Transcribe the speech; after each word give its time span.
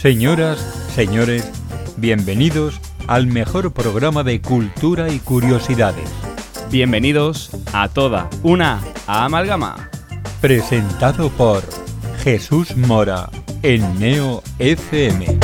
Señoras, 0.00 0.60
señores, 0.94 1.50
bienvenidos 1.96 2.80
al 3.08 3.26
mejor 3.26 3.72
programa 3.72 4.22
de 4.22 4.40
cultura 4.40 5.12
y 5.12 5.18
curiosidades. 5.18 6.08
Bienvenidos 6.70 7.50
a 7.72 7.88
toda 7.88 8.30
una 8.44 8.80
amalgama. 9.08 9.90
Presentado 10.40 11.30
por 11.30 11.64
Jesús 12.22 12.76
Mora 12.76 13.28
en 13.64 13.98
Neo 13.98 14.44
FM. 14.60 15.36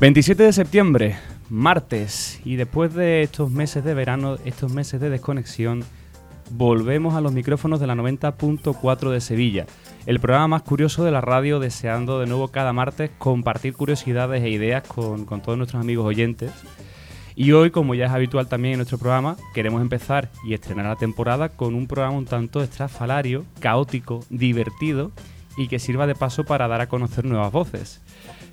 27 0.00 0.42
de 0.42 0.52
septiembre, 0.52 1.16
martes, 1.48 2.40
y 2.44 2.56
después 2.56 2.92
de 2.92 3.22
estos 3.22 3.52
meses 3.52 3.84
de 3.84 3.94
verano, 3.94 4.36
estos 4.44 4.72
meses 4.72 5.00
de 5.00 5.10
desconexión, 5.10 5.84
volvemos 6.50 7.14
a 7.14 7.20
los 7.20 7.32
micrófonos 7.32 7.80
de 7.80 7.86
la 7.86 7.94
90.4 7.94 9.10
de 9.10 9.20
Sevilla, 9.20 9.66
el 10.06 10.20
programa 10.20 10.48
más 10.48 10.62
curioso 10.62 11.04
de 11.04 11.10
la 11.10 11.20
radio, 11.20 11.60
deseando 11.60 12.20
de 12.20 12.26
nuevo 12.26 12.48
cada 12.48 12.72
martes 12.72 13.10
compartir 13.18 13.74
curiosidades 13.74 14.42
e 14.42 14.50
ideas 14.50 14.86
con, 14.86 15.24
con 15.24 15.42
todos 15.42 15.58
nuestros 15.58 15.80
amigos 15.80 16.06
oyentes. 16.06 16.52
Y 17.34 17.52
hoy, 17.52 17.70
como 17.70 17.94
ya 17.94 18.06
es 18.06 18.12
habitual 18.12 18.48
también 18.48 18.72
en 18.72 18.78
nuestro 18.78 18.96
programa, 18.96 19.36
queremos 19.52 19.82
empezar 19.82 20.30
y 20.44 20.54
estrenar 20.54 20.86
la 20.86 20.96
temporada 20.96 21.50
con 21.50 21.74
un 21.74 21.86
programa 21.86 22.16
un 22.16 22.24
tanto 22.24 22.62
estrafalario, 22.62 23.44
caótico, 23.60 24.20
divertido 24.30 25.12
y 25.56 25.68
que 25.68 25.78
sirva 25.78 26.06
de 26.06 26.14
paso 26.14 26.44
para 26.44 26.68
dar 26.68 26.80
a 26.80 26.88
conocer 26.88 27.24
nuevas 27.24 27.52
voces. 27.52 28.00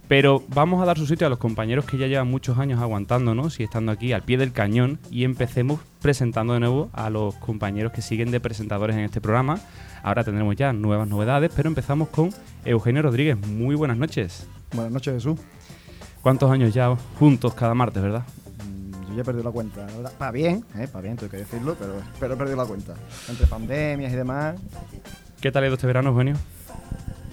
Pero 0.07 0.43
vamos 0.49 0.81
a 0.81 0.85
dar 0.85 0.97
su 0.97 1.07
sitio 1.07 1.27
a 1.27 1.29
los 1.29 1.39
compañeros 1.39 1.85
que 1.85 1.97
ya 1.97 2.07
llevan 2.07 2.29
muchos 2.29 2.57
años 2.59 2.81
aguantándonos 2.81 3.59
y 3.59 3.63
estando 3.63 3.91
aquí 3.91 4.11
al 4.11 4.21
pie 4.21 4.37
del 4.37 4.51
cañón 4.51 4.99
y 5.09 5.23
empecemos 5.23 5.79
presentando 6.01 6.53
de 6.53 6.59
nuevo 6.59 6.89
a 6.93 7.09
los 7.09 7.35
compañeros 7.35 7.93
que 7.93 8.01
siguen 8.01 8.29
de 8.29 8.39
presentadores 8.39 8.95
en 8.95 9.03
este 9.03 9.21
programa. 9.21 9.59
Ahora 10.03 10.23
tendremos 10.23 10.55
ya 10.57 10.73
nuevas 10.73 11.07
novedades, 11.07 11.51
pero 11.55 11.69
empezamos 11.69 12.09
con 12.09 12.31
Eugenio 12.65 13.01
Rodríguez. 13.01 13.37
Muy 13.47 13.75
buenas 13.75 13.97
noches. 13.97 14.45
Buenas 14.73 14.91
noches, 14.91 15.13
Jesús. 15.15 15.39
¿Cuántos 16.21 16.51
años 16.51 16.73
ya 16.73 16.93
juntos 17.17 17.53
cada 17.53 17.73
martes, 17.73 18.03
verdad? 18.03 18.23
Mm, 18.65 19.07
Yo 19.09 19.15
ya 19.15 19.21
he 19.21 19.25
perdido 19.25 19.45
la 19.45 19.51
cuenta. 19.51 19.87
Para 20.17 20.31
bien, 20.31 20.65
¿eh? 20.77 20.87
para 20.87 21.01
bien, 21.01 21.15
tengo 21.15 21.31
que 21.31 21.37
decirlo, 21.37 21.75
pero, 21.79 21.95
pero 22.19 22.33
he 22.33 22.37
perdido 22.37 22.57
la 22.57 22.65
cuenta. 22.65 22.93
Entre 23.29 23.47
pandemias 23.47 24.11
y 24.11 24.15
demás, 24.17 24.55
¿Qué 25.39 25.51
tal 25.51 25.63
ha 25.63 25.67
ido 25.67 25.75
este 25.75 25.87
verano, 25.87 26.09
Eugenio? 26.11 26.35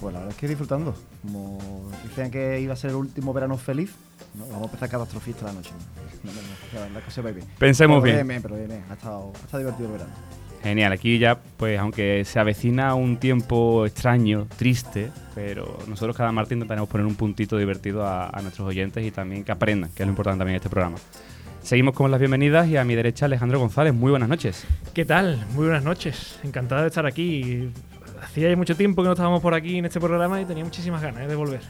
Pues 0.00 0.14
la 0.14 0.20
verdad 0.20 0.34
es 0.34 0.40
que 0.40 0.48
disfrutando. 0.48 0.94
Como 1.22 1.58
decían 2.04 2.30
que 2.30 2.60
iba 2.60 2.72
a 2.72 2.76
ser 2.76 2.90
el 2.90 2.96
último 2.96 3.32
verano 3.32 3.56
feliz, 3.56 3.92
¿no? 4.34 4.46
vamos 4.46 4.62
a 4.62 4.64
empezar 4.66 4.88
catastrofista 4.88 5.46
la 5.46 5.52
noche. 5.52 5.70
¿no? 6.24 6.30
No, 6.30 6.36
no, 6.36 6.42
no, 6.42 6.48
la 6.74 6.80
verdad 6.80 6.98
es 6.98 7.04
que 7.04 7.10
se 7.10 7.22
ve 7.22 7.32
bien. 7.32 7.46
Pensemos 7.58 8.02
Pero 8.02 8.14
bien. 8.16 8.28
bien, 8.28 8.42
pero 8.42 8.56
bien, 8.56 8.68
bien. 8.68 8.84
Ha 8.90 8.94
estado, 8.94 9.32
ha 9.34 9.44
estado 9.44 9.58
divertido 9.58 9.86
el 9.88 9.92
verano. 9.92 10.12
Genial, 10.62 10.92
aquí 10.92 11.18
ya, 11.18 11.40
pues 11.56 11.78
aunque 11.78 12.22
se 12.26 12.38
avecina 12.38 12.94
un 12.94 13.16
tiempo 13.16 13.86
extraño, 13.86 14.46
triste, 14.58 15.10
pero 15.34 15.78
nosotros 15.88 16.14
cada 16.14 16.32
martes 16.32 16.52
intentaremos 16.52 16.86
poner 16.86 17.06
un 17.06 17.14
puntito 17.14 17.56
divertido 17.56 18.04
a, 18.04 18.28
a 18.28 18.42
nuestros 18.42 18.68
oyentes 18.68 19.02
y 19.06 19.10
también 19.10 19.42
que 19.42 19.52
aprendan, 19.52 19.90
que 19.92 20.02
es 20.02 20.06
lo 20.06 20.10
importante 20.10 20.40
también 20.40 20.56
en 20.56 20.56
este 20.56 20.68
programa. 20.68 20.98
Seguimos 21.62 21.94
con 21.94 22.10
las 22.10 22.20
bienvenidas 22.20 22.68
y 22.68 22.76
a 22.76 22.84
mi 22.84 22.94
derecha 22.94 23.24
Alejandro 23.26 23.58
González. 23.58 23.94
Muy 23.94 24.10
buenas 24.10 24.28
noches. 24.28 24.66
¿Qué 24.92 25.04
tal? 25.06 25.38
Muy 25.54 25.64
buenas 25.64 25.84
noches. 25.84 26.38
Encantado 26.42 26.82
de 26.82 26.88
estar 26.88 27.06
aquí. 27.06 27.70
Hacía 28.22 28.50
ya 28.50 28.56
mucho 28.56 28.76
tiempo 28.76 29.02
que 29.02 29.06
no 29.06 29.12
estábamos 29.12 29.40
por 29.40 29.54
aquí 29.54 29.78
en 29.78 29.86
este 29.86 30.00
programa 30.00 30.40
y 30.40 30.44
tenía 30.44 30.64
muchísimas 30.64 31.02
ganas 31.02 31.22
¿eh? 31.24 31.26
de 31.26 31.34
volver. 31.34 31.60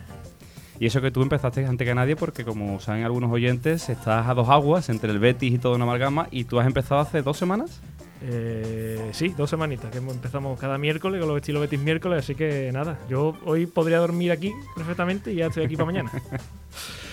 Y 0.79 0.87
eso 0.87 1.03
que 1.03 1.11
tú 1.11 1.23
empezaste 1.23 1.65
antes 1.67 1.87
que 1.87 1.95
nadie 1.95 2.17
porque 2.17 2.45
como 2.45 2.81
saben 2.81 3.05
algunos 3.05 3.31
oyentes, 3.31 3.89
estás 3.91 4.27
a 4.27 4.35
dos 4.35 4.49
aguas 4.49 4.89
entre 4.89 5.11
el 5.11 5.19
Betis 5.19 5.53
y 5.53 5.59
todo 5.59 5.75
una 5.75 5.85
amalgama 5.85 6.27
y 6.31 6.45
tú 6.45 6.59
has 6.59 6.67
empezado 6.67 7.01
hace 7.01 7.23
dos 7.23 7.37
semanas. 7.37 7.81
Eh, 8.23 9.11
sí, 9.13 9.29
dos 9.37 9.49
semanitas, 9.49 9.91
que 9.91 9.99
empezamos 9.99 10.59
cada 10.59 10.79
miércoles 10.79 11.21
con 11.21 11.29
los 11.29 11.37
estilos 11.37 11.63
Betis 11.63 11.81
miércoles, 11.81 12.19
así 12.21 12.35
que 12.35 12.71
nada, 12.73 12.99
yo 13.09 13.37
hoy 13.45 13.67
podría 13.67 13.99
dormir 13.99 14.33
aquí 14.33 14.53
perfectamente 14.75 15.33
y 15.33 15.37
ya 15.37 15.47
estoy 15.47 15.65
aquí 15.65 15.77
para 15.77 15.87
mañana. 15.87 16.11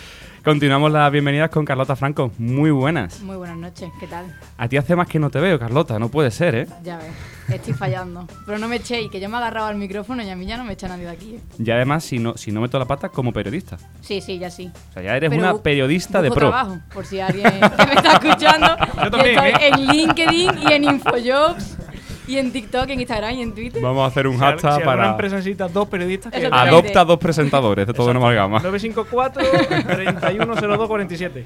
Continuamos 0.47 0.93
las 0.93 1.11
bienvenidas 1.11 1.49
con 1.49 1.65
Carlota 1.65 1.97
Franco. 1.97 2.31
Muy 2.37 2.71
buenas. 2.71 3.19
Muy 3.19 3.35
buenas 3.35 3.57
noches, 3.57 3.89
¿qué 3.99 4.07
tal? 4.07 4.33
A 4.57 4.69
ti 4.69 4.77
hace 4.77 4.95
más 4.95 5.05
que 5.09 5.19
no 5.19 5.29
te 5.29 5.41
veo, 5.41 5.59
Carlota, 5.59 5.99
no 5.99 6.07
puede 6.07 6.31
ser, 6.31 6.55
¿eh? 6.55 6.67
Ya 6.83 6.95
ves, 6.95 7.11
estoy 7.53 7.73
fallando. 7.73 8.25
Pero 8.45 8.57
no 8.57 8.69
me 8.69 8.77
echéis, 8.77 9.11
que 9.11 9.19
yo 9.19 9.27
me 9.27 9.35
agarraba 9.35 9.67
al 9.67 9.75
micrófono 9.75 10.23
y 10.23 10.29
a 10.29 10.37
mí 10.37 10.45
ya 10.45 10.55
no 10.55 10.63
me 10.63 10.71
echa 10.71 10.87
nadie 10.87 11.03
de 11.03 11.09
aquí. 11.09 11.35
¿eh? 11.35 11.41
Y 11.61 11.69
además, 11.69 12.05
si 12.05 12.19
no, 12.19 12.37
si 12.37 12.53
no 12.53 12.61
meto 12.61 12.79
la 12.79 12.85
pata, 12.85 13.09
como 13.09 13.33
periodista. 13.33 13.75
Sí, 13.99 14.21
sí, 14.21 14.39
ya 14.39 14.49
sí. 14.49 14.71
O 14.91 14.93
sea, 14.93 15.03
ya 15.03 15.17
eres 15.17 15.29
Pero 15.31 15.41
una 15.41 15.53
bu- 15.53 15.61
periodista 15.61 16.21
de 16.21 16.29
busco 16.29 16.39
pro. 16.39 16.49
trabajo, 16.49 16.79
por 16.93 17.05
si 17.05 17.19
alguien 17.19 17.43
que 17.51 17.85
me 17.85 17.93
está 17.95 18.13
escuchando. 18.13 18.67
Yo 19.03 19.11
también, 19.11 19.37
estoy 19.43 19.49
¿eh? 19.49 19.71
en 19.73 19.85
LinkedIn 19.85 20.51
y 20.69 20.71
en 20.71 20.83
Infojobs 20.85 21.77
y 22.27 22.37
en 22.37 22.51
TikTok, 22.51 22.89
en 22.89 22.99
Instagram 22.99 23.35
y 23.35 23.41
en 23.41 23.53
Twitter. 23.53 23.81
Vamos 23.81 24.03
a 24.03 24.07
hacer 24.07 24.27
un 24.27 24.33
Si 24.33 24.39
hashtag 24.39 24.75
si 24.75 24.83
para 24.83 25.09
empresa 25.09 25.37
necesita 25.37 25.67
dos 25.67 25.87
periodistas, 25.87 26.31
que 26.31 26.45
adopta 26.45 27.05
dos 27.05 27.17
presentadores 27.17 27.87
de 27.87 27.93
todo 27.93 28.11
una 28.11 28.19
amalgama. 28.19 28.59
954 28.59 29.43
3102 29.95 30.87
47. 30.87 31.45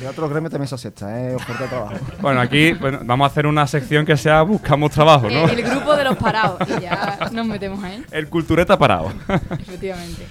De 0.00 0.08
otros 0.08 0.30
gremios 0.30 0.50
también 0.50 0.68
se 0.68 0.74
acepta, 0.74 1.20
¿eh? 1.20 1.34
Oferta 1.34 1.62
de 1.64 1.68
trabajo. 1.68 1.94
Bueno, 2.20 2.40
aquí 2.40 2.72
bueno, 2.72 3.00
vamos 3.04 3.24
a 3.24 3.30
hacer 3.30 3.46
una 3.46 3.66
sección 3.66 4.04
que 4.04 4.16
sea 4.16 4.42
Buscamos 4.42 4.90
Trabajo, 4.90 5.28
¿no? 5.30 5.48
Eh, 5.48 5.52
el 5.52 5.62
grupo 5.62 5.94
de 5.94 6.04
los 6.04 6.16
parados. 6.16 6.58
Y 6.68 6.82
ya 6.82 7.18
nos 7.32 7.46
metemos 7.46 7.82
ahí, 7.82 8.02
El 8.10 8.28
cultureta 8.28 8.78
parado. 8.78 9.12
efectivamente. 9.58 10.26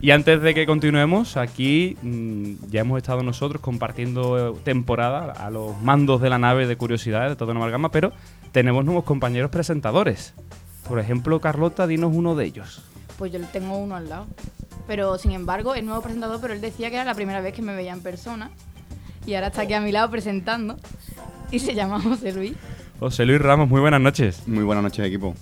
y 0.00 0.10
antes 0.10 0.40
de 0.42 0.54
que 0.54 0.66
continuemos, 0.66 1.36
aquí 1.36 1.96
mm, 2.02 2.70
ya 2.70 2.80
hemos 2.80 2.98
estado 2.98 3.22
nosotros 3.22 3.60
compartiendo 3.60 4.54
temporada 4.64 5.32
a 5.32 5.50
los 5.50 5.80
mandos 5.80 6.20
de 6.20 6.30
la 6.30 6.38
nave 6.38 6.66
de 6.66 6.76
curiosidades 6.76 7.30
de 7.30 7.36
toda 7.36 7.52
una 7.52 7.60
amalgama, 7.60 7.90
pero 7.90 8.12
tenemos 8.54 8.84
nuevos 8.84 9.02
compañeros 9.02 9.50
presentadores. 9.50 10.32
Por 10.88 11.00
ejemplo, 11.00 11.40
Carlota, 11.40 11.88
dinos 11.88 12.12
uno 12.14 12.36
de 12.36 12.44
ellos. 12.44 12.82
Pues 13.18 13.32
yo 13.32 13.40
tengo 13.52 13.76
uno 13.76 13.96
al 13.96 14.08
lado. 14.08 14.26
Pero 14.86 15.18
sin 15.18 15.32
embargo, 15.32 15.74
es 15.74 15.82
nuevo 15.82 16.00
presentador, 16.02 16.40
pero 16.40 16.54
él 16.54 16.60
decía 16.60 16.88
que 16.88 16.94
era 16.94 17.04
la 17.04 17.16
primera 17.16 17.40
vez 17.40 17.52
que 17.52 17.62
me 17.62 17.74
veía 17.74 17.92
en 17.92 18.00
persona. 18.00 18.52
Y 19.26 19.34
ahora 19.34 19.48
está 19.48 19.62
aquí 19.62 19.74
a 19.74 19.80
mi 19.80 19.90
lado 19.90 20.08
presentando. 20.08 20.76
Y 21.50 21.58
se 21.58 21.74
llama 21.74 22.00
José 22.00 22.32
Luis. 22.32 22.52
José 23.00 23.26
Luis 23.26 23.40
Ramos, 23.40 23.68
muy 23.68 23.80
buenas 23.80 24.00
noches. 24.00 24.46
Muy 24.46 24.62
buenas 24.62 24.84
noches, 24.84 25.04
equipo. 25.04 25.34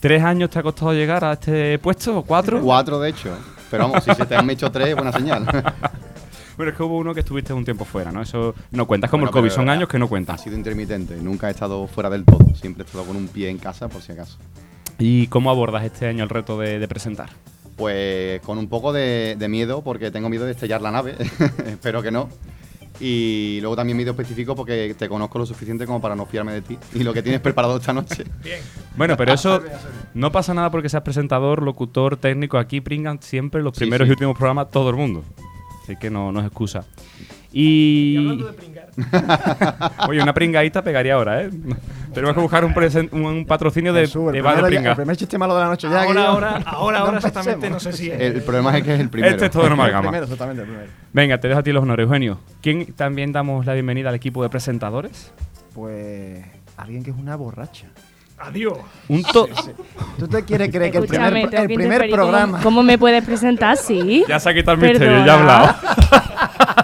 ¿Tres 0.00 0.22
años 0.22 0.48
te 0.48 0.58
ha 0.60 0.62
costado 0.62 0.94
llegar 0.94 1.22
a 1.26 1.34
este 1.34 1.78
puesto 1.78 2.22
cuatro? 2.22 2.58
Cuatro, 2.62 3.00
de 3.00 3.10
hecho. 3.10 3.36
Pero 3.70 3.88
vamos, 3.88 4.02
si 4.02 4.14
se 4.14 4.24
te 4.24 4.34
han 4.34 4.48
hecho 4.48 4.72
tres, 4.72 4.94
buena 4.94 5.12
señal. 5.12 5.46
Bueno, 6.56 6.70
es 6.70 6.76
que 6.76 6.82
hubo 6.82 6.98
uno 6.98 7.12
que 7.14 7.20
estuviste 7.20 7.52
un 7.52 7.64
tiempo 7.64 7.84
fuera, 7.84 8.12
¿no? 8.12 8.22
Eso 8.22 8.54
no 8.70 8.86
cuenta. 8.86 9.06
Es 9.06 9.10
como 9.10 9.22
Bueno, 9.22 9.36
el 9.36 9.42
COVID, 9.42 9.50
son 9.54 9.68
años 9.68 9.88
que 9.88 9.98
no 9.98 10.08
cuentan. 10.08 10.36
Ha 10.36 10.38
sido 10.38 10.56
intermitente. 10.56 11.16
Nunca 11.16 11.48
he 11.48 11.50
estado 11.50 11.86
fuera 11.86 12.10
del 12.10 12.24
todo. 12.24 12.54
Siempre 12.54 12.82
he 12.84 12.86
estado 12.86 13.04
con 13.04 13.16
un 13.16 13.28
pie 13.28 13.48
en 13.50 13.58
casa, 13.58 13.88
por 13.88 14.02
si 14.02 14.12
acaso. 14.12 14.38
¿Y 14.98 15.26
cómo 15.26 15.50
abordas 15.50 15.84
este 15.84 16.06
año 16.06 16.22
el 16.22 16.30
reto 16.30 16.58
de, 16.58 16.78
de 16.78 16.88
presentar? 16.88 17.30
Pues 17.76 18.40
con 18.42 18.58
un 18.58 18.68
poco 18.68 18.92
de, 18.92 19.34
de 19.36 19.48
miedo, 19.48 19.82
porque 19.82 20.12
tengo 20.12 20.28
miedo 20.28 20.44
de 20.44 20.52
estrellar 20.52 20.80
la 20.80 20.92
nave. 20.92 21.16
Espero 21.66 22.02
que 22.02 22.12
no. 22.12 22.28
Y 23.00 23.58
luego 23.60 23.74
también 23.74 23.96
miedo 23.96 24.12
específico 24.12 24.54
porque 24.54 24.94
te 24.96 25.08
conozco 25.08 25.36
lo 25.40 25.46
suficiente 25.46 25.84
como 25.84 26.00
para 26.00 26.14
no 26.14 26.26
fiarme 26.26 26.52
de 26.52 26.62
ti 26.62 26.78
y 26.94 27.02
lo 27.02 27.12
que 27.12 27.22
tienes 27.24 27.40
preparado 27.40 27.76
esta 27.76 27.92
noche. 27.92 28.22
Bien. 28.44 28.60
Bueno, 28.96 29.16
pero 29.16 29.32
eso 29.32 29.60
no 30.14 30.30
pasa 30.30 30.54
nada 30.54 30.70
porque 30.70 30.88
seas 30.88 31.02
presentador, 31.02 31.60
locutor, 31.62 32.16
técnico. 32.16 32.56
Aquí 32.56 32.80
pringan 32.80 33.20
siempre 33.20 33.60
los 33.62 33.74
Sí, 33.76 33.80
primeros 33.80 34.06
sí. 34.06 34.10
y 34.10 34.12
últimos 34.12 34.36
programas 34.38 34.70
todo 34.70 34.90
el 34.90 34.96
mundo. 34.96 35.24
Así 35.84 35.96
que 35.96 36.10
no, 36.10 36.32
no 36.32 36.40
es 36.40 36.46
excusa. 36.46 36.84
Y 37.52 38.14
Y. 38.14 38.16
hablando 38.18 38.46
de 38.46 38.52
pringar, 38.54 38.88
Oye, 40.08 40.20
una 40.22 40.34
pringadita 40.34 40.82
pegaría 40.82 41.14
ahora, 41.14 41.42
¿eh? 41.42 41.50
Tenemos 42.12 42.34
que 42.34 42.40
buscar 42.40 42.64
un, 42.64 42.74
presen- 42.74 43.12
un 43.12 43.44
patrocinio 43.44 43.92
de, 43.92 44.02
Jesús, 44.02 44.32
de 44.32 44.40
de 44.42 44.62
pringa. 44.62 44.90
el 44.90 44.96
primer 44.96 45.16
chiste 45.16 45.36
malo 45.38 45.54
de 45.54 45.60
la 45.62 45.68
noche 45.68 45.88
ya. 45.88 46.02
ahora, 46.04 46.26
ahora, 46.28 46.56
ahora, 46.66 46.98
ahora 47.00 47.16
exactamente 47.18 47.68
no 47.70 47.78
sé 47.78 47.92
si 47.92 48.10
es. 48.10 48.20
El, 48.20 48.36
el 48.36 48.42
problema 48.42 48.76
es 48.76 48.82
que 48.84 48.94
es 48.94 49.00
el 49.00 49.08
primero. 49.10 49.32
Este 49.34 49.46
es 49.46 49.50
todo 49.52 49.62
una 49.62 49.74
El 49.74 49.80
amalgama. 49.80 50.02
primero, 50.02 50.24
exactamente, 50.24 50.62
el 50.62 50.68
primero. 50.68 50.90
Venga, 51.12 51.38
te 51.38 51.48
dejo 51.48 51.60
a 51.60 51.62
ti 51.62 51.72
los 51.72 51.82
honores, 51.82 52.04
Eugenio. 52.04 52.38
¿Quién 52.60 52.92
también 52.94 53.30
damos 53.32 53.66
la 53.66 53.74
bienvenida 53.74 54.08
al 54.08 54.14
equipo 54.14 54.42
de 54.42 54.48
presentadores? 54.48 55.32
Pues 55.74 56.44
alguien 56.76 57.02
que 57.04 57.10
es 57.10 57.16
una 57.16 57.36
borracha. 57.36 57.86
Adiós. 58.46 58.78
Un 59.08 59.22
to 59.22 59.48
¿Tú 60.18 60.28
te 60.28 60.44
quieres 60.44 60.70
creer 60.70 60.92
que 60.92 60.98
el 60.98 61.06
primer, 61.06 61.36
el 61.36 61.50
que 61.50 61.62
primer 61.64 61.84
interferir. 61.84 62.10
¿Cómo- 62.10 62.22
programa... 62.30 62.60
¿Cómo, 62.62 62.82
me 62.82 62.98
puedes 62.98 63.24
presentar 63.24 63.70
así? 63.70 64.24
Ya 64.28 64.38
se 64.38 64.50
ha 64.50 64.54
quitado 64.54 64.74
el 64.76 64.80
misterio, 64.82 65.24
ya 65.24 65.32
ha 65.34 65.38
hablado. 65.38 65.74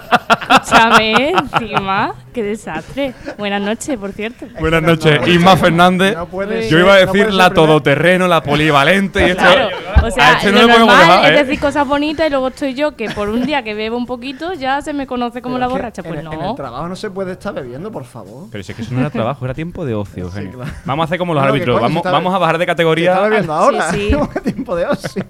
Escúchame, 0.11 1.29
encima. 1.31 2.13
Qué 2.33 2.43
desastre. 2.43 3.13
Buenas 3.37 3.61
noches, 3.61 3.97
por 3.97 4.11
cierto. 4.11 4.45
Buenas 4.59 4.81
no, 4.81 4.87
no, 4.89 4.93
noches, 4.95 5.21
no, 5.21 5.27
Isma 5.27 5.57
Fernández. 5.57 6.15
no 6.15 6.25
puede 6.27 6.63
Yo 6.63 6.69
ser, 6.69 6.79
iba 6.79 6.93
a 6.93 6.97
decir 6.97 7.33
la 7.33 7.49
primer- 7.49 7.53
todoterreno, 7.53 8.27
la 8.27 8.41
polivalente 8.43 9.27
y 9.27 9.29
esto. 9.31 9.43
Claro. 9.43 9.69
O 10.01 10.05
A 10.07 10.11
sea, 10.11 10.33
este 10.33 10.51
lo 10.51 10.61
no 10.61 10.67
le 10.67 10.73
podemos 10.73 10.95
normal 10.95 11.07
dejar, 11.17 11.33
¿eh? 11.33 11.39
es 11.41 11.47
decir 11.47 11.59
cosas 11.61 11.87
bonitas 11.87 12.27
y 12.27 12.29
luego 12.29 12.47
estoy 12.49 12.73
yo, 12.73 12.95
que 12.95 13.09
por 13.11 13.29
un 13.29 13.45
día 13.45 13.63
que 13.63 13.73
bebo 13.73 13.97
un 13.97 14.05
poquito 14.05 14.53
ya 14.53 14.81
se 14.81 14.93
me 14.93 15.07
conoce 15.07 15.41
como 15.41 15.55
Pero 15.55 15.67
la 15.67 15.67
borracha. 15.71 16.03
Pues 16.03 16.19
en, 16.19 16.25
no. 16.25 16.49
el 16.51 16.55
trabajo 16.55 16.87
no 16.87 16.95
se 16.95 17.09
puede 17.11 17.33
estar 17.33 17.53
bebiendo, 17.53 17.91
por 17.91 18.05
favor. 18.05 18.47
Pero 18.51 18.63
si 18.63 18.71
es 18.71 18.75
que 18.75 18.81
eso 18.83 18.93
no 18.93 18.99
era 19.01 19.09
trabajo, 19.09 19.45
era 19.45 19.53
tiempo 19.53 19.85
de 19.85 19.93
ocio, 19.95 20.29
claro. 20.29 20.51
Vamos 20.85 21.03
a 21.03 21.05
hacer 21.05 21.17
como 21.17 21.33
los 21.33 21.41
Bueno, 21.43 21.53
¿qué 21.53 21.57
árbitros, 21.59 21.75
coño, 21.75 21.83
vamos, 21.83 21.97
está- 21.97 22.11
vamos 22.11 22.33
a 22.33 22.37
bajar 22.37 22.57
de 22.57 22.65
¿Qué 22.65 22.71
está 22.71 22.73
categoría. 22.73 23.19
bebiendo 23.19 23.53
ahora? 23.53 23.91
sí. 23.91 24.11
tiempo 24.43 24.75
de 24.75 24.85
ocio. 24.87 25.25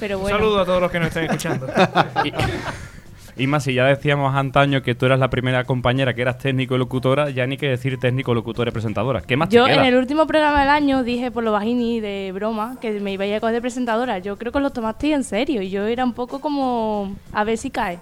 Pero 0.00 0.16
Un 0.16 0.22
bueno. 0.22 0.38
saludo 0.38 0.60
a 0.60 0.64
todos 0.64 0.80
los 0.80 0.90
que 0.90 0.98
nos 0.98 1.08
estén 1.08 1.24
escuchando. 1.24 1.66
Y, 3.36 3.46
más, 3.46 3.64
si 3.64 3.74
ya 3.74 3.84
decíamos 3.86 4.34
antaño 4.34 4.82
que 4.82 4.94
tú 4.94 5.06
eras 5.06 5.18
la 5.18 5.30
primera 5.30 5.64
compañera 5.64 6.14
que 6.14 6.22
eras 6.22 6.38
técnico 6.38 6.74
y 6.74 6.78
locutora, 6.78 7.30
ya 7.30 7.46
ni 7.46 7.56
que 7.56 7.68
decir 7.68 7.98
técnico, 7.98 8.34
locutora 8.34 8.68
y 8.70 8.72
presentadora. 8.72 9.22
¿Qué 9.22 9.36
más 9.36 9.48
Yo 9.48 9.64
te 9.64 9.70
en 9.72 9.78
queda? 9.78 9.88
el 9.88 9.96
último 9.96 10.26
programa 10.26 10.60
del 10.60 10.68
año 10.68 11.02
dije 11.02 11.30
por 11.30 11.42
lo 11.42 11.52
bajini 11.52 12.00
de 12.00 12.30
broma 12.34 12.76
que 12.80 13.00
me 13.00 13.12
iba 13.12 13.24
a 13.24 13.26
ir 13.26 13.34
a 13.34 13.40
coger 13.40 13.54
de 13.54 13.60
presentadora. 13.60 14.18
Yo 14.18 14.36
creo 14.36 14.52
que 14.52 14.60
lo 14.60 14.70
tomasteis 14.70 15.14
en 15.14 15.24
serio 15.24 15.62
y 15.62 15.70
yo 15.70 15.86
era 15.86 16.04
un 16.04 16.12
poco 16.12 16.40
como 16.40 17.14
a 17.32 17.44
ver 17.44 17.56
si 17.58 17.70
cae. 17.70 17.98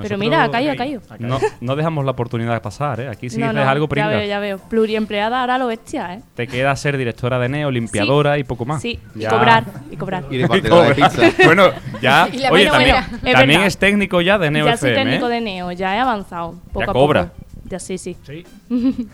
Pero 0.00 0.16
mira, 0.16 0.42
ha 0.44 0.50
caído, 0.50 0.72
ha 0.72 0.76
caído. 0.76 1.00
No, 1.18 1.38
no 1.60 1.76
dejamos 1.76 2.04
la 2.04 2.12
oportunidad 2.12 2.54
de 2.54 2.60
pasar, 2.60 3.00
¿eh? 3.00 3.08
Aquí 3.08 3.28
si 3.28 3.38
No, 3.38 3.48
dices 3.48 3.62
no, 3.64 3.68
algo, 3.70 3.84
ya 3.86 3.90
pringas. 3.90 4.10
veo, 4.10 4.24
ya 4.26 4.38
veo. 4.40 4.58
Pluriempleada 4.58 5.40
ahora 5.40 5.58
lo 5.58 5.66
bestia, 5.66 6.14
¿eh? 6.14 6.22
Te 6.34 6.46
queda 6.46 6.74
ser 6.76 6.96
directora 6.96 7.38
de 7.38 7.48
Neo, 7.50 7.70
limpiadora 7.70 8.38
y 8.38 8.44
poco 8.44 8.64
más. 8.64 8.80
Sí, 8.80 8.98
y 9.14 9.20
Ya. 9.20 9.28
cobrar, 9.30 9.64
y 9.90 9.96
cobrar. 9.96 10.24
Y 10.30 10.38
de 10.38 10.48
pizza. 10.48 11.22
bueno, 11.44 11.68
ya. 12.00 12.28
Y 12.32 12.38
la 12.38 12.50
Oye, 12.50 12.66
también. 12.70 12.96
Es 13.24 13.32
también 13.34 13.60
es 13.62 13.76
técnico 13.78 14.20
ya 14.22 14.38
de 14.38 14.50
Neo 14.50 14.64
ya 14.66 14.76
soy 14.76 14.90
FM. 14.90 15.10
técnico 15.10 15.28
¿eh? 15.28 15.34
de 15.34 15.40
Neo, 15.42 15.72
ya 15.72 15.94
he 15.96 15.98
avanzado. 15.98 16.54
Poco 16.72 16.90
a 16.90 16.92
cobra. 16.94 17.24
poco. 17.26 17.46
Ya 17.66 17.78
sí, 17.78 17.98
sí. 17.98 18.16
Sí. 18.26 18.44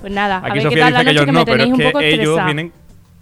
Pues 0.00 0.12
nada, 0.12 0.36
a 0.36 0.38
Aquí 0.40 0.48
ver 0.48 0.58
qué 0.58 0.62
Sofía 0.64 0.84
tal 0.84 0.92
la 0.92 1.00
dice 1.00 1.12
que 1.14 1.20
que 1.26 1.32
no, 1.32 1.38
me 1.38 1.44
pero 1.46 1.56
tenéis 1.56 1.68
es 1.68 1.72
un 1.72 1.78
que 1.78 1.86
poco 1.92 2.00
ellos 2.00 2.44
vienen 2.44 2.72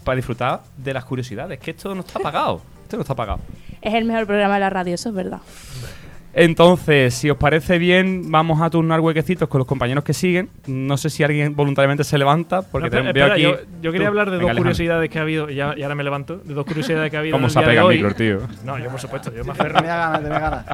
para 0.03 0.17
disfrutar 0.17 0.61
de 0.77 0.93
las 0.95 1.05
curiosidades. 1.05 1.61
Que 1.61 1.71
esto 1.71 1.95
no 1.95 2.01
está 2.01 2.19
pagado. 2.19 2.61
Esto 2.83 2.97
no 2.97 3.03
está 3.03 3.15
pagado. 3.15 3.39
Es 3.81 3.95
el 3.95 4.05
mejor 4.05 4.27
programa 4.27 4.55
de 4.55 4.61
la 4.61 4.71
radio, 4.71 4.95
eso 4.97 5.11
es 5.11 5.15
verdad. 5.15 5.39
Entonces, 6.35 7.13
si 7.15 7.29
os 7.29 7.37
parece 7.37 7.77
bien, 7.79 8.31
vamos 8.31 8.63
a 8.63 8.71
turnar 8.71 9.01
huequecitos 9.01 9.49
con 9.49 9.59
los 9.59 9.67
compañeros 9.69 10.03
que 10.03 10.15
siguen. 10.15 10.49
No 10.67 10.97
sé 10.97 11.11
si 11.11 11.23
alguien 11.23 11.55
voluntariamente 11.55 12.05
se 12.05 12.17
levanta, 12.17 12.63
porque 12.63 12.87
No, 12.87 12.91
te- 12.91 13.09
espera, 13.09 13.13
veo 13.27 13.35
espera, 13.35 13.55
aquí. 13.59 13.65
yo, 13.65 13.73
yo 13.83 13.93
quería 13.93 14.07
Tú. 14.07 14.11
hablar 14.11 14.31
de 14.31 14.39
Venga, 14.39 14.43
dos 14.43 14.51
Alejandro. 14.53 14.63
curiosidades 14.63 15.11
que 15.11 15.19
ha 15.19 15.23
habido, 15.23 15.51
y, 15.51 15.57
ya, 15.57 15.75
y 15.77 15.83
ahora 15.83 15.95
me 15.95 16.05
levanto, 16.05 16.37
de 16.39 16.55
dos 16.55 16.65
curiosidades 16.65 17.11
que 17.11 17.17
ha 17.19 17.21
habido. 17.21 17.37
¿Cómo 17.37 17.51
se 17.51 17.61
pegado 17.61 17.91
el 17.91 17.97
micro, 17.99 18.15
tío? 18.15 18.39
No, 18.65 18.79
yo 18.79 18.89
por 18.89 19.01
supuesto, 19.01 19.31
yo 19.35 19.45
me 19.45 19.53
aferro. 19.53 19.75
Tenía 19.77 19.97
ganas, 19.97 20.23
tenía 20.23 20.39
ganas. 20.39 20.65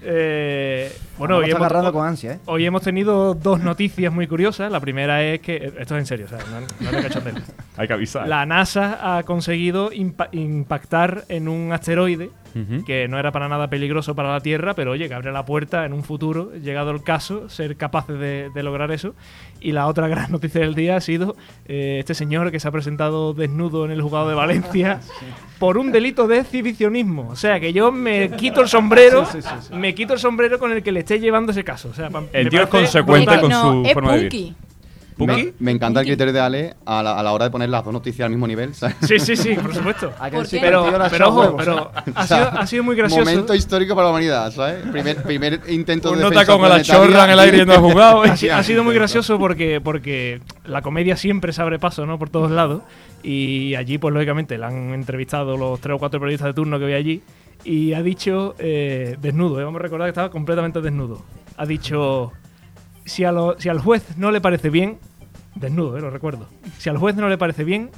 Eh, 0.00 0.92
bueno, 1.18 1.38
hoy 1.38 1.46
hemos, 1.50 1.56
agarrando 1.60 1.92
con 1.92 2.06
ansia, 2.06 2.34
¿eh? 2.34 2.38
hoy 2.46 2.64
hemos 2.64 2.82
tenido 2.82 3.34
dos 3.34 3.60
noticias 3.60 4.12
muy 4.12 4.28
curiosas. 4.28 4.70
La 4.70 4.78
primera 4.78 5.22
es 5.24 5.40
que. 5.40 5.56
Esto 5.76 5.96
es 5.96 6.00
en 6.00 6.06
serio, 6.06 6.26
o 6.26 6.28
sea, 6.28 6.38
no, 6.38 6.90
no 6.92 7.02
te. 7.02 7.32
Hay 7.76 7.88
que 7.88 7.92
avisar. 7.92 8.28
La 8.28 8.46
NASA 8.46 9.16
ha 9.18 9.24
conseguido 9.24 9.90
impa- 9.90 10.28
impactar 10.30 11.24
en 11.28 11.48
un 11.48 11.72
asteroide 11.72 12.30
Ujú. 12.54 12.84
que 12.84 13.08
no 13.08 13.18
era 13.18 13.32
para 13.32 13.48
nada 13.48 13.68
peligroso 13.68 14.14
para 14.14 14.32
la 14.32 14.40
Tierra, 14.40 14.74
pero 14.74 14.92
oye, 14.92 15.08
que 15.08 15.14
abre 15.14 15.32
la 15.32 15.44
puerta 15.44 15.84
en 15.84 15.92
un 15.92 16.02
futuro, 16.04 16.52
llegado 16.54 16.90
el 16.90 17.02
caso, 17.02 17.48
ser 17.48 17.76
capaces 17.76 18.18
de, 18.18 18.50
de 18.54 18.62
lograr 18.62 18.90
eso. 18.90 19.14
Y 19.60 19.72
la 19.72 19.86
otra 19.86 20.08
gran 20.08 20.30
noticia 20.30 20.60
del 20.60 20.74
día 20.74 20.96
ha 20.96 21.00
sido 21.00 21.36
eh, 21.66 21.96
este 22.00 22.14
señor 22.14 22.50
que 22.50 22.60
se 22.60 22.68
ha 22.68 22.70
presentado 22.70 23.34
desnudo 23.34 23.84
en 23.84 23.90
el 23.90 24.00
juzgado 24.02 24.28
de 24.28 24.34
Valencia 24.34 25.00
por 25.58 25.78
un 25.78 25.90
delito 25.92 26.28
de 26.28 26.38
exhibicionismo. 26.38 27.28
O 27.28 27.36
sea, 27.36 27.58
que 27.60 27.72
yo 27.72 27.90
me 27.92 28.30
quito 28.30 28.60
el 28.60 28.68
sombrero, 28.68 29.26
me 29.72 29.94
quito 29.94 30.14
el 30.14 30.18
sombrero 30.20 30.58
con 30.58 30.72
el 30.72 30.82
que 30.82 30.92
le 30.92 31.00
esté 31.00 31.18
llevando 31.20 31.52
ese 31.52 31.64
caso. 31.64 31.88
O 31.88 31.94
sea, 31.94 32.08
El 32.32 32.48
tío 32.48 32.62
es 32.62 32.68
consecuente 32.68 33.40
con 33.40 33.50
no, 33.50 33.62
su 33.82 33.86
es 33.86 33.94
forma 33.94 34.12
de 34.16 34.28
vivir. 34.28 34.54
Me, 35.26 35.52
me 35.58 35.70
encanta 35.72 36.00
el 36.00 36.06
criterio 36.06 36.32
de 36.32 36.40
Ale 36.40 36.74
a 36.86 37.02
la, 37.02 37.18
a 37.18 37.22
la 37.22 37.32
hora 37.32 37.46
de 37.46 37.50
poner 37.50 37.68
las 37.68 37.84
dos 37.84 37.92
noticias 37.92 38.24
al 38.26 38.30
mismo 38.30 38.46
nivel. 38.46 38.74
¿sabes? 38.74 38.96
Sí, 39.02 39.18
sí, 39.18 39.36
sí, 39.36 39.54
por 39.54 39.74
supuesto. 39.74 40.12
Pero, 40.60 40.86
ha 40.86 41.08
pero 41.08 41.28
ojo, 41.28 41.56
pero 41.56 41.90
ha 42.14 42.22
O 42.22 42.26
sea, 42.26 42.46
sido, 42.50 42.60
ha 42.60 42.66
sido 42.66 42.82
muy 42.84 42.96
gracioso. 42.96 43.24
Momento 43.24 43.54
histórico 43.54 43.94
para 43.94 44.06
la 44.06 44.10
humanidad, 44.12 44.50
¿sabes? 44.52 44.84
Primer, 44.90 45.22
primer 45.22 45.60
intento 45.68 46.10
Un 46.10 46.18
de 46.18 46.24
nota 46.24 46.44
con 46.46 46.60
la 46.68 46.82
chorra 46.82 47.24
en 47.24 47.30
el 47.30 47.38
aire 47.40 47.58
yendo 47.58 47.74
a 47.74 47.78
jugado. 47.78 48.22
ha, 48.24 48.32
ha 48.58 48.62
sido 48.62 48.84
muy 48.84 48.94
gracioso 48.94 49.38
porque, 49.38 49.80
porque 49.80 50.40
la 50.64 50.82
comedia 50.82 51.16
siempre 51.16 51.52
se 51.52 51.62
abre 51.62 51.78
paso, 51.78 52.06
¿no? 52.06 52.18
Por 52.18 52.30
todos 52.30 52.50
lados. 52.50 52.82
Y 53.22 53.74
allí, 53.74 53.98
pues 53.98 54.14
lógicamente, 54.14 54.56
le 54.58 54.64
han 54.64 54.92
entrevistado 54.94 55.56
los 55.56 55.80
tres 55.80 55.96
o 55.96 55.98
cuatro 55.98 56.20
periodistas 56.20 56.46
de 56.48 56.54
turno 56.54 56.78
que 56.78 56.84
había 56.84 56.96
allí. 56.96 57.22
Y 57.64 57.92
ha 57.94 58.02
dicho, 58.02 58.54
eh, 58.58 59.16
desnudo, 59.20 59.60
¿eh? 59.60 59.64
vamos 59.64 59.80
a 59.80 59.82
recordar 59.82 60.06
que 60.06 60.10
estaba 60.10 60.30
completamente 60.30 60.80
desnudo. 60.80 61.24
Ha 61.56 61.66
dicho, 61.66 62.32
si, 63.04 63.24
a 63.24 63.32
lo- 63.32 63.58
si 63.58 63.68
al 63.68 63.80
juez 63.80 64.04
no 64.16 64.30
le 64.30 64.40
parece 64.40 64.70
bien, 64.70 64.98
desnudo, 65.60 65.96
¿eh? 65.96 66.00
lo 66.00 66.10
recuerdo. 66.10 66.46
Si 66.78 66.88
al 66.88 66.98
juez 66.98 67.16
no 67.16 67.28
le 67.28 67.38
parece 67.38 67.64
bien, 67.64 67.90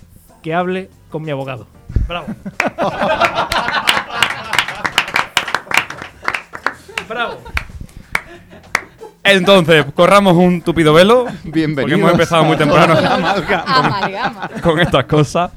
que 0.42 0.54
hable 0.54 0.90
con 1.10 1.22
mi 1.22 1.30
abogado. 1.30 1.66
Bravo. 2.08 2.26
Bravo. 7.08 7.38
Entonces, 9.22 9.84
corramos 9.94 10.34
un 10.36 10.62
tupido 10.62 10.94
velo. 10.94 11.26
Bienvenidos 11.44 11.82
Porque 11.82 11.94
hemos 11.94 12.12
empezado 12.12 12.44
muy 12.44 12.56
temprano 12.56 12.94
Amalgama. 13.66 14.48
con 14.62 14.80
estas 14.80 15.04
cosas. 15.04 15.50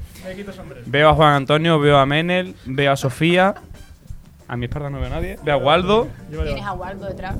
Veo 0.85 1.09
a 1.09 1.13
Juan 1.13 1.33
Antonio, 1.33 1.79
veo 1.79 1.97
a 1.97 2.05
Menel, 2.05 2.55
veo 2.65 2.91
a 2.91 2.97
Sofía. 2.97 3.55
A 4.47 4.57
mi 4.57 4.65
espalda 4.65 4.89
no 4.89 4.97
veo 4.99 5.07
a 5.07 5.09
nadie. 5.09 5.39
Veo 5.43 5.55
a 5.55 5.57
Waldo. 5.57 6.07
Tienes 6.29 6.65
a 6.65 6.73
Waldo 6.73 7.07
detrás. 7.07 7.35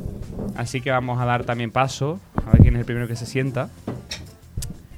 Así 0.56 0.80
que 0.80 0.90
vamos 0.92 1.20
a 1.22 1.26
dar 1.26 1.44
también 1.44 1.72
paso. 1.72 2.20
A 2.38 2.52
ver 2.52 2.62
quién 2.62 2.76
es 2.76 2.80
el 2.80 2.86
primero 2.86 3.08
que 3.08 3.16
se 3.16 3.26
sienta. 3.26 3.70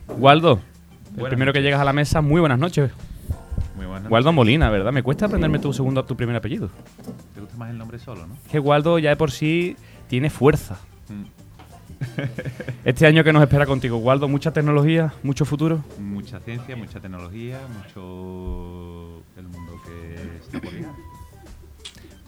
Waldo, 0.08 0.54
el 0.54 1.12
Buenas 1.14 1.30
primero 1.30 1.54
que 1.54 1.60
noches. 1.60 1.64
llegas 1.64 1.82
a 1.82 1.86
la 1.86 1.94
mesa, 1.94 2.22
muy 2.22 2.40
buenas 2.40 2.60
noches. 2.60 2.92
Muy 3.76 3.86
buenas 3.86 4.10
Waldo 4.12 4.32
Molina, 4.32 4.70
¿verdad? 4.70 4.92
Me 4.92 5.04
cuesta 5.04 5.26
aprenderme 5.26 5.60
tu 5.60 5.74
segundo, 5.74 6.04
tu 6.06 6.16
primer 6.16 6.36
apellido. 6.36 6.70
Te 7.34 7.42
gusta 7.42 7.58
más 7.58 7.70
el 7.70 7.78
nombre 7.78 8.00
solo, 8.00 8.26
¿no? 8.28 8.36
Es 8.46 8.52
que 8.52 8.60
Waldo 8.60 9.00
ya 9.00 9.10
de 9.10 9.16
por 9.16 9.32
sí 9.32 9.76
tiene 10.08 10.30
fuerza. 10.30 10.78
Mm. 11.10 11.24
Este 12.86 13.08
año 13.08 13.24
que 13.24 13.34
nos 13.34 13.42
espera 13.42 13.66
contigo, 13.66 13.98
Waldo, 13.98 14.28
mucha 14.28 14.52
tecnología, 14.52 15.14
mucho 15.24 15.44
futuro. 15.46 15.84
Mucha 16.00 16.40
ciencia, 16.40 16.76
mucha 16.76 17.00
tecnología, 17.00 17.60
mucho 17.68 19.24
el 19.38 19.48
mundo 19.48 19.74
que 19.86 20.38
está 20.38 20.60
por 20.62 20.72
llegar. 20.72 20.92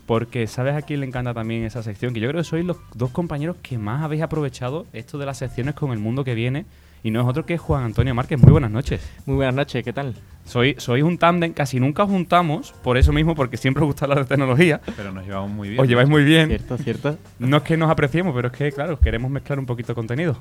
Porque 0.08 0.48
sabes 0.48 0.74
a 0.74 0.82
quién 0.82 1.02
le 1.02 1.06
encanta 1.06 1.34
también 1.34 1.64
esa 1.64 1.84
sección, 1.84 2.14
que 2.14 2.20
yo 2.22 2.30
creo 2.30 2.42
que 2.42 2.46
sois 2.48 2.66
los 2.66 2.78
dos 2.96 3.12
compañeros 3.12 3.58
que 3.62 3.78
más 3.78 4.02
habéis 4.04 4.24
aprovechado 4.24 4.86
esto 4.94 5.18
de 5.18 5.26
las 5.26 5.38
secciones 5.38 5.76
con 5.76 5.92
el 5.92 6.00
mundo 6.00 6.24
que 6.24 6.34
viene. 6.34 6.66
Y 7.04 7.12
no 7.12 7.22
es 7.22 7.28
otro 7.28 7.46
que 7.46 7.58
Juan 7.58 7.84
Antonio 7.84 8.14
Márquez. 8.16 8.42
Muy 8.42 8.52
buenas 8.52 8.72
noches. 8.72 9.02
Muy 9.26 9.36
buenas 9.36 9.56
noches, 9.56 9.84
¿qué 9.84 9.94
tal? 9.94 10.16
Soy, 10.46 10.76
sois 10.78 11.04
un 11.04 11.18
tándem, 11.18 11.54
casi 11.54 11.80
nunca 11.80 12.04
os 12.04 12.10
juntamos, 12.10 12.74
por 12.84 12.98
eso 12.98 13.12
mismo, 13.12 13.36
porque 13.36 13.58
siempre 13.58 13.84
os 13.84 13.88
gusta 13.88 14.06
hablar 14.06 14.20
de 14.20 14.26
tecnología. 14.26 14.82
Pero 14.96 15.12
nos 15.12 15.26
llevamos 15.26 15.52
muy 15.52 15.70
bien. 15.70 15.82
Os 15.82 15.88
lleváis 15.88 16.10
muy 16.10 16.24
bien. 16.24 16.48
Cierto, 16.50 16.78
cierto. 16.78 17.18
No 17.40 17.58
es 17.58 17.64
que 17.64 17.78
nos 17.78 17.90
apreciemos, 17.90 18.34
pero 18.34 18.48
es 18.48 18.54
que, 18.54 18.72
claro, 18.72 19.00
queremos 19.00 19.30
mezclar 19.30 19.60
un 19.60 19.66
poquito 19.66 19.90
de 19.90 19.96
contenido. 19.96 20.38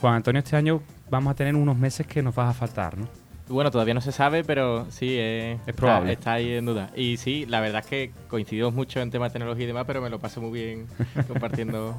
Juan 0.00 0.14
Antonio, 0.14 0.38
este 0.38 0.56
año 0.56 0.82
vamos 1.10 1.32
a 1.32 1.34
tener 1.34 1.54
unos 1.54 1.76
meses 1.76 2.06
que 2.06 2.22
nos 2.22 2.34
vas 2.34 2.50
a 2.50 2.52
faltar, 2.52 2.96
¿no? 2.98 3.08
Bueno, 3.48 3.70
todavía 3.70 3.94
no 3.94 4.00
se 4.00 4.10
sabe, 4.10 4.42
pero 4.42 4.86
sí, 4.90 5.08
eh, 5.12 5.58
Es 5.66 5.74
probable. 5.74 6.12
Está, 6.12 6.20
está 6.20 6.32
ahí 6.34 6.54
en 6.54 6.66
duda. 6.66 6.90
Y 6.96 7.16
sí, 7.16 7.46
la 7.46 7.60
verdad 7.60 7.82
es 7.84 7.86
que 7.86 8.10
coincidimos 8.28 8.74
mucho 8.74 9.00
en 9.00 9.10
temas 9.10 9.32
de 9.32 9.34
tecnología 9.38 9.64
y 9.64 9.66
demás, 9.68 9.84
pero 9.86 10.02
me 10.02 10.10
lo 10.10 10.18
paso 10.18 10.40
muy 10.40 10.50
bien 10.58 10.86
compartiendo 11.28 11.94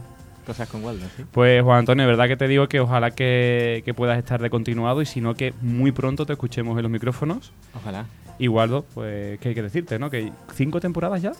cosas 0.47 0.69
con 0.69 0.83
Waldo, 0.83 1.05
¿sí? 1.17 1.25
Pues 1.31 1.61
Juan 1.61 1.79
Antonio, 1.79 2.05
de 2.05 2.09
verdad 2.09 2.27
que 2.27 2.37
te 2.37 2.47
digo 2.47 2.69
que 2.69 2.79
ojalá 2.79 3.11
que, 3.11 3.81
que 3.83 3.93
puedas 3.93 4.17
estar 4.17 4.41
de 4.41 4.49
continuado 4.49 5.01
y 5.01 5.05
si 5.05 5.19
no 5.19 5.35
que 5.35 5.53
muy 5.61 5.91
pronto 5.91 6.25
te 6.25 6.33
escuchemos 6.33 6.77
en 6.77 6.83
los 6.83 6.91
micrófonos. 6.91 7.51
Ojalá. 7.75 8.05
Y 8.39 8.47
Waldo, 8.47 8.85
pues, 8.93 9.39
¿qué 9.39 9.49
hay 9.49 9.55
que 9.55 9.61
decirte, 9.61 9.99
no? 9.99 10.09
Que 10.09 10.31
cinco 10.55 10.79
temporadas 10.79 11.21
ya. 11.21 11.33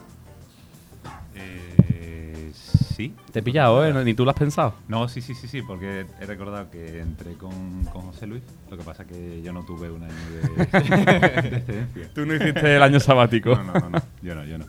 Eh, 1.36 2.52
sí. 2.54 3.14
Te 3.32 3.40
he 3.40 3.42
pillado, 3.42 3.86
¿eh? 3.86 4.04
Ni 4.04 4.14
tú 4.14 4.26
lo 4.26 4.32
has 4.32 4.38
pensado. 4.38 4.74
No, 4.90 5.08
sí, 5.08 5.22
sí, 5.22 5.34
sí, 5.36 5.48
sí, 5.48 5.62
porque 5.62 6.06
he 6.20 6.26
recordado 6.26 6.70
que 6.70 7.00
entré 7.00 7.36
con, 7.36 7.86
con 7.86 8.02
José 8.02 8.28
Luis. 8.28 8.44
Lo 8.70 8.78
que 8.78 8.84
pasa 8.84 9.06
que 9.06 9.42
yo 9.42 9.54
no 9.54 9.64
tuve 9.64 9.90
un 9.90 10.04
año 10.04 10.14
de, 10.14 10.66
de 10.66 11.58
excedencia. 11.58 12.10
Tú 12.14 12.26
no 12.26 12.36
hiciste 12.36 12.76
el 12.76 12.84
año 12.84 13.00
sabático. 13.00 13.56
No, 13.56 13.64
no, 13.64 13.74
no, 13.74 13.90
no, 13.90 14.02
yo 14.22 14.36
no, 14.36 14.44
yo 14.44 14.58
no. 14.58 14.66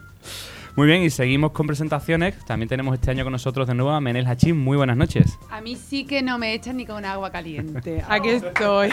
Muy 0.78 0.86
bien, 0.86 1.02
y 1.02 1.10
seguimos 1.10 1.50
con 1.50 1.66
presentaciones. 1.66 2.36
También 2.44 2.68
tenemos 2.68 2.94
este 2.94 3.10
año 3.10 3.24
con 3.24 3.32
nosotros 3.32 3.66
de 3.66 3.74
nuevo 3.74 3.90
a 3.90 4.00
Menel 4.00 4.28
Hachín. 4.28 4.56
Muy 4.56 4.76
buenas 4.76 4.96
noches. 4.96 5.36
A 5.50 5.60
mí 5.60 5.74
sí 5.74 6.04
que 6.04 6.22
no 6.22 6.38
me 6.38 6.54
echan 6.54 6.76
ni 6.76 6.86
con 6.86 7.04
agua 7.04 7.32
caliente. 7.32 8.04
Aquí 8.08 8.28
estoy. 8.28 8.90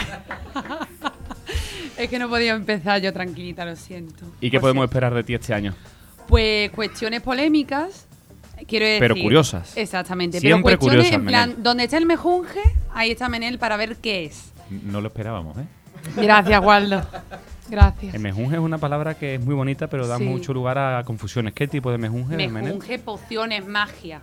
es 1.96 2.10
que 2.10 2.18
no 2.18 2.28
podía 2.28 2.54
empezar 2.54 3.00
yo 3.00 3.12
tranquilita, 3.12 3.64
lo 3.64 3.76
siento. 3.76 4.24
¿Y 4.40 4.50
qué 4.50 4.56
Por 4.56 4.62
podemos 4.62 4.80
cierto. 4.80 4.94
esperar 4.96 5.14
de 5.14 5.22
ti 5.22 5.34
este 5.34 5.54
año? 5.54 5.76
Pues 6.26 6.72
cuestiones 6.72 7.22
polémicas. 7.22 8.08
Quiero 8.66 8.84
decir. 8.84 8.98
Pero 8.98 9.14
curiosas. 9.14 9.76
Exactamente. 9.76 10.40
Siempre 10.40 10.64
pero 10.64 10.80
cuestiones 10.80 11.06
curiosas, 11.06 11.20
en 11.20 11.24
plan, 11.24 11.48
Menel. 11.50 11.62
donde 11.62 11.84
está 11.84 11.98
el 11.98 12.06
mejunje, 12.06 12.62
ahí 12.94 13.12
está 13.12 13.28
Menel 13.28 13.60
para 13.60 13.76
ver 13.76 13.94
qué 13.98 14.24
es. 14.24 14.52
No 14.70 15.00
lo 15.00 15.06
esperábamos, 15.06 15.56
¿eh? 15.56 15.66
Gracias, 16.16 16.60
Waldo. 16.60 17.06
Gracias. 17.68 18.14
El 18.14 18.20
mejunje 18.20 18.56
es 18.56 18.60
una 18.62 18.78
palabra 18.78 19.14
que 19.14 19.34
es 19.36 19.44
muy 19.44 19.54
bonita, 19.54 19.88
pero 19.88 20.06
da 20.06 20.18
Sí. 20.18 20.24
mucho 20.24 20.52
lugar 20.54 20.78
a 20.78 21.02
confusiones. 21.04 21.52
¿Qué 21.54 21.66
tipo 21.66 21.90
de 21.90 21.98
mejunje? 21.98 22.36
Mejunje, 22.36 22.98
pociones, 22.98 23.66
magia. 23.66 24.20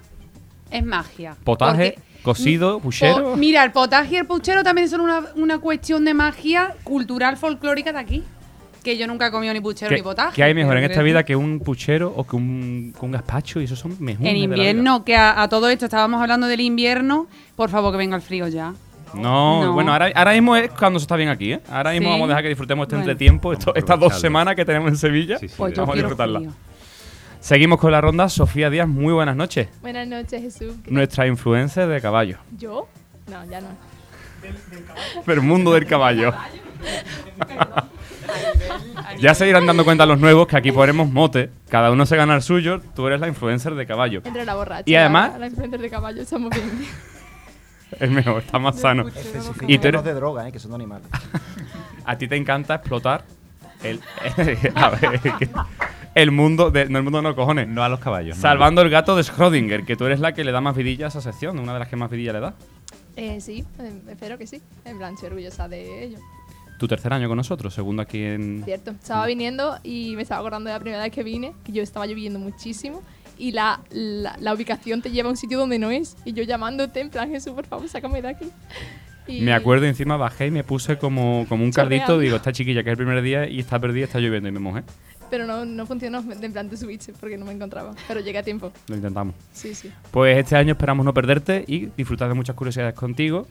Es 0.71 0.83
magia. 0.83 1.35
Potaje, 1.43 1.91
Porque- 1.95 2.23
cocido, 2.23 2.79
puchero. 2.79 3.31
Po- 3.31 3.35
mira, 3.35 3.63
el 3.63 3.71
potaje 3.71 4.15
y 4.15 4.17
el 4.17 4.25
puchero 4.25 4.63
también 4.63 4.89
son 4.89 5.01
una, 5.01 5.21
una 5.35 5.59
cuestión 5.59 6.03
de 6.05 6.13
magia 6.13 6.73
cultural 6.83 7.37
folclórica 7.37 7.91
de 7.93 7.99
aquí. 7.99 8.23
Que 8.83 8.97
yo 8.97 9.07
nunca 9.07 9.27
he 9.27 9.31
comido 9.31 9.53
ni 9.53 9.61
puchero 9.61 9.87
¿Qué, 9.89 9.95
ni 9.95 10.01
potaje. 10.01 10.35
qué 10.35 10.43
hay 10.43 10.53
mejor 10.53 10.75
en 10.77 10.83
esta 10.83 11.01
vida 11.01 11.23
que 11.23 11.37
un 11.37 11.59
puchero 11.61 12.11
o 12.17 12.25
que 12.27 12.35
un, 12.35 12.93
que 12.99 13.05
un 13.05 13.11
gazpacho? 13.13 13.61
Y 13.61 13.63
esos 13.63 13.79
son 13.79 13.95
mejunjes 13.99 14.33
En 14.33 14.41
de 14.41 14.47
la 14.47 14.53
vida. 14.55 14.69
invierno, 14.71 15.05
que 15.05 15.15
a, 15.15 15.41
a 15.41 15.47
todo 15.47 15.69
esto 15.69 15.85
estábamos 15.85 16.21
hablando 16.21 16.47
del 16.47 16.59
invierno, 16.59 17.27
por 17.55 17.69
favor 17.69 17.91
que 17.93 17.97
venga 17.97 18.17
el 18.17 18.21
frío 18.21 18.47
ya. 18.49 18.73
No, 19.13 19.65
No. 19.65 19.73
bueno, 19.73 19.93
ahora, 19.93 20.11
ahora 20.15 20.31
mismo 20.33 20.55
es 20.55 20.71
cuando 20.71 20.99
se 20.99 21.03
está 21.03 21.15
bien 21.15 21.29
aquí, 21.29 21.53
¿eh? 21.53 21.61
Ahora 21.69 21.91
mismo 21.91 22.07
Sí. 22.07 22.11
vamos 22.13 22.25
a 22.25 22.27
dejar 22.29 22.43
que 22.43 22.49
disfrutemos 22.49 22.83
este 22.85 22.95
Bueno. 22.95 23.11
entretiempo, 23.11 23.53
esto- 23.53 23.75
estas 23.75 23.99
dos 23.99 24.19
semanas 24.19 24.55
que 24.55 24.65
tenemos 24.65 24.89
en 24.89 24.97
Sevilla. 24.97 25.37
Sí, 25.37 25.47
sí, 25.47 25.55
Pues 25.57 25.75
vamos 25.75 25.93
a 25.93 25.97
disfrutarla. 25.97 26.39
frío. 26.39 26.51
Seguimos 27.39 27.79
con 27.79 27.91
la 27.91 28.01
ronda. 28.01 28.29
Sofía 28.29 28.69
Díaz, 28.69 28.87
muy 28.87 29.13
buenas 29.13 29.35
noches. 29.35 29.67
Buenas 29.81 30.07
noches, 30.07 30.41
Jesús. 30.41 30.75
Nuestra 30.87 31.27
influencer 31.27 31.87
de 31.87 32.01
caballo. 32.01 32.37
¿Yo? 32.57 32.87
No, 33.29 33.45
ya 33.49 33.61
no. 33.61 33.67
Del 35.27 35.41
mundo 35.41 35.73
del 35.73 35.85
caballo. 35.85 36.33
ya 39.19 39.33
se 39.33 39.47
irán 39.47 39.65
dando 39.65 39.85
cuenta 39.85 40.05
los 40.05 40.19
nuevos 40.19 40.47
que 40.47 40.57
aquí 40.57 40.71
ponemos 40.71 41.09
mote. 41.09 41.49
Cada 41.69 41.91
uno 41.91 42.05
se 42.05 42.15
gana 42.17 42.35
el 42.35 42.41
suyo. 42.41 42.81
Tú 42.95 43.07
eres 43.07 43.19
la 43.19 43.27
influencer 43.27 43.75
de 43.75 43.85
caballo. 43.85 44.21
Entre 44.25 44.45
la 44.45 44.55
borracha. 44.55 44.83
Y 44.85 44.95
además- 44.95 45.33
La, 45.33 45.39
la 45.39 45.47
influencer 45.47 45.79
de 45.79 45.89
caballo, 45.89 46.21
estamos 46.21 46.49
bien. 46.49 46.69
Es 47.99 48.09
mejor, 48.09 48.41
está 48.43 48.59
más 48.59 48.79
sano. 48.79 49.05
Y 49.67 49.77
tú 49.77 49.87
eres- 49.87 50.03
de 50.03 50.13
droga, 50.13 50.47
¿eh? 50.47 50.51
que 50.51 50.59
son 50.59 50.73
animales. 50.73 51.07
a 52.05 52.17
ti 52.17 52.27
te 52.27 52.35
encanta 52.35 52.75
explotar 52.75 53.23
el, 53.83 53.99
a 54.75 54.89
ver, 54.91 55.19
el 56.15 56.31
mundo 56.31 56.71
de, 56.71 56.87
no 56.89 56.97
el 56.99 57.03
mundo 57.03 57.21
no 57.21 57.35
cojones 57.35 57.67
No 57.67 57.83
a 57.83 57.89
los 57.89 57.99
caballos. 57.99 58.35
no. 58.37 58.41
salvando 58.41 58.81
el 58.81 58.89
gato 58.89 59.15
de 59.15 59.23
Schrödinger 59.23 59.85
que 59.85 59.95
tú 59.95 60.05
eres 60.05 60.19
la 60.19 60.33
que 60.33 60.43
le 60.43 60.51
da 60.51 60.61
más 60.61 60.75
vidilla 60.75 61.05
a 61.05 61.09
esa 61.09 61.21
sección 61.21 61.59
una 61.59 61.73
de 61.73 61.79
las 61.79 61.87
que 61.89 61.95
más 61.95 62.09
vidilla 62.09 62.33
le 62.33 62.39
da 62.39 62.53
Eh, 63.15 63.41
sí, 63.41 63.65
eh, 63.79 64.01
espero 64.09 64.37
que 64.37 64.47
sí. 64.47 64.61
En 64.85 64.97
plan, 64.97 65.13
estoy 65.15 65.27
orgullosa 65.27 65.67
de 65.67 66.03
ello. 66.05 66.17
tu 66.79 66.87
tercer 66.87 67.11
año 67.13 67.27
con 67.27 67.37
nosotros 67.37 67.73
segundo 67.73 68.01
aquí 68.01 68.23
en 68.23 68.61
Cierto. 68.63 68.91
Estaba 68.91 69.25
viniendo 69.25 69.77
y 69.83 70.15
me 70.15 70.21
estaba 70.21 70.39
acordando 70.39 70.69
de 70.69 70.75
la 70.75 70.79
primera 70.79 71.03
vez 71.03 71.11
que 71.11 71.23
vine, 71.23 71.53
que 71.65 71.71
yo 71.73 71.83
estaba 71.83 72.05
lloviendo 72.05 72.39
muchísimo. 72.39 73.01
Y 73.37 73.51
la, 73.51 73.81
la, 73.91 74.35
la 74.39 74.53
ubicación 74.53 75.01
te 75.01 75.11
lleva 75.11 75.27
a 75.29 75.31
un 75.31 75.37
sitio 75.37 75.57
donde 75.57 75.79
no 75.79 75.91
es. 75.91 76.15
Y 76.25 76.33
yo 76.33 76.43
llamándote, 76.43 76.99
en 77.01 77.09
plan, 77.09 77.29
Jesús, 77.29 77.53
por 77.53 77.65
favor, 77.65 77.87
sácame 77.89 78.21
de 78.21 78.27
aquí. 78.29 78.45
Y- 79.27 79.41
me 79.41 79.53
acuerdo 79.53 79.85
encima 79.85 80.17
bajé 80.17 80.47
y 80.47 80.51
me 80.51 80.63
puse 80.65 80.97
como, 80.97 81.45
como 81.47 81.63
un 81.63 81.71
cardito 81.71 82.19
digo 82.19 82.35
esta 82.35 82.51
chiquilla 82.51 82.83
que 82.83 82.89
es 82.89 82.91
el 82.91 82.97
primer 82.97 83.21
día 83.21 83.47
y 83.47 83.61
está 83.61 83.79
perdida 83.79 84.03
está 84.03 84.19
lloviendo 84.19 84.49
y 84.49 84.51
me 84.51 84.59
mojé 84.59 84.83
Pero 85.29 85.45
no, 85.47 85.63
no 85.63 85.85
funcionó, 85.85 86.21
en 86.29 86.51
plan, 86.51 86.67
te 86.69 86.75
subiste 86.75 87.13
porque 87.17 87.37
no 87.37 87.45
me 87.45 87.53
encontraba. 87.53 87.95
Pero 88.05 88.19
llegué 88.19 88.39
a 88.39 88.43
tiempo. 88.43 88.73
lo 88.89 88.95
intentamos 88.97 89.33
Sí, 89.53 89.73
sí. 89.75 89.89
Pues 90.11 90.37
este 90.37 90.57
año 90.57 90.73
esperamos 90.73 91.05
no 91.05 91.13
perderte 91.13 91.63
y 91.65 91.85
disfrutar 91.95 92.27
de 92.27 92.33
muchas 92.33 92.55
curiosidades 92.57 92.95
contigo. 92.95 93.47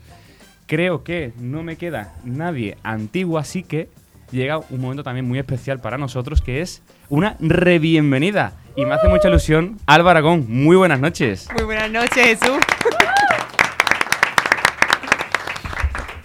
Creo 0.67 1.03
que 1.05 1.33
no 1.41 1.62
me 1.62 1.77
queda 1.77 2.17
nadie 2.23 2.77
antiguo, 2.83 3.39
así 3.39 3.62
que 3.62 3.89
llega 4.31 4.59
un 4.59 4.79
momento 4.81 5.03
también 5.03 5.27
muy 5.27 5.39
especial 5.39 5.81
para 5.81 5.97
nosotros, 5.97 6.43
que 6.43 6.61
es 6.61 6.83
una 7.09 7.37
rebienvenida. 7.41 8.53
Y 8.75 8.87
me 8.87 8.95
hace 8.95 9.07
mucha 9.09 9.29
ilusión, 9.29 9.79
Alba 9.87 10.12
Aragón. 10.12 10.47
Muy 10.49 10.76
buenas 10.76 10.99
noches. 10.99 11.49
Muy 11.55 11.64
buenas 11.64 11.91
noches, 11.91 12.38
Jesús. 12.38 12.57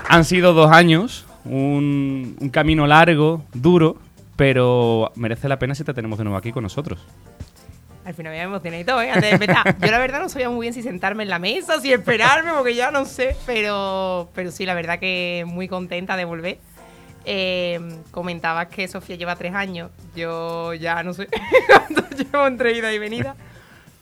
Han 0.07 0.23
sido 0.23 0.53
dos 0.53 0.71
años, 0.71 1.25
un, 1.43 2.37
un 2.39 2.49
camino 2.49 2.87
largo, 2.87 3.43
duro, 3.53 3.97
pero 4.37 5.11
merece 5.15 5.49
la 5.49 5.59
pena 5.59 5.75
si 5.75 5.83
te 5.83 5.93
tenemos 5.93 6.17
de 6.17 6.23
nuevo 6.23 6.37
aquí 6.37 6.53
con 6.53 6.63
nosotros. 6.63 7.05
Al 8.05 8.13
final 8.13 8.31
me 8.31 8.41
emocioné 8.41 8.79
y 8.79 8.83
todo, 8.85 9.01
¿eh? 9.01 9.11
Antes 9.11 9.23
de 9.23 9.31
empezar. 9.31 9.77
Yo 9.81 9.91
la 9.91 9.97
verdad 9.99 10.21
no 10.21 10.29
sabía 10.29 10.49
muy 10.49 10.63
bien 10.63 10.73
si 10.73 10.81
sentarme 10.81 11.23
en 11.23 11.29
la 11.29 11.39
mesa, 11.39 11.81
si 11.81 11.91
esperarme, 11.91 12.51
porque 12.53 12.73
ya 12.73 12.89
no 12.89 13.03
sé. 13.03 13.35
Pero, 13.45 14.29
pero 14.33 14.51
sí, 14.51 14.65
la 14.65 14.75
verdad 14.75 14.97
que 14.99 15.43
muy 15.45 15.67
contenta 15.67 16.15
de 16.15 16.23
volver. 16.23 16.59
Eh, 17.29 17.77
comentabas 18.11 18.67
que 18.67 18.87
Sofía 18.87 19.17
lleva 19.17 19.35
tres 19.35 19.53
años. 19.53 19.91
Yo 20.15 20.73
ya 20.73 21.03
no 21.03 21.13
sé 21.13 21.27
cuánto 21.67 22.03
llevo 22.15 22.47
entre 22.47 22.71
ida 22.71 22.93
y 22.93 22.99
venida. 22.99 23.35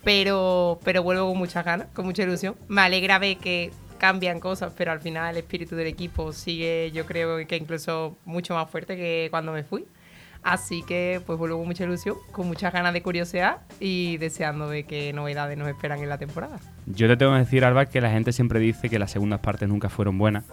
Pero, 0.04 0.80
pero 0.84 1.02
vuelvo 1.02 1.30
con 1.30 1.40
muchas 1.40 1.66
ganas, 1.66 1.88
con 1.96 2.06
mucha 2.06 2.22
ilusión. 2.22 2.56
Me 2.68 2.82
alegra 2.82 3.18
ver 3.18 3.38
que 3.38 3.72
cambian 3.98 4.40
cosas, 4.40 4.72
pero 4.78 4.92
al 4.92 5.02
final 5.02 5.32
el 5.32 5.38
espíritu 5.38 5.76
del 5.76 5.88
equipo 5.88 6.32
sigue, 6.34 6.92
yo 6.94 7.08
creo 7.08 7.48
que 7.48 7.56
incluso 7.56 8.16
mucho 8.26 8.54
más 8.54 8.70
fuerte 8.70 8.96
que 8.96 9.30
cuando 9.32 9.52
me 9.52 9.64
fui. 9.64 9.88
Así 10.46 10.84
que 10.84 11.22
pues 11.26 11.40
vuelvo 11.40 11.58
con 11.58 11.66
mucha 11.66 11.86
ilusión, 11.86 12.18
con 12.32 12.46
muchas 12.46 12.72
ganas 12.72 12.94
de 12.94 13.02
curiosidad 13.02 13.62
y 13.80 14.18
deseando 14.18 14.70
de 14.70 14.84
qué 14.84 15.12
novedades 15.12 15.58
nos 15.58 15.68
esperan 15.68 16.00
en 16.04 16.08
la 16.08 16.20
temporada. 16.20 16.60
Yo 16.86 17.08
te 17.08 17.18
tengo 17.18 17.34
que 17.34 17.40
decir, 17.40 17.66
Alba, 17.66 17.88
que 17.88 18.00
la 18.00 18.12
gente 18.12 18.32
siempre 18.32 18.60
dice 18.60 18.88
que 18.88 19.00
las 19.00 19.10
segundas 19.10 19.40
partes 19.40 19.68
nunca 19.68 19.90
fueron 19.90 20.20
buenas. 20.20 20.46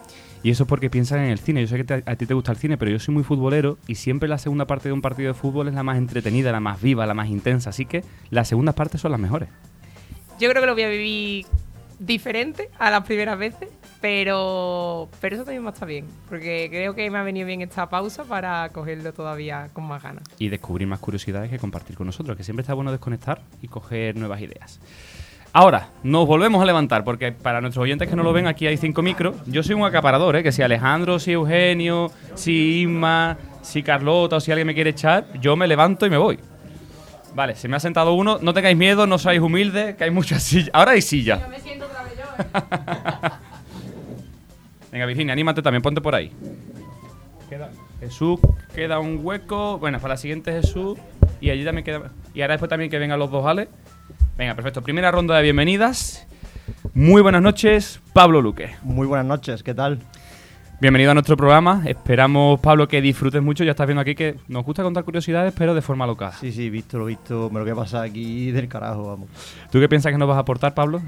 Y 0.43 0.51
eso 0.51 0.63
es 0.63 0.69
porque 0.71 0.89
piensan 0.89 1.19
en 1.21 1.31
el 1.31 1.39
cine. 1.39 1.61
Yo 1.61 1.67
sé 1.69 1.77
que 1.77 1.85
te- 1.85 2.11
a 2.11 2.17
ti 2.17 2.25
te 2.25 2.33
gusta 2.33 2.53
el 2.53 2.57
cine, 2.57 2.79
pero 2.79 2.91
yo 2.91 2.99
soy 2.99 3.13
muy 3.13 3.23
futbolero 3.23 3.77
y 3.87 3.97
siempre 3.97 4.31
la 4.31 4.39
segunda 4.39 4.67
parte 4.67 4.89
de 4.89 4.95
un 4.95 5.03
partido 5.03 5.29
de 5.29 5.35
fútbol 5.39 5.69
es 5.69 5.75
la 5.75 5.83
más 5.83 5.99
entretenida, 5.99 6.53
la 6.53 6.61
más 6.61 6.81
viva, 6.81 7.05
la 7.05 7.13
más 7.13 7.29
intensa. 7.29 7.69
Así 7.69 7.85
que 7.85 8.03
las 8.31 8.49
segundas 8.49 8.75
partes 8.75 8.99
son 8.99 9.11
las 9.11 9.21
mejores. 9.21 9.51
Yo 10.41 10.49
creo 10.49 10.63
que 10.63 10.67
lo 10.67 10.73
voy 10.73 10.85
a 10.85 10.89
vivir 10.89 11.45
diferente 11.99 12.71
a 12.79 12.91
las 12.91 13.05
primeras 13.05 13.39
veces, 13.39 13.69
pero, 14.03 15.09
pero 15.21 15.37
eso 15.37 15.45
también 15.45 15.65
va 15.65 15.71
a 15.71 15.73
estar 15.73 15.89
bien, 15.89 16.07
porque 16.29 16.69
creo 16.69 16.95
que 16.95 17.09
me 17.09 17.19
ha 17.19 17.23
venido 17.23 17.47
bien 17.47 17.63
esta 17.63 17.89
pausa 17.89 18.25
para 18.25 18.69
cogerlo 18.71 19.13
todavía 19.13 19.71
con 19.73 19.85
más 19.85 20.03
ganas. 20.03 20.25
Y 20.41 20.49
descubrir 20.49 20.89
más 20.89 20.99
curiosidades 20.99 21.51
que 21.51 21.59
compartir 21.59 21.97
con 21.97 22.07
nosotros, 22.09 22.37
que 22.37 22.43
siempre 22.43 22.63
está 22.63 22.75
bueno 22.75 22.91
desconectar 22.91 23.41
y 23.63 23.69
coger 23.69 24.17
nuevas 24.17 24.41
ideas. 24.41 24.81
Ahora, 25.53 25.91
nos 26.03 26.27
volvemos 26.27 26.61
a 26.61 26.67
levantar, 26.67 27.05
porque 27.05 27.31
para 27.31 27.61
nuestros 27.61 27.85
oyentes 27.85 28.09
que 28.09 28.17
no 28.17 28.25
lo 28.25 28.33
ven, 28.33 28.49
aquí 28.49 28.67
hay 28.67 28.77
cinco 28.77 29.03
micros. 29.03 29.37
Yo 29.47 29.63
soy 29.63 29.77
un 29.77 29.85
acaparador, 29.85 30.35
¿eh? 30.35 30.43
que 30.43 30.51
si 30.51 30.63
Alejandro, 30.63 31.21
si 31.21 31.33
Eugenio, 31.33 32.11
si 32.35 32.83
Isma, 32.83 33.37
si 33.63 33.85
Carlota 33.85 34.37
o 34.37 34.41
si 34.41 34.51
alguien 34.51 34.67
me 34.67 34.75
quiere 34.75 34.91
echar, 34.91 35.33
yo 35.41 35.55
me 35.55 35.69
levanto 35.69 36.07
y 36.07 36.11
me 36.11 36.17
voy. 36.17 36.41
Vale, 37.37 37.55
se 37.55 37.69
me 37.69 37.77
ha 37.77 37.81
sentado 37.81 38.15
uno. 38.15 38.39
No 38.43 38.53
tengáis 38.53 38.77
miedo, 38.77 39.07
no 39.07 39.17
seáis 39.17 39.41
humildes, 39.41 39.95
que 39.95 40.05
hay 40.05 40.11
muchas 40.11 40.43
sillas. 40.43 40.71
Ahora 40.73 40.93
hay 40.93 41.03
sillas. 41.03 41.49
me 41.49 41.61
siento 41.61 41.87
otra 41.87 42.03
vez 42.03 42.15
yo, 42.17 42.25
¿eh? 42.43 43.31
Venga, 44.93 45.07
Virginia, 45.07 45.33
anímate 45.33 45.63
también, 45.63 45.81
ponte 45.81 46.03
por 46.03 46.15
ahí. 46.15 46.31
Queda 47.49 47.71
Jesús, 47.99 48.39
queda 48.75 49.01
un 49.01 49.21
hueco. 49.23 49.79
Bueno, 49.79 49.99
para 49.99 50.15
la 50.15 50.19
siguiente 50.19 50.53
Jesús. 50.53 50.99
Y 51.41 51.49
allí 51.49 51.65
también 51.65 51.85
queda. 51.85 52.13
Y 52.35 52.43
ahora 52.43 52.53
después 52.53 52.69
también 52.69 52.91
que 52.91 52.99
vengan 52.99 53.19
los 53.19 53.31
dos 53.31 53.47
Ale. 53.47 53.69
Venga, 54.37 54.55
perfecto. 54.55 54.83
Primera 54.83 55.11
ronda 55.11 55.35
de 55.37 55.43
bienvenidas. 55.43 56.27
Muy 56.93 57.23
buenas 57.23 57.41
noches, 57.41 58.01
Pablo 58.13 58.43
Luque. 58.43 58.77
Muy 58.83 59.07
buenas 59.07 59.25
noches, 59.25 59.63
¿qué 59.63 59.73
tal? 59.73 59.99
Bienvenido 60.79 61.13
a 61.13 61.15
nuestro 61.15 61.39
programa. 61.39 61.83
Esperamos, 61.87 62.61
Pablo, 62.61 62.87
que 62.87 63.01
disfrutes 63.01 63.41
mucho. 63.41 63.65
Ya 63.65 63.71
estás 63.71 63.87
viendo 63.87 64.03
aquí 64.03 64.15
que 64.15 64.37
nos 64.49 64.63
gusta 64.63 64.83
contar 64.83 65.05
curiosidades, 65.05 65.55
pero 65.57 65.75
de 65.75 65.81
forma 65.81 66.07
local. 66.07 66.33
Sí, 66.39 66.53
sí, 66.53 66.69
visto 66.69 66.99
lo 66.99 67.07
visto, 67.07 67.49
me 67.51 67.61
lo 67.61 67.65
que 67.65 67.75
pasa 67.75 68.03
aquí 68.03 68.51
del 68.51 68.69
carajo, 68.69 69.07
vamos. 69.07 69.29
¿Tú 69.71 69.81
qué 69.81 69.89
piensas 69.89 70.13
que 70.13 70.19
nos 70.19 70.29
vas 70.29 70.37
a 70.37 70.41
aportar, 70.41 70.75
Pablo? 70.75 71.01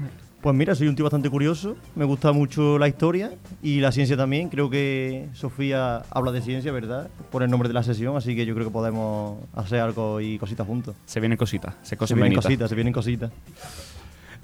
Pues 0.45 0.55
mira, 0.55 0.75
soy 0.75 0.87
un 0.87 0.95
tío 0.95 1.03
bastante 1.03 1.27
curioso, 1.27 1.75
me 1.95 2.05
gusta 2.05 2.31
mucho 2.31 2.77
la 2.77 2.87
historia 2.87 3.31
y 3.63 3.79
la 3.79 3.91
ciencia 3.91 4.15
también. 4.15 4.49
Creo 4.49 4.69
que 4.69 5.27
Sofía 5.33 6.03
habla 6.11 6.31
de 6.31 6.39
ciencia, 6.43 6.71
¿verdad? 6.71 7.09
Por 7.31 7.41
el 7.41 7.49
nombre 7.49 7.67
de 7.67 7.73
la 7.73 7.81
sesión, 7.81 8.15
así 8.15 8.35
que 8.35 8.45
yo 8.45 8.53
creo 8.53 8.67
que 8.67 8.71
podemos 8.71 9.39
hacer 9.55 9.79
algo 9.79 10.21
y 10.21 10.37
cositas 10.37 10.67
juntos. 10.67 10.95
Se 11.07 11.19
vienen 11.19 11.35
cositas, 11.35 11.73
se 11.81 11.97
Se 11.97 12.13
vienen 12.13 12.35
cositas, 12.35 12.69
se 12.69 12.75
vienen 12.75 12.93
cositas. 12.93 13.31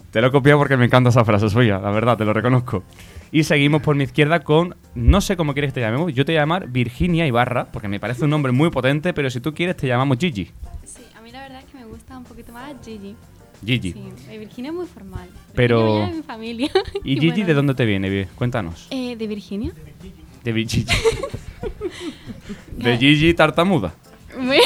Te 0.09 0.21
lo 0.21 0.29
he 0.29 0.31
copiado 0.31 0.57
porque 0.57 0.75
me 0.75 0.85
encanta 0.85 1.11
esa 1.11 1.23
frase 1.23 1.51
suya, 1.51 1.77
la 1.77 1.91
verdad, 1.91 2.17
te 2.17 2.25
lo 2.25 2.33
reconozco. 2.33 2.83
Y 3.31 3.43
seguimos 3.43 3.83
por 3.83 3.95
mi 3.95 4.05
izquierda 4.05 4.39
con, 4.39 4.75
no 4.95 5.21
sé 5.21 5.37
cómo 5.37 5.53
quieres 5.53 5.69
que 5.71 5.81
te 5.81 5.85
llamemos, 5.85 6.11
yo 6.15 6.25
te 6.25 6.31
voy 6.31 6.37
a 6.37 6.41
llamar 6.41 6.67
Virginia 6.67 7.27
Ibarra, 7.27 7.67
porque 7.71 7.87
me 7.87 7.99
parece 7.99 8.23
un 8.23 8.31
nombre 8.31 8.51
muy 8.51 8.71
potente, 8.71 9.13
pero 9.13 9.29
si 9.29 9.39
tú 9.39 9.53
quieres 9.53 9.77
te 9.77 9.85
llamamos 9.85 10.17
Gigi. 10.17 10.49
Sí, 10.83 11.03
a 11.15 11.21
mí 11.21 11.31
la 11.31 11.41
verdad 11.41 11.59
es 11.59 11.65
que 11.65 11.77
me 11.77 11.85
gusta 11.85 12.17
un 12.17 12.23
poquito 12.23 12.51
más 12.53 12.73
Gigi. 12.83 13.15
Gigi. 13.65 13.91
Sí, 13.93 14.37
Virginia 14.37 14.71
es 14.71 14.75
muy 14.77 14.85
formal. 14.87 15.29
Pero- 15.55 15.83
Virginia 15.85 16.07
de 16.11 16.17
mi 16.17 16.23
familia. 16.23 16.71
¿Y 17.03 17.15
Gigi 17.15 17.27
bueno, 17.29 17.45
de 17.45 17.53
dónde 17.53 17.73
te 17.75 17.85
viene? 17.85 18.09
Vi- 18.09 18.25
Cuéntanos. 18.35 18.87
Eh, 18.89 19.15
¿De 19.15 19.27
Virginia? 19.27 19.71
De 20.43 20.53
Gigi. 20.53 20.85
De 22.77 22.97
Gigi 22.97 23.33
tartamuda. 23.33 23.93
Bueno. 24.35 24.63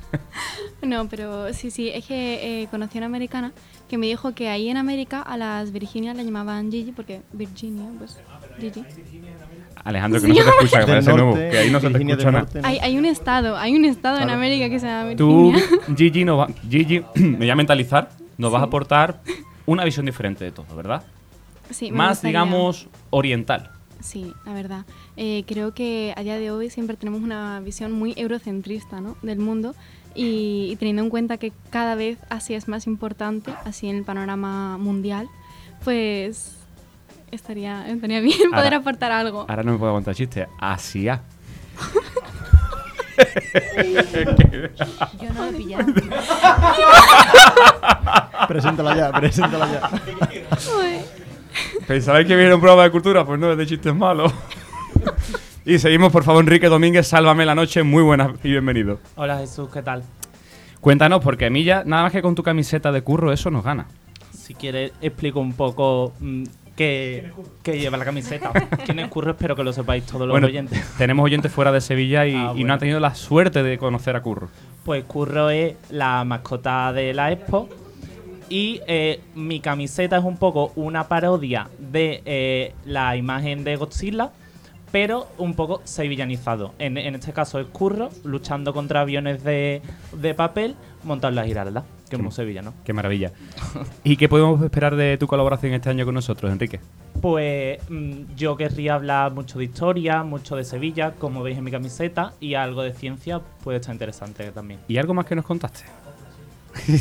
no, 0.82 1.08
pero 1.08 1.52
sí, 1.52 1.70
sí, 1.70 1.88
es 1.88 2.04
que 2.06 2.62
eh, 2.62 2.68
conocí 2.70 2.98
a 2.98 3.00
una 3.00 3.06
americana 3.06 3.52
que 3.88 3.98
me 3.98 4.06
dijo 4.06 4.34
que 4.34 4.48
ahí 4.48 4.68
en 4.68 4.76
América 4.76 5.20
a 5.22 5.36
las 5.36 5.72
Virginias 5.72 6.16
la 6.16 6.22
llamaban 6.22 6.70
Gigi 6.70 6.92
porque 6.92 7.22
Virginia, 7.32 7.86
pues 7.98 8.18
Gigi. 8.60 8.84
Alejandro, 9.82 10.20
que 10.20 10.28
no 10.28 10.34
se 10.34 10.42
te 10.42 10.48
escucha, 10.50 10.80
que 10.80 10.86
parece 10.86 11.12
nuevo, 11.12 11.30
norte, 11.30 11.50
que 11.50 11.58
ahí 11.58 11.70
no 11.70 11.80
se 11.80 11.90
te 11.90 11.98
escucha 11.98 12.16
nada. 12.30 12.38
norte, 12.40 12.62
¿no? 12.62 12.68
Hay, 12.68 12.78
hay 12.78 12.98
un 12.98 13.04
estado, 13.04 13.56
hay 13.56 13.74
un 13.76 13.84
estado 13.84 14.16
en 14.18 14.24
Claro. 14.24 14.38
América 14.38 14.68
que 14.68 14.78
se 14.80 14.86
llama 14.86 15.16
Tú, 15.16 15.52
Virginia. 15.52 15.78
Gigi, 15.96 16.24
no 16.24 16.36
va- 16.38 16.48
Gigi, 16.68 17.02
me 17.16 17.36
voy 17.38 17.50
a 17.50 17.56
mentalizar, 17.56 18.10
nos 18.38 18.52
vas 18.52 18.62
a 18.62 18.66
aportar 18.66 19.20
una 19.66 19.84
visión 19.84 20.06
diferente 20.06 20.44
de 20.44 20.52
todo, 20.52 20.66
¿verdad? 20.76 21.02
Sí, 21.70 21.90
me 21.90 21.96
Más, 21.98 22.10
gustaría. 22.18 22.28
digamos, 22.40 22.88
oriental. 23.10 23.70
Sí, 24.00 24.32
la 24.44 24.52
verdad. 24.52 24.84
Eh, 25.16 25.44
creo 25.46 25.72
que 25.72 26.12
a 26.16 26.22
día 26.22 26.38
de 26.38 26.50
hoy 26.50 26.68
siempre 26.68 26.96
tenemos 26.96 27.22
una 27.22 27.60
visión 27.60 27.90
muy 27.92 28.12
eurocentrista 28.18 29.00
¿no? 29.00 29.16
del 29.22 29.38
mundo 29.38 29.74
y, 30.14 30.68
y 30.70 30.76
teniendo 30.76 31.02
en 31.02 31.08
cuenta 31.08 31.38
que 31.38 31.52
cada 31.70 31.94
vez 31.94 32.18
así 32.28 32.52
es 32.52 32.68
más 32.68 32.86
importante, 32.86 33.50
así 33.64 33.88
en 33.88 33.96
el 33.96 34.04
panorama 34.04 34.76
mundial, 34.76 35.26
pues 35.84 36.58
estaría, 37.30 37.86
estaría 37.88 38.20
bien 38.20 38.38
Ahora- 38.46 38.58
poder 38.58 38.74
aportar 38.74 39.12
algo. 39.12 39.46
Ahora 39.48 39.62
no 39.62 39.72
me 39.72 39.78
puedo 39.78 39.90
aguantar 39.90 40.14
chiste. 40.14 40.46
Asia. 40.60 41.22
Yo 45.20 45.32
no 45.32 45.44
lo 45.44 45.50
he 45.50 45.52
pillado. 45.52 45.86
Preséntala 48.48 48.96
ya, 48.96 49.12
preséntala 49.12 49.68
ya. 49.72 49.90
¿Pensabais 51.86 52.26
que 52.26 52.34
viene 52.36 52.54
un 52.54 52.60
programa 52.60 52.82
de 52.84 52.90
cultura? 52.90 53.24
Pues 53.24 53.38
no, 53.38 53.52
es 53.52 53.58
de 53.58 53.66
chistes 53.66 53.94
malos. 53.94 54.32
y 55.64 55.78
seguimos, 55.78 56.10
por 56.12 56.24
favor, 56.24 56.42
Enrique 56.42 56.68
Domínguez, 56.68 57.06
Sálvame 57.06 57.46
la 57.46 57.54
noche. 57.54 57.82
Muy 57.82 58.02
buenas 58.02 58.32
y 58.42 58.50
bienvenido. 58.50 58.98
Hola 59.16 59.38
Jesús, 59.38 59.68
¿qué 59.72 59.82
tal? 59.82 60.02
Cuéntanos, 60.80 61.22
porque 61.22 61.46
a 61.46 61.50
mí 61.50 61.64
ya, 61.64 61.84
nada 61.84 62.02
más 62.04 62.12
que 62.12 62.20
con 62.22 62.34
tu 62.34 62.42
camiseta 62.42 62.92
de 62.92 63.02
curro, 63.02 63.32
eso 63.32 63.50
nos 63.50 63.64
gana. 63.64 63.86
Si 64.36 64.54
quieres, 64.54 64.92
explico 65.00 65.40
un 65.40 65.54
poco 65.54 66.12
mm, 66.20 66.44
qué 66.76 67.78
lleva 67.78 67.96
la 67.96 68.04
camiseta. 68.04 68.50
¿Quién 68.84 68.98
es 68.98 69.08
Curro? 69.08 69.32
Espero 69.32 69.56
que 69.56 69.64
lo 69.64 69.72
sepáis 69.72 70.04
todos 70.04 70.22
los 70.22 70.30
Bueno, 70.30 70.46
oyentes. 70.46 70.82
tenemos 70.98 71.24
oyentes 71.24 71.52
fuera 71.52 71.72
de 71.72 71.80
Sevilla 71.80 72.26
y, 72.26 72.34
Ah, 72.34 72.52
y 72.56 72.64
no 72.64 72.72
han 72.72 72.78
tenido 72.78 73.00
la 73.00 73.14
suerte 73.14 73.62
de 73.62 73.78
conocer 73.78 74.16
a 74.16 74.22
Curro. 74.22 74.48
Pues 74.84 75.04
Curro 75.04 75.50
es 75.50 75.74
la 75.90 76.24
mascota 76.24 76.92
de 76.92 77.14
la 77.14 77.32
Expo. 77.32 77.68
Y 78.50 78.80
eh, 78.86 79.20
mi 79.34 79.60
camiseta 79.60 80.18
es 80.18 80.24
un 80.24 80.36
poco 80.36 80.72
una 80.76 81.08
parodia 81.08 81.68
de 81.78 82.22
eh, 82.26 82.74
la 82.84 83.16
imagen 83.16 83.64
de 83.64 83.76
Godzilla, 83.76 84.30
pero 84.92 85.26
un 85.38 85.54
poco 85.54 85.80
sevillanizado. 85.84 86.74
En, 86.78 86.98
en 86.98 87.14
este 87.14 87.32
caso 87.32 87.58
es 87.58 87.66
Curro 87.68 88.10
luchando 88.22 88.74
contra 88.74 89.00
aviones 89.00 89.42
de, 89.42 89.80
de 90.12 90.34
papel 90.34 90.76
montados 91.04 91.32
en 91.32 91.36
la 91.36 91.44
Giralda, 91.46 91.84
que 92.16 92.22
es 92.22 92.22
muy 92.22 92.32
sevillano. 92.32 92.74
Qué 92.84 92.92
maravilla. 92.92 93.32
¿Y 94.04 94.16
qué 94.16 94.28
podemos 94.28 94.62
esperar 94.62 94.96
de 94.96 95.16
tu 95.18 95.26
colaboración 95.26 95.72
este 95.74 95.90
año 95.90 96.04
con 96.04 96.14
nosotros, 96.14 96.50
Enrique? 96.50 96.80
Pues 97.20 97.78
mm, 97.88 98.34
yo 98.36 98.56
querría 98.56 98.94
hablar 98.94 99.32
mucho 99.32 99.58
de 99.58 99.64
historia, 99.64 100.22
mucho 100.22 100.56
de 100.56 100.64
Sevilla, 100.64 101.12
como 101.18 101.42
veis 101.42 101.58
en 101.58 101.64
mi 101.64 101.70
camiseta, 101.70 102.32
y 102.40 102.54
algo 102.54 102.82
de 102.82 102.92
ciencia 102.92 103.40
puede 103.62 103.78
estar 103.78 103.94
interesante 103.94 104.50
también. 104.50 104.80
¿Y 104.88 104.96
algo 104.98 105.14
más 105.14 105.26
que 105.26 105.34
nos 105.34 105.44
contaste? 105.44 105.84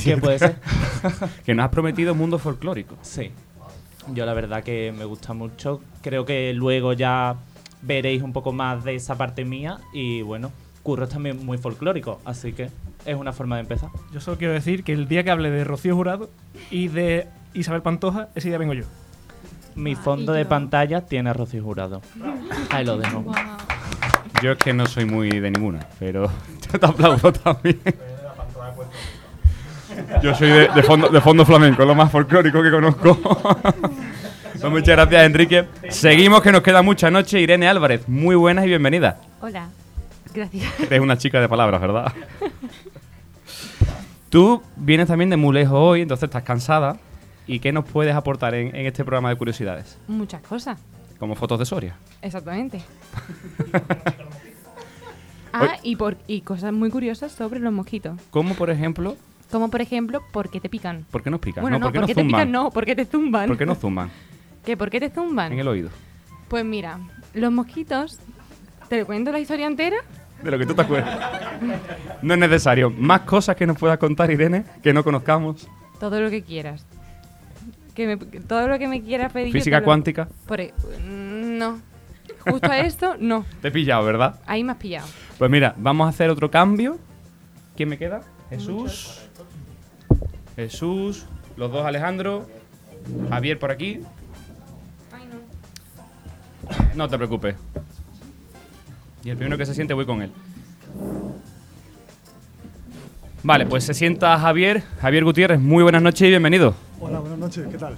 ¿Qué 0.03 0.17
puede 0.17 0.39
ser? 0.39 0.57
que 1.45 1.55
nos 1.55 1.65
has 1.65 1.71
prometido 1.71 2.13
mundo 2.15 2.37
folclórico. 2.39 2.95
Sí. 3.01 3.31
Yo 4.13 4.25
la 4.25 4.33
verdad 4.33 4.63
que 4.63 4.93
me 4.95 5.05
gusta 5.05 5.33
mucho. 5.33 5.81
Creo 6.01 6.25
que 6.25 6.53
luego 6.53 6.93
ya 6.93 7.37
veréis 7.81 8.21
un 8.21 8.33
poco 8.33 8.51
más 8.51 8.83
de 8.83 8.95
esa 8.95 9.17
parte 9.17 9.45
mía 9.45 9.79
y 9.93 10.21
bueno, 10.21 10.51
Curro 10.83 11.05
es 11.05 11.09
también 11.09 11.45
muy 11.45 11.57
folclórico, 11.57 12.19
así 12.25 12.53
que 12.53 12.69
es 13.05 13.15
una 13.15 13.33
forma 13.33 13.55
de 13.55 13.61
empezar. 13.61 13.89
Yo 14.11 14.19
solo 14.19 14.37
quiero 14.37 14.53
decir 14.53 14.83
que 14.83 14.93
el 14.93 15.07
día 15.07 15.23
que 15.23 15.31
hable 15.31 15.49
de 15.49 15.63
Rocío 15.63 15.95
Jurado 15.95 16.29
y 16.71 16.87
de 16.87 17.27
Isabel 17.53 17.81
Pantoja, 17.81 18.29
ese 18.35 18.49
día 18.49 18.57
vengo 18.57 18.73
yo. 18.73 18.85
Mi 19.75 19.95
fondo 19.95 20.33
de 20.33 20.45
pantalla 20.45 21.01
tiene 21.01 21.29
a 21.29 21.33
Rocío 21.33 21.63
Jurado. 21.63 22.01
Ahí 22.69 22.85
lo 22.85 22.97
dejo. 22.97 23.25
Yo 24.41 24.51
es 24.51 24.57
que 24.57 24.73
no 24.73 24.85
soy 24.85 25.05
muy 25.05 25.29
de 25.29 25.51
ninguna, 25.51 25.87
pero 25.99 26.29
yo 26.71 26.79
te 26.79 26.85
aplaudo 26.85 27.31
también. 27.31 27.79
Yo 30.21 30.33
soy 30.35 30.49
de, 30.49 30.67
de 30.69 30.83
fondo, 30.83 31.09
de 31.09 31.21
fondo 31.21 31.45
flamenco, 31.45 31.85
lo 31.85 31.95
más 31.95 32.11
folclórico 32.11 32.61
que 32.61 32.71
conozco. 32.71 33.19
Pues 34.63 34.71
muchas 34.71 34.95
gracias, 34.95 35.25
Enrique. 35.25 35.65
Seguimos, 35.89 36.41
que 36.41 36.49
nos 36.49 36.61
queda 36.61 36.81
mucha 36.81 37.11
noche. 37.11 37.37
Irene 37.41 37.67
Álvarez, 37.67 38.07
muy 38.07 38.33
buenas 38.37 38.63
y 38.63 38.69
bienvenida. 38.69 39.19
Hola, 39.41 39.67
gracias. 40.33 40.79
Eres 40.79 41.01
una 41.01 41.17
chica 41.17 41.41
de 41.41 41.49
palabras, 41.49 41.81
¿verdad? 41.81 42.13
Tú 44.33 44.63
vienes 44.75 45.09
también 45.09 45.29
de 45.29 45.37
muy 45.37 45.53
lejos 45.53 45.77
hoy, 45.79 46.01
entonces 46.01 46.23
estás 46.23 46.41
cansada. 46.41 46.97
¿Y 47.45 47.59
qué 47.59 47.71
nos 47.71 47.85
puedes 47.85 48.15
aportar 48.15 48.55
en, 48.55 48.75
en 48.75 48.87
este 48.87 49.03
programa 49.03 49.29
de 49.29 49.35
curiosidades? 49.35 49.99
Muchas 50.07 50.41
cosas, 50.41 50.79
Como 51.19 51.35
fotos 51.35 51.59
de 51.59 51.67
Soria. 51.67 51.95
exactamente. 52.19 52.81
ah, 55.53 55.77
y, 55.83 55.97
por, 55.97 56.17
y 56.25 56.41
cosas 56.41 56.73
muy 56.73 56.89
curiosas 56.89 57.31
sobre 57.31 57.59
los 57.59 57.71
mosquitos. 57.71 58.19
Como, 58.31 58.55
por 58.55 58.71
ejemplo, 58.71 59.17
Como 59.51 59.69
por 59.69 59.81
ejemplo, 59.81 60.23
¿por 60.31 60.49
qué 60.49 60.59
te 60.59 60.67
pican? 60.67 61.05
¿por 61.11 61.21
qué 61.21 61.29
nos 61.29 61.39
pican? 61.39 61.61
Bueno, 61.61 61.77
no, 61.77 61.85
¿por 61.85 61.93
qué 61.93 61.99
¿por 61.99 62.07
qué 62.07 62.15
te 62.15 62.21
zumban? 62.21 62.39
pican? 62.39 62.51
No, 62.51 62.71
¿por 62.71 62.85
qué 62.85 62.95
te 62.95 63.05
zumban? 63.05 63.47
¿Por 63.49 63.57
qué 63.59 63.65
nos 63.67 63.77
zumban? 63.77 64.09
¿Qué? 64.65 64.75
¿Por 64.75 64.89
qué 64.89 64.99
te 64.99 65.11
zumban? 65.11 65.53
En 65.53 65.59
el 65.59 65.67
oído. 65.67 65.91
Pues 66.47 66.65
mira, 66.65 66.97
los 67.35 67.51
mosquitos, 67.51 68.17
¿te 68.89 69.05
cuento 69.05 69.31
la 69.31 69.39
historia 69.39 69.67
entera? 69.67 69.97
De 70.43 70.51
lo 70.51 70.59
que 70.59 70.65
tú 70.65 70.73
te 70.75 70.81
acuerdas. 70.81 71.19
No 72.21 72.33
es 72.33 72.39
necesario. 72.39 72.89
Más 72.89 73.21
cosas 73.21 73.55
que 73.55 73.65
nos 73.65 73.77
puedas 73.77 73.97
contar, 73.97 74.29
Irene, 74.31 74.65
que 74.81 74.93
no 74.93 75.03
conozcamos. 75.03 75.67
Todo 75.99 76.19
lo 76.19 76.29
que 76.29 76.43
quieras. 76.43 76.85
Que 77.95 78.07
me- 78.07 78.17
que 78.19 78.39
todo 78.41 78.67
lo 78.67 78.77
que 78.79 78.87
me 78.87 79.01
quieras 79.01 79.31
pedir. 79.31 79.47
yo 79.47 79.53
Física 79.53 79.77
te 79.77 79.81
lo- 79.81 79.85
cuántica. 79.85 80.27
Por 80.47 80.59
e- 80.61 80.73
no. 81.07 81.79
Justo 82.49 82.69
a 82.69 82.79
esto, 82.79 83.15
no. 83.19 83.45
Te 83.61 83.69
he 83.69 83.71
pillado, 83.71 84.03
¿verdad? 84.03 84.39
Ahí 84.45 84.63
me 84.63 84.71
has 84.73 84.77
pillado. 84.77 85.07
Pues 85.37 85.49
mira, 85.49 85.73
vamos 85.77 86.07
a 86.07 86.09
hacer 86.09 86.29
otro 86.29 86.51
cambio. 86.51 86.97
¿Quién 87.77 87.89
me 87.89 87.97
queda? 87.97 88.21
Jesús. 88.49 89.21
Jesús. 90.55 91.25
Los 91.55 91.71
dos 91.71 91.85
Alejandro. 91.85 92.47
Javier 93.29 93.59
por 93.59 93.71
aquí. 93.71 94.01
No 96.95 97.07
te 97.07 97.17
preocupes. 97.17 97.55
Y 99.23 99.29
el 99.29 99.37
primero 99.37 99.57
que 99.57 99.65
se 99.65 99.73
siente 99.73 99.93
voy 99.93 100.05
con 100.05 100.21
él. 100.21 100.31
Vale, 103.43 103.65
pues 103.65 103.83
se 103.83 103.93
sienta 103.93 104.37
Javier. 104.39 104.83
Javier 105.01 105.23
Gutiérrez, 105.23 105.59
muy 105.59 105.83
buenas 105.83 106.01
noches 106.01 106.21
y 106.27 106.29
bienvenido. 106.29 106.73
Hola, 106.99 107.19
buenas 107.19 107.37
noches, 107.39 107.67
¿qué 107.69 107.77
tal? 107.77 107.95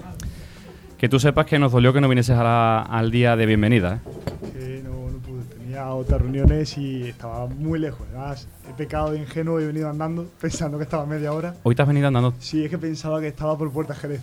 Que 0.97 1.09
tú 1.09 1.19
sepas 1.19 1.45
que 1.45 1.59
nos 1.59 1.71
dolió 1.71 1.93
que 1.93 2.01
no 2.01 2.07
vinieses 2.07 2.35
a 2.38 2.43
la- 2.43 2.81
al 2.81 3.11
día 3.11 3.35
de 3.35 3.45
bienvenida. 3.45 3.95
¿eh? 3.95 4.51
Que 4.53 4.81
no, 4.83 5.11
no 5.11 5.17
pude, 5.19 5.43
tenía 5.59 5.88
otras 5.89 6.21
reuniones 6.21 6.77
y 6.77 7.03
estaba 7.09 7.45
muy 7.47 7.77
lejos. 7.79 8.07
Además, 8.09 8.47
he 8.69 8.73
pecado 8.73 9.11
de 9.11 9.19
ingenuo 9.19 9.59
y 9.59 9.63
he 9.63 9.67
venido 9.67 9.89
andando 9.89 10.25
pensando 10.41 10.77
que 10.77 10.83
estaba 10.85 11.05
media 11.05 11.31
hora. 11.33 11.55
Hoy 11.63 11.75
te 11.75 11.81
has 11.81 11.88
venido 11.88 12.07
andando. 12.07 12.33
Sí, 12.39 12.63
es 12.63 12.69
que 12.71 12.77
pensaba 12.77 13.19
que 13.19 13.27
estaba 13.27 13.57
por 13.57 13.71
Puerta 13.71 13.93
Jerez. 13.93 14.21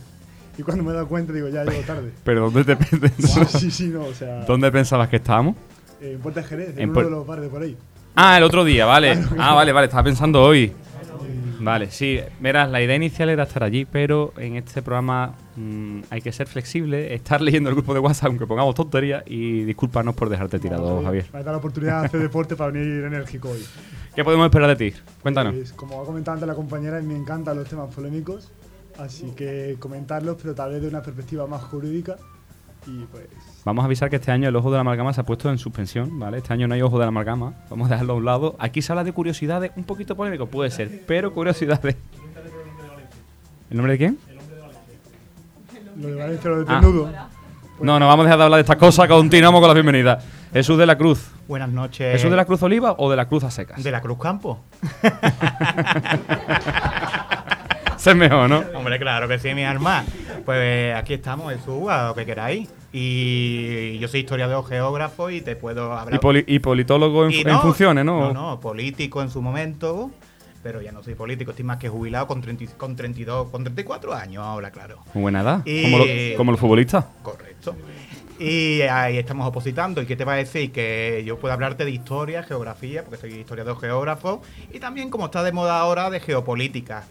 Y 0.58 0.62
cuando 0.62 0.82
me 0.84 0.90
he 0.90 0.94
dado 0.94 1.06
cuenta, 1.08 1.32
digo, 1.32 1.48
ya 1.48 1.64
llego 1.64 1.82
tarde. 1.82 2.12
¿Pero 2.24 2.50
dónde 2.50 2.74
te 2.76 3.08
Sí, 3.22 3.44
sí, 3.58 3.70
sí, 3.70 3.88
no, 3.88 4.04
o 4.04 4.14
sea. 4.14 4.44
¿Dónde 4.44 4.72
pensabas 4.72 5.08
que 5.08 5.16
estábamos? 5.16 5.54
En 6.02 6.18
Puerta 6.20 6.42
Jerez, 6.42 6.76
en, 6.76 6.82
En 6.82 6.90
uno 6.90 7.02
de 7.02 7.10
los 7.10 7.26
bares 7.26 7.44
de 7.44 7.50
por 7.50 7.62
ahí. 7.62 7.76
Ah, 8.14 8.36
el 8.36 8.44
otro 8.44 8.64
día, 8.64 8.86
vale. 8.86 9.18
Ah, 9.38 9.54
vale, 9.54 9.72
vale, 9.72 9.86
estaba 9.86 10.04
pensando 10.04 10.42
hoy. 10.42 10.72
Vale, 11.60 11.92
sí, 11.92 12.18
verás, 12.40 12.68
la 12.68 12.82
idea 12.82 12.96
inicial 12.96 13.30
era 13.30 13.44
estar 13.44 13.62
allí, 13.62 13.84
pero 13.84 14.32
en 14.36 14.56
este 14.56 14.82
programa 14.82 15.36
mm, 15.54 16.00
hay 16.10 16.20
que 16.20 16.32
ser 16.32 16.48
flexible, 16.48 17.14
estar 17.14 17.40
leyendo 17.40 17.68
el 17.68 17.76
grupo 17.76 17.94
de 17.94 18.00
WhatsApp 18.00 18.30
aunque 18.30 18.48
pongamos 18.48 18.74
tonterías 18.74 19.22
y 19.26 19.62
discúlpanos 19.62 20.16
por 20.16 20.28
dejarte 20.28 20.58
tirado, 20.58 21.00
Javier. 21.04 21.26
Me 21.32 21.38
dado 21.38 21.52
la 21.52 21.58
oportunidad 21.58 22.00
de 22.00 22.06
hacer 22.06 22.20
deporte 22.22 22.56
para 22.56 22.72
venir 22.72 23.04
enérgico 23.04 23.50
hoy. 23.50 23.64
¿Qué 24.12 24.24
podemos 24.24 24.46
esperar 24.46 24.76
de 24.76 24.90
ti? 24.90 24.96
Cuéntanos. 25.22 25.54
Pues, 25.54 25.72
como 25.72 26.02
ha 26.02 26.04
comentado 26.04 26.34
antes 26.34 26.48
la 26.48 26.56
compañera, 26.56 27.00
me 27.00 27.16
encantan 27.16 27.56
los 27.56 27.68
temas 27.68 27.94
polémicos, 27.94 28.50
así 28.98 29.30
que 29.36 29.76
comentarlos, 29.78 30.36
pero 30.42 30.56
tal 30.56 30.72
vez 30.72 30.82
de 30.82 30.88
una 30.88 31.02
perspectiva 31.02 31.46
más 31.46 31.62
jurídica. 31.62 32.16
Y 32.88 33.04
pues, 33.04 33.28
Vamos 33.64 33.82
a 33.82 33.86
avisar 33.86 34.10
que 34.10 34.16
este 34.16 34.32
año 34.32 34.48
el 34.48 34.56
ojo 34.56 34.70
de 34.70 34.76
la 34.76 34.80
amalgama 34.80 35.12
se 35.12 35.20
ha 35.20 35.24
puesto 35.24 35.48
en 35.48 35.56
suspensión, 35.58 36.18
¿vale? 36.18 36.38
Este 36.38 36.52
año 36.52 36.66
no 36.66 36.74
hay 36.74 36.82
ojo 36.82 36.98
de 36.98 37.04
la 37.04 37.08
amalgama, 37.08 37.54
vamos 37.70 37.88
a 37.88 37.92
dejarlo 37.92 38.14
a 38.14 38.16
un 38.16 38.24
lado. 38.24 38.56
Aquí 38.58 38.82
se 38.82 38.90
habla 38.92 39.04
de 39.04 39.12
curiosidades, 39.12 39.70
un 39.76 39.84
poquito 39.84 40.16
polémico, 40.16 40.46
puede 40.46 40.70
ser, 40.70 41.02
pero 41.06 41.32
curiosidades. 41.32 41.96
¿El 43.70 43.76
nombre 43.76 43.92
de 43.92 43.98
quién? 43.98 44.18
lo 45.96 46.08
de 46.08 46.14
Valencia, 46.16 46.50
lo 46.50 46.64
de 46.64 46.64
Ah. 46.68 46.74
desnudo. 46.80 47.12
No, 47.80 47.98
no, 48.00 48.06
vamos 48.08 48.24
a 48.24 48.26
dejar 48.26 48.38
de 48.38 48.44
hablar 48.44 48.56
de 48.58 48.62
estas 48.62 48.76
cosas, 48.76 49.06
continuamos 49.08 49.60
con 49.60 49.68
la 49.68 49.74
bienvenida. 49.74 50.18
Jesús 50.52 50.76
de 50.78 50.86
la 50.86 50.96
Cruz. 50.98 51.30
Buenas 51.48 51.68
noches. 51.68 52.12
¿Jesús 52.12 52.30
de 52.30 52.36
la 52.36 52.44
Cruz 52.44 52.62
Oliva 52.62 52.94
o 52.98 53.10
de 53.10 53.16
la 53.16 53.26
Cruz 53.26 53.44
a 53.44 53.50
secas? 53.50 53.82
De 53.82 53.90
la 53.90 54.00
Cruz 54.00 54.18
Campo. 54.18 54.60
Es 58.04 58.16
mejor, 58.16 58.50
¿no? 58.50 58.64
Hombre, 58.74 58.98
claro 58.98 59.28
que 59.28 59.38
sí, 59.38 59.54
mi 59.54 59.62
alma. 59.64 60.02
Pues 60.44 60.92
aquí 60.96 61.14
estamos, 61.14 61.52
Jesús, 61.52 61.88
a 61.88 62.08
lo 62.08 62.14
que 62.16 62.26
queráis. 62.26 62.68
Y 62.92 63.98
yo 63.98 64.06
soy 64.08 64.20
historiador 64.20 64.64
geógrafo 64.66 65.30
y 65.30 65.40
te 65.40 65.56
puedo 65.56 65.92
hablar. 65.92 66.14
Y, 66.14 66.18
poli- 66.18 66.44
y 66.46 66.58
politólogo 66.58 67.24
en, 67.26 67.32
Y 67.32 67.40
en 67.40 67.58
funciones, 67.60 68.04
¿no? 68.04 68.32
No, 68.32 68.50
no, 68.50 68.60
político 68.60 69.22
en 69.22 69.30
su 69.30 69.40
momento, 69.40 70.10
pero 70.62 70.82
ya 70.82 70.92
no 70.92 71.02
soy 71.02 71.14
político, 71.14 71.50
estoy 71.52 71.64
más 71.64 71.78
que 71.78 71.88
jubilado 71.88 72.26
con, 72.26 72.40
30 72.42 72.64
y- 72.64 72.66
con 72.68 72.94
32, 72.94 73.48
con 73.48 73.62
34 73.64 74.12
años 74.14 74.44
ahora, 74.44 74.70
claro. 74.70 74.98
Muy 75.14 75.22
buena 75.22 75.40
edad, 75.40 75.62
Y- 75.64 75.82
como, 75.84 75.98
lo- 75.98 76.04
como 76.36 76.50
los 76.52 76.60
futbolistas. 76.60 77.06
Correcto. 77.22 77.74
Y 78.38 78.82
ahí 78.82 79.18
estamos 79.18 79.46
opositando. 79.46 80.02
¿Y 80.02 80.06
qué 80.06 80.16
te 80.16 80.24
va 80.24 80.32
a 80.32 80.36
decir? 80.36 80.72
Que 80.72 81.22
yo 81.24 81.38
puedo 81.38 81.54
hablarte 81.54 81.84
de 81.84 81.92
historia, 81.92 82.42
geografía, 82.42 83.04
porque 83.04 83.18
soy 83.20 83.34
historiador 83.34 83.78
geógrafo, 83.80 84.42
y 84.72 84.80
también, 84.80 85.10
como 85.10 85.26
está 85.26 85.42
de 85.42 85.52
moda 85.52 85.78
ahora, 85.80 86.10
de 86.10 86.18
geopolítica. 86.20 87.04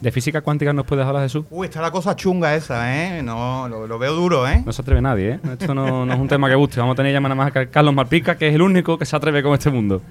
¿De 0.00 0.10
física 0.10 0.40
cuántica 0.40 0.72
nos 0.72 0.86
puedes 0.86 1.04
hablar, 1.04 1.22
Jesús? 1.22 1.44
Uy, 1.50 1.66
está 1.66 1.80
la 1.80 1.90
cosa 1.90 2.16
chunga 2.16 2.54
esa, 2.54 3.18
¿eh? 3.18 3.22
No, 3.22 3.68
lo, 3.68 3.86
lo 3.86 3.98
veo 3.98 4.14
duro, 4.14 4.48
¿eh? 4.48 4.62
No 4.64 4.72
se 4.72 4.82
atreve 4.82 5.00
nadie, 5.00 5.32
¿eh? 5.32 5.40
Esto 5.58 5.74
no, 5.74 6.06
no 6.06 6.12
es 6.12 6.18
un 6.18 6.28
tema 6.28 6.48
que 6.48 6.54
guste. 6.54 6.80
Vamos 6.80 6.94
a 6.94 6.96
tener 6.96 7.12
ya 7.12 7.20
nada 7.20 7.34
más 7.34 7.54
a 7.54 7.66
Carlos 7.66 7.94
Malpica, 7.94 8.36
que 8.36 8.48
es 8.48 8.54
el 8.54 8.62
único 8.62 8.98
que 8.98 9.06
se 9.06 9.16
atreve 9.16 9.42
con 9.42 9.54
este 9.54 9.70
mundo. 9.70 10.02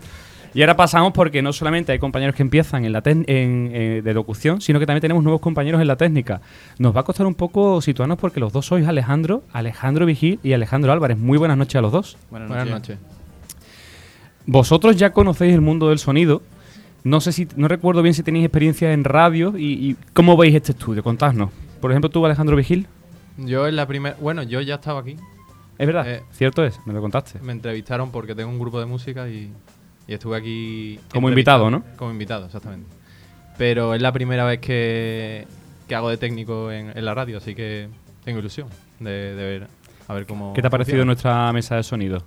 Y 0.54 0.62
ahora 0.62 0.76
pasamos 0.76 1.14
porque 1.14 1.42
no 1.42 1.54
solamente 1.54 1.94
hay 1.94 2.00
compañeros 2.00 2.36
que 2.36 2.42
empiezan 2.42 2.84
en 2.84 2.92
la 2.92 3.02
en, 3.06 3.26
eh, 3.28 4.02
de 4.04 4.14
locución, 4.14 4.60
sino 4.60 4.80
que 4.80 4.86
también 4.86 5.02
tenemos 5.02 5.24
nuevos 5.24 5.40
compañeros 5.40 5.80
en 5.80 5.88
la 5.88 5.96
técnica. 5.96 6.42
Nos 6.78 6.96
va 6.96 7.02
a 7.02 7.04
costar 7.04 7.26
un 7.26 7.36
poco 7.36 7.82
situarnos 7.82 8.18
porque 8.18 8.42
los 8.42 8.52
dos 8.52 8.66
sois 8.66 8.86
Alejandro, 8.86 9.44
Alejandro 9.54 10.06
Vigil 10.06 10.40
y 10.44 10.52
Alejandro 10.52 10.92
Álvarez. 10.92 11.18
Muy 11.18 11.38
buenas 11.38 11.58
noches 11.58 11.76
a 11.78 11.82
los 11.82 11.92
dos. 11.94 12.18
Buenas 12.30 12.50
Buenas 12.50 12.68
noches. 12.68 12.98
Vosotros 14.46 14.98
ya 14.98 15.12
conocéis 15.12 15.54
el 15.54 15.62
mundo 15.62 15.88
del 15.90 16.00
sonido. 16.00 16.42
No 17.04 17.20
sé 17.22 17.32
si, 17.32 17.48
no 17.56 17.68
recuerdo 17.68 18.02
bien 18.02 18.14
si 18.14 18.24
tenéis 18.24 18.46
experiencia 18.46 18.94
en 18.94 19.04
radio 19.04 19.58
y, 19.58 19.66
y 19.90 19.96
cómo 20.14 20.38
veis 20.38 20.56
este 20.56 20.72
estudio. 20.74 21.04
Contadnos. 21.04 21.50
Por 21.80 21.92
ejemplo, 21.92 22.10
tú, 22.10 22.24
Alejandro 22.26 22.56
Vigil. 22.56 22.88
Yo 23.38 23.68
en 23.68 23.76
la 23.76 23.88
primera... 23.88 24.16
Bueno, 24.22 24.44
yo 24.44 24.62
ya 24.62 24.76
estaba 24.76 25.00
aquí. 25.00 25.16
Es 25.80 25.88
verdad, 25.88 26.08
Eh, 26.08 26.22
cierto 26.32 26.64
es, 26.64 26.80
me 26.86 26.94
lo 26.94 27.02
contaste. 27.02 27.40
Me 27.40 27.54
entrevistaron 27.54 28.12
porque 28.12 28.36
tengo 28.36 28.52
un 28.52 28.60
grupo 28.60 28.80
de 28.80 28.86
música 28.86 29.28
y, 29.30 29.52
y 30.08 30.14
estuve 30.14 30.38
aquí... 30.38 31.00
Como 31.12 31.28
invitado, 31.30 31.72
¿no? 31.72 31.84
Como 31.98 32.12
invitado, 32.12 32.46
exactamente. 32.46 32.88
pero 33.58 33.96
es 33.96 34.02
la 34.02 34.12
primera 34.12 34.46
vez 34.46 34.60
que, 34.60 35.48
que 35.88 35.96
hago 35.96 36.10
de 36.10 36.18
técnico 36.18 36.72
en, 36.72 36.96
en 36.96 37.04
la 37.06 37.16
radio, 37.16 37.38
así 37.38 37.56
que 37.56 37.88
tengo 38.24 38.38
ilusión 38.40 38.68
de, 39.00 39.34
de 39.36 39.44
ver 39.44 39.68
a 40.08 40.14
ver 40.14 40.26
cómo. 40.28 40.54
¿Qué 40.54 40.62
te 40.62 40.68
ha 40.68 40.70
parecido 40.70 40.98
funciona. 40.98 41.06
nuestra 41.06 41.54
mesa 41.54 41.76
de 41.78 41.84
sonido? 41.84 42.24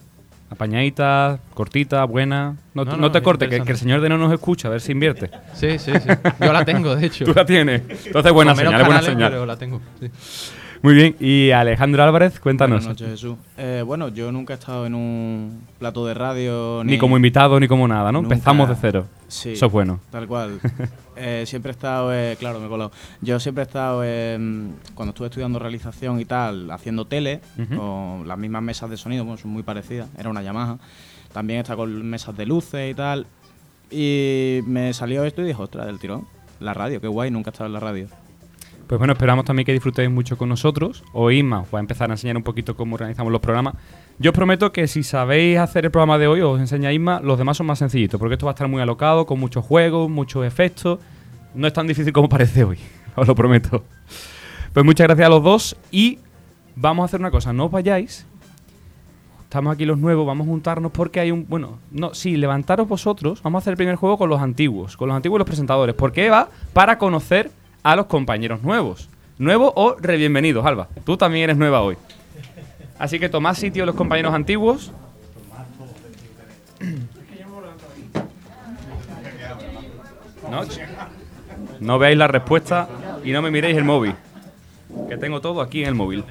Apañadita, 0.50 1.38
cortita, 1.54 2.04
buena. 2.04 2.56
No, 2.74 2.84
No, 2.84 2.92
no 2.92 2.96
no, 2.98 3.12
te 3.12 3.18
es 3.18 3.24
corte, 3.24 3.48
que, 3.48 3.56
el 3.56 3.76
señor 3.76 4.00
de 4.00 4.08
no 4.08 4.18
nos 4.18 4.32
escucha, 4.32 4.68
a 4.68 4.70
ver 4.70 4.80
si 4.80 4.92
invierte. 4.92 5.30
Sí, 5.54 5.78
sí, 5.78 5.92
sí. 5.92 6.08
Yo 6.40 6.52
la 6.52 6.64
tengo, 6.64 6.94
de 6.94 7.06
hecho. 7.06 7.24
Tú 7.26 7.32
la 7.34 7.44
tienes. 7.44 7.82
Entonces, 8.06 8.32
buena 8.32 8.54
señal, 8.54 8.84
buena 8.84 9.02
señal. 9.02 9.30
pero 9.32 9.46
la 9.46 9.56
tengo. 9.56 9.80
sí. 10.00 10.10
Muy 10.84 10.92
bien, 10.92 11.16
y 11.18 11.50
Alejandro 11.50 12.02
Álvarez, 12.02 12.38
cuéntanos. 12.38 12.84
Buenas 12.84 13.00
noches, 13.00 13.08
Jesús. 13.08 13.38
Eh, 13.56 13.82
bueno, 13.86 14.08
yo 14.08 14.30
nunca 14.30 14.52
he 14.52 14.58
estado 14.58 14.84
en 14.84 14.94
un 14.94 15.62
plato 15.78 16.04
de 16.04 16.12
radio. 16.12 16.82
Ni 16.84 16.98
como 16.98 17.16
invitado 17.16 17.58
ni 17.58 17.66
como 17.66 17.88
nada, 17.88 18.12
¿no? 18.12 18.20
Nunca. 18.20 18.34
Empezamos 18.34 18.68
de 18.68 18.76
cero. 18.78 19.06
Sí. 19.26 19.52
Eso 19.52 19.64
es 19.64 19.72
bueno. 19.72 20.00
Tal 20.10 20.28
cual. 20.28 20.60
Eh, 21.16 21.44
siempre 21.46 21.70
he 21.70 21.72
estado, 21.74 22.12
eh, 22.12 22.36
claro, 22.40 22.58
me 22.58 22.66
he 22.66 22.68
colado. 22.68 22.90
Yo 23.20 23.38
siempre 23.38 23.62
he 23.62 23.66
estado, 23.66 24.02
eh, 24.04 24.36
cuando 24.96 25.10
estuve 25.10 25.28
estudiando 25.28 25.60
realización 25.60 26.18
y 26.18 26.24
tal, 26.24 26.68
haciendo 26.72 27.04
tele, 27.04 27.40
con 27.76 28.26
las 28.26 28.36
mismas 28.36 28.64
mesas 28.64 28.90
de 28.90 28.96
sonido, 28.96 29.24
bueno, 29.24 29.38
son 29.38 29.52
muy 29.52 29.62
parecidas, 29.62 30.08
era 30.18 30.28
una 30.28 30.42
Yamaha. 30.42 30.76
También 31.32 31.60
estado 31.60 31.78
con 31.78 32.04
mesas 32.04 32.36
de 32.36 32.46
luces 32.46 32.90
y 32.90 32.94
tal. 32.94 33.28
Y 33.92 34.58
me 34.66 34.92
salió 34.92 35.22
esto 35.22 35.40
y 35.40 35.46
dije, 35.46 35.62
ostras, 35.62 35.86
del 35.86 36.00
tirón. 36.00 36.26
La 36.58 36.74
radio, 36.74 37.00
qué 37.00 37.06
guay, 37.06 37.30
nunca 37.30 37.50
he 37.50 37.52
estado 37.52 37.68
en 37.68 37.74
la 37.74 37.80
radio. 37.80 38.08
Pues 38.86 38.98
bueno, 38.98 39.14
esperamos 39.14 39.46
también 39.46 39.64
que 39.64 39.72
disfrutéis 39.72 40.10
mucho 40.10 40.36
con 40.36 40.48
nosotros. 40.48 41.04
O 41.12 41.30
Isma 41.30 41.60
os 41.60 41.74
va 41.74 41.78
a 41.78 41.80
empezar 41.80 42.10
a 42.10 42.14
enseñar 42.14 42.36
un 42.36 42.42
poquito 42.42 42.76
cómo 42.76 42.94
organizamos 42.94 43.32
los 43.32 43.40
programas. 43.40 43.74
Yo 44.18 44.30
os 44.30 44.36
prometo 44.36 44.72
que 44.72 44.86
si 44.86 45.02
sabéis 45.02 45.58
hacer 45.58 45.86
el 45.86 45.90
programa 45.90 46.18
de 46.18 46.26
hoy, 46.26 46.42
os 46.42 46.60
enseña 46.60 46.92
Isma, 46.92 47.20
los 47.20 47.38
demás 47.38 47.56
son 47.56 47.66
más 47.66 47.78
sencillitos, 47.78 48.20
porque 48.20 48.34
esto 48.34 48.46
va 48.46 48.52
a 48.52 48.54
estar 48.54 48.68
muy 48.68 48.82
alocado, 48.82 49.26
con 49.26 49.40
muchos 49.40 49.64
juegos, 49.64 50.10
muchos 50.10 50.46
efectos. 50.46 50.98
No 51.54 51.66
es 51.66 51.72
tan 51.72 51.86
difícil 51.86 52.12
como 52.12 52.28
parece 52.30 52.64
hoy, 52.64 52.78
os 53.16 53.26
lo 53.26 53.34
prometo. 53.34 53.84
Pues 54.72 54.84
muchas 54.84 55.06
gracias 55.06 55.26
a 55.26 55.30
los 55.30 55.42
dos 55.42 55.76
y 55.90 56.18
vamos 56.76 57.04
a 57.04 57.06
hacer 57.06 57.20
una 57.20 57.30
cosa, 57.30 57.52
no 57.52 57.66
os 57.66 57.70
vayáis. 57.70 58.26
Estamos 59.44 59.72
aquí 59.72 59.84
los 59.84 59.98
nuevos, 59.98 60.26
vamos 60.26 60.48
a 60.48 60.50
juntarnos 60.50 60.90
porque 60.90 61.20
hay 61.20 61.30
un... 61.30 61.46
Bueno, 61.48 61.78
no, 61.92 62.12
sí, 62.12 62.36
levantaros 62.36 62.88
vosotros. 62.88 63.40
Vamos 63.40 63.60
a 63.60 63.62
hacer 63.62 63.74
el 63.74 63.76
primer 63.76 63.94
juego 63.94 64.18
con 64.18 64.28
los 64.28 64.40
antiguos, 64.40 64.96
con 64.96 65.06
los 65.06 65.16
antiguos 65.16 65.38
y 65.38 65.40
los 65.40 65.46
presentadores. 65.46 65.94
Porque 65.94 66.28
va 66.28 66.48
para 66.72 66.98
conocer 66.98 67.52
a 67.84 67.94
los 67.96 68.06
compañeros 68.06 68.62
nuevos. 68.62 69.08
Nuevos 69.38 69.72
o 69.76 69.94
re 70.00 70.16
bienvenidos, 70.16 70.64
Alba. 70.66 70.88
Tú 71.04 71.16
también 71.16 71.44
eres 71.44 71.56
nueva 71.56 71.82
hoy. 71.82 71.96
Así 72.98 73.18
que 73.20 73.28
tomad 73.28 73.54
sitio 73.54 73.84
los 73.86 73.94
compañeros 73.94 74.34
antiguos. 74.34 74.90
No, 80.50 80.60
no 81.80 81.98
veáis 81.98 82.16
la 82.18 82.26
respuesta 82.28 82.88
y 83.24 83.32
no 83.32 83.42
me 83.42 83.50
miréis 83.50 83.76
el 83.76 83.84
móvil. 83.84 84.14
Que 85.08 85.16
tengo 85.16 85.40
todo 85.40 85.60
aquí 85.60 85.82
en 85.82 85.88
el 85.88 85.94
móvil. 85.94 86.24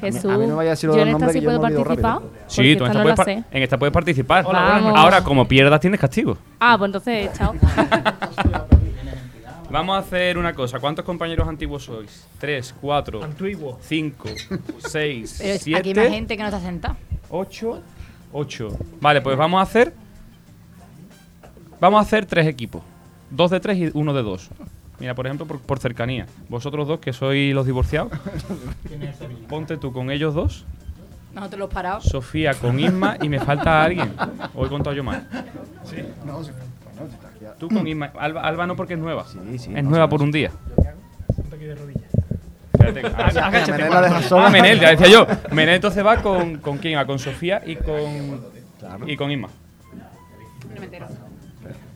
Jesús, 0.00 0.26
A 0.30 0.38
mí 0.38 0.46
no 0.46 0.54
vaya 0.56 0.70
a 0.70 0.72
decir 0.74 0.90
yo 0.90 0.98
en 1.00 1.08
esta 1.08 1.28
sí 1.30 1.40
puedo 1.40 1.60
participar. 1.60 2.20
Sí, 2.46 2.76
tú 2.76 2.84
en 2.84 2.90
esta 2.90 2.98
no 2.98 3.02
puedes 3.02 3.06
la 3.06 3.16
par- 3.16 3.24
sé. 3.24 3.44
en 3.50 3.62
esta 3.62 3.78
puedes 3.78 3.92
participar. 3.92 4.44
Hola. 4.46 4.92
Ahora, 4.94 5.24
como 5.24 5.48
pierdas, 5.48 5.80
tienes 5.80 5.98
castigo. 5.98 6.38
Ah, 6.60 6.76
pues 6.78 6.88
entonces, 6.88 7.30
chao. 7.36 7.54
Vamos 9.70 9.96
a 9.96 9.98
hacer 9.98 10.38
una 10.38 10.54
cosa. 10.54 10.78
¿Cuántos 10.80 11.04
compañeros 11.04 11.46
antiguos 11.46 11.84
sois? 11.84 12.26
¿Tres, 12.38 12.74
cuatro, 12.80 13.22
Antiguo. 13.22 13.78
cinco, 13.82 14.28
seis, 14.78 15.36
Pero 15.38 15.54
es- 15.54 15.62
siete, 15.62 15.78
aquí 15.80 15.88
hay 15.90 15.94
más 16.06 16.08
gente 16.14 16.36
que 16.36 16.42
no 16.42 16.48
está 16.48 16.60
sentada. 16.60 16.96
ocho, 17.28 17.82
ocho? 18.32 18.68
Vale, 19.00 19.20
pues 19.20 19.36
vamos 19.36 19.58
a 19.58 19.62
hacer... 19.62 19.92
Vamos 21.80 21.98
a 21.98 22.02
hacer 22.02 22.26
tres 22.26 22.46
equipos. 22.46 22.82
Dos 23.30 23.50
de 23.50 23.60
tres 23.60 23.76
y 23.78 23.90
uno 23.94 24.12
de 24.14 24.22
dos. 24.22 24.48
Mira, 24.98 25.14
por 25.14 25.26
ejemplo, 25.26 25.46
por, 25.46 25.60
por 25.60 25.78
cercanía. 25.78 26.26
Vosotros 26.48 26.88
dos, 26.88 26.98
que 26.98 27.12
sois 27.12 27.54
los 27.54 27.66
divorciados. 27.66 28.10
Ponte 29.48 29.76
tú 29.76 29.92
con 29.92 30.10
ellos 30.10 30.34
dos. 30.34 30.64
Nosotros 31.34 31.60
los 31.60 31.70
parados. 31.72 32.04
Sofía 32.04 32.54
con 32.54 32.80
Isma 32.80 33.16
y 33.22 33.28
me 33.28 33.38
falta 33.38 33.84
alguien. 33.84 34.12
O 34.54 34.66
he 34.66 34.68
contado 34.68 34.96
yo 34.96 35.04
mal. 35.04 35.28
Sí. 35.84 35.96
No, 36.26 36.42
sí, 36.42 36.50
bueno, 36.96 37.08
si 37.10 37.14
está. 37.14 37.27
Tú 37.58 37.68
con 37.68 37.86
Isma. 37.86 38.10
Alba, 38.18 38.42
Alba 38.42 38.66
no 38.66 38.76
porque 38.76 38.94
es 38.94 39.00
nueva. 39.00 39.24
sí, 39.26 39.38
es 39.56 39.68
no, 39.82 39.90
nueva 39.90 40.06
sí, 40.06 40.10
por 40.10 40.22
un 40.22 40.30
día. 40.32 40.50
De 41.58 41.74
rodillas. 41.74 42.02
Sola. 44.28 44.46
Ah, 44.46 44.50
Menel, 44.50 44.80
ya 44.80 44.90
decía 44.90 45.08
yo. 45.08 45.26
Menel 45.50 45.74
entonces 45.76 46.04
va 46.06 46.22
con, 46.22 46.58
con 46.58 46.78
quién 46.78 46.96
va, 46.98 47.04
con 47.04 47.18
Sofía 47.18 47.60
y 47.66 47.76
con 47.76 47.98
y 49.06 49.16
con 49.16 49.30
Isma. 49.30 49.48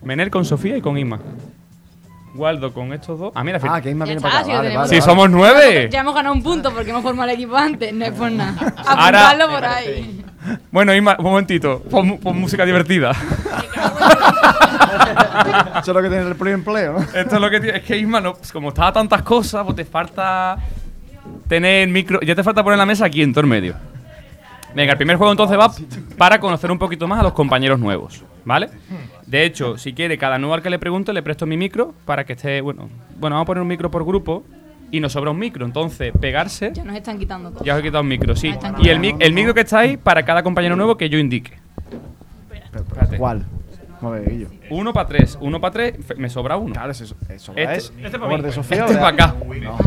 Menel 0.03 0.31
con 0.31 0.45
Sofía 0.45 0.77
y 0.77 0.81
con 0.83 0.99
Isma. 0.99 1.21
Waldo 2.35 2.73
con 2.73 2.93
estos 2.93 3.19
dos. 3.19 3.33
Ah, 3.35 3.45
mira, 3.45 3.59
Ah, 3.63 3.81
que 3.81 3.91
Isma 3.91 4.05
viene 4.05 4.21
para 4.21 4.39
acá. 4.41 4.47
Vale, 4.49 4.77
vale, 4.77 4.89
Si 4.89 4.95
vale. 4.97 5.03
somos 5.03 5.31
nueve. 5.31 5.89
Ya 5.91 6.01
hemos 6.01 6.15
ganado 6.15 6.35
un 6.35 6.43
punto 6.43 6.73
porque 6.73 6.91
hemos 6.91 7.03
formado 7.03 7.29
el 7.31 7.35
equipo 7.37 7.57
antes. 7.57 7.93
No 7.95 8.05
es 8.05 8.13
por 8.13 8.31
nada. 8.33 8.75
Ahora- 8.79 9.29
Apuntarlo 9.31 9.55
por 9.55 9.65
ahí. 9.65 10.25
Bueno, 10.71 10.95
Isma, 10.95 11.17
un 11.19 11.25
momentito. 11.25 11.81
Pon, 11.91 12.19
pon 12.19 12.39
música 12.41 12.65
divertida. 12.65 13.13
Eso 14.43 15.91
es 15.91 15.95
lo 15.95 16.03
que 16.03 16.09
tiene 16.09 16.29
el 16.29 16.35
primer 16.35 16.55
empleo, 16.55 16.93
¿no? 16.95 16.99
Esto 17.01 17.37
es 17.37 17.41
lo 17.41 17.51
que 17.51 17.61
tiene. 17.61 17.79
Es 17.79 17.85
que 17.85 17.97
Isma, 17.99 18.21
no, 18.21 18.35
pues 18.35 18.53
como 18.53 18.69
está 18.69 18.89
a 18.89 18.93
tantas 18.93 19.23
cosas, 19.23 19.65
pues 19.65 19.77
te 19.77 19.85
falta 19.85 20.59
tener 21.49 21.89
micro. 21.89 22.21
Ya 22.21 22.35
te 22.35 22.43
falta 22.43 22.63
poner 22.63 22.79
la 22.79 22.87
mesa 22.87 23.07
aquí 23.07 23.23
en 23.23 23.33
todo 23.33 23.43
el 23.43 23.47
medio. 23.47 23.75
Venga, 24.75 24.93
el 24.93 24.97
primer 24.97 25.17
juego 25.17 25.33
entonces 25.33 25.59
va 25.59 25.71
para 26.17 26.41
conocer 26.41 26.71
un 26.71 26.79
poquito 26.79 27.07
más 27.07 27.21
a 27.21 27.23
los 27.23 27.33
compañeros 27.33 27.79
nuevos, 27.79 28.23
¿vale? 28.45 28.71
De 29.27 29.45
hecho, 29.45 29.77
si 29.77 29.93
quiere, 29.93 30.17
cada 30.17 30.39
nuevo 30.39 30.55
al 30.55 30.63
que 30.63 30.71
le 30.71 30.79
pregunte 30.79 31.13
le 31.13 31.23
presto 31.23 31.45
mi 31.47 31.57
micro 31.57 31.95
para 32.07 32.25
que 32.25 32.35
esté. 32.35 32.61
Bueno, 32.61 32.89
bueno, 33.19 33.37
vamos 33.37 33.45
a 33.45 33.47
poner 33.47 33.63
un 33.63 33.69
micro 33.69 33.91
por 33.91 34.05
grupo 34.05 34.45
y 34.91 35.01
nos 35.01 35.13
sobra 35.13 35.31
un 35.31 35.39
micro. 35.39 35.67
Entonces, 35.67 36.13
pegarse. 36.19 36.73
Ya 36.73 36.85
nos 36.85 36.97
están 36.97 37.19
quitando. 37.19 37.53
Ya 37.63 37.75
os 37.75 37.81
he 37.81 37.83
quitado 37.83 38.03
un 38.03 38.09
micro, 38.09 38.35
sí. 38.35 38.55
Y 38.79 38.89
el, 38.89 39.15
el 39.19 39.33
micro 39.33 39.53
que 39.53 39.61
está 39.61 39.81
ahí 39.81 39.97
para 39.99 40.23
cada 40.23 40.43
compañero 40.43 40.75
nuevo 40.75 40.97
que 40.97 41.11
yo 41.11 41.19
indique. 41.19 41.59
Espérate. 42.75 43.19
¿Cuál? 43.19 43.45
Uno 44.71 44.93
para 44.93 45.07
tres, 45.09 45.39
uno 45.41 45.61
para 45.61 45.73
tres, 45.73 45.95
me 46.17 46.29
sobra 46.29 46.57
uno. 46.57 46.73
Claro, 46.73 46.91
eso, 46.91 47.05
eso 47.29 47.53
Este- 47.57 47.75
es. 47.77 47.93
este 48.03 48.19
¿Como 48.19 48.35
el 48.37 48.43
de 48.43 48.53
Sofía 48.53 48.83
o 48.85 48.87
Este 48.87 48.99
para 48.99 49.09
acá. 49.09 49.35
No. 49.63 49.79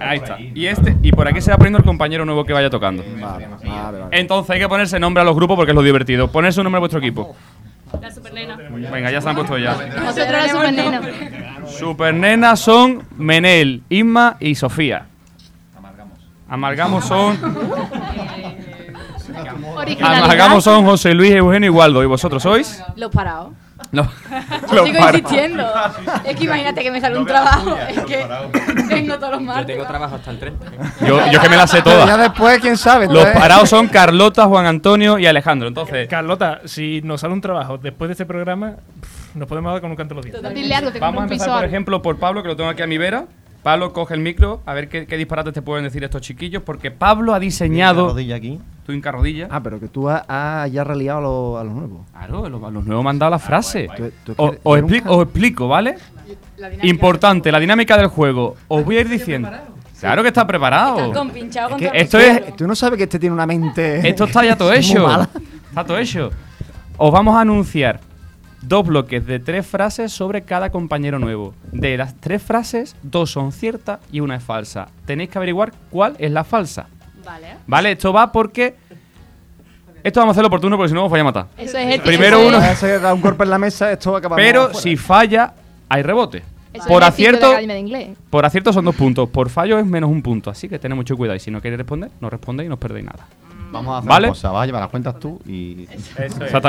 Ahí 0.00 0.18
está. 0.18 0.38
Y 0.40 0.66
este, 0.66 0.96
y 1.02 1.10
por 1.12 1.26
aquí 1.26 1.40
se 1.40 1.50
va 1.50 1.56
poniendo 1.56 1.78
el 1.78 1.84
compañero 1.84 2.24
nuevo 2.24 2.44
que 2.44 2.52
vaya 2.52 2.70
tocando. 2.70 3.02
Vale, 3.20 3.48
vale, 3.48 3.98
vale. 3.98 4.04
Entonces 4.18 4.50
hay 4.50 4.60
que 4.60 4.68
ponerse 4.68 5.00
nombre 5.00 5.20
a 5.22 5.24
los 5.24 5.34
grupos 5.34 5.56
porque 5.56 5.72
es 5.72 5.76
lo 5.76 5.82
divertido. 5.82 6.28
Ponerse 6.30 6.60
un 6.60 6.64
nombre 6.64 6.78
a 6.78 6.80
vuestro 6.80 6.98
equipo. 7.00 7.34
La 8.00 8.10
supernena. 8.10 8.56
Venga, 8.56 9.10
ya 9.10 9.20
se 9.20 9.28
han 9.28 9.34
puesto 9.34 9.58
ya. 9.58 9.72
Nosotros 9.74 10.28
la 10.30 10.48
supernena. 10.48 11.00
Supernenas 11.66 12.60
son 12.60 13.02
Menel, 13.16 13.82
Isma 13.88 14.36
y 14.40 14.54
Sofía. 14.54 15.06
Amalgamos 16.48 17.04
son. 17.06 17.38
Amalgamos 20.00 20.64
son 20.64 20.84
José 20.84 21.14
Luis, 21.14 21.32
Eugenio 21.32 21.66
y 21.66 21.70
Waldo. 21.74 22.02
¿Y 22.02 22.06
vosotros 22.06 22.42
sois? 22.42 22.82
Los 22.96 23.10
parados. 23.10 23.52
No. 23.90 24.08
Yo 24.72 24.84
sigo 24.86 24.98
insistiendo. 25.08 25.66
Es 26.24 26.36
que 26.36 26.44
imagínate 26.44 26.82
que 26.82 26.90
me 26.90 27.00
sale 27.00 27.18
un 27.18 27.26
trabajo. 27.26 27.76
Es 27.88 28.00
que 28.04 28.26
tengo 28.88 29.16
todos 29.18 29.32
los 29.32 29.40
Yo 29.40 29.46
martes. 29.46 29.66
tengo 29.66 29.86
trabajo 29.86 30.14
hasta 30.14 30.30
el 30.30 30.38
30. 30.38 30.66
Yo, 31.06 31.30
yo 31.30 31.40
que 31.40 31.48
me 31.48 31.56
las 31.56 31.70
sé 31.70 31.82
Pero 31.82 31.98
ya 31.98 32.04
todas. 32.06 32.18
después, 32.20 32.60
quién 32.60 32.76
sabe. 32.78 33.08
Los 33.08 33.26
parados 33.26 33.68
son 33.68 33.88
Carlota, 33.88 34.46
Juan 34.46 34.66
Antonio 34.66 35.18
y 35.18 35.26
Alejandro. 35.26 35.68
Entonces, 35.68 36.08
Carlota, 36.08 36.60
si 36.64 37.02
nos 37.02 37.20
sale 37.20 37.34
un 37.34 37.40
trabajo 37.40 37.76
después 37.76 38.08
de 38.08 38.12
este 38.12 38.24
programa, 38.24 38.76
pff, 39.00 39.34
nos 39.34 39.48
podemos 39.48 39.72
dar 39.72 39.80
con 39.82 39.90
un 39.90 39.96
canto 39.96 40.14
los 40.14 40.24
dientes. 40.24 40.54
Dile 40.54 40.74
algo, 40.74 40.90
te 40.92 40.98
Vamos 41.00 41.20
a 41.20 41.24
empezar, 41.24 41.50
por 41.50 41.64
ejemplo, 41.64 42.00
por 42.00 42.18
Pablo, 42.18 42.42
que 42.42 42.48
lo 42.48 42.56
tengo 42.56 42.70
aquí 42.70 42.82
a 42.82 42.86
mi 42.86 42.96
vera. 42.98 43.24
Pablo 43.62 43.92
coge 43.92 44.14
el 44.14 44.20
micro, 44.20 44.60
a 44.64 44.74
ver 44.74 44.88
qué, 44.88 45.06
qué 45.06 45.16
disparates 45.16 45.52
te 45.52 45.62
pueden 45.62 45.84
decir 45.84 46.02
estos 46.02 46.20
chiquillos, 46.22 46.62
porque 46.64 46.90
Pablo 46.90 47.34
ha 47.34 47.38
diseñado. 47.40 48.08
rodilla 48.08 48.36
aquí. 48.36 48.58
Tú 48.84 48.92
hinca 48.92 49.12
rodilla. 49.12 49.46
Ah, 49.50 49.62
pero 49.62 49.78
que 49.78 49.86
tú 49.88 50.08
has, 50.08 50.22
has 50.28 50.70
ya 50.72 50.82
reliado 50.82 51.18
a 51.18 51.20
los, 51.22 51.60
a 51.60 51.64
los 51.64 51.74
nuevos. 51.74 52.00
Claro, 52.12 52.48
los, 52.48 52.72
los 52.72 52.84
nuevos 52.84 53.04
me 53.04 53.10
han 53.10 53.18
dado 53.18 53.30
la 53.30 53.38
frase. 53.38 53.88
Tú- 53.96 54.10
tú 54.24 54.34
O- 54.36 54.54
os, 54.64 54.78
explico, 55.22 55.68
¿vale? 55.68 55.96
Importante, 56.82 57.52
la 57.52 57.60
dinámica 57.60 57.96
del 57.96 58.08
juego. 58.08 58.56
Os 58.68 58.84
voy 58.84 58.96
a 58.96 59.00
ir 59.00 59.08
diciendo. 59.08 59.50
Claro 60.00 60.22
que 60.22 60.28
está 60.28 60.46
preparado. 60.46 61.12
Compinchados 61.12 61.80
Es 61.80 61.90
que 61.92 61.98
Esto 62.00 62.18
es-. 62.18 62.56
Tú 62.56 62.66
no 62.66 62.74
sabes 62.74 62.96
que 62.96 63.04
este 63.04 63.18
tiene 63.18 63.34
una 63.34 63.46
mente. 63.46 64.00
Esto 64.08 64.24
está 64.24 64.44
ya 64.44 64.56
todo 64.56 64.72
hecho. 64.72 65.06
Está 65.68 65.84
todo 65.84 65.98
hecho. 65.98 66.30
Os 66.96 67.12
vamos 67.12 67.36
a 67.36 67.40
anunciar 67.42 68.00
dos 68.62 68.86
bloques 68.86 69.24
de 69.26 69.38
tres 69.38 69.64
frases 69.66 70.12
sobre 70.12 70.42
cada 70.42 70.70
compañero 70.70 71.18
nuevo. 71.20 71.54
De 71.70 71.96
las 71.96 72.16
tres 72.16 72.42
frases, 72.42 72.96
dos 73.02 73.30
son 73.30 73.52
ciertas 73.52 74.00
y 74.10 74.20
una 74.20 74.36
es 74.36 74.42
falsa. 74.42 74.88
Tenéis 75.06 75.30
que 75.30 75.38
averiguar 75.38 75.72
cuál 75.90 76.16
es 76.18 76.30
la 76.32 76.42
falsa. 76.44 76.88
Vale. 77.24 77.46
¿Vale? 77.66 77.92
Esto 77.92 78.12
va 78.12 78.30
porque. 78.32 78.74
Esto 80.04 80.18
vamos 80.20 80.32
a 80.32 80.34
hacerlo 80.34 80.48
oportuno 80.48 80.76
porque 80.76 80.88
si 80.88 80.94
no 80.94 81.04
os 81.04 81.10
voy 81.10 81.20
a 81.20 81.24
matar. 81.24 81.46
Eso 81.56 81.78
es 81.78 81.94
el 81.94 82.00
Primero 82.00 82.38
eso 82.38 82.48
uno. 82.48 82.58
es- 82.58 83.12
un 83.14 83.20
golpe 83.20 83.44
en 83.44 83.50
la 83.50 83.58
mesa, 83.58 83.92
esto 83.92 84.16
acaba 84.16 84.34
Pero 84.34 84.74
si 84.74 84.96
falla, 84.96 85.52
hay 85.88 86.02
rebote. 86.02 86.42
eso 86.72 86.88
Por 86.88 87.04
acierto, 87.04 87.54
por 88.30 88.44
acierto 88.44 88.72
son 88.72 88.84
dos 88.84 88.96
puntos. 88.96 89.28
Por 89.28 89.48
fallo 89.48 89.78
es 89.78 89.86
menos 89.86 90.10
un 90.10 90.20
punto. 90.22 90.50
Así 90.50 90.68
que 90.68 90.80
tened 90.80 90.96
mucho 90.96 91.16
cuidado. 91.16 91.36
Y 91.36 91.40
si 91.40 91.52
no 91.52 91.60
queréis 91.60 91.78
responder, 91.78 92.10
no 92.20 92.28
respondéis 92.30 92.66
y 92.66 92.68
no 92.68 92.74
os 92.74 92.80
perdéis 92.80 93.04
nada. 93.06 93.26
Vamos 93.72 93.94
a 93.94 93.98
hacer 93.98 94.08
¿Vale? 94.08 94.26
una 94.26 94.32
cosa, 94.32 94.50
vas 94.50 94.62
a 94.62 94.66
llevar 94.66 94.82
las 94.82 94.90
cuentas 94.90 95.18
tú 95.18 95.40
y... 95.46 95.88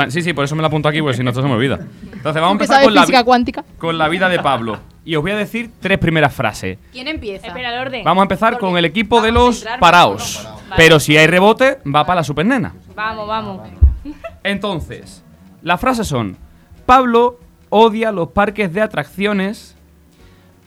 Sí, 0.08 0.22
sí, 0.22 0.32
por 0.32 0.44
eso 0.44 0.56
me 0.56 0.62
la 0.62 0.68
apunto 0.68 0.88
aquí, 0.88 1.00
porque 1.00 1.18
si 1.18 1.22
no, 1.22 1.30
esto 1.30 1.42
se 1.42 1.48
me 1.48 1.54
olvida. 1.54 1.78
Entonces, 2.02 2.40
vamos 2.40 2.48
a 2.48 2.52
empezar 2.52 2.84
con 2.84 2.94
la, 2.94 3.24
cuántica. 3.24 3.64
con 3.78 3.98
la 3.98 4.08
vida 4.08 4.28
de 4.28 4.38
Pablo. 4.40 4.78
Y 5.04 5.16
os 5.16 5.22
voy 5.22 5.32
a 5.32 5.36
decir 5.36 5.70
tres 5.80 5.98
primeras 5.98 6.34
frases. 6.34 6.78
¿Quién 6.90 7.08
empieza? 7.08 7.46
Espera, 7.46 7.74
el 7.74 7.86
orden. 7.86 8.04
Vamos 8.04 8.22
a 8.22 8.24
empezar 8.24 8.58
con 8.58 8.78
el 8.78 8.86
equipo 8.86 9.20
de 9.20 9.32
los 9.32 9.64
paraos. 9.78 10.48
Pero 10.76 10.98
si 10.98 11.16
hay 11.16 11.26
rebote, 11.26 11.78
va 11.84 12.06
para 12.06 12.20
la 12.20 12.24
supernena. 12.24 12.74
Vamos, 12.96 13.28
vamos. 13.28 13.60
Entonces, 14.42 15.22
las 15.62 15.78
frases 15.78 16.06
son: 16.06 16.38
Pablo 16.86 17.38
odia 17.68 18.12
los 18.12 18.28
parques 18.30 18.72
de 18.72 18.80
atracciones. 18.80 19.76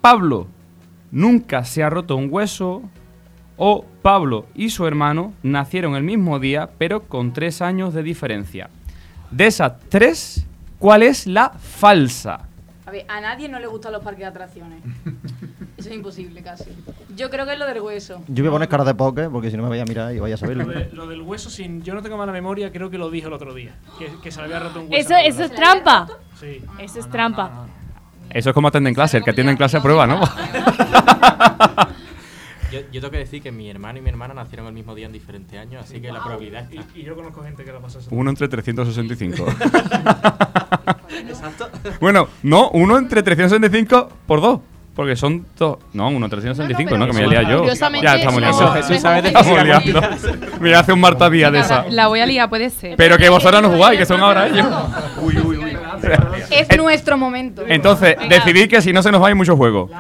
Pablo 0.02 0.48
nunca 1.10 1.64
se 1.64 1.82
ha 1.82 1.90
roto 1.90 2.16
un 2.16 2.28
hueso. 2.30 2.84
O 3.58 3.86
Pablo 4.02 4.46
y 4.56 4.70
su 4.70 4.86
hermano 4.86 5.34
nacieron 5.44 5.96
el 5.96 6.04
mismo 6.04 6.40
día, 6.40 6.70
pero 6.78 7.02
con 7.04 7.34
tres 7.34 7.62
años 7.62 7.94
de 7.94 8.04
diferencia. 8.04 8.70
De 9.32 9.48
esas 9.48 9.74
tres, 9.90 10.46
¿cuál 10.80 11.04
es 11.04 11.26
la 11.28 11.50
falsa? 11.50 12.42
A 12.86 12.92
ver, 12.92 13.06
a 13.10 13.20
nadie 13.20 13.50
no 13.50 13.60
le 13.60 13.68
gustan 13.68 13.92
los 13.92 14.02
parques 14.04 14.20
de 14.22 14.26
atracciones. 14.28 14.80
Eso 15.78 15.90
es 15.90 15.96
imposible 15.96 16.42
casi. 16.42 16.66
Yo 17.16 17.30
creo 17.30 17.46
que 17.46 17.54
es 17.54 17.60
lo 17.60 17.66
del 17.68 17.82
hueso. 17.82 18.22
Yo 18.28 18.44
voy 18.44 18.50
a 18.50 18.52
poner 18.54 18.70
cara 18.70 18.84
de 18.86 18.96
poker 18.96 19.30
porque 19.30 19.52
si 19.52 19.58
no 19.58 19.64
me 19.64 19.70
vaya 19.70 19.84
a 19.84 19.86
mirar 19.86 20.16
y 20.16 20.20
vaya 20.20 20.36
a 20.36 20.38
saberlo. 20.38 20.64
Lo, 20.64 20.72
de- 20.72 20.90
lo 20.94 21.08
del 21.08 21.22
hueso, 21.22 21.50
sin, 21.50 21.84
yo 21.84 21.94
no 21.94 22.02
tengo 22.02 22.16
mala 22.18 22.32
memoria, 22.32 22.72
creo 22.72 22.90
que 22.90 22.98
lo 22.98 23.10
dije 23.12 23.28
el 23.28 23.34
otro 23.34 23.54
día. 23.54 23.76
Que, 24.00 24.10
que 24.24 24.32
se 24.32 24.40
le 24.40 24.46
había 24.46 24.60
roto 24.60 24.80
un 24.82 24.92
hueso. 24.92 25.14
Eso, 25.16 25.16
eso 25.28 25.44
es 25.44 25.52
trampa. 25.54 26.08
Sí. 26.40 26.62
Eso 26.80 27.00
es 27.00 27.10
trampa. 27.10 27.66
Eso 28.30 28.50
es 28.50 28.54
como 28.54 28.68
atender 28.70 28.90
en 28.92 28.96
clase, 28.96 29.18
el 29.18 29.24
que 29.24 29.32
atiende 29.32 29.52
en 29.52 29.58
clase 29.58 29.78
aprueba, 29.78 30.08
¿no? 30.08 30.22
Yo, 32.78 32.84
yo 32.92 33.02
tengo 33.02 33.12
que 33.12 33.18
decir 33.18 33.42
que 33.42 33.52
mi 33.52 33.70
hermano 33.70 34.00
y 34.00 34.02
mi 34.02 34.10
hermana 34.10 34.34
nacieron 34.34 34.68
el 34.68 34.74
mismo 34.74 34.94
día 34.94 35.08
en 35.08 35.14
diferentes 35.14 35.60
años, 35.60 35.84
así 35.84 36.00
que 36.00 36.12
la 36.12 36.24
probabilidad 36.24 36.64
está. 36.64 36.76
Y, 36.96 37.02
y 37.02 37.04
yo 37.04 37.16
conozco 37.16 37.44
gente 37.44 37.64
que 37.64 37.72
lo 37.72 37.82
pasó 37.82 38.00
eso. 38.00 38.10
Uno 38.12 38.30
entre 38.30 38.48
365. 38.48 39.46
bueno, 42.02 42.28
no, 42.44 42.70
uno 42.70 42.98
entre 42.98 43.24
365 43.24 44.10
por 44.28 44.42
dos. 44.42 44.60
Porque 44.96 45.16
son 45.16 45.46
dos. 45.56 45.78
No, 45.94 46.08
uno 46.08 46.26
entre 46.26 46.42
365, 46.42 46.98
no, 46.98 47.06
que 47.06 47.14
me 47.14 47.26
voy 47.26 47.36
a 47.36 47.42
liar 47.42 47.52
yo. 47.52 47.66
Ya 47.66 48.16
estamos 48.16 48.42
no, 48.42 48.50
liando. 48.50 48.74
Jesús 48.74 49.00
sabe 49.00 49.22
de 49.22 49.28
Estamos 49.28 49.64
liando. 49.64 50.02
Me 50.60 50.74
hace 50.74 50.92
un 50.92 51.00
Marta 51.00 51.30
Díaz 51.30 51.52
de 51.52 51.60
esa. 51.60 51.86
La 51.90 52.08
voy 52.08 52.20
a 52.20 52.26
liar, 52.26 52.50
puede 52.50 52.72
ser. 52.72 52.96
Pero 52.98 53.16
que 53.16 53.30
vosotras 53.30 53.62
no 53.62 53.70
jugáis, 53.76 54.00
que 54.00 54.08
son 54.08 54.22
ahora 54.22 54.48
ellos. 54.48 54.66
Uy, 55.22 55.38
uy, 55.38 55.58
uy. 55.58 55.78
Es 56.50 56.76
nuestro 56.76 57.16
momento. 57.16 57.64
Entonces, 57.68 58.16
decidid 58.28 58.68
que 58.68 58.82
si 58.82 58.92
no 58.92 59.04
se 59.04 59.12
nos 59.12 59.22
va 59.22 59.28
a 59.28 59.30
ir 59.30 59.36
muchos 59.36 59.56
juegos. 59.56 59.92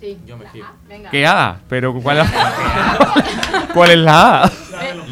Sí. 0.00 0.18
Yo 0.26 0.36
me 0.36 0.48
fío. 0.48 0.64
Venga. 0.96 1.10
¿Qué 1.10 1.26
A? 1.26 1.56
Pero 1.68 1.94
¿cuál 2.02 2.18
es 2.18 2.26
¿Cuál 3.74 3.90
es 3.90 3.98
la 3.98 4.44
A? 4.44 4.50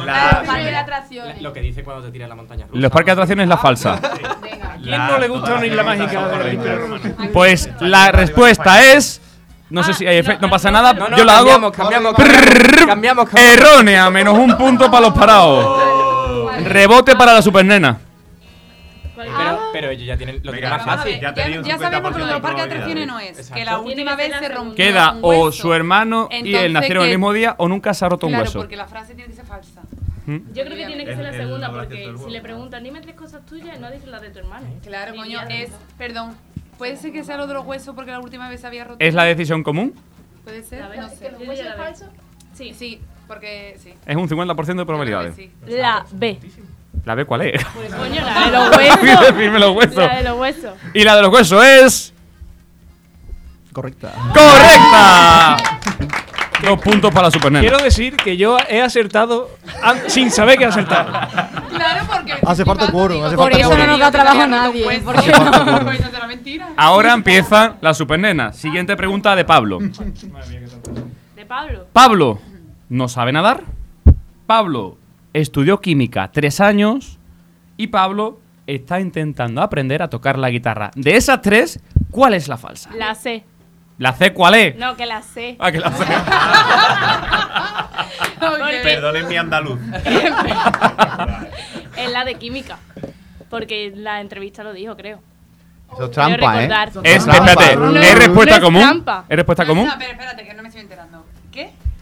La 0.05 0.43
de 0.59 0.77
atracciones. 0.77 1.43
Lo 1.43 1.53
que 1.53 1.61
dice 1.61 1.83
cuando 1.83 2.05
te 2.05 2.13
tiras 2.13 2.29
la 2.29 2.35
montaña 2.35 2.67
rusa. 2.67 2.81
Los 2.81 2.91
parques 2.91 3.07
de 3.07 3.13
atracciones 3.13 3.45
es 3.45 3.49
la 3.49 3.57
falsa. 3.57 3.95
¿A 3.95 4.77
quién 4.83 5.07
no 5.07 5.19
le 5.19 5.29
gusta 5.29 5.55
una 5.55 5.67
isla 5.67 5.83
mágica? 5.83 6.31
Pues 7.33 7.71
la 7.81 8.13
respuesta 8.13 8.83
es. 8.93 9.21
No 9.71 9.83
sé 9.83 9.95
si 9.95 10.07
hay 10.07 10.19
efecto, 10.19 10.47
no 10.47 10.51
pasa 10.51 10.71
nada. 10.71 10.93
No, 10.93 11.09
no, 11.09 11.17
yo 11.17 11.25
la 11.25 11.39
hago. 11.39 11.49
cambiamos, 11.49 11.73
cambiamos, 11.73 12.15
Prrrr, 12.15 12.87
cambiamos, 12.87 13.29
cambiamos. 13.29 13.55
Errónea, 13.55 14.11
menos 14.11 14.39
un 14.39 14.57
punto 14.57 14.91
para 14.91 15.07
los 15.07 15.15
parados. 15.15 15.83
Rebote 16.65 17.17
para 17.17 17.33
la 17.33 17.43
supernena. 17.43 17.99
Pero, 19.75 19.91
ellos 19.91 20.07
ya 20.07 20.17
tienen 20.17 20.37
lo 20.43 20.53
tienen 20.53 20.71
más 20.71 20.79
Vamos 20.87 20.95
a 20.95 20.97
fácil. 20.99 21.13
ver, 21.21 21.21
ya, 21.21 21.63
ya 21.63 21.79
sabemos 21.79 22.13
que 22.13 22.19
lo 22.19 22.27
de 22.27 22.33
los 22.33 22.41
parques 22.41 22.65
de 22.65 22.71
atracciones 22.73 23.07
no 23.07 23.19
es. 23.21 23.51
Que 23.51 23.65
la 23.65 23.79
última 23.81 24.17
vez 24.17 24.33
se 24.39 24.49
rompió 24.49 24.75
Queda 24.77 25.13
un 25.13 25.19
o 25.25 25.29
hueso. 25.29 25.53
su 25.53 25.75
hermano 25.75 26.29
y 26.31 26.37
Entonces 26.37 26.63
él 26.63 26.73
nacieron 26.73 27.05
el 27.05 27.11
que- 27.11 27.17
mismo 27.19 27.33
día 27.33 27.55
o 27.59 27.69
nunca 27.69 27.93
se 27.93 28.05
ha 28.05 28.09
roto 28.09 28.27
un 28.27 28.33
Claro, 28.33 28.45
hueso. 28.45 28.59
porque 28.61 28.77
la 28.77 28.87
frase 28.87 29.15
tiene 29.15 29.29
que 29.31 29.37
ser 29.37 29.45
falsa. 29.47 29.83
¿Mm? 30.27 30.37
Yo 30.55 30.65
creo 30.65 30.77
que 30.77 30.87
tiene 30.87 31.05
que 31.05 31.15
ser 31.15 31.23
la 31.23 31.31
El- 31.31 31.37
segunda, 31.37 31.71
porque 31.71 32.15
si 32.25 32.31
le 32.31 32.41
preguntan, 32.41 32.83
dime 32.83 33.01
tres 33.03 33.15
cosas 33.15 33.45
tuyas, 33.45 33.79
no 33.79 33.91
dices 33.91 34.09
las 34.09 34.23
de 34.23 34.31
tu 34.31 34.39
hermano. 34.39 34.67
Claro, 34.83 35.15
coño, 35.15 35.41
es. 35.51 35.71
Perdón. 35.99 36.35
¿Puede 36.79 36.97
ser 36.97 37.13
que 37.13 37.23
sea 37.25 37.37
lo 37.37 37.47
de 37.47 37.55
los 37.55 37.65
huesos 37.67 37.95
porque 37.95 38.11
la 38.11 38.21
última 38.21 38.49
vez 38.49 38.61
se 38.63 38.67
había 38.67 38.85
roto? 38.85 38.97
¿Es 38.99 39.13
la 39.15 39.25
decisión 39.25 39.63
común? 39.63 39.95
¿Puede 40.45 40.63
ser? 40.63 40.83
No 40.97 41.09
sé. 41.11 41.31
¿los 41.31 41.41
huesos 41.47 41.67
es 41.67 41.75
falso? 41.77 42.07
Sí. 42.55 42.73
Sí, 42.75 43.01
porque 43.29 43.77
sí. 43.79 43.93
Es 44.07 44.17
un 44.17 44.29
50% 44.29 44.83
de 44.83 44.87
probabilidades. 44.87 45.35
Sí. 45.37 45.51
La 45.67 46.05
B. 46.11 46.39
¿La 47.05 47.15
B 47.15 47.25
cuál 47.25 47.43
es? 47.43 47.65
Coño, 47.65 48.23
la 48.23 48.41
de 48.47 48.51
los 48.51 48.77
huesos. 48.77 49.21
Decirme 49.35 49.59
los 49.59 49.77
huesos. 49.77 49.97
La 49.97 50.17
de 50.17 50.23
los 50.25 50.39
huesos. 50.39 50.73
Y 50.95 51.05
la 51.05 51.17
de 51.17 51.23
los 51.23 51.33
huesos 51.33 51.65
es. 51.65 52.15
Correcta. 53.73 54.13
¡Correcta! 54.33 55.57
Dos 56.65 56.81
puntos 56.81 57.13
para 57.13 57.27
la 57.27 57.31
supernena. 57.31 57.61
Quiero 57.61 57.83
decir 57.83 58.17
que 58.17 58.37
yo 58.39 58.57
he 58.71 58.81
acertado 58.81 59.51
sin 60.07 60.31
saber 60.31 60.57
que 60.57 60.65
he 60.65 60.69
acertado. 60.69 61.11
Claro, 61.69 62.07
porque. 62.11 62.35
Hace 62.47 62.65
falta 62.65 62.91
quórum, 62.91 63.23
hace 63.23 63.37
Por 63.37 63.51
falta 63.53 63.67
eso 63.67 63.77
no 63.77 63.87
nos 63.87 63.99
da 63.99 64.11
trabajo 64.11 64.41
a 64.41 64.47
nadie. 64.47 65.01
porque 65.05 65.31
no. 65.31 65.81
Pues. 65.85 66.01
Ahora 66.77 67.13
empieza 67.13 67.75
la 67.81 67.93
supernena. 67.93 68.53
Siguiente 68.53 68.97
pregunta 68.97 69.35
de 69.37 69.45
Pablo. 69.45 69.79
De 69.81 71.45
Pablo. 71.47 71.87
Pablo 71.93 72.39
no 72.89 73.09
sabe 73.09 73.33
nadar. 73.33 73.63
Pablo 74.47 74.97
estudió 75.35 75.83
química 75.83 76.31
tres 76.33 76.61
años. 76.61 77.19
Y 77.77 77.89
Pablo 77.89 78.41
está 78.67 79.01
intentando 79.01 79.61
aprender 79.61 80.03
a 80.03 80.09
tocar 80.09 80.39
la 80.39 80.49
guitarra. 80.49 80.91
De 80.95 81.17
esas 81.17 81.43
tres, 81.43 81.81
¿cuál 82.11 82.33
es 82.33 82.49
la 82.49 82.57
falsa? 82.57 82.89
La 82.97 83.15
C. 83.15 83.45
¿La 83.99 84.13
C 84.13 84.33
cuál 84.33 84.55
es? 84.55 84.77
No, 84.77 84.97
que 84.97 85.07
la 85.07 85.23
C. 85.23 85.57
Ah, 85.59 85.71
que 85.71 85.79
la 85.79 85.93
C. 85.93 86.05
Perdonen 88.83 89.29
mi 89.29 89.37
andaluz. 89.37 89.79
es 91.97 92.11
la 92.11 92.25
de 92.25 92.35
química. 92.37 92.79
Porque 93.51 93.93
la 93.95 94.21
entrevista 94.21 94.65
lo 94.65 94.73
dijo, 94.73 94.97
creo. 94.97 95.21
Eso 95.93 96.07
es 96.07 96.11
trampa, 96.11 96.65
¿eh? 96.65 96.69
Es, 97.05 97.27
espérate, 97.27 97.75
¿es 97.75 98.19
respuesta 98.19 98.61
común? 98.61 99.05
¿Es 99.29 99.37
respuesta 99.37 99.65
común? 99.65 99.87
No, 99.87 99.95
pero 99.97 100.11
espérate, 100.11 100.45
que 100.45 100.55
no 100.55 100.63
me 100.63 100.69
estoy 100.69 100.83
enterando. 100.83 101.24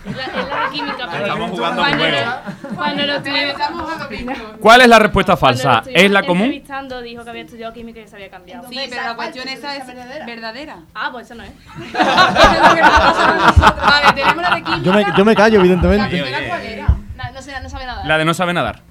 La, 0.04 0.10
es 0.10 0.48
la 0.48 0.70
química. 0.72 0.96
porque 1.06 1.18
Estamos 1.22 1.50
jugando 1.50 1.82
cuando 1.82 2.08
lo- 2.08 2.74
Cuando 2.76 3.06
lo 3.06 3.20
mismo. 4.10 4.34
¿Cuál 4.60 4.80
es 4.80 4.88
la 4.88 4.98
respuesta 4.98 5.36
falsa? 5.36 5.82
¿Es 5.86 6.10
la 6.10 6.22
común? 6.22 6.42
entrevistando 6.44 7.00
dijo 7.02 7.22
que 7.24 7.30
había 7.30 7.42
estudiado 7.42 7.72
química 7.72 8.00
y 8.00 8.08
se 8.08 8.16
había 8.16 8.30
cambiado. 8.30 8.68
Sí, 8.68 8.78
pero 8.90 9.02
la 9.02 9.14
cuestión 9.16 9.48
esa 9.48 9.76
es 9.76 9.86
verdadera. 10.26 10.78
Ah, 10.94 11.10
pues 11.12 11.26
eso 11.26 11.34
no 11.36 11.44
es. 11.44 11.50
Vale, 12.72 14.12
tenemos 14.14 14.42
la 14.42 14.50
de 14.56 14.62
química. 14.62 14.82
Yo 14.82 14.92
me, 14.92 15.04
yo 15.16 15.24
me 15.24 15.34
callo, 15.36 15.60
evidentemente. 15.60 16.20
No, 17.16 17.32
no, 17.32 17.42
sé, 17.42 17.60
no 17.60 17.68
sabe 17.68 17.86
nada. 17.86 18.04
La 18.04 18.18
de 18.18 18.24
no 18.24 18.34
sabe 18.34 18.52
nadar. 18.52 18.82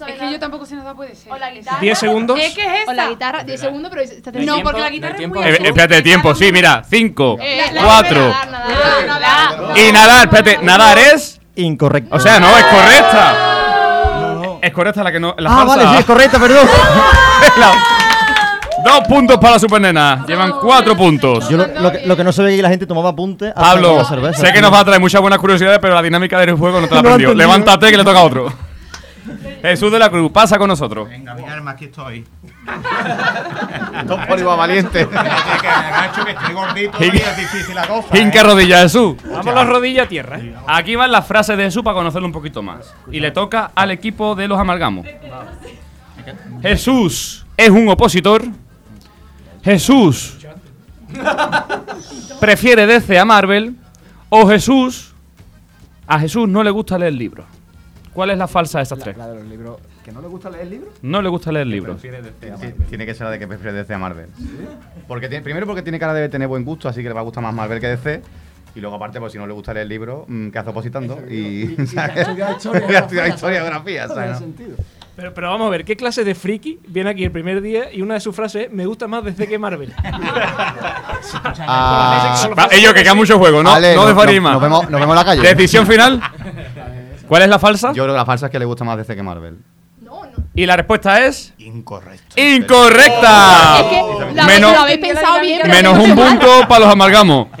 No 0.00 0.12
Es 0.12 0.18
que 0.20 0.32
yo 0.32 0.38
tampoco 0.38 0.66
sé 0.66 0.76
nada, 0.76 0.94
puede 0.94 1.14
ser. 1.14 1.32
O 1.32 1.36
la 1.36 1.50
guitarra. 1.50 1.78
10 1.80 1.98
segundos. 1.98 2.38
Es 2.38 2.54
que 2.54 2.62
es 2.62 2.88
O 2.88 2.92
la 2.92 3.02
esa. 3.02 3.10
guitarra, 3.10 3.44
10 3.44 3.60
segundos, 3.60 3.90
pero 3.90 4.02
está 4.02 4.30
No, 4.32 4.38
tiempo, 4.38 4.62
porque 4.64 4.80
la 4.80 4.86
no 4.86 4.92
guitarra 4.92 5.12
es 5.12 5.18
tiempo. 5.18 5.40
muy 5.40 5.48
Eh, 5.48 5.58
espérate, 5.62 6.02
tiempo, 6.02 6.34
sí, 6.34 6.50
mira. 6.52 6.82
Cinco, 6.88 7.36
Eh, 7.40 7.62
la- 7.72 7.82
cuatro. 7.82 8.28
nadar, 8.28 8.50
nadar, 8.50 9.06
nadar. 9.06 9.78
Y 9.78 9.92
nadar, 9.92 10.20
espérate, 10.28 10.58
nadar 10.64 10.98
es. 10.98 11.40
Incorrecto. 11.56 12.14
O 12.16 12.20
sea, 12.20 12.40
no, 12.40 12.48
es 12.56 12.64
correcta. 12.64 14.58
Es 14.62 14.72
correcta 14.72 15.02
la 15.02 15.12
que 15.12 15.20
no. 15.20 15.34
La 15.38 15.50
ah, 15.50 15.56
falsa. 15.58 15.76
vale, 15.76 15.88
sí, 15.90 15.96
es 15.98 16.04
correcta, 16.04 16.38
perdón. 16.38 16.66
La- 17.58 17.72
Dos 18.84 19.00
puntos 19.06 19.36
para 19.36 19.52
la 19.54 19.58
supernena. 19.58 20.24
Llevan 20.26 20.52
cuatro 20.52 20.96
puntos. 20.96 21.46
Yo 21.50 21.58
lo, 21.58 21.66
lo 21.66 21.92
que, 21.92 22.06
lo 22.06 22.16
que 22.16 22.24
no 22.24 22.32
sabía 22.32 22.52
es 22.52 22.56
que 22.56 22.62
la 22.62 22.70
gente 22.70 22.86
tomaba 22.86 23.10
apuntes 23.10 23.52
Pablo, 23.52 23.98
la 23.98 24.04
cerveza. 24.06 24.46
sé 24.46 24.52
que 24.54 24.62
nos 24.62 24.72
va 24.72 24.80
a 24.80 24.84
traer 24.86 25.00
muchas 25.00 25.20
buenas 25.20 25.38
curiosidades, 25.38 25.78
pero 25.80 25.94
la 25.94 26.00
dinámica 26.00 26.38
del 26.38 26.54
juego 26.54 26.80
no 26.80 26.88
te 26.88 26.94
la 26.94 27.02
No 27.02 27.08
aprendió. 27.10 27.34
Levántate 27.34 27.90
que 27.90 27.96
le 27.98 28.04
toca 28.04 28.20
a 28.20 28.22
otro. 28.22 28.50
Jesús 29.62 29.92
de 29.92 29.98
la 29.98 30.10
Cruz, 30.10 30.30
pasa 30.32 30.58
con 30.58 30.68
nosotros. 30.68 31.08
Venga, 31.08 31.34
mi 31.34 31.44
arma, 31.44 31.72
aquí 31.72 31.86
estoy. 31.86 32.24
Dos 34.06 34.26
por 34.26 34.38
igual 34.38 34.58
valiente. 34.58 35.08
que 35.08 35.18
agacho, 35.18 36.24
que 36.24 36.32
estoy 36.32 36.54
gordito 36.54 36.98
y 37.00 37.08
es 37.08 37.36
difícil 37.36 37.74
la 37.74 37.86
cosa. 37.86 38.18
Hinca 38.18 38.40
¿eh? 38.40 38.42
rodilla, 38.42 38.78
Jesús. 38.80 39.16
Vamos 39.24 39.54
las 39.54 39.66
rodillas 39.66 40.06
a 40.06 40.08
tierra. 40.08 40.38
¿eh? 40.38 40.54
Aquí 40.66 40.96
van 40.96 41.12
las 41.12 41.26
frases 41.26 41.56
de 41.56 41.64
Jesús 41.64 41.82
para 41.82 41.94
conocerlo 41.94 42.26
un 42.26 42.32
poquito 42.32 42.62
más. 42.62 42.94
Y 43.10 43.20
le 43.20 43.30
toca 43.30 43.72
al 43.74 43.90
equipo 43.90 44.34
de 44.34 44.48
los 44.48 44.58
amalgamos. 44.58 45.06
Jesús 46.62 47.46
es 47.56 47.70
un 47.70 47.88
opositor. 47.88 48.44
Jesús 49.62 50.38
prefiere 52.40 52.86
DC 52.86 53.18
a 53.18 53.24
Marvel. 53.24 53.76
O 54.28 54.46
Jesús. 54.48 55.12
A 56.06 56.18
Jesús 56.18 56.48
no 56.48 56.62
le 56.62 56.70
gusta 56.70 56.98
leer 56.98 57.12
libros. 57.12 57.46
¿Cuál 58.12 58.30
es 58.30 58.38
la 58.38 58.48
falsa 58.48 58.78
de 58.78 58.82
estas 58.82 58.98
tres? 58.98 59.16
La 59.16 59.28
de 59.28 59.36
los 59.36 59.44
libros. 59.44 59.78
¿Que 60.04 60.10
no 60.12 60.20
le 60.20 60.28
gusta 60.28 60.50
leer 60.50 60.66
libros? 60.66 60.90
No 61.02 61.22
le 61.22 61.28
gusta 61.28 61.52
leer 61.52 61.66
libros. 61.66 62.00
Tiene 62.88 63.06
que 63.06 63.14
ser 63.14 63.24
la 63.26 63.30
de 63.30 63.38
que 63.38 63.46
prefiere 63.46 63.72
DC 63.72 63.94
a 63.94 63.98
Marvel. 63.98 64.26
Porque 65.06 65.28
tiene- 65.28 65.44
primero 65.44 65.66
porque 65.66 65.82
tiene 65.82 65.98
cara 65.98 66.12
de 66.14 66.28
tener 66.28 66.48
buen 66.48 66.64
gusto, 66.64 66.88
así 66.88 67.02
que 67.02 67.08
le 67.08 67.14
va 67.14 67.20
a 67.20 67.24
gustar 67.24 67.42
más 67.42 67.54
Marvel 67.54 67.80
que 67.80 67.86
DC. 67.88 68.22
Y 68.74 68.80
luego 68.80 68.94
aparte, 68.96 69.18
pues 69.18 69.32
si 69.32 69.38
no 69.38 69.46
le 69.48 69.52
gusta 69.52 69.74
leer 69.74 69.82
el 69.84 69.88
libro, 69.88 70.24
mm, 70.28 70.50
¿qué 70.50 70.58
hace 70.58 70.70
opositando? 70.70 71.18
Y, 71.28 71.34
y 71.34 71.76
estudiado 71.82 72.56
historiografía, 73.28 74.06
No 74.06 74.14
¿sabes? 74.14 74.14
tiene 74.14 74.32
no? 74.32 74.38
sentido. 74.38 74.76
Pero, 75.16 75.34
pero 75.34 75.50
vamos 75.50 75.66
a 75.66 75.70
ver, 75.70 75.84
¿qué 75.84 75.96
clase 75.96 76.24
de 76.24 76.34
friki 76.34 76.78
viene 76.88 77.10
aquí 77.10 77.24
el 77.24 77.30
primer 77.32 77.60
día 77.60 77.92
y 77.92 78.00
una 78.00 78.14
de 78.14 78.20
sus 78.20 78.34
frases 78.34 78.66
es, 78.66 78.72
me 78.72 78.86
gusta 78.86 79.06
más 79.08 79.22
DC 79.24 79.46
que 79.48 79.58
Marvel? 79.58 79.92
Ah, 81.66 82.48
Va, 82.56 82.68
ello, 82.72 82.94
que 82.94 83.02
queda 83.02 83.14
mucho 83.14 83.38
juego, 83.38 83.62
¿no? 83.62 83.70
Ale, 83.72 83.94
no 83.94 84.02
no- 84.02 84.08
de 84.08 84.14
no- 84.14 84.20
Farima. 84.20 84.52
nos 84.52 84.62
vemos- 84.62 84.88
nos 84.90 85.00
vemos 85.00 85.12
en 85.14 85.16
la 85.18 85.24
calle. 85.24 85.42
Decisión 85.42 85.86
final. 85.86 86.20
¿Cuál 87.30 87.42
es 87.42 87.48
la 87.48 87.60
falsa? 87.60 87.92
Yo 87.92 88.02
creo 88.02 88.14
que 88.14 88.18
la 88.18 88.26
falsa 88.26 88.46
es 88.46 88.52
que 88.52 88.58
le 88.58 88.64
gusta 88.64 88.82
más 88.82 88.96
DC 88.96 89.14
que 89.14 89.22
Marvel. 89.22 89.56
Y 90.52 90.66
la 90.66 90.76
respuesta 90.76 91.24
es. 91.24 91.54
Incorrecto. 91.58 92.40
¡Incorrecta! 92.40 93.76
Es 93.78 93.84
que 93.86 94.34
la- 94.34 94.44
menos 94.46 94.72
lo 94.72 94.80
habéis 94.80 94.98
pensado 94.98 95.40
bien, 95.40 95.60
pero 95.62 95.72
menos 95.74 95.96
no 95.96 96.02
un 96.02 96.14
punto 96.16 96.66
para 96.68 96.80
los 96.80 96.88
amalgamos. 96.92 97.46
Ah. 97.52 97.58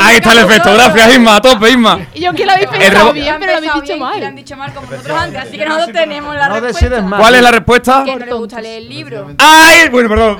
Ahí 0.00 0.16
está 0.16 0.32
el 0.32 0.38
efecto. 0.38 0.72
Gracias, 0.72 1.14
Isma. 1.14 1.34
A 1.34 1.40
tope, 1.40 1.68
Isma. 1.68 1.98
Y 2.14 2.20
yo 2.20 2.32
que 2.32 2.46
lo 2.46 2.52
habéis 2.52 2.68
pensado 2.68 3.12
bien, 3.12 3.34
pero 3.40 3.52
lo 3.52 3.58
habéis 3.58 3.72
dicho 3.74 3.96
Y 3.96 3.98
lo 3.98 4.06
han 4.06 4.20
mal. 4.22 4.34
dicho 4.36 4.56
mal 4.56 4.72
como 4.72 4.88
nosotros 4.88 5.18
antes, 5.18 5.42
así 5.42 5.58
que 5.58 5.64
nosotros 5.66 5.92
tenemos 5.92 6.34
la 6.36 6.48
No 6.48 6.60
respuesta. 6.60 7.06
¿Cuál 7.18 7.34
es 7.34 7.42
la 7.42 7.50
respuesta? 7.50 8.04
Que 8.04 8.16
no 8.16 8.24
le 8.26 8.32
gusta 8.34 8.60
leer 8.60 8.82
el 8.82 8.88
libro. 8.88 9.26
¡Ay! 9.38 9.88
Bueno, 9.88 10.08
perdón. 10.08 10.38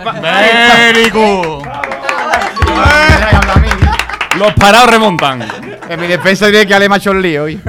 Good. 1.13 1.65
Los 4.39 4.53
parados 4.55 4.91
remontan. 4.91 5.43
En 5.89 6.01
mi 6.01 6.07
defensa 6.07 6.47
diré 6.47 6.67
que 6.67 6.75
Ale 6.75 6.87
el 6.87 7.23
lío 7.23 7.45
hoy. 7.45 7.61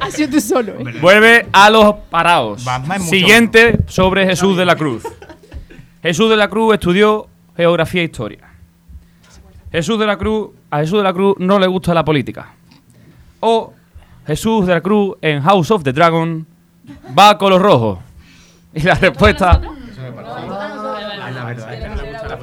Ha 0.00 0.10
sido 0.10 0.30
tú 0.30 0.40
solo. 0.40 0.72
¿eh? 0.72 0.98
Vuelve 1.00 1.46
a 1.52 1.70
los 1.70 1.94
parados. 2.10 2.64
Batman 2.64 2.96
es 2.96 3.04
mucho 3.04 3.10
Siguiente 3.10 3.78
sobre 3.86 4.26
Jesús 4.26 4.56
de 4.56 4.64
la 4.64 4.76
Cruz. 4.76 5.04
Jesús 6.02 6.30
de 6.30 6.36
la 6.36 6.48
Cruz 6.48 6.74
estudió 6.74 7.28
geografía 7.56 8.02
e 8.02 8.04
historia. 8.04 8.38
Jesús 9.70 9.98
de 9.98 10.06
la 10.06 10.16
Cruz, 10.16 10.50
a 10.70 10.78
Jesús 10.78 10.98
de 10.98 11.04
la 11.04 11.12
Cruz 11.12 11.36
no 11.38 11.58
le 11.58 11.66
gusta 11.66 11.94
la 11.94 12.04
política. 12.04 12.50
O 13.40 13.72
Jesús 14.26 14.66
de 14.66 14.74
la 14.74 14.80
Cruz 14.80 15.16
en 15.20 15.42
House 15.42 15.70
of 15.70 15.82
the 15.82 15.92
Dragon 15.92 16.46
va 17.16 17.30
a 17.30 17.38
color 17.38 17.62
rojo. 17.62 18.02
Y 18.74 18.80
la 18.80 18.94
respuesta 18.94 19.60
La 22.28 22.38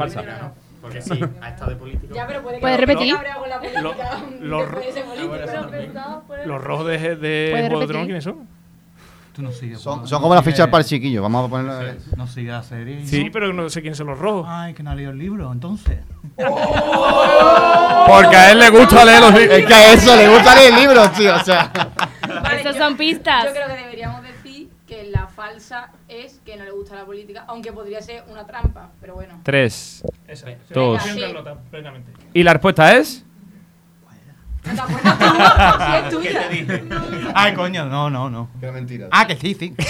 que 1.00 1.16
sí, 1.16 1.24
ha 1.42 1.50
estado 1.50 1.72
de 1.72 1.76
político. 1.78 2.14
¿Puedes 2.60 2.80
repetir? 2.80 3.16
Los, 4.42 4.66
los 6.46 6.64
rojos 6.64 6.88
de, 6.88 7.16
de 7.16 7.48
¿Puedes 7.52 7.70
Juego 7.70 7.70
de 7.70 7.70
repetir? 7.70 7.88
Tronos, 7.88 8.06
¿quiénes 8.06 8.24
son? 8.24 8.48
Tú 9.34 9.42
no 9.44 9.52
sigues. 9.52 9.80
Son, 9.80 10.08
son 10.08 10.22
como 10.22 10.36
las 10.36 10.44
fichas 10.44 10.68
para 10.68 10.82
el 10.82 10.88
chiquillo. 10.90 11.22
Vamos 11.22 11.46
a 11.46 11.50
ponerlo. 11.50 11.94
No 12.18 12.28
sigue 12.28 12.52
la 12.52 12.64
serie. 12.64 13.06
Sí, 13.06 13.30
pero 13.32 13.54
no 13.54 13.70
sé 13.70 13.82
quiénes 13.82 13.98
son 13.98 14.08
los 14.08 14.20
rojos. 14.20 14.46
Ay, 14.50 14.74
que 14.74 14.84
no 14.84 14.92
ha 14.92 14.96
leído 14.96 15.12
el 15.12 15.18
libro, 15.18 15.52
entonces. 15.52 16.00
Porque 16.36 18.36
a 18.36 18.52
él 18.52 18.60
le 18.60 18.70
gusta 18.70 19.06
leer 19.06 19.22
los 19.22 19.34
libros. 19.34 19.58
Es 19.58 19.66
que 19.66 19.74
a 19.74 19.94
eso 19.94 20.16
le 20.16 20.28
gusta 20.30 20.56
leer 20.56 20.74
libros, 20.74 21.14
tío. 21.14 21.36
O 21.36 21.40
sea. 21.40 21.72
Esas 22.60 22.76
son 22.76 22.98
pistas. 22.98 23.46
Yo 23.46 23.52
creo 23.52 23.68
que 23.68 23.74
deberíamos 23.82 24.24
decir 24.24 24.70
que 24.88 25.06
la 25.06 25.28
falsa 25.28 25.90
es 26.10 26.42
que 26.44 26.58
no 26.58 26.66
le 26.66 26.72
gusta 26.72 26.96
la 26.96 27.06
política, 27.06 27.46
aunque 27.48 27.72
podría 27.72 28.02
ser 28.02 28.24
una 28.28 28.46
trampa, 28.46 28.90
pero 29.00 29.14
bueno. 29.16 29.40
Tres. 29.44 30.04
Esa. 30.28 30.48
Dos. 30.70 31.06
Estoy 31.06 31.24
en 31.24 31.34
nota, 31.34 31.56
plenamente. 31.70 32.12
Y 32.34 32.44
la 32.44 32.54
respuesta 32.54 32.96
es. 32.98 33.24
¿Qué 36.22 36.30
te 36.34 36.50
dije? 36.50 36.84
Ay, 37.34 37.54
coño, 37.54 37.86
no, 37.86 38.10
no, 38.10 38.30
no. 38.30 38.50
Qué 38.60 38.72
mentira. 38.72 39.08
Ah, 39.12 39.26
que 39.26 39.36
sí, 39.38 39.56
sí. 39.58 39.74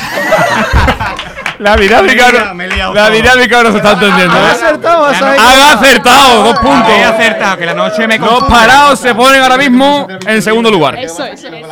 La 1.60 1.76
dinámica 1.76 2.32
no, 2.32 2.56
me 2.56 2.66
he 2.66 2.68
liado 2.70 2.94
la 2.94 3.08
todo. 3.08 3.16
dinámica 3.16 3.64
no 3.64 3.72
se 3.72 3.78
está 3.78 3.92
entendiendo. 3.92 4.34
Ha 4.34 4.48
¿eh? 4.48 4.52
acertado, 4.52 5.06
has 5.06 5.22
ahí. 5.22 5.40
Han 5.40 5.78
acertado, 5.78 6.44
dos 6.44 6.60
puntos. 6.60 6.90
He 6.90 7.04
acertado, 7.04 7.58
que 7.58 7.66
la 7.66 7.74
noche 7.74 8.08
me 8.08 8.18
Los 8.18 8.30
confunde. 8.30 8.56
parados 8.56 9.00
se 9.00 9.14
ponen 9.14 9.42
ahora 9.42 9.58
mismo 9.58 10.08
en 10.26 10.42
segundo 10.42 10.72
lugar. 10.72 10.98
Eso, 10.98 11.26
eso, 11.26 11.48
eso. 11.50 11.68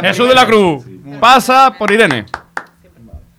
Jesús 0.00 0.28
de 0.28 0.34
la 0.34 0.44
Cruz 0.46 0.84
pasa 1.20 1.72
por 1.78 1.92
Irene. 1.92 2.26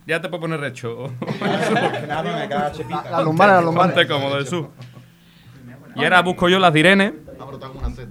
Ya 0.06 0.20
te 0.20 0.28
puedo 0.28 0.42
poner 0.42 0.60
recho. 0.60 1.10
La 3.10 3.20
lumbar, 3.22 3.48
la 3.48 3.60
lumbar. 3.60 3.86
Ponte 3.92 4.06
cómodo, 4.06 4.38
Jesús. 4.38 4.66
Y 5.96 6.04
ahora 6.04 6.22
busco 6.22 6.48
yo 6.48 6.58
las 6.58 6.72
de 6.72 6.80
Irene. 6.80 7.14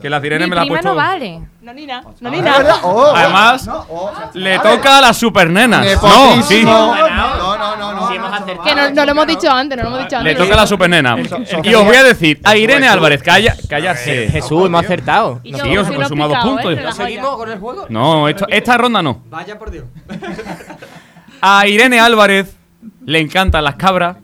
Que 0.01 0.09
las 0.09 0.21
de 0.21 0.27
Irene 0.27 0.45
Mi 0.45 0.49
me 0.49 0.55
las 0.55 0.65
ha 0.65 0.67
puesto. 0.67 0.89
no 0.89 0.95
vale. 0.95 1.41
No, 1.61 1.73
ni 1.73 1.85
nada. 1.85 2.01
No, 2.19 2.29
Ah, 2.29 2.31
ni 2.31 2.37
¿es 2.37 2.43
nada. 2.43 2.75
Oh, 2.83 3.13
Además, 3.15 3.67
no, 3.67 3.85
oh. 3.89 4.11
le 4.33 4.59
toca 4.59 4.97
a 4.97 5.01
las 5.01 5.17
supernenas. 5.17 5.85
No, 6.01 6.41
sí. 6.43 6.63
No, 6.65 6.95
no, 6.95 7.57
no, 7.77 7.93
no. 7.93 8.11
hemos. 8.11 8.31
Que 8.63 8.75
no, 8.75 8.89
no 8.91 9.05
lo 9.05 9.11
hemos 9.11 9.27
dicho 9.27 9.49
antes, 9.51 9.77
no 9.77 9.83
lo 9.83 9.89
hemos 9.89 9.99
dicho 10.03 10.21
Le 10.21 10.31
antes. 10.31 10.37
toca 10.43 10.53
a 10.53 10.61
la 10.61 10.67
supernena. 10.67 11.15
Y 11.63 11.73
os 11.73 11.85
voy 11.85 11.95
a 11.95 12.03
decir, 12.03 12.39
a 12.43 12.55
Irene 12.57 12.87
Álvarez, 12.87 13.21
calla, 13.23 13.55
cállate. 13.69 14.29
Jesús, 14.29 14.65
hemos 14.65 14.83
acertado. 14.83 15.39
Y 15.43 15.53
Sí, 15.53 15.59
yo, 15.71 15.81
os 15.81 15.87
si 15.87 15.93
he 15.93 15.95
lo 15.97 16.01
he 16.01 16.03
consumado 16.03 16.29
dos 16.33 16.37
explicado, 16.37 16.75
puntos. 16.75 17.09
¿eh? 17.09 17.15
Ya. 17.15 17.21
con 17.21 17.51
el 17.51 17.59
juego? 17.59 17.85
No, 17.89 18.27
esto- 18.27 18.47
esta 18.49 18.77
ronda 18.77 19.01
no. 19.01 19.21
Vaya 19.29 19.57
por 19.57 19.71
Dios. 19.71 19.85
A 21.47 21.67
Irene 21.67 21.99
Álvarez 21.99 22.55
le 23.05 23.19
encantan 23.19 23.63
las 23.63 23.75
cabras. 23.75 24.17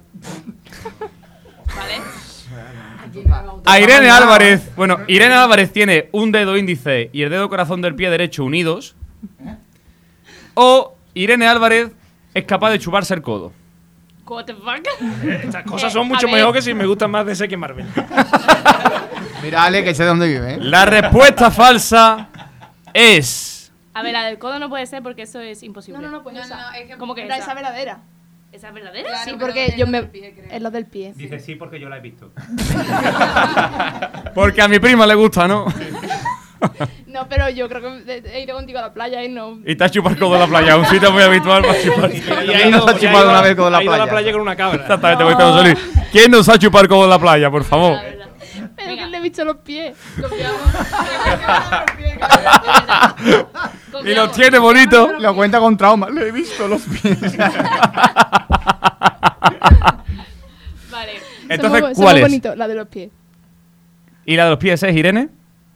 A 3.63 3.79
Irene 3.79 4.09
Álvarez, 4.09 4.75
bueno, 4.75 4.97
Irene 5.07 5.35
Álvarez 5.35 5.71
tiene 5.71 6.09
un 6.13 6.31
dedo 6.31 6.57
índice 6.57 7.11
y 7.13 7.21
el 7.21 7.29
dedo 7.29 7.47
corazón 7.47 7.79
del 7.83 7.93
pie 7.93 8.09
derecho 8.09 8.43
unidos. 8.43 8.95
O 10.55 10.95
Irene 11.13 11.45
Álvarez 11.45 11.91
es 12.33 12.43
capaz 12.45 12.71
de 12.71 12.79
chuparse 12.79 13.13
el 13.13 13.21
codo. 13.21 13.53
What 14.25 14.45
the 14.45 14.55
fuck? 14.55 14.87
Estas 15.43 15.63
cosas 15.65 15.93
son 15.93 16.07
mucho 16.07 16.27
mejor 16.27 16.51
que 16.55 16.63
si 16.63 16.73
me 16.73 16.87
gustan 16.87 17.11
más 17.11 17.23
DC 17.27 17.47
que 17.47 17.55
Marvel. 17.55 17.85
Mira, 19.43 19.65
Ale, 19.65 19.83
que 19.83 19.93
sé 19.93 20.01
de 20.01 20.09
dónde 20.09 20.27
vive, 20.27 20.55
¿eh? 20.55 20.57
La 20.59 20.85
respuesta 20.85 21.51
falsa 21.51 22.29
es. 22.91 23.50
A 24.01 24.03
ver, 24.03 24.13
la 24.13 24.23
del 24.25 24.37
codo 24.39 24.59
no 24.59 24.69
puede 24.69 24.85
ser 24.85 25.01
porque 25.03 25.21
eso 25.23 25.39
es 25.39 25.63
imposible. 25.63 26.01
No, 26.01 26.07
no, 26.07 26.17
no, 26.17 26.23
pues 26.23 26.35
No, 26.35 26.41
esa. 26.41 26.57
no, 26.57 26.71
es 26.73 26.87
que 26.87 26.97
¿Cómo 26.97 27.15
que 27.15 27.23
esa? 27.25 27.37
esa 27.37 27.53
verdadera. 27.53 27.99
¿Esa 28.51 28.67
es 28.67 28.73
verdadera? 28.73 29.07
Claro, 29.07 29.31
Sí, 29.31 29.37
porque 29.39 29.73
yo 29.77 29.87
me. 29.87 30.03
pie. 30.03 30.35
Es 30.51 30.61
lo 30.61 30.71
del 30.71 30.85
pie. 30.85 31.13
Dice 31.15 31.39
sí 31.39 31.55
porque 31.55 31.79
yo 31.79 31.87
la 31.87 31.97
he 31.97 32.01
visto. 32.01 32.31
Porque 34.35 34.61
a 34.61 34.67
mi 34.67 34.79
prima 34.79 35.05
le 35.05 35.15
gusta, 35.15 35.47
¿no? 35.47 35.65
No, 37.07 37.27
pero 37.27 37.49
yo 37.49 37.67
creo 37.67 37.81
que 38.05 38.21
he 38.33 38.43
ido 38.43 38.55
contigo 38.55 38.77
a 38.77 38.83
la 38.83 38.93
playa 38.93 39.23
y 39.23 39.29
no. 39.29 39.59
Y 39.65 39.75
te 39.75 39.83
has 39.83 39.91
chupado 39.91 40.13
el 40.13 40.19
codo 40.19 40.35
en 40.35 40.41
la 40.41 40.47
playa, 40.47 40.77
un 40.77 40.85
sitio 40.85 41.11
muy 41.11 41.23
habitual 41.23 41.63
para 41.63 41.81
chupar. 41.81 42.11
¿Quién 42.11 42.69
nos 42.71 42.87
ha 42.87 42.97
chupado 42.99 43.29
una 43.31 43.41
vez 43.41 43.55
con 43.55 43.71
la 43.71 43.81
ido 43.83 43.91
a 43.93 43.97
la 43.97 44.03
playa? 44.05 44.11
playa 44.21 44.31
con 44.31 44.41
una 44.41 44.55
cabra. 44.55 44.79
Exactamente, 44.81 45.23
voy 45.23 45.33
a. 45.33 45.75
¿Quién 46.11 46.29
nos 46.31 46.47
ha 46.47 46.59
chupado 46.59 46.83
el 46.83 46.87
codo 46.89 47.03
en 47.05 47.09
la 47.09 47.19
playa, 47.19 47.49
por 47.49 47.63
favor? 47.63 47.97
Pero 48.85 48.95
que 48.97 49.05
le 49.07 49.17
he 49.17 49.21
visto 49.21 49.43
los 49.45 49.57
pies. 49.57 49.95
Y 54.03 54.13
los 54.13 54.31
tiene 54.31 54.57
bonito. 54.59 55.11
Lo 55.19 55.35
cuenta 55.35 55.59
con 55.59 55.77
trauma. 55.77 56.09
Le 56.09 56.27
he 56.27 56.31
visto 56.31 56.67
los 56.67 56.81
pies. 56.81 57.19
Vale. 60.91 61.11
Entonces, 61.49 61.79
Somos- 61.81 61.81
¿cuál 61.81 61.95
somos 61.95 62.13
es? 62.15 62.21
bonito, 62.21 62.55
la 62.55 62.67
de 62.67 62.75
los 62.75 62.87
pies. 62.87 63.09
¿Y 64.25 64.35
la 64.35 64.45
de 64.45 64.49
los 64.51 64.59
pies 64.59 64.81
es 64.83 64.95
Irene? 64.95 65.29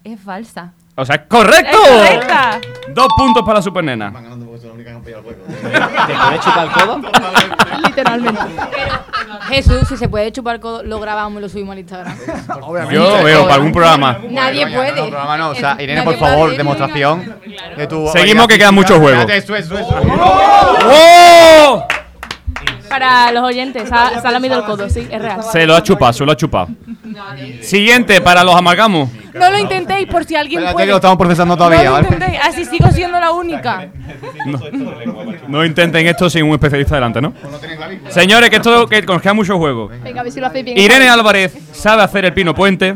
Es 0.04 0.20
falsa. 0.20 0.74
O 0.98 1.06
sea, 1.06 1.28
¡correcto! 1.28 1.78
¡Es 1.84 1.90
correcta! 1.90 2.60
Dos 2.90 3.08
puntos 3.18 3.44
para 3.44 3.56
la 3.56 3.62
supernena. 3.62 4.14
¿Te 4.14 6.14
puedes 6.16 6.40
chupar 6.42 6.68
el 6.68 6.72
codo? 6.72 7.02
Literalmente. 7.86 8.42
Jesús, 9.50 9.88
si 9.90 9.98
se 9.98 10.08
puede 10.08 10.32
chupar 10.32 10.56
el 10.56 10.62
codo, 10.62 10.84
lo 10.84 11.00
grabamos 11.00 11.40
y 11.40 11.42
lo 11.42 11.50
subimos 11.50 11.74
al 11.74 11.80
Instagram. 11.80 12.18
Yo 12.92 13.24
veo 13.24 13.44
para 13.44 13.56
algún 13.56 13.74
programa. 13.74 14.20
Nadie 14.30 14.66
puede. 14.68 14.96
No, 14.96 15.10
programa 15.10 15.38
no. 15.38 15.50
O 15.50 15.56
sea, 15.56 15.76
Irene, 15.82 16.02
por 16.04 16.18
favor, 16.18 16.56
demostración 16.56 17.36
de 17.76 17.88
tu. 17.88 18.08
Seguimos, 18.08 18.48
que 18.48 18.58
quedan 18.58 18.74
muchos 18.74 18.98
juegos. 18.98 19.20
Espérate, 19.20 19.38
Eso, 19.38 19.56
eso, 19.56 19.78
eso. 19.78 19.96
¡Oh! 20.86 21.86
Para 22.90 23.32
los 23.34 23.44
oyentes, 23.44 23.90
se 23.90 23.94
ha 23.94 24.32
lamido 24.32 24.60
el 24.60 24.64
codo, 24.64 24.90
sí, 24.90 25.06
es 25.12 25.22
real. 25.22 25.44
Se 25.44 25.66
lo 25.66 25.76
ha 25.76 25.84
chupado, 25.84 26.14
se 26.14 26.26
lo 26.26 26.32
ha 26.32 26.38
chupado. 26.38 26.70
Siguiente, 27.62 28.22
para 28.22 28.44
los 28.44 28.56
amalgamos. 28.56 29.10
No 29.34 29.50
lo 29.52 29.60
intentéis 29.60 30.08
por 30.08 30.24
si 30.26 30.36
alguien 30.36 30.60
Espérate 30.60 30.74
puede. 30.74 30.86
que 30.86 30.92
lo 30.92 30.96
estamos 30.98 31.18
procesando 31.18 31.54
no 31.54 31.58
todavía, 31.58 31.84
lo 31.86 31.92
¿vale? 31.92 32.08
intentéis, 32.12 32.40
así 32.44 32.66
sigo 32.66 32.90
siendo 32.92 33.20
la 33.20 33.32
única. 33.32 33.90
No 35.48 35.64
intenten 35.64 36.08
esto 36.08 36.30
sin 36.30 36.44
un 36.44 36.52
especialista 36.54 36.96
delante, 36.96 37.22
¿no? 37.22 37.34
Señores, 38.10 38.50
que 38.50 38.56
esto 38.58 38.88
que 38.88 39.02
nos 39.02 39.22
queda 39.22 39.34
mucho 39.34 39.58
juego. 39.58 39.90
Venga, 40.04 40.22
a 40.22 40.24
ver 40.24 40.32
si 40.32 40.40
lo 40.40 40.48
hacéis 40.48 40.66
bien. 40.66 40.78
Irene 40.78 41.08
Álvarez 41.10 41.56
sabe 41.72 42.02
hacer 42.04 42.26
el 42.26 42.34
pino 42.34 42.54
puente. 42.56 42.96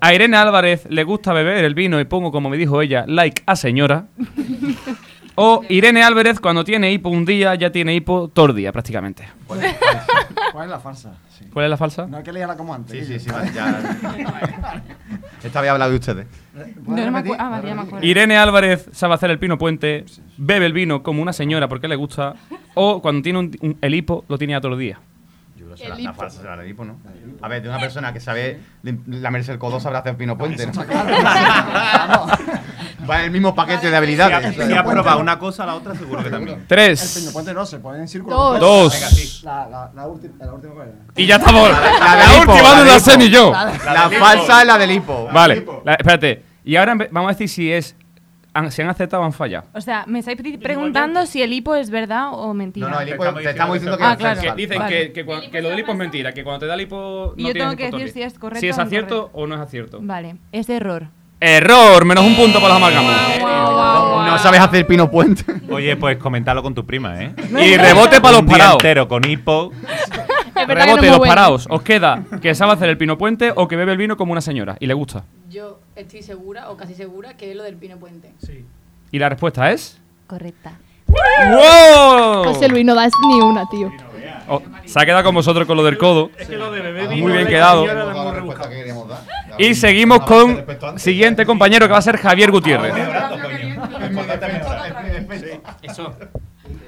A 0.00 0.12
Irene 0.14 0.36
Álvarez 0.36 0.86
le 0.88 1.04
gusta 1.04 1.32
beber 1.32 1.64
el 1.64 1.74
vino 1.74 1.98
y 2.00 2.04
pongo, 2.04 2.30
como 2.32 2.50
me 2.50 2.56
dijo 2.56 2.82
ella, 2.82 3.04
like 3.06 3.42
a 3.46 3.56
señora. 3.56 4.06
O 5.36 5.62
Irene 5.68 6.02
Álvarez, 6.02 6.38
cuando 6.38 6.62
tiene 6.64 6.92
hipo 6.92 7.08
un 7.08 7.24
día, 7.24 7.54
ya 7.56 7.70
tiene 7.70 7.94
hipo 7.94 8.28
todo 8.28 8.46
el 8.46 8.54
día, 8.56 8.70
prácticamente. 8.72 9.28
¿Cuál 9.46 9.64
es 9.64 10.70
la 10.70 10.78
farsa? 10.80 11.14
Sí. 11.36 11.46
¿Cuál 11.52 11.64
es 11.66 11.70
la 11.70 11.76
falsa? 11.76 12.06
No 12.06 12.18
hay 12.18 12.22
que 12.22 12.32
leerla 12.32 12.56
como 12.56 12.72
antes. 12.72 13.04
Sí, 13.06 13.12
sí, 13.14 13.18
sí. 13.24 13.30
vale, 13.30 13.50
ya. 13.52 13.80
Esta 15.42 15.60
vez 15.60 15.68
he 15.68 15.70
hablado 15.70 15.90
de 15.90 15.96
ustedes. 15.98 16.26
No, 16.86 16.96
no 16.96 17.10
me 17.10 17.18
acuerdo. 17.18 17.36
Ah, 17.44 17.48
vale, 17.50 17.68
ya 17.68 17.74
me 17.74 17.82
acuerdo. 17.82 18.06
Irene 18.06 18.36
Álvarez 18.38 18.88
sabe 18.92 19.14
hacer 19.14 19.30
el 19.30 19.38
pino 19.40 19.58
puente, 19.58 20.04
bebe 20.36 20.66
el 20.66 20.72
vino 20.72 21.02
como 21.02 21.20
una 21.20 21.32
señora 21.32 21.66
porque 21.68 21.88
le 21.88 21.96
gusta, 21.96 22.34
o 22.74 23.02
cuando 23.02 23.20
tiene 23.22 23.40
un- 23.40 23.56
un- 23.60 23.76
el 23.80 23.94
hipo, 23.94 24.24
lo 24.28 24.38
tiene 24.38 24.54
a 24.54 24.60
todos 24.60 24.70
los 24.70 24.78
días. 24.78 24.98
Yo 25.56 25.66
creo 25.66 25.76
que 25.76 25.88
la, 25.88 25.98
la 25.98 26.12
falsa 26.14 26.40
será 26.42 26.56
de 26.56 26.68
hipo, 26.68 26.84
¿no? 26.84 26.96
A 27.42 27.48
ver, 27.48 27.60
de 27.62 27.68
una 27.68 27.78
persona 27.80 28.12
que 28.12 28.20
sabe 28.20 28.60
lamerse 28.82 29.50
el 29.52 29.58
codo 29.58 29.80
sabrá 29.80 29.98
hacer 29.98 30.16
pino 30.16 30.38
puente, 30.38 30.64
¿no? 30.66 30.72
Va 33.08 33.18
en 33.20 33.24
el 33.26 33.30
mismo 33.30 33.54
paquete 33.54 33.90
de 33.90 33.96
habilidades. 33.96 34.54
Si 34.54 34.72
has 34.72 34.82
probado 34.84 35.20
una 35.20 35.38
cosa, 35.38 35.66
la 35.66 35.74
otra 35.74 35.94
seguro 35.94 36.22
que 36.22 36.30
también. 36.30 36.60
El 36.60 36.66
Tres. 36.66 37.18
peño 37.18 37.32
puente 37.32 37.52
no, 37.54 37.64
se 37.66 37.78
pone 37.78 37.98
en 37.98 38.08
círculo. 38.08 38.36
Dos. 38.36 38.60
Dos. 38.60 38.92
Venga, 38.94 39.08
sí. 39.08 39.40
La, 39.44 39.66
la, 39.68 39.90
la, 39.94 40.06
última, 40.06 40.34
la 40.44 40.52
última 40.54 40.74
cuál 40.74 40.88
era? 40.88 40.98
Y 41.16 41.26
ya 41.26 41.36
estamos. 41.36 41.68
La, 41.70 42.36
hipo, 42.42 42.52
última 42.52 42.68
la 42.68 42.74
no 42.74 42.78
del 42.80 42.86
la 42.88 42.96
hipo. 42.96 43.10
sé 43.10 43.18
ni 43.18 43.28
yo. 43.30 43.52
La 43.52 44.10
falsa 44.10 44.60
es 44.62 44.66
la 44.66 44.78
del 44.78 44.90
hipo. 44.90 45.28
Vale, 45.32 45.66
la- 45.84 45.94
espérate. 45.94 46.42
Y 46.64 46.76
ahora 46.76 46.94
vamos 47.10 47.28
a 47.30 47.32
decir 47.32 47.48
si 47.48 47.70
es 47.72 47.94
han- 48.54 48.70
si 48.70 48.80
han 48.82 48.88
aceptado 48.88 49.22
o 49.22 49.26
han 49.26 49.32
fallado. 49.32 49.66
O 49.74 49.80
sea, 49.80 50.04
me 50.06 50.20
estáis 50.20 50.36
pre- 50.40 50.56
preguntando 50.58 51.26
si 51.26 51.42
el 51.42 51.52
hipo 51.52 51.74
es 51.74 51.90
verdad 51.90 52.28
o 52.32 52.54
mentira. 52.54 52.88
No, 52.88 52.94
no, 52.94 53.00
el 53.00 53.08
hipo- 53.08 53.34
te 53.34 53.50
estamos 53.50 53.74
diciendo 53.74 53.98
que 53.98 54.04
Ah, 54.04 54.12
es 54.12 54.18
claro. 54.18 54.40
Que 54.40 54.52
dicen 54.54 54.78
vale. 54.78 54.96
que, 55.06 55.12
que, 55.12 55.26
cua- 55.26 55.50
que 55.50 55.60
lo 55.60 55.68
del 55.70 55.80
hipo 55.80 55.90
es 55.92 55.98
mentira, 55.98 56.32
que 56.32 56.44
cuando 56.44 56.60
te 56.60 56.66
da 56.66 56.74
el 56.74 56.82
hipo 56.82 57.34
Y 57.36 57.42
no 57.42 57.48
yo 57.48 57.52
tienes 57.52 57.76
tengo 57.76 57.76
que 57.76 57.96
decir 57.98 58.12
si 58.12 58.22
es 58.22 58.38
correcto 58.38 58.60
Si 58.60 58.68
es 58.68 58.78
acierto 58.78 59.30
o 59.32 59.46
no 59.48 59.56
es 59.56 59.60
acierto. 59.60 59.98
Vale, 60.00 60.36
es 60.52 60.68
error. 60.70 61.08
Error, 61.46 62.04
menos 62.04 62.24
un 62.24 62.34
punto 62.34 62.58
para 62.60 62.74
los 62.74 62.76
amalgamos. 62.78 63.14
No 64.26 64.38
sabes 64.38 64.60
hacer 64.60 64.86
pino 64.86 65.10
puente. 65.10 65.44
Oye, 65.70 65.96
pues 65.96 66.16
coméntalo 66.16 66.62
con 66.62 66.74
tu 66.74 66.86
prima, 66.86 67.22
¿eh? 67.22 67.34
Y 67.50 67.76
rebote 67.76 68.20
para 68.20 68.38
los 68.38 68.50
parados. 68.50 68.76
entero 68.76 69.06
con 69.06 69.28
hipo. 69.28 69.70
Rebote, 70.66 71.10
los 71.10 71.20
parados. 71.20 71.66
Os 71.68 71.82
queda 71.82 72.24
que 72.40 72.54
sabe 72.54 72.72
hacer 72.72 72.88
el 72.88 72.96
pino 72.96 73.18
puente 73.18 73.52
o 73.54 73.68
que 73.68 73.76
bebe 73.76 73.92
el 73.92 73.98
vino 73.98 74.16
como 74.16 74.32
una 74.32 74.40
señora 74.40 74.76
y 74.80 74.86
le 74.86 74.94
gusta. 74.94 75.24
Yo 75.50 75.80
estoy 75.94 76.22
segura, 76.22 76.70
o 76.70 76.76
casi 76.76 76.94
segura, 76.94 77.36
que 77.36 77.50
es 77.50 77.56
lo 77.56 77.62
del 77.62 77.76
Pino 77.76 77.96
Puente. 77.98 78.32
Sí. 78.44 78.64
Y 79.12 79.18
la 79.18 79.28
respuesta 79.28 79.70
es. 79.70 80.00
Correcta. 80.26 80.72
¡Wow! 81.06 82.44
José 82.44 82.68
Luis 82.68 82.84
no 82.84 82.94
das 82.94 83.12
ni 83.28 83.40
una, 83.40 83.68
tío. 83.68 83.92
Oh, 84.48 84.60
se 84.84 85.00
ha 85.00 85.04
quedado 85.06 85.24
con 85.24 85.34
vosotros 85.34 85.66
con 85.66 85.76
lo 85.76 85.82
del 85.84 85.96
codo. 85.98 86.30
Muy 87.16 87.32
bien 87.32 87.46
quedado. 87.46 87.86
Y 89.58 89.74
seguimos 89.74 90.20
con 90.20 90.64
siguiente 90.96 91.46
compañero 91.46 91.86
que 91.86 91.92
va 91.92 91.98
a 91.98 92.02
ser 92.02 92.16
Javier 92.18 92.50
Gutiérrez. 92.50 92.92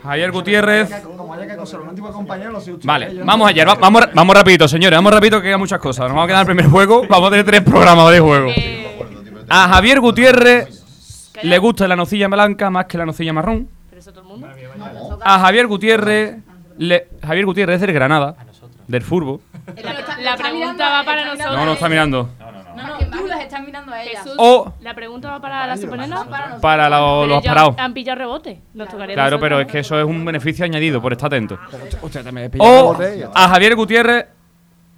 Javier 0.03 0.31
Gutiérrez. 0.33 0.89
Que 0.89 1.01
lo. 1.03 2.85
Vale, 2.85 3.23
vamos 3.25 3.49
allá, 3.49 3.65
va- 3.65 3.75
vamos, 3.75 4.03
vamos 4.15 4.35
rapidito, 4.37 4.69
señores, 4.69 4.97
vamos 4.97 5.13
rapidito 5.13 5.39
que 5.41 5.49
quedan 5.49 5.61
muchas 5.61 5.81
cosas. 5.81 6.05
Nos 6.07 6.11
vamos 6.15 6.25
a 6.25 6.27
quedar 6.29 6.43
en 6.43 6.49
el 6.51 6.57
primer 6.57 6.71
juego, 6.71 7.07
vamos 7.09 7.29
a 7.29 7.31
tener 7.31 7.45
tres 7.47 7.63
programas 7.63 8.11
de 8.13 8.21
juego. 8.21 8.51
A 9.49 9.69
Javier 9.69 10.01
Gutiérrez 10.01 10.85
le 11.43 11.59
gusta 11.59 11.87
la 11.89 11.97
nocilla 11.97 12.29
blanca 12.29 12.71
más 12.71 12.87
que 12.87 12.99
la 12.99 13.07
nocilla 13.07 13.33
marrón. 13.33 13.69
A 15.23 15.39
Javier 15.41 15.67
Gutiérrez, 15.67 16.37
le, 16.79 17.09
Javier 17.25 17.47
Gutiérrez 17.47 17.75
es 17.77 17.81
del 17.83 17.93
Granada, 17.93 18.35
del 18.87 19.03
Furbo. 19.03 19.41
La 20.23 20.37
pregunta 20.37 20.91
va 20.91 21.05
para 21.05 21.25
nosotros. 21.25 21.57
No, 21.57 21.65
no 21.65 21.73
está 21.73 21.89
mirando. 21.89 22.29
No, 22.77 22.87
no, 22.87 22.99
tú 23.19 23.27
las 23.27 23.41
estás 23.41 23.63
mirando 23.65 23.91
a 23.93 24.03
ellas. 24.03 24.27
O- 24.37 24.73
La 24.83 24.95
pregunta 24.95 25.31
va 25.31 25.41
para 25.41 25.67
la 25.67 25.77
supernena. 25.77 26.25
Para 26.61 26.89
los, 26.91 27.29
los 27.29 27.45
parados. 27.45 27.75
Han 27.79 27.95
pillado 27.95 28.19
rebote. 28.19 28.61
Tocaría 28.77 29.15
a 29.15 29.15
Claro, 29.15 29.41
pero 29.41 29.61
es 29.61 29.67
que 29.67 29.79
eso 29.79 29.99
es 29.99 30.05
un 30.05 30.25
beneficio 30.25 30.65
añadido 30.65 31.01
por 31.01 31.13
estar 31.13 31.29
atento. 31.29 31.59
Usted 32.03 32.23
también 32.23 32.51
O 32.59 32.97
a 33.35 33.49
Javier 33.49 33.75
Gutiérrez, 33.77 34.27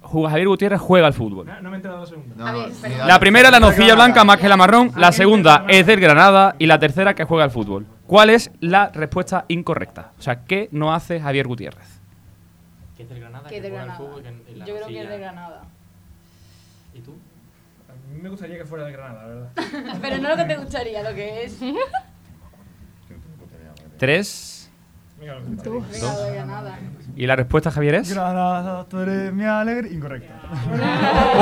Javier 0.03 0.47
Gutiérrez 0.47 0.81
juega 0.81 1.07
al 1.07 1.13
fútbol. 1.13 1.47
No 1.61 1.69
me 1.69 1.75
he 1.75 1.75
enterado 1.77 2.01
la 2.01 2.05
segunda. 2.05 2.53
Pero- 2.81 3.05
La 3.07 3.19
primera, 3.19 3.49
la 3.49 3.59
nocilla 3.59 3.95
blanca 3.95 4.23
más 4.23 4.37
que 4.37 4.49
la 4.49 4.57
marrón. 4.57 4.91
La 4.97 5.11
segunda 5.11 5.63
es 5.69 5.85
del 5.85 5.99
Granada. 6.01 6.55
Y 6.59 6.65
la 6.65 6.79
tercera, 6.79 7.13
que 7.15 7.23
juega 7.23 7.45
al 7.45 7.51
fútbol. 7.51 7.85
¿Cuál 8.09 8.31
es 8.31 8.49
la 8.59 8.89
respuesta 8.89 9.45
incorrecta? 9.49 10.13
O 10.17 10.21
sea, 10.23 10.43
¿qué 10.43 10.67
no 10.71 10.91
hace 10.93 11.19
Javier 11.21 11.45
Gutiérrez? 11.47 11.99
Que 12.97 13.03
es 13.03 13.09
del 13.09 13.19
Granada, 13.19 13.43
Que 13.43 13.49
que 13.49 13.57
es 13.57 13.61
de 13.63 13.69
juega 13.69 13.83
al 13.83 13.87
Granada. 13.89 14.07
fútbol, 14.09 14.23
que 14.23 14.29
en- 14.29 14.43
en 14.47 14.59
la 14.59 14.65
Yo 14.65 14.75
creo 14.75 14.87
que 14.87 15.01
es 15.03 15.09
de 15.09 15.17
Granada. 15.19 15.61
¿Y 16.95 16.99
tú? 17.01 17.11
A 17.87 17.93
mí 18.11 18.19
me 18.21 18.29
gustaría 18.29 18.57
que 18.57 18.65
fuera 18.65 18.85
de 18.85 18.91
Granada, 18.93 19.21
la 19.21 19.27
verdad. 19.27 19.49
Pero 20.01 20.17
no 20.17 20.29
lo 20.29 20.35
que 20.37 20.45
te 20.45 20.55
gustaría, 20.57 21.03
lo 21.07 21.13
que 21.15 21.43
es. 21.43 21.59
Tres. 23.99 24.71
Tú, 25.63 25.85
venga, 25.91 26.13
lo 26.13 26.23
de 26.23 26.33
Granada. 26.33 26.79
¿Y 27.15 27.27
la 27.27 27.35
respuesta, 27.35 27.69
Javier, 27.69 27.93
es? 27.95 28.09
Granada, 28.11 28.85
tú 28.85 28.99
eres 29.01 29.31
mi 29.33 29.43
alegre. 29.43 29.89
Incorrecto. 29.93 30.33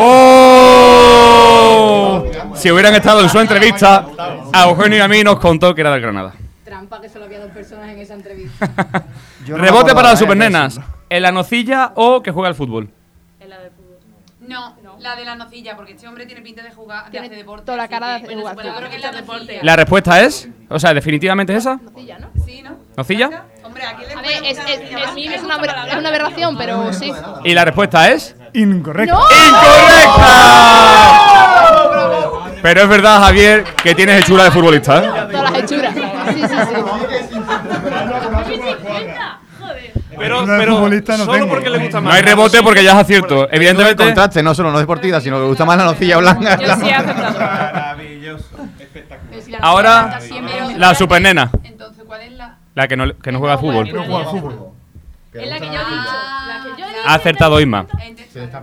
¡Oh! 0.90 2.26
Si 2.56 2.70
hubieran 2.72 2.94
estado 2.96 3.22
en 3.22 3.30
su 3.30 3.40
entrevista, 3.40 4.06
a 4.52 4.68
Eugenio 4.68 4.98
y 4.98 5.02
a 5.02 5.08
mí 5.08 5.24
nos 5.24 5.40
contó 5.40 5.74
que 5.76 5.82
era 5.82 5.92
del 5.92 6.02
Granada. 6.02 6.34
Trampa 6.78 7.02
que 7.02 7.10
solo 7.10 7.26
había 7.26 7.40
dos 7.40 7.50
personas 7.50 7.90
en 7.90 7.98
esa 7.98 8.14
entrevista. 8.14 8.70
Yo 9.48 9.58
no 9.58 9.64
Rebote 9.64 9.96
para 9.96 10.10
las 10.10 10.20
supernenas. 10.20 10.80
¿En 11.10 11.24
la 11.24 11.32
nocilla 11.32 11.92
o 11.96 12.22
que 12.22 12.30
juega 12.30 12.50
al 12.50 12.54
fútbol? 12.56 12.92
No, 14.42 14.76
la 15.00 15.16
de 15.16 15.26
la 15.26 15.36
nocilla, 15.36 15.76
porque 15.76 15.94
este 15.94 16.08
hombre 16.08 16.28
tiene 16.28 16.42
pinta 16.44 16.62
de 16.62 16.72
jugar, 16.72 17.06
de 17.06 17.12
Tiene 17.12 17.26
hacer 17.26 17.38
deporte. 17.40 17.66
toda 17.66 17.78
la 17.78 17.88
cara 17.88 18.10
de 18.10 18.16
hacer 18.16 18.38
jugar. 18.38 18.56
Yo 18.64 18.76
creo 18.76 18.90
que 18.92 18.96
es 18.96 19.02
la 19.02 19.12
nocilla. 19.12 19.60
La 19.64 19.76
respuesta 19.76 20.22
es. 20.22 20.48
O 20.70 20.80
sea, 20.80 20.94
definitivamente 20.94 21.52
es 21.54 21.60
esa. 21.60 21.78
Nocilla, 21.78 22.20
¿no? 22.20 22.30
Sí, 22.46 22.62
¿no? 22.62 22.78
¿Nocilla? 22.96 23.46
Hombre, 23.64 23.84
aquí 23.84 24.04
le 24.06 24.14
A 24.14 24.22
ver, 24.22 24.44
es, 24.46 24.60
es, 24.60 24.68
es, 24.68 24.80
es, 24.92 25.44
una, 25.44 25.56
es 25.88 25.96
una 25.98 26.10
aberración, 26.10 26.56
pero 26.58 26.94
sí. 26.94 27.12
Y 27.44 27.54
la 27.56 27.66
respuesta 27.66 28.12
es. 28.12 28.36
Incorrecto. 28.54 29.20
¡Incorrecta! 29.48 30.68
Pero 32.62 32.82
es 32.82 32.90
verdad, 32.90 33.22
Javier, 33.22 33.64
que 33.84 33.96
tienes 33.96 34.22
hechura 34.22 34.46
de 34.46 34.52
futbolista, 34.52 35.04
¿eh? 35.04 35.10
Todas 35.32 35.52
las 35.52 35.64
hechuras. 35.64 35.96
Sí, 36.34 36.42
sí, 36.42 36.48
sí. 36.48 36.76
Pero, 40.18 40.46
futbolista 40.46 41.18
no 41.18 41.26
solo 41.26 41.34
tengo. 41.38 41.50
porque 41.50 41.70
le 41.70 41.78
gusta 41.80 42.02
más. 42.02 42.10
No 42.10 42.16
hay 42.16 42.22
rebote 42.22 42.64
porque 42.64 42.84
ya 42.84 42.92
es 42.92 42.98
acierto. 42.98 43.48
Evidentemente. 43.52 44.04
Contraste, 44.04 44.42
no 44.42 44.56
solo 44.56 44.72
no 44.72 44.80
deportiva, 44.80 45.22
sino 45.22 45.38
que 45.38 45.42
me 45.44 45.48
gusta 45.50 45.66
más 45.66 45.78
la 45.78 45.86
nocilla 45.86 46.18
blanca. 46.18 46.58
Yo 46.60 46.76
sí 46.76 46.90
he 46.90 46.94
aceptado. 46.94 47.40
Maravilloso. 47.40 48.46
Si 49.44 49.52
la 49.52 49.58
Ahora, 49.60 50.20
la 50.76 50.96
supernena. 50.96 51.52
Entonces, 51.64 52.04
¿cuál 52.06 52.22
es 52.22 52.32
la...? 52.34 52.58
La 52.74 52.88
que 52.88 52.98
no, 52.98 53.18
que 53.18 53.32
no 53.32 53.40
juega 53.40 53.54
al 53.54 53.60
fútbol. 53.60 53.94
No 53.94 54.04
juega 54.04 54.20
al 54.20 54.26
fútbol. 54.28 54.72
Es 55.34 55.50
la 55.50 55.60
que 55.60 55.66
yo 55.66 55.72
he 55.72 55.78
dicho. 55.78 56.14
La 56.48 56.64
que 56.64 56.82
yo 56.82 56.88
he 56.88 56.90
dicho. 56.90 57.02
Ha 57.06 57.14
acertado 57.14 57.60
Isma. 57.60 57.86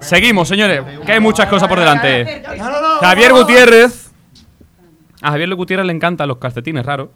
Seguimos, 0.00 0.48
señores, 0.48 0.82
que 1.04 1.12
hay 1.12 1.20
muchas 1.20 1.48
cosas 1.48 1.68
por 1.68 1.78
delante. 1.78 2.42
Javier 3.00 3.32
Gutiérrez. 3.32 4.10
A 5.22 5.30
Javier 5.30 5.54
Gutiérrez 5.54 5.86
le 5.86 5.92
encantan 5.92 6.28
los 6.28 6.38
calcetines 6.38 6.84
raros. 6.84 7.08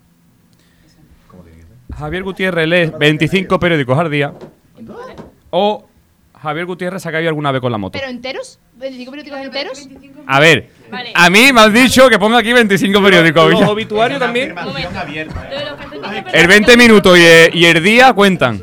Javier 1.96 2.22
Gutiérrez 2.22 2.68
lee 2.68 2.92
25 2.98 3.58
periódicos 3.58 3.98
al 3.98 4.10
día. 4.10 4.32
O 5.50 5.84
Javier 6.40 6.66
Gutiérrez 6.66 7.02
se 7.02 7.08
ha 7.08 7.12
caído 7.12 7.28
alguna 7.30 7.50
vez 7.50 7.60
con 7.60 7.72
la 7.72 7.78
moto. 7.78 7.98
¿Pero 7.98 8.10
enteros? 8.10 8.60
¿25 8.78 9.10
periódicos 9.10 9.40
enteros? 9.40 9.88
A 10.26 10.38
ver, 10.38 10.70
Vale. 10.90 11.10
a 11.14 11.30
mí 11.30 11.52
me 11.52 11.60
han 11.62 11.72
dicho 11.72 12.08
que 12.08 12.16
ponga 12.18 12.38
aquí 12.38 12.52
25 12.52 13.02
periódicos. 13.02 13.50
Los 13.50 13.60
ya. 13.60 13.70
obituarios 13.70 14.20
también. 14.20 14.54
El 16.32 16.46
20 16.46 16.76
minutos 16.76 17.18
y 17.18 17.22
el, 17.24 17.54
y 17.56 17.64
el 17.64 17.82
día 17.82 18.12
cuentan. 18.12 18.62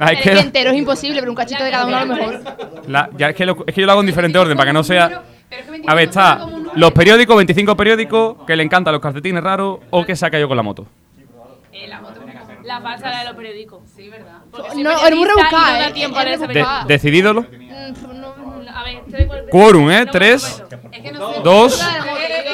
Ah, 0.00 0.12
es 0.12 0.22
que 0.22 0.32
entero 0.32 0.70
es 0.70 0.76
imposible, 0.76 1.20
pero 1.20 1.30
un 1.30 1.36
cachito 1.36 1.62
de 1.62 1.70
cada 1.70 1.86
uno 1.86 1.96
a 1.96 2.04
lo 2.04 2.14
mejor. 2.16 2.40
la- 2.88 3.10
ya 3.16 3.28
es 3.30 3.36
que, 3.36 3.46
lo- 3.46 3.64
es 3.64 3.72
que 3.74 3.80
yo 3.80 3.86
lo 3.86 3.92
hago 3.92 4.00
en 4.00 4.06
diferente 4.08 4.38
orden 4.38 4.56
para 4.56 4.70
que 4.70 4.72
no 4.74 4.82
sea. 4.82 5.22
A 5.86 5.94
ver, 5.94 6.08
está 6.08 6.44
los 6.74 6.90
periódicos, 6.92 7.36
25 7.36 7.76
periódicos, 7.76 8.36
que 8.46 8.56
le 8.56 8.62
encantan 8.64 8.92
los 8.92 9.02
calcetines 9.02 9.42
raros 9.42 9.78
o 9.90 10.04
que 10.04 10.16
se 10.16 10.26
ha 10.26 10.30
caído 10.30 10.48
con 10.48 10.56
la 10.56 10.62
moto. 10.64 10.86
La 12.72 12.80
falsa 12.80 13.10
de 13.18 13.24
los 13.26 13.34
periódicos. 13.34 13.82
Sí, 13.94 14.08
¿verdad? 14.08 14.38
No, 14.76 15.06
es 15.06 15.14
muy 15.14 15.26
rebuscada, 15.26 15.72
no 15.72 15.78
da 15.78 15.88
¿eh? 15.88 15.92
tiempo 15.92 16.18
a 16.18 16.24
leer. 16.24 16.38
De- 16.38 16.46
periódico. 16.46 16.86
decidídolo. 16.86 17.42
Mm, 17.42 18.68
A 18.74 18.82
ver, 18.84 19.02
te 19.10 19.16
doy 19.18 19.26
cuál- 19.26 19.46
Quórum, 19.50 19.90
¿eh? 19.90 20.06
Tres, 20.10 20.62
dos. 21.44 21.82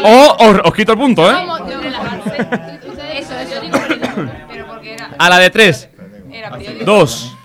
O 0.03 0.37
os, 0.41 0.61
os 0.65 0.75
quito 0.75 0.93
el 0.93 0.99
punto, 0.99 1.31
¿eh? 1.31 1.35
Eso, 3.15 3.33
eso. 3.39 3.61
A 5.19 5.29
la 5.29 5.39
de 5.39 5.51
tres, 5.51 5.89
dos, 6.85 7.37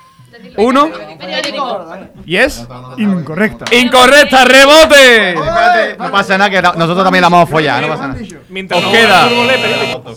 uno. 0.57 0.89
Periódico. 1.19 1.85
¿Y 2.25 2.37
es? 2.37 2.67
Incorrecta. 2.97 3.65
¡Incorrecta! 3.75 4.45
¡Rebote! 4.45 5.35
No 5.97 6.11
pasa 6.11 6.37
nada, 6.37 6.49
que 6.49 6.61
la- 6.61 6.73
nosotros 6.73 7.03
también 7.03 7.21
la 7.21 7.29
vamos 7.29 7.47
a 7.49 7.51
follar, 7.51 7.81
no 7.81 7.87
pasa 7.89 8.07
nada. 8.07 8.19
Mientras 8.49 8.83
Os 8.83 8.91
queda 8.91 9.29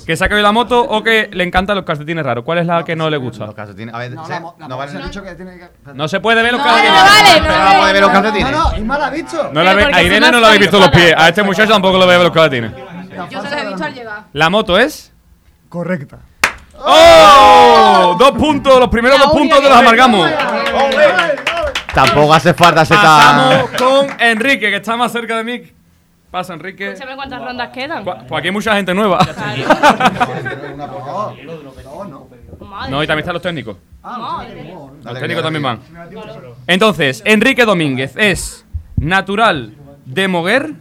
que 0.06 0.16
se 0.16 0.24
ha 0.24 0.28
caído 0.28 0.42
la 0.42 0.52
moto 0.52 0.80
o 0.82 1.02
que 1.02 1.28
le 1.32 1.44
encantan 1.44 1.76
los 1.76 1.84
calcetines 1.84 2.24
raros. 2.24 2.44
¿Cuál 2.44 2.58
es 2.58 2.66
la 2.66 2.84
que 2.84 2.94
no 2.96 3.08
le 3.10 3.16
gusta? 3.16 3.46
Los 3.46 3.54
calcetines, 3.54 3.94
a 3.94 3.98
ver, 3.98 4.12
No, 4.12 4.24
se- 4.26 4.32
la, 4.32 4.68
la 4.68 4.76
vale. 4.76 4.92
No 5.94 6.08
se 6.08 6.20
puede 6.20 6.42
ver 6.42 6.52
los 6.52 6.60
No, 6.60 6.66
calcetines. 6.66 7.42
no 7.42 7.78
vale. 7.80 7.92
ver 7.92 8.02
los 8.02 8.10
calcetines. 8.10 8.50
No, 8.52 8.70
no, 8.72 8.76
Isma 8.78 8.98
la 8.98 9.06
ha 9.06 9.10
dicho. 9.10 9.50
No 9.52 9.62
la 9.62 9.70
a 9.70 10.02
Irene 10.02 10.30
no 10.30 10.40
le 10.40 10.46
habéis 10.46 10.60
visto 10.62 10.78
los 10.78 10.90
pies. 10.90 11.14
A 11.16 11.28
este 11.28 11.42
muchacho 11.42 11.72
tampoco 11.72 11.98
lo 11.98 12.06
ve 12.06 12.18
los 12.18 12.30
calcetines. 12.30 12.72
Yo 13.30 13.40
se 13.42 13.50
las 13.50 13.62
he 13.62 13.66
visto 13.68 13.84
al 13.84 13.94
llegar. 13.94 14.22
La 14.32 14.50
moto 14.50 14.78
es. 14.78 15.12
Correcta. 15.68 16.18
¡Oh! 16.78 18.16
Dos 18.18 18.32
puntos, 18.32 18.78
los 18.78 18.88
primeros 18.88 19.18
dos 19.18 19.32
puntos 19.32 19.62
de 19.62 19.68
los 19.68 19.78
amargamos. 19.78 20.30
Tampoco 21.94 22.34
hace 22.34 22.52
falta 22.54 22.84
ser 22.84 22.96
Pasamos 22.98 23.70
tan. 23.72 23.78
con 23.78 24.20
Enrique, 24.20 24.68
que 24.70 24.76
está 24.76 24.96
más 24.96 25.10
cerca 25.12 25.36
de 25.38 25.44
mí. 25.44 25.62
Pasa, 26.30 26.52
Enrique. 26.54 26.88
Escúchame 26.92 27.16
cuántas 27.16 27.40
rondas 27.42 27.70
quedan. 27.72 28.04
Cu- 28.04 28.12
Pues 28.28 28.38
aquí 28.38 28.48
hay 28.48 28.52
mucha 28.52 28.74
gente 28.76 28.92
nueva. 28.92 29.18
Madre. 32.60 32.90
No, 32.90 33.02
y 33.02 33.06
también 33.06 33.20
están 33.20 33.32
los 33.34 33.42
técnicos. 33.42 33.76
Los 35.02 35.18
técnicos 35.20 35.42
también 35.42 35.62
van. 35.62 35.80
Entonces, 36.66 37.22
Enrique 37.24 37.64
Domínguez 37.64 38.14
es 38.16 38.66
natural 38.96 39.74
de 40.04 40.28
Moguer. 40.28 40.72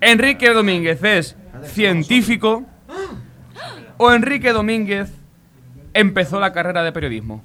Enrique 0.00 0.50
Domínguez 0.52 1.02
es 1.02 1.36
científico. 1.64 2.64
O 3.96 4.12
Enrique 4.12 4.52
Domínguez 4.52 5.10
empezó 5.92 6.40
la 6.40 6.52
carrera 6.52 6.82
de 6.82 6.92
periodismo. 6.92 7.42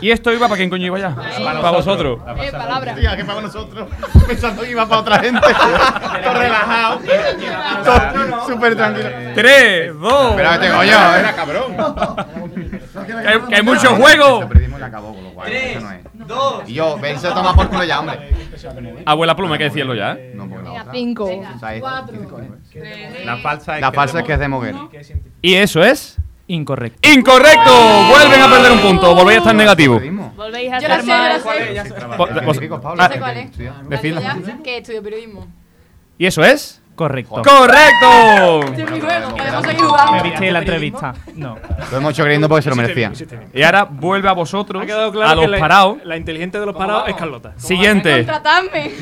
¿Y 0.00 0.10
esto 0.10 0.32
iba 0.32 0.48
para 0.48 0.58
quién 0.58 0.68
coño 0.68 0.86
iba 0.86 0.98
ya? 0.98 1.14
Para 1.14 1.70
vosotros. 1.70 2.20
Eh, 2.36 2.50
palabra. 2.50 2.94
Tía, 2.94 3.16
que 3.16 3.24
para 3.24 3.40
nosotros. 3.40 3.88
Pensando 4.26 4.62
que 4.62 4.70
iba 4.70 4.86
para 4.86 5.00
otra 5.00 5.18
gente. 5.20 5.40
Todo 5.40 6.34
relajado. 6.34 7.00
Todo 7.84 8.46
Súper 8.46 8.76
tranquilo. 8.76 9.08
Tres, 9.34 9.94
dos. 9.98 10.30
Espérate, 10.30 10.70
coño, 10.70 11.16
era 11.16 11.34
cabrón. 11.34 11.76
Que 13.06 13.12
hay, 13.28 13.40
que 13.40 13.54
hay 13.54 13.62
mucho 13.62 13.94
juego. 13.94 14.48
Se 15.46 16.03
perdimos 16.26 16.68
y 16.68 16.74
yo, 16.74 16.98
vense 16.98 17.26
a 17.28 17.34
tomar 17.34 17.54
por 17.54 17.68
culo 17.68 17.84
ya, 17.84 18.00
hombre. 18.00 18.30
Abuela 19.06 19.36
pluma, 19.36 19.54
hay 19.54 19.58
que 19.58 19.64
decirlo 19.64 19.94
ya, 19.94 20.12
¿eh? 20.12 20.32
No, 20.34 20.48
porque 20.48 20.64
la 20.64 20.72
otra. 20.82 20.92
Cinco. 20.92 21.24
O 21.24 21.58
sea, 21.58 21.74
es- 21.74 21.82
La 23.24 23.36
falsa 23.38 23.76
es 23.76 23.80
La 23.80 23.90
que 23.90 23.96
falsa 23.96 24.18
es 24.20 24.24
que 24.24 24.32
es 24.34 24.38
de 24.38 24.48
Moguer. 24.48 24.74
Y 25.42 25.54
eso 25.54 25.82
es. 25.82 26.16
Incorrecto. 26.46 27.08
¡Incorrecto! 27.08 27.72
Vuelven 28.10 28.42
a 28.42 28.50
perder 28.50 28.72
un 28.72 28.80
punto. 28.80 29.14
Volvéis 29.14 29.38
a 29.38 29.40
estar 29.40 29.54
negativo. 29.54 29.98
Volvéis 30.36 30.72
a 30.72 30.78
Yo 30.78 30.88
lo 30.88 30.94
estar 30.94 31.00
sé, 31.00 31.06
yo 31.74 31.82
mal. 31.84 31.86
sé. 31.88 31.94
Po- 32.16 32.16
vos- 32.44 32.60
Yo 32.60 33.08
sé 33.08 33.18
cuál 33.18 33.36
es. 33.38 33.50
Decidlo. 33.88 34.20
Ya, 34.20 34.36
Que 34.62 34.76
estudio 34.78 35.02
periodismo. 35.02 35.46
¿Y 36.18 36.26
eso 36.26 36.44
es? 36.44 36.82
Correcto. 36.94 37.42
¡Correcto! 37.42 38.60
Este 38.66 38.82
es 38.84 38.90
mi 38.90 39.00
juego. 39.00 39.30
Podemos 39.36 39.64
seguir 39.66 39.80
jugando. 39.84 40.12
¿Me 40.12 40.22
viste 40.22 40.52
la 40.52 40.58
entrevista? 40.60 41.14
No. 41.34 41.56
Lo 41.90 41.96
hemos 41.98 42.12
hecho 42.12 42.22
creyendo 42.22 42.48
porque 42.48 42.62
se 42.62 42.70
lo 42.70 42.76
merecía. 42.76 43.12
Y 43.52 43.62
ahora 43.62 43.84
vuelve 43.84 44.28
a 44.28 44.32
vosotros, 44.32 44.82
Ha 44.82 44.86
quedado 44.86 45.10
claro 45.10 45.30
a 45.30 45.34
los 45.34 45.44
que 45.44 45.50
la- 45.50 45.58
parados. 45.58 45.98
La 46.04 46.16
inteligente 46.16 46.60
de 46.60 46.66
los 46.66 46.74
parados 46.76 47.08
es 47.08 47.14
Carlota. 47.16 47.52
Siguiente. 47.56 48.14
Contratadme. 48.24 48.92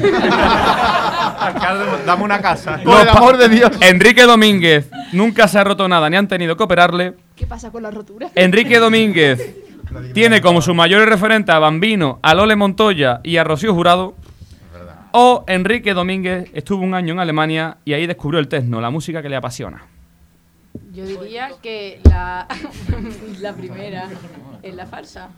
Dame 2.07 2.23
una 2.25 2.41
casa. 2.41 2.81
Los 2.85 3.05
pa- 3.07 3.87
Enrique 3.89 4.23
Domínguez 4.25 4.89
nunca 5.13 5.49
se 5.49 5.59
ha 5.59 5.65
roto 5.65 5.89
nada, 5.89 6.09
ni 6.11 6.17
han 6.17 6.29
tenido 6.29 6.57
que 6.57 6.63
operarle. 6.63 7.15
¿Qué 7.37 7.47
pasa 7.47 7.71
con 7.71 7.83
la 7.83 7.91
rotura? 7.91 8.29
Enrique 8.35 8.79
Domínguez 8.79 9.55
tiene 10.15 10.41
como 10.41 10.63
sus 10.63 10.75
mayores 10.75 11.09
referentes 11.09 11.55
a 11.55 11.59
Bambino, 11.59 12.19
a 12.23 12.35
Lole 12.35 12.57
Montoya 12.57 13.21
y 13.23 13.37
a 13.37 13.45
Rocío 13.45 13.75
Jurado. 13.75 14.15
O 15.13 15.45
Enrique 15.47 15.95
Domínguez 15.95 16.49
estuvo 16.55 16.83
un 16.83 16.95
año 16.95 17.13
en 17.13 17.21
Alemania 17.21 17.77
y 17.85 17.93
ahí 17.93 18.07
descubrió 18.07 18.41
el 18.41 18.49
techno, 18.49 18.81
la 18.81 18.91
música 18.91 19.21
que 19.23 19.29
le 19.29 19.37
apasiona. 19.37 19.85
Yo 20.95 21.05
diría 21.05 21.51
que 21.63 22.01
la, 22.05 22.47
la 23.41 23.53
primera 23.53 24.09
es 24.63 24.75
la 24.75 24.87
falsa. 24.87 25.29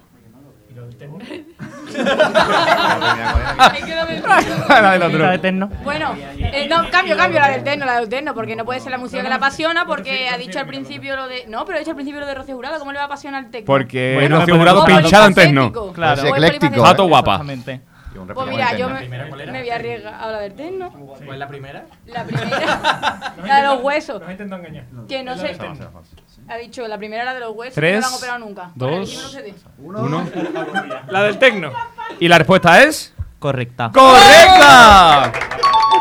Ahí 3.58 3.82
queda 3.84 4.04
del- 4.06 4.22
La 4.68 4.92
del 4.92 5.02
otro. 5.02 5.18
La 5.18 5.30
de 5.30 5.38
Terno. 5.38 5.70
Bueno, 5.84 6.14
eh, 6.38 6.66
no, 6.68 6.90
cambio, 6.90 7.16
cambio 7.16 7.38
la 7.40 7.48
del 7.50 7.62
terno, 7.64 7.86
la 7.86 8.00
del 8.00 8.08
terno, 8.08 8.34
porque 8.34 8.56
no 8.56 8.64
puede 8.64 8.80
ser 8.80 8.90
la 8.90 8.98
música 8.98 9.22
que 9.22 9.28
le 9.28 9.34
apasiona, 9.34 9.86
porque 9.86 10.28
ha 10.28 10.36
dicho 10.36 10.58
al 10.58 10.66
principio 10.66 11.14
lo 11.16 11.28
de. 11.28 11.44
No, 11.48 11.64
pero 11.64 11.76
ha 11.76 11.78
dicho 11.78 11.90
al 11.92 11.96
principio 11.96 12.20
lo 12.20 12.26
de 12.26 12.34
Rocío 12.34 12.56
Jurado, 12.56 12.78
¿cómo 12.80 12.90
le 12.92 12.96
va 12.98 13.04
a 13.04 13.06
apasionar 13.06 13.44
el 13.44 13.50
techno? 13.50 13.66
Porque 13.66 14.14
Bueno, 14.14 14.40
Rocío 14.40 14.56
Jurado 14.56 14.80
no, 14.80 14.86
pinchada 14.86 15.26
en 15.26 15.34
techno. 15.34 15.72
Claro. 15.92 16.22
Es 16.22 16.28
ecléctico. 16.30 17.06
guapa. 17.06 17.32
Exactamente. 17.34 17.80
Pues 18.32 18.46
mira, 18.48 18.76
yo 18.76 18.88
me, 18.88 19.08
me 19.08 19.60
voy 19.60 19.70
a 19.70 19.74
arriesgar 19.74 20.14
a 20.14 20.26
la 20.32 20.38
del 20.40 20.54
terno. 20.54 20.90
¿Cuál 20.90 21.32
es 21.32 21.38
la 21.38 21.48
primera? 21.48 21.84
La 22.06 22.24
primera, 22.24 23.34
la 23.44 23.56
de 23.56 23.62
los 23.66 23.82
huesos. 23.82 24.20
Nos 24.20 24.30
intentado 24.30 24.62
engañar. 24.62 24.84
Que 25.08 25.22
no 25.22 25.36
sé. 25.36 25.56
Ha 26.48 26.56
dicho 26.56 26.86
la 26.86 26.98
primera 26.98 27.24
la 27.24 27.34
de 27.34 27.40
los 27.40 27.54
huesos, 27.54 27.74
Tres, 27.74 27.94
no 27.96 28.00
la 28.02 28.06
han 28.08 28.14
operado 28.14 28.38
nunca. 28.38 28.70
dos. 28.74 29.38
Uno. 29.78 30.28
La 31.08 31.22
del 31.22 31.38
tecno. 31.38 31.72
Y 32.20 32.28
la 32.28 32.38
respuesta 32.38 32.82
es. 32.82 33.14
Correcta. 33.38 33.90
¡Correcta! 33.92 35.32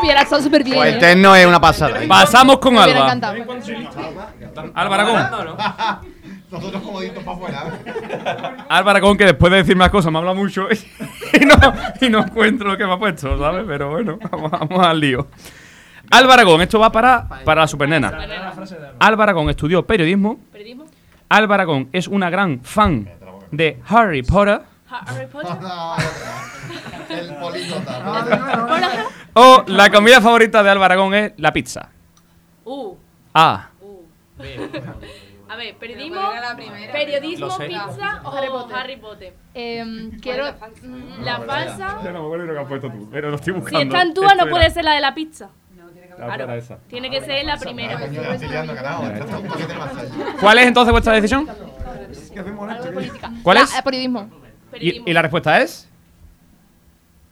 Hubiera 0.00 0.22
estado 0.22 0.42
súper 0.42 0.64
bien. 0.64 0.76
Pues 0.76 0.88
el 0.90 0.96
¿eh? 0.96 1.00
techno 1.00 1.34
es 1.36 1.46
una 1.46 1.60
pasada. 1.60 2.00
Pasamos 2.08 2.58
con 2.58 2.76
Alba. 2.78 3.12
Alba 4.74 4.94
Aragón. 4.94 6.04
Nosotros 6.54 6.82
como 6.82 7.00
ditos 7.00 7.24
para 7.24 7.36
afuera. 7.36 8.64
Alba 8.68 8.90
Aragón, 8.92 9.16
que 9.16 9.24
después 9.24 9.50
de 9.50 9.58
decir 9.58 9.74
más 9.74 9.90
cosas 9.90 10.12
me 10.12 10.18
habla 10.18 10.34
mucho 10.34 10.68
y 11.32 11.44
no, 11.44 11.56
y 12.00 12.08
no 12.08 12.20
encuentro 12.20 12.68
lo 12.68 12.76
que 12.76 12.86
me 12.86 12.92
ha 12.92 12.96
puesto, 12.96 13.36
¿sabes? 13.36 13.64
Pero 13.66 13.90
bueno, 13.90 14.20
vamos, 14.30 14.52
vamos 14.52 14.86
al 14.86 15.00
lío. 15.00 15.26
Aragón, 16.10 16.62
esto 16.62 16.78
va 16.78 16.92
para, 16.92 17.26
para 17.44 17.62
la 17.62 17.66
supernena. 17.66 18.16
Aragón 19.00 19.50
estudió 19.50 19.84
periodismo. 19.84 20.38
¿Periodismo? 20.52 20.84
Aragón 21.28 21.88
es 21.92 22.06
una 22.06 22.30
gran 22.30 22.60
fan 22.60 23.10
de 23.50 23.80
Harry 23.88 24.22
Potter. 24.22 24.60
Harry 24.88 25.26
Potter. 25.26 25.58
El 27.08 27.34
políglota. 27.34 29.10
O 29.36 29.64
la 29.66 29.90
comida 29.90 30.20
favorita 30.20 30.62
de 30.62 30.70
Alba 30.70 30.84
Aragón 30.84 31.12
es 31.12 31.32
la 31.38 31.52
pizza. 31.52 31.88
Uh. 32.64 32.94
A. 33.34 33.70
A 35.48 35.56
ver, 35.56 35.76
periodismo, 35.76 36.20
¿cuál 36.20 36.36
era 36.38 36.48
la 36.50 36.56
primera? 36.56 36.92
periodismo, 36.92 37.58
pizza 37.58 38.20
o 38.24 38.30
Harry 38.32 38.48
Potter. 38.48 38.76
Harry 38.76 38.96
Potter. 38.96 39.34
Em, 39.54 40.18
quiero. 40.20 40.52
Mm, 40.82 41.22
La 41.22 41.38
falsa. 41.40 41.88
no 42.02 42.12
me 42.12 42.18
acuerdo 42.18 42.44
lo 42.46 42.52
que 42.54 42.58
has 42.60 42.66
puesto 42.68 42.90
tú, 42.90 43.08
pero 43.10 43.30
lo 43.30 43.36
estoy 43.36 43.54
Si 43.68 43.76
está 43.76 44.02
en 44.02 44.14
Túa 44.14 44.34
no 44.34 44.46
puede 44.48 44.70
ser 44.70 44.84
la 44.84 44.92
de 44.94 45.00
la 45.00 45.14
pizza. 45.14 45.50
Claro. 46.16 46.46
Tiene 46.88 47.10
que 47.10 47.20
ser 47.22 47.44
la 47.44 47.56
primera. 47.56 47.98
¿Cuál 50.40 50.58
es 50.58 50.66
entonces 50.66 50.92
vuestra 50.92 51.12
decisión? 51.14 51.48
Algo 51.48 52.84
de 52.84 52.92
política. 52.92 53.30
¿Cuál 53.42 53.56
es? 53.58 53.74
eh, 53.76 53.82
periodismo. 53.82 54.30
¿Y, 54.80 55.08
y 55.08 55.12
la 55.12 55.22
respuesta 55.22 55.60
es? 55.60 55.88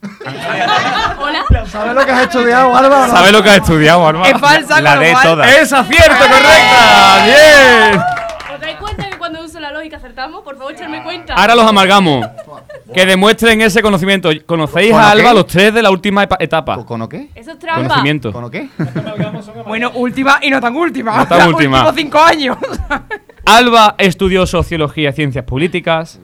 Hola. 0.02 1.44
¿Sabes 1.66 1.94
lo 1.94 2.04
que 2.04 2.10
has 2.12 2.22
estudiado, 2.22 2.76
Álvaro? 2.76 3.12
¿Sabes 3.12 3.32
lo 3.32 3.42
que 3.42 3.50
has 3.50 3.56
estudiado, 3.58 4.06
Alba? 4.06 4.28
Es 4.28 4.38
falsa, 4.40 4.80
La 4.80 4.96
de 4.98 5.14
todas. 5.22 5.56
¡Es 5.56 5.72
acierto, 5.72 6.14
correcta! 6.18 7.24
¡Bien! 7.24 8.00
¿Os 8.54 8.60
dais 8.60 8.76
cuenta 8.76 9.08
que 9.10 9.16
cuando 9.16 9.44
uso 9.44 9.60
la 9.60 9.70
lógica 9.70 9.96
acertamos? 9.98 10.42
Por 10.42 10.56
favor, 10.56 10.72
echarme 10.72 11.02
cuenta. 11.02 11.34
Ahora 11.34 11.54
los 11.54 11.66
amalgamos. 11.66 12.26
Que 12.92 13.06
demuestren 13.06 13.60
ese 13.62 13.80
conocimiento. 13.80 14.30
¿Conocéis 14.44 14.90
¿Con 14.92 15.00
a 15.00 15.10
Alba 15.10 15.30
qué? 15.30 15.34
los 15.34 15.46
tres 15.46 15.72
de 15.74 15.82
la 15.82 15.90
última 15.90 16.24
epa- 16.28 16.36
etapa? 16.40 16.84
¿Con 16.84 17.00
o 17.02 17.08
qué? 17.08 17.30
Eso 17.34 17.52
es 17.52 17.58
trampa. 17.58 17.82
Conocimiento. 17.82 18.32
¿Con 18.32 18.44
o 18.44 18.50
qué? 18.50 18.68
Bueno, 19.66 19.90
última 19.94 20.38
y 20.42 20.50
no 20.50 20.60
tan 20.60 20.74
última. 20.76 21.16
No 21.16 21.26
tan 21.26 21.48
última. 21.48 21.78
últimos 21.88 21.94
cinco 21.94 22.18
años. 22.20 22.58
Alba 23.46 23.94
estudió 23.98 24.46
sociología 24.46 25.10
y 25.10 25.12
ciencias 25.12 25.44
políticas. 25.44 26.18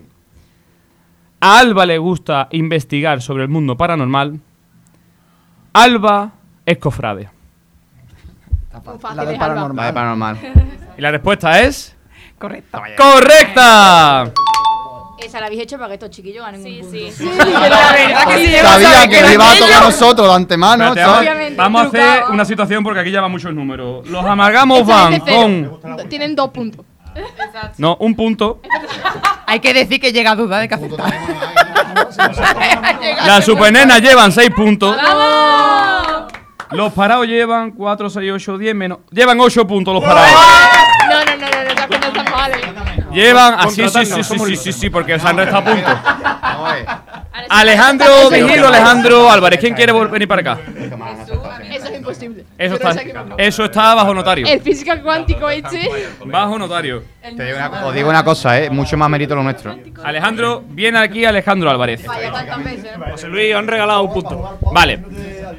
A 1.41 1.59
Alba 1.59 1.87
le 1.87 1.99
gusta 1.99 2.49
investigar 2.51 3.23
sobre 3.23 3.45
el 3.45 3.49
mundo 3.49 3.77
paranormal. 3.77 4.41
Alba 5.73 6.33
es 6.67 6.79
cofrade. 6.79 7.29
Fácil, 9.01 9.17
La 9.17 9.25
del 9.25 9.35
es 9.35 9.41
Alba. 9.41 9.73
La 9.75 9.87
de 9.87 9.93
paranormal. 9.93 10.39
Y 10.97 11.01
la 11.01 11.11
respuesta 11.11 11.61
es. 11.61 11.97
Correcto. 12.39 12.81
¡Correcta! 12.97 14.33
Esa 15.21 15.41
la 15.41 15.47
habéis 15.47 15.63
hecho 15.63 15.77
para 15.77 15.89
que 15.89 15.95
estos 15.95 16.11
chiquillos 16.11 16.45
ganen 16.45 16.63
Sí, 16.63 16.81
un 16.81 16.91
sí. 16.93 17.11
Sí, 17.11 17.29
pero 17.37 17.45
la 17.51 17.93
verdad 17.93 18.37
que 18.37 18.59
a 18.61 18.63
Sabía 18.65 19.09
que 19.09 19.23
le 19.23 19.35
iba 19.35 19.51
a 19.51 19.57
tocar 19.59 19.83
a 19.83 19.87
nosotros 19.87 20.29
de 20.29 20.35
antemano, 20.35 20.85
Espérate, 20.89 21.01
¿sabes? 21.01 21.17
vamos, 21.17 21.21
Obviamente, 21.21 21.57
vamos 21.57 21.81
a 21.83 21.85
hacer 21.87 22.01
trucado. 22.15 22.33
una 22.35 22.45
situación 22.45 22.85
porque 22.85 23.01
aquí 23.01 23.11
ya 23.11 23.21
van 23.21 23.33
muchos 23.33 23.53
números. 23.53 24.09
Los 24.09 24.25
amalgamos 24.25 24.81
Esta 24.81 24.95
van 24.95 25.19
con. 25.21 26.09
Tienen 26.09 26.37
dos 26.37 26.51
puntos. 26.51 26.87
No, 27.79 27.97
un 28.01 28.15
punto. 28.15 28.61
Hay 29.47 29.61
que 29.61 29.73
decir 29.73 30.01
que 30.01 30.13
llega 30.13 30.33
a 30.33 30.37
duda 30.37 30.59
de 30.59 30.69
que 30.69 30.75
aceptar. 30.75 31.13
Las 33.27 33.45
supernenas 33.45 34.01
llevan 34.01 34.33
6 34.33 34.51
puntos. 34.51 34.97
¡Vamos! 34.97 36.33
Los 36.71 36.93
parados 36.93 37.27
llevan 37.27 37.71
4, 37.71 38.11
6, 38.11 38.33
8, 38.35 38.59
10 38.59 38.75
menos. 38.75 38.99
Llevan 39.11 39.41
8 39.41 39.67
puntos 39.67 39.95
los 39.95 40.05
parados. 40.05 40.31
No, 41.09 41.25
no, 41.25 41.25
no, 41.25 41.37
no, 41.37 41.65
no, 41.65 41.71
esas 41.71 41.87
cosas 41.87 42.07
están 42.07 42.31
mal. 42.31 42.53
Llevan 43.11 43.55
así, 43.59 43.89
sí, 43.89 44.05
sí, 44.05 44.23
sí, 44.23 44.39
sí, 44.39 44.57
sí, 44.57 44.73
sí, 44.73 44.91
porque 44.91 45.19
se 45.19 45.27
han 45.27 45.37
restado 45.39 45.65
puntos. 45.65 45.95
Vamos 46.05 46.71
a 46.71 46.75
ver. 46.75 46.87
Alejandro 47.49 48.31
Vigilo, 48.31 48.69
Alejandro 48.69 49.31
Álvarez. 49.31 49.59
¿Quién 49.61 49.75
quiere 49.75 49.93
venir 49.93 50.29
para 50.29 50.41
acá? 50.43 50.61
Imposible. 52.11 52.45
Eso 52.59 52.75
está, 52.75 52.95
me- 52.95 53.35
eso 53.47 53.65
está 53.65 53.95
bajo 53.95 54.15
notario. 54.15 54.47
El 54.47 54.61
física 54.61 55.03
cuántico 55.03 55.49
este. 55.51 55.89
Bajo 56.25 56.59
notario. 56.59 57.03
Te 57.37 57.45
digo 57.45 57.57
una- 57.59 57.87
os 57.87 57.95
digo 57.95 58.09
una 58.11 58.25
cosa, 58.25 58.59
¿eh? 58.61 58.71
Mucho 58.71 58.97
más 58.97 59.09
mérito 59.11 59.35
lo 59.35 59.43
nuestro. 59.43 59.77
Alejandro, 60.05 60.63
viene 60.69 60.99
aquí 60.99 61.25
Alejandro 61.25 61.71
Álvarez. 61.71 62.03
Veces. 62.65 62.91
José 63.11 63.29
Luis, 63.29 63.55
han 63.55 63.67
regalado 63.67 64.03
un 64.03 64.13
punto. 64.13 64.59
Vale. 64.73 65.03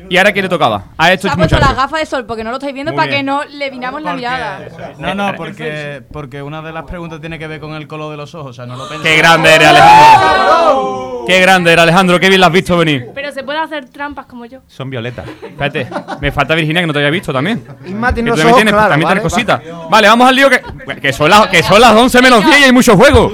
¿Y 0.09 0.17
ahora 0.17 0.31
quién 0.31 0.43
le 0.45 0.49
tocaba? 0.49 0.85
A 0.97 1.05
Se 1.05 1.11
ha 1.11 1.17
puesto 1.17 1.27
las 1.27 1.37
muchachos. 1.37 1.75
gafas 1.75 1.99
de 1.99 2.05
sol 2.05 2.25
porque 2.25 2.43
no 2.43 2.49
lo 2.51 2.57
estáis 2.57 2.73
viendo 2.73 2.91
Muy 2.91 2.97
para 2.97 3.07
bien. 3.11 3.19
que 3.19 3.23
no 3.23 3.43
le 3.43 3.69
vinamos 3.69 4.01
la 4.01 4.13
mirada. 4.13 4.59
No, 4.97 5.13
no, 5.15 5.33
porque, 5.35 6.01
porque 6.11 6.41
una 6.41 6.61
de 6.61 6.71
las 6.71 6.83
preguntas 6.83 7.19
tiene 7.19 7.37
que 7.39 7.47
ver 7.47 7.59
con 7.59 7.73
el 7.73 7.87
color 7.87 8.11
de 8.11 8.17
los 8.17 8.33
ojos. 8.35 8.49
O 8.51 8.53
sea, 8.53 8.65
no 8.65 8.75
lo 8.75 8.87
pensé. 8.87 9.03
Qué 9.07 9.17
grande 9.17 9.53
eres, 9.53 9.67
Alejandro. 9.67 11.23
Qué 11.27 11.39
grande 11.41 11.71
eres, 11.73 11.83
Alejandro. 11.83 12.19
Qué 12.19 12.29
bien 12.29 12.41
lo 12.41 12.47
has 12.47 12.53
visto 12.53 12.77
venir. 12.77 13.07
Pero 13.13 13.31
se 13.31 13.43
puede 13.43 13.59
hacer 13.59 13.85
trampas 13.89 14.25
como 14.25 14.45
yo. 14.45 14.59
Son 14.67 14.89
violetas. 14.89 15.27
Espérate, 15.27 15.87
me 16.21 16.31
falta 16.31 16.55
Virginia 16.55 16.81
que 16.81 16.87
no 16.87 16.93
te 16.93 16.99
había 16.99 17.11
visto 17.11 17.31
también. 17.31 17.63
Isma 17.85 18.13
tiene 18.13 18.31
los 18.31 18.39
ojos 18.39 18.55
tienes, 18.55 18.73
también 18.73 19.01
¿vale? 19.01 19.05
tienes 19.05 19.23
cositas. 19.23 19.61
Vale, 19.89 20.07
vamos 20.07 20.27
al 20.29 20.35
lío 20.35 20.49
que, 20.49 20.61
que, 21.01 21.13
son 21.13 21.29
las, 21.29 21.47
que 21.47 21.58
son 21.63 21.81
las 21.81 21.93
11 21.95 22.21
menos 22.21 22.45
10 22.45 22.59
y 22.59 22.63
hay 22.63 22.71
mucho 22.71 22.95
juego. 22.95 23.31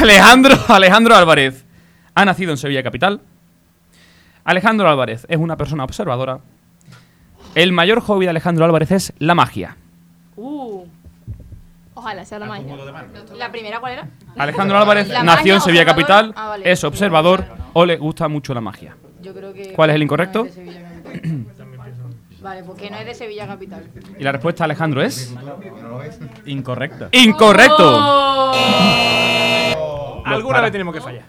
Alejandro, 0.00 0.56
Alejandro 0.68 1.14
Álvarez 1.16 1.64
ha 2.14 2.24
nacido 2.24 2.50
en 2.50 2.56
Sevilla 2.58 2.82
Capital. 2.82 3.20
Alejandro 4.44 4.88
Álvarez 4.88 5.26
es 5.28 5.36
una 5.38 5.56
persona 5.56 5.84
observadora. 5.84 6.40
El 7.54 7.72
mayor 7.72 8.00
hobby 8.00 8.24
de 8.26 8.30
Alejandro 8.30 8.64
Álvarez 8.64 8.90
es 8.90 9.12
la 9.18 9.34
magia. 9.34 9.76
Uh. 10.36 10.84
Ojalá 11.94 12.24
sea 12.24 12.38
la 12.38 12.46
magia. 12.46 12.74
¿La 13.36 13.52
primera 13.52 13.78
cuál 13.78 13.92
era? 13.92 14.08
Alejandro 14.36 14.78
Álvarez 14.78 15.08
La 15.08 15.22
nació 15.22 15.54
en 15.54 15.60
Sevilla. 15.60 15.84
Capital, 15.84 16.32
Ah, 16.36 16.48
vale. 16.48 16.70
es 16.70 16.82
observador 16.84 17.44
o 17.74 17.84
le 17.86 17.96
gusta 17.98 18.26
mucho 18.28 18.54
la 18.54 18.60
magia. 18.60 18.96
Yo 19.22 19.32
creo 19.34 19.52
que. 19.52 19.72
¿Cuál 19.74 19.90
es 19.90 19.96
el 19.96 20.02
incorrecto? 20.02 20.42
no 20.44 20.48
es 20.48 20.54
de 20.56 20.62
Sevilla 20.64 20.82
Capital. 21.04 21.22
Vale, 22.42 22.62
porque 22.64 22.90
no 22.90 22.96
es 22.98 23.06
de 23.06 23.14
Sevilla 23.14 23.46
Capital. 23.46 23.84
Y 24.18 24.22
la 24.24 24.32
respuesta, 24.32 24.64
Alejandro, 24.64 25.02
es. 25.02 25.32
Incorrecta. 26.46 27.08
¡Incorrecto! 27.12 28.52
Alguna 30.24 30.48
para. 30.54 30.60
vez 30.62 30.72
tenemos 30.72 30.94
que 30.94 31.00
fallar. 31.00 31.24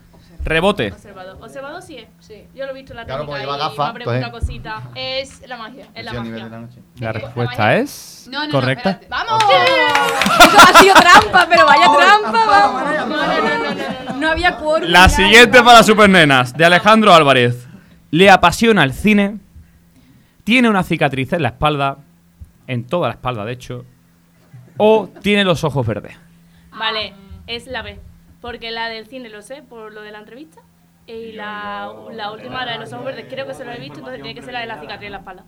Rebote. 0.46 0.92
Observador. 0.92 1.38
Observador 1.42 1.82
sí 1.82 1.98
es. 1.98 2.08
Sí. 2.20 2.44
Yo 2.54 2.66
lo 2.66 2.72
he 2.72 2.74
visto 2.74 2.92
en 2.92 2.98
la 2.98 3.06
Claro, 3.06 3.22
técnica 3.26 3.46
porque 3.46 3.46
lleva 3.46 3.56
y 3.56 3.60
gafas, 3.60 3.78
me 3.78 3.84
ha 3.90 3.94
preguntado 3.94 4.26
entonces- 4.26 4.48
cositas. 4.50 4.84
Es 4.94 5.48
la 5.48 5.58
magia. 5.58 5.88
Es 5.96 6.06
la 6.06 6.14
magia. 6.14 6.36
la 6.50 6.60
noche. 6.60 6.80
La 7.00 7.12
respuesta 7.14 7.76
es. 7.78 8.28
No, 8.30 8.46
no, 8.46 8.52
correcta. 8.52 8.90
No, 8.92 9.02
espérate. 9.02 9.26
¡Vamos! 9.30 9.44
Esto 10.40 10.58
ha 10.60 10.82
sido 10.82 10.94
trampa, 10.96 11.46
pero 11.50 11.66
vaya 11.66 11.86
trampa. 11.98 12.46
vamos. 12.46 12.82
No, 12.84 13.08
no, 13.08 13.08
no, 13.08 13.58
no, 13.64 14.14
no, 14.14 14.20
no 14.20 14.30
había 14.32 14.58
quórum. 14.58 14.90
La 14.90 15.08
siguiente 15.08 15.64
para 15.64 15.82
Supernenas, 15.82 16.54
de 16.56 16.66
Alejandro 16.66 17.14
Álvarez. 17.14 17.66
Le 18.12 18.30
apasiona 18.30 18.84
el 18.84 18.94
cine. 18.94 19.38
Tiene 20.44 20.70
una 20.70 20.84
cicatriz 20.84 21.34
en 21.34 21.44
la 21.44 21.50
espalda. 21.50 21.98
En 22.68 22.86
toda 22.86 23.10
la 23.10 23.16
espalda, 23.16 23.46
de 23.46 23.54
hecho. 23.54 23.86
O 24.78 25.10
tiene 25.22 25.44
los 25.44 25.64
ojos 25.64 25.86
verdes. 25.86 26.18
Vale, 26.72 27.14
es 27.48 27.68
la 27.68 27.82
B. 27.82 28.00
Porque 28.42 28.72
la 28.72 28.90
del 28.90 29.08
cine 29.08 29.30
lo 29.30 29.42
sé 29.42 29.64
por 29.64 29.94
lo 29.94 30.02
de 30.02 30.12
la 30.12 30.20
entrevista. 30.20 30.62
Y 31.06 31.34
la, 31.34 31.92
la 32.14 32.32
última, 32.32 32.66
la 32.66 32.74
de 32.74 32.80
los 32.80 32.94
ojos 32.94 33.06
verdes, 33.06 33.26
creo 33.30 33.46
que 33.46 33.54
se 33.54 33.66
lo 33.66 33.72
he 33.72 33.78
visto, 33.78 34.00
entonces 34.00 34.22
tiene 34.22 34.36
que 34.40 34.42
ser 34.42 34.54
la 34.54 34.62
de 34.62 34.68
la 34.68 34.80
cicatriz 34.80 35.08
en 35.08 35.12
la 35.12 35.18
espalda. 35.20 35.44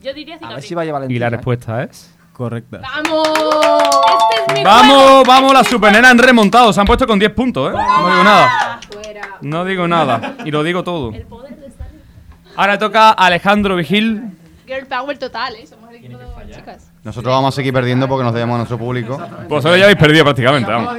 Yo 0.00 0.14
diría 0.14 0.38
cicatriz. 0.38 0.70
Y 1.08 1.18
la 1.18 1.30
respuesta 1.30 1.82
es. 1.82 2.14
Correcta. 2.32 2.80
¡Vamos! 2.80 3.28
Este 3.28 4.52
es 4.52 4.58
mi 4.58 4.64
Vamos, 4.64 5.24
vamos, 5.24 5.52
las 5.52 5.68
supernenas 5.68 6.10
han 6.10 6.18
remontado. 6.18 6.72
Se 6.72 6.80
han 6.80 6.86
puesto 6.86 7.06
con 7.06 7.16
10 7.16 7.32
puntos, 7.32 7.72
¿eh? 7.72 7.76
No 7.76 8.10
digo 8.10 8.24
nada. 8.24 8.80
No 9.40 9.64
digo 9.64 9.86
nada. 9.86 10.36
Y 10.44 10.50
lo 10.50 10.64
digo 10.64 10.82
todo. 10.82 11.12
Ahora 12.56 12.78
toca 12.78 13.10
a 13.10 13.12
Alejandro 13.12 13.76
Vigil. 13.76 14.22
Girl 14.66 14.86
power 14.86 15.18
total, 15.18 15.56
¿eh? 15.56 15.66
Somos 15.66 15.90
el 15.90 15.96
equipo 15.96 16.18
de 16.18 16.54
chicas. 16.54 16.90
Nosotros 17.02 17.34
vamos 17.34 17.54
a 17.54 17.56
seguir 17.56 17.72
perdiendo 17.72 18.08
porque 18.08 18.24
nos 18.24 18.32
debemos 18.32 18.54
a 18.54 18.58
nuestro 18.58 18.78
público. 18.78 19.18
Vosotros 19.48 19.76
ya 19.78 19.84
habéis 19.84 19.98
perdido 19.98 20.24
prácticamente. 20.24 20.70
Vamos. 20.70 20.96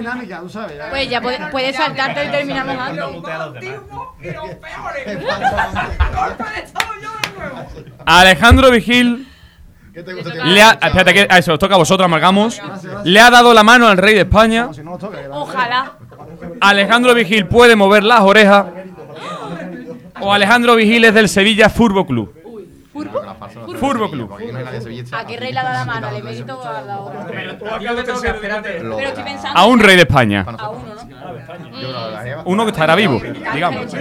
Pues 0.91 1.09
ya 1.09 1.21
puedes 1.51 1.75
saltarte 1.75 2.25
y 2.25 2.29
terminamos 2.29 2.77
antes. 2.77 3.03
Alejandro 8.05 8.69
Vigil. 8.71 9.27
Le 10.43 10.61
ha, 10.61 10.71
espérate, 10.71 11.13
que 11.13 11.27
a 11.29 11.37
eso 11.37 11.53
os 11.53 11.59
toca 11.59 11.75
a 11.75 11.77
vosotros, 11.77 12.05
amalgamos. 12.05 12.61
Le 13.05 13.19
ha 13.19 13.31
dado 13.31 13.53
la 13.53 13.63
mano 13.63 13.87
al 13.87 13.97
rey 13.97 14.13
de 14.13 14.21
España. 14.21 14.69
Ojalá. 15.31 15.93
Alejandro 16.59 17.13
Vigil 17.13 17.47
puede 17.47 17.75
mover 17.75 18.03
las 18.03 18.21
orejas. 18.21 18.65
O 20.21 20.31
Alejandro 20.33 20.75
Vigil 20.75 21.03
es 21.05 21.13
del 21.13 21.29
Sevilla 21.29 21.69
Furbo 21.69 22.05
Club. 22.05 22.33
Furbo 23.79 24.09
Club. 24.09 24.31
¿A 25.11 25.25
qué 25.25 25.37
rey 25.37 25.51
le 25.51 25.59
ha 25.59 25.63
dado 25.63 25.73
la 25.73 25.85
mano? 25.85 26.07
¿Al 26.07 26.17
emérito 26.17 26.57
o 26.57 26.63
a 26.63 26.81
la 26.81 26.99
otra? 26.99 27.27
Pero 27.27 28.99
estoy 29.01 29.23
pensando. 29.23 29.59
A 29.59 29.65
un 29.65 29.79
rey 29.79 29.95
de 29.95 30.03
España. 30.03 30.45
A 30.47 30.69
uno, 30.69 30.95
¿no? 30.95 32.43
Uno 32.45 32.65
que 32.65 32.71
estará 32.71 32.95
vivo, 32.95 33.21
digamos. 33.53 33.93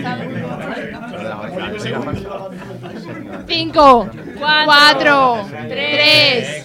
Cinco, 3.47 4.09
cuatro, 4.39 5.47
tres, 5.69 6.65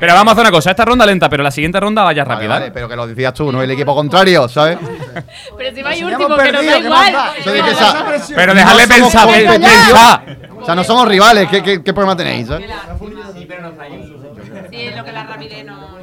Pero 0.00 0.12
vamos 0.14 0.30
a 0.30 0.32
hacer 0.32 0.40
una 0.42 0.50
cosa. 0.50 0.70
Esta 0.70 0.84
ronda 0.84 1.06
lenta, 1.06 1.28
pero 1.28 1.42
la 1.42 1.50
siguiente 1.50 1.80
ronda 1.80 2.02
vaya 2.02 2.24
rápida. 2.24 2.48
Vale, 2.48 2.70
pero 2.70 2.88
que 2.88 2.96
lo 2.96 3.06
decías 3.06 3.32
tú, 3.34 3.50
no 3.52 3.62
el 3.62 3.70
equipo 3.70 3.94
contrario, 3.94 4.48
¿sabes? 4.48 4.78
Pero 5.56 5.74
si 5.74 5.82
vais 5.82 5.98
Si 5.98 6.04
último, 6.04 6.36
que 6.36 6.52
nos 6.52 6.52
da 6.52 6.52
perdido, 6.52 6.80
¿qué 6.82 6.88
más 6.90 7.08
igual. 7.08 7.12
da? 7.12 7.70
Esa- 7.70 8.34
Pero 8.34 8.54
dejadle 8.54 8.82
No 8.82 8.94
pensar, 8.94 9.28
pensar. 9.28 10.38
O 10.60 10.64
sea, 10.64 10.74
no 10.74 10.84
somos 10.84 11.08
rivales, 11.08 11.48
¿qué, 11.48 11.62
qué, 11.62 11.82
qué 11.82 11.92
problema 11.94 12.16
tenéis? 12.16 12.48
¿sabes? 12.48 12.68
Sí, 14.70 14.76
es 14.82 14.96
lo 14.96 15.04
que 15.04 15.12
la 15.12 15.24
rapidez 15.24 15.64
no. 15.64 15.96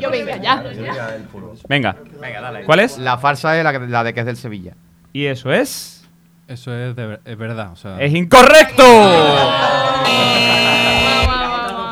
Yo 0.00 0.10
venga, 0.10 0.36
ya. 0.36 0.62
Venga. 1.68 1.96
¿Cuál 2.66 2.80
es? 2.80 2.98
La 2.98 3.18
farsa 3.18 3.56
es 3.56 3.64
la, 3.64 3.72
la 3.72 4.04
de 4.04 4.12
que 4.14 4.20
es 4.20 4.26
del 4.26 4.36
Sevilla. 4.36 4.74
Y 5.12 5.26
eso 5.26 5.52
es. 5.52 5.95
Eso 6.48 6.72
es, 6.74 6.94
de 6.94 7.06
ver- 7.06 7.20
es 7.24 7.36
verdad. 7.38 7.72
O 7.72 7.76
sea, 7.76 8.00
¡Es 8.00 8.14
incorrecto! 8.14 8.84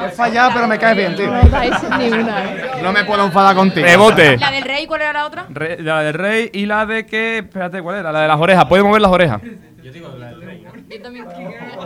He 0.04 0.10
fallado, 0.10 0.50
pero 0.54 0.68
me 0.68 0.78
caes 0.78 0.96
bien, 0.96 1.16
tío. 1.16 1.26
No 1.30 1.42
dais 1.48 1.74
ni 1.98 2.08
una, 2.10 2.44
¿eh? 2.44 2.70
No 2.82 2.92
me 2.92 3.04
puedo 3.04 3.24
enfadar 3.24 3.56
contigo. 3.56 3.84
Rebote. 3.86 4.36
¿La 4.38 4.50
del 4.52 4.62
rey 4.62 4.86
cuál 4.86 5.00
era 5.00 5.12
la 5.12 5.26
otra? 5.26 5.46
Re- 5.48 5.82
la 5.82 6.02
del 6.02 6.14
rey 6.14 6.50
y 6.52 6.66
la 6.66 6.86
de 6.86 7.04
que. 7.06 7.38
Espérate, 7.38 7.82
¿cuál 7.82 7.96
era? 7.98 8.12
La 8.12 8.20
de 8.20 8.28
las 8.28 8.38
orejas. 8.38 8.64
Puede 8.66 8.82
mover 8.84 9.00
las 9.02 9.10
orejas. 9.10 9.40
Yo 9.82 11.02
también. 11.02 11.26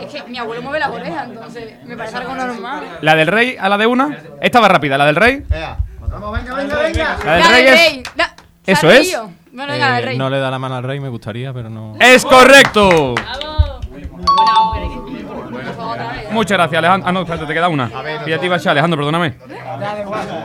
Es 0.01 0.13
que 0.13 0.23
mi 0.29 0.37
abuelo 0.37 0.61
mueve 0.61 0.79
las 0.79 0.89
orejas, 0.89 1.27
entonces 1.27 1.73
me 1.85 1.97
parece 1.97 2.17
algo 2.17 2.35
normal. 2.35 2.83
La 3.01 3.15
del 3.15 3.27
rey 3.27 3.57
a 3.59 3.67
la 3.69 3.77
de 3.79 3.87
una. 3.87 4.15
Esta 4.41 4.59
va 4.59 4.67
rápida. 4.67 4.97
La 4.97 5.05
del 5.07 5.15
rey. 5.15 5.43
Vamos, 6.07 6.31
venga, 6.39 6.53
venga, 6.55 6.79
venga. 6.79 7.17
La 7.25 7.33
del 7.35 7.47
rey 7.47 7.65
es. 7.67 8.15
La- 8.15 8.35
Eso 8.71 8.81
¿se 8.81 8.87
ha 8.87 8.97
es. 8.97 9.17
Bueno, 9.51 9.73
venga, 9.73 9.99
eh, 9.99 10.01
rey. 10.05 10.17
no 10.17 10.29
le 10.29 10.39
da 10.39 10.51
la 10.51 10.59
mano 10.59 10.75
al 10.75 10.83
rey, 10.83 10.99
me 10.99 11.09
gustaría, 11.09 11.51
pero 11.53 11.69
no. 11.69 11.95
¡Es 11.99 12.23
correcto! 12.23 13.15
Muchas 16.31 16.57
gracias, 16.57 16.77
Alejandro. 16.77 17.09
Ah, 17.09 17.11
no, 17.11 17.21
espérate, 17.21 17.45
te 17.45 17.53
queda 17.53 17.67
una. 17.67 17.89
Que 18.23 18.31
ya 18.31 18.39
te 18.39 18.45
iba 18.45 18.55
a 18.55 18.59
echar, 18.59 18.71
Alejandro, 18.71 18.97
perdóname. 18.97 19.35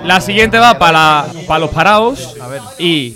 La 0.05 0.20
siguiente 0.20 0.59
va 0.59 0.79
para 0.79 1.27
los 1.59 1.70
parados. 1.70 2.37
A 2.41 2.49
ver. 2.49 2.61
Y. 2.79 3.14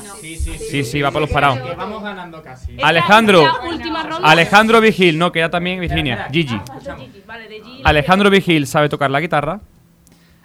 Sí, 0.70 0.84
sí, 0.84 1.00
va 1.00 1.10
para 1.10 1.20
los 1.20 1.30
parados. 1.30 1.58
Vamos 1.76 2.02
ganando 2.02 2.42
casi. 2.42 2.76
Alejandro. 2.82 3.44
Alejandro 4.22 4.80
Vigil, 4.80 5.18
no, 5.18 5.32
queda 5.32 5.48
también 5.48 5.80
Virginia. 5.80 6.28
Gigi. 6.30 6.60
Vale, 7.26 7.48
de 7.48 7.62
G. 7.62 7.80
Alejandro 7.84 8.28
Vigil 8.28 8.66
sabe 8.66 8.88
tocar 8.88 9.10
la 9.10 9.20
guitarra. 9.20 9.60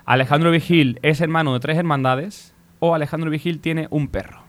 Alejandro 0.06 0.52
Vigil 0.52 1.00
es 1.02 1.20
hermano 1.20 1.54
de 1.54 1.60
tres 1.60 1.78
hermandades. 1.78 2.54
O 2.80 2.96
Alejandro 2.96 3.30
Vigil 3.30 3.60
tiene 3.60 3.88
un 3.92 4.08
perro. 4.08 4.43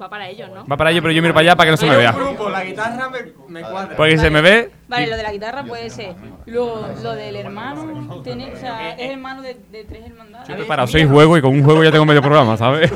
Va 0.00 0.08
para 0.08 0.28
ellos, 0.28 0.48
¿no? 0.50 0.66
Va 0.66 0.76
para 0.76 0.90
ello, 0.90 1.02
pero 1.02 1.12
yo 1.12 1.20
miro 1.20 1.34
para 1.34 1.42
allá 1.42 1.56
para 1.56 1.66
que 1.66 1.70
no 1.72 1.76
se 1.76 1.86
me 1.86 1.96
vea. 1.96 2.12
la 2.12 2.64
guitarra 2.64 3.10
me, 3.10 3.18
me 3.48 3.60
cuadra. 3.60 3.96
Porque 3.96 4.12
si 4.16 4.18
se 4.18 4.30
me 4.30 4.40
ve. 4.40 4.70
Vale, 4.88 5.06
lo 5.08 5.16
de 5.16 5.22
la 5.22 5.32
guitarra 5.32 5.62
puede 5.64 5.90
ser. 5.90 6.14
Luego, 6.46 6.88
lo 7.02 7.14
del 7.14 7.36
hermano. 7.36 8.22
Tiene, 8.22 8.52
o 8.54 8.56
sea, 8.56 8.92
es 8.96 9.10
hermano 9.10 9.42
de, 9.42 9.54
de 9.70 9.84
tres 9.84 10.06
hermandades. 10.06 10.42
Estoy 10.48 10.56
preparado 10.56 10.88
seis 10.88 11.06
juegos 11.08 11.38
y 11.38 11.42
con 11.42 11.50
un 11.52 11.62
juego 11.64 11.84
ya 11.84 11.90
tengo 11.92 12.04
medio 12.06 12.22
programa, 12.22 12.56
¿sabes? 12.56 12.90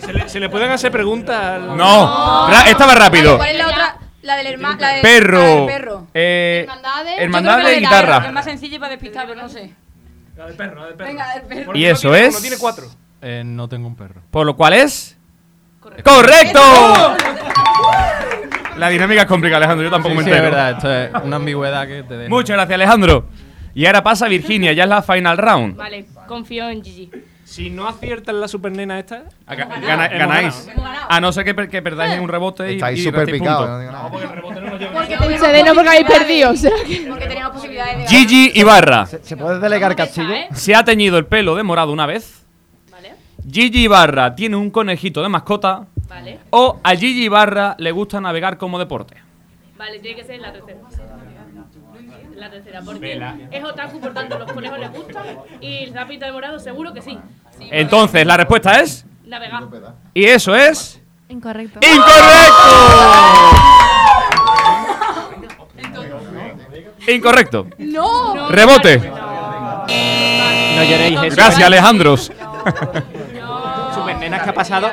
¿Se 0.00 0.12
le, 0.12 0.28
se 0.28 0.40
le 0.40 0.48
pueden 0.48 0.70
hacer 0.70 0.90
preguntas 0.92 1.40
al- 1.40 1.76
No, 1.76 2.48
Ra- 2.48 2.64
esta 2.68 2.86
va 2.86 2.94
rápido. 2.94 3.36
¿Cuál 3.36 3.50
es 3.50 3.58
la 3.58 3.66
otra? 3.68 3.96
La 4.22 4.36
del 4.36 4.46
hermano. 4.48 4.76
La 4.80 4.88
del 4.90 5.00
Perro. 5.02 5.38
la 5.38 5.46
del 5.46 5.66
perro. 5.66 6.06
Eh, 6.12 6.60
Hermandades. 6.68 7.14
hermandades 7.18 7.56
Yo 7.58 7.64
creo 7.64 7.72
y 7.72 7.74
que 7.76 7.80
la 7.82 7.90
de 7.90 8.02
guitarra. 8.02 8.26
Es 8.26 8.32
más 8.32 8.44
sencillo 8.44 8.78
para 8.78 8.90
despistar, 8.90 9.26
pero 9.26 9.40
no 9.40 9.48
sé. 9.48 9.72
La 10.36 10.46
del 10.46 10.56
perro, 10.56 10.80
la 10.80 10.86
del 10.88 10.94
perro. 10.96 11.08
Venga, 11.08 11.32
del 11.34 11.42
perro. 11.42 11.76
Y 11.76 11.84
eso 11.86 12.08
Uno 12.08 12.16
es. 12.18 12.40
tiene 12.42 12.58
cuatro. 12.58 12.86
Eh, 13.22 13.42
no 13.44 13.68
tengo 13.68 13.86
un 13.86 13.96
perro. 13.96 14.20
Por 14.30 14.46
lo 14.46 14.56
cual 14.56 14.72
es. 14.74 15.16
¡Correcto! 15.80 16.60
La 18.76 18.88
dinámica 18.88 19.22
es 19.22 19.26
complicada, 19.26 19.58
Alejandro. 19.58 19.84
Yo 19.84 19.90
tampoco 19.90 20.12
Sí, 20.12 20.18
me 20.18 20.24
sí, 20.24 20.30
entero. 20.30 20.46
es 20.46 20.50
verdad, 20.52 20.70
esto 20.70 21.18
es 21.18 21.24
una 21.24 21.36
ambigüedad 21.36 21.86
que 21.86 22.02
te 22.02 22.16
deja. 22.16 22.28
Muchas 22.30 22.56
gracias, 22.56 22.74
Alejandro. 22.74 23.24
Y 23.74 23.86
ahora 23.86 24.02
pasa 24.02 24.26
Virginia, 24.28 24.72
ya 24.72 24.84
es 24.84 24.88
la 24.88 25.02
final 25.02 25.36
round. 25.38 25.76
Vale, 25.76 26.06
confío 26.26 26.68
en 26.68 26.82
Gigi. 26.82 27.10
Si 27.44 27.68
no 27.68 27.88
aciertan 27.88 28.40
la 28.40 28.46
supernena 28.46 28.98
esta, 28.98 29.24
Gana- 29.46 30.06
hemos 30.06 30.18
ganáis. 30.18 30.66
ganado. 30.68 31.06
A 31.08 31.20
no 31.20 31.32
ser 31.32 31.44
que, 31.44 31.54
per- 31.54 31.68
que 31.68 31.82
perdáis 31.82 32.14
en 32.14 32.20
un 32.20 32.28
rebote 32.28 32.70
y. 32.72 32.74
Estáis 32.76 33.02
súper 33.02 33.26
picados, 33.30 33.68
puntos. 33.68 33.70
no 33.70 33.80
digo 33.80 33.92
nada. 33.92 34.08
Porque 34.92 35.34
Ustedes 35.34 35.64
no, 35.64 35.74
porque 35.74 35.88
habéis 35.88 36.06
perdido. 36.06 36.50
O 36.52 36.56
sea 36.56 36.70
que... 36.86 37.06
Porque 37.08 37.26
teníamos 37.26 37.52
posibilidades 37.56 37.98
de. 37.98 38.06
Gigi 38.06 38.52
Ibarra. 38.54 39.06
¿Se 39.06 39.36
puede 39.36 39.58
delegar 39.58 39.96
castigo? 39.96 40.32
Se 40.52 40.74
ha 40.76 40.84
teñido 40.84 41.18
el 41.18 41.26
pelo 41.26 41.56
de 41.56 41.64
morado 41.64 41.92
una 41.92 42.06
vez. 42.06 42.46
Gigi 43.48 43.84
Ibarra 43.84 44.34
tiene 44.34 44.56
un 44.56 44.70
conejito 44.70 45.22
de 45.22 45.28
mascota. 45.28 45.86
Vale. 46.08 46.38
O 46.50 46.80
a 46.82 46.90
Gigi 46.90 47.24
Ibarra 47.24 47.76
le 47.78 47.92
gusta 47.92 48.20
navegar 48.20 48.58
como 48.58 48.78
deporte. 48.78 49.16
Vale, 49.76 49.98
tiene 50.00 50.16
que 50.16 50.24
ser 50.24 50.40
la 50.40 50.52
tercera. 50.52 50.80
La 52.36 52.50
tercera, 52.50 52.80
porque 52.82 53.20
es 53.50 53.64
otaku, 53.64 54.00
por 54.00 54.14
tanto 54.14 54.38
los 54.38 54.50
conejos 54.50 54.78
les 54.78 54.92
gustan. 54.92 55.24
Y 55.60 55.84
el 55.84 55.92
zapito 55.92 56.24
de 56.24 56.32
morado, 56.32 56.58
seguro 56.58 56.92
que 56.94 57.02
sí. 57.02 57.18
sí 57.58 57.68
Entonces, 57.70 58.26
la 58.26 58.36
respuesta 58.36 58.80
es. 58.80 59.04
Navegar. 59.26 59.68
Y 60.14 60.24
eso 60.24 60.54
es. 60.54 61.00
Incorrecto. 61.28 61.80
¡Incorrecto! 61.80 62.60
Incorrecto. 67.08 67.66
¡No! 67.78 68.48
Rebote. 68.50 68.98
No 68.98 70.84
lloréis 70.84 71.22
eso. 71.22 71.36
Gracias, 71.36 71.62
Alejandros. 71.62 72.32
Supernenas, 74.30 74.42
¿qué 74.44 74.50
ha 74.50 74.54
pasado? 74.54 74.90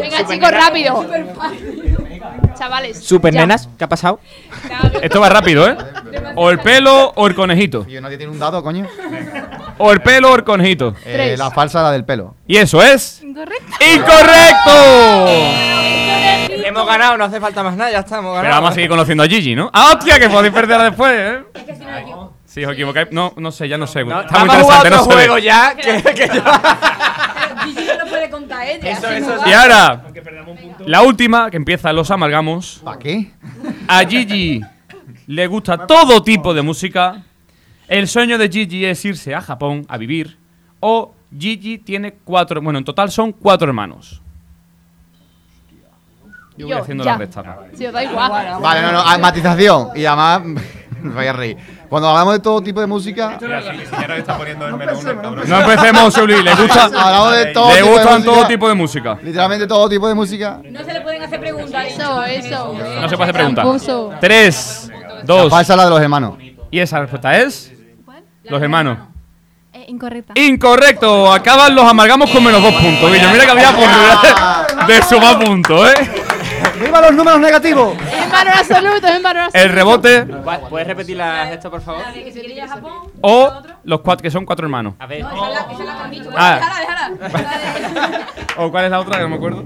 Venga, 0.00 0.26
chicos, 0.26 0.50
rápido. 0.50 1.06
Chavales. 2.58 2.98
Supernenas, 3.04 3.68
¿qué 3.78 3.84
ha 3.84 3.88
pasado? 3.88 4.20
Esto 5.02 5.20
va 5.20 5.28
rápido, 5.28 5.68
¿eh? 5.68 5.76
O 6.36 6.50
el 6.50 6.58
pelo 6.58 7.12
o 7.14 7.26
el 7.26 7.34
conejito. 7.34 7.86
Y 7.88 8.00
nadie 8.00 8.16
tiene 8.18 8.32
un 8.32 8.38
dado, 8.38 8.62
coño. 8.62 8.86
o 9.78 9.92
el 9.92 10.00
pelo 10.02 10.32
o 10.32 10.36
el 10.36 10.44
conejito. 10.44 10.94
Eh, 11.04 11.36
la 11.38 11.50
falsa, 11.50 11.82
la 11.82 11.92
del 11.92 12.04
pelo. 12.04 12.34
Y 12.46 12.56
eso 12.56 12.82
es. 12.82 13.22
Incorrecto. 13.22 13.84
¡Incorrecto! 13.94 15.26
Hemos 16.66 16.86
ganado, 16.86 17.16
no 17.16 17.24
hace 17.24 17.40
falta 17.40 17.62
más 17.62 17.76
nada, 17.76 17.90
ya 17.90 17.98
estamos 18.00 18.30
Pero 18.32 18.34
ganando. 18.42 18.56
vamos 18.56 18.70
a 18.70 18.74
seguir 18.74 18.90
conociendo 18.90 19.22
a 19.24 19.26
Gigi, 19.26 19.54
¿no? 19.54 19.70
¡Ah, 19.72 19.94
hostia! 19.96 20.18
Que 20.18 20.28
podéis 20.28 20.52
perderla 20.52 20.84
después, 20.84 21.12
¿eh? 21.14 21.40
Si 22.44 22.64
os 22.64 22.72
equivocáis. 22.72 23.08
No, 23.12 23.32
no 23.36 23.50
sé, 23.52 23.68
ya 23.68 23.78
no 23.78 23.86
sé. 23.86 24.04
No, 24.04 24.20
Está 24.22 24.40
muy 24.40 24.48
vamos 24.48 24.56
a 24.56 24.62
jugar 24.64 24.86
interesante, 24.86 24.90
no 24.90 25.02
otro 25.02 25.12
se 25.12 25.16
ve. 25.18 25.22
juego 25.28 25.38
ya. 25.38 25.74
Que, 25.76 26.02
que 26.14 26.28
yo... 26.34 26.42
Gigi 27.64 27.84
no 27.86 28.04
lo 28.04 28.10
puede 28.10 28.30
contar 28.30 28.66
ella. 28.66 28.90
Eso, 28.90 29.08
eso, 29.08 29.36
Y 29.46 29.52
ahora, 29.52 30.04
la 30.86 31.02
última, 31.02 31.50
que 31.50 31.56
empieza 31.56 31.92
los 31.92 32.10
amalgamos. 32.10 32.80
¿Para 32.84 32.98
qué? 32.98 33.32
A 33.88 34.00
Gigi 34.00 34.60
le 35.26 35.46
gusta 35.46 35.86
todo 35.86 36.22
tipo 36.22 36.52
de 36.54 36.62
música. 36.62 37.22
El 37.88 38.08
sueño 38.08 38.38
de 38.38 38.48
Gigi 38.48 38.84
es 38.84 39.04
irse 39.04 39.34
a 39.34 39.40
Japón 39.40 39.84
a 39.88 39.96
vivir. 39.96 40.38
O 40.80 41.14
Gigi 41.36 41.78
tiene 41.78 42.12
cuatro. 42.24 42.60
Bueno, 42.62 42.78
en 42.78 42.84
total 42.84 43.10
son 43.10 43.32
cuatro 43.32 43.68
hermanos. 43.68 44.20
Yo 46.56 46.66
voy 46.66 46.76
Yo, 46.76 46.82
haciendo 46.82 47.04
ya. 47.04 47.12
la 47.12 47.18
resta. 47.18 47.58
Os 47.72 47.92
da 47.92 48.04
igual. 48.04 48.60
Vale, 48.60 48.82
no, 48.82 48.92
no, 48.92 49.00
ah, 49.00 49.18
matización. 49.18 49.88
Y 49.96 50.04
además, 50.04 50.42
me 51.02 51.14
voy 51.14 51.26
a 51.26 51.32
reír. 51.32 51.56
Cuando 51.90 52.08
hablamos 52.08 52.34
de 52.34 52.38
todo 52.38 52.62
tipo 52.62 52.80
de 52.80 52.86
música. 52.86 53.36
No 55.46 55.60
empecemos, 55.60 56.16
Uli. 56.18 56.40
Le 56.40 56.54
gusta. 56.54 56.84
Hablamos 56.94 57.36
de 57.36 57.46
todo 57.46 57.74
le 57.74 57.82
gustan 57.82 58.22
todo 58.22 58.46
tipo 58.46 58.68
de 58.68 58.74
música. 58.74 59.18
Literalmente 59.20 59.66
todo 59.66 59.88
tipo 59.88 60.06
de 60.06 60.14
música. 60.14 60.60
No 60.70 60.84
se 60.84 60.92
le 60.92 61.00
pueden 61.00 61.20
hacer 61.20 61.40
preguntas. 61.40 61.86
Eso, 61.88 62.22
eso. 62.22 62.74
No 62.74 63.08
se 63.08 63.16
puede 63.16 63.30
hacer 63.30 63.34
preguntas. 63.34 64.20
Tres, 64.20 64.88
dos. 65.24 65.50
falsa, 65.50 65.74
la 65.74 65.84
de 65.84 65.90
los 65.90 66.00
hermanos. 66.00 66.34
Y 66.70 66.78
esa 66.78 67.00
respuesta 67.00 67.36
es. 67.36 67.72
Los 68.44 68.62
hermanos. 68.62 68.98
Eh, 69.72 69.86
incorrecta. 69.88 70.32
Incorrecto. 70.36 71.32
Acaban 71.32 71.74
los 71.74 71.84
amalgamos 71.84 72.30
con 72.30 72.44
menos 72.44 72.62
dos 72.62 72.74
puntos. 72.74 73.10
Mira 73.10 73.44
que 73.44 73.50
había 73.50 73.72
posibilidad 73.72 74.86
de 74.86 75.02
sumar 75.02 75.44
puntos, 75.44 75.88
¿eh? 75.90 76.10
¡Viva 76.80 77.00
los 77.00 77.14
números 77.14 77.40
negativos! 77.40 77.94
Es 78.30 78.36
en 78.36 78.44
valor 78.44 78.52
absoluto, 78.58 79.06
es 79.06 79.14
en 79.16 79.22
valor 79.22 79.42
absoluto. 79.42 79.66
El 79.68 79.74
rebote 79.74 80.26
¿Puedes 80.68 80.86
repetir 80.86 81.16
la 81.16 81.52
esto, 81.52 81.70
por 81.70 81.80
favor? 81.80 82.02
Que 82.12 82.32
se 82.32 82.40
quiere 82.40 82.54
ir 82.54 82.62
a 82.62 82.68
Japón. 82.68 82.92
o 83.20 83.52
los 83.84 84.00
cuatro 84.00 84.22
que 84.22 84.30
son 84.30 84.44
cuatro 84.46 84.66
hermanos. 84.66 84.94
A 84.98 85.06
ver. 85.06 85.22
No, 85.22 85.30
esa 85.30 85.46
es 85.48 85.54
la, 85.54 85.60
esa 85.60 85.72
es 85.72 85.78
la 85.86 85.96
que 85.96 86.02
han 86.02 86.10
dicho. 86.10 86.30
Ah. 86.36 86.60
Déjala, 87.18 87.58
déjala. 87.58 88.26
¿O 88.58 88.70
cuál 88.70 88.84
es 88.84 88.90
la 88.90 89.00
otra 89.00 89.16
que 89.16 89.22
no 89.22 89.28
me 89.30 89.36
acuerdo? 89.36 89.64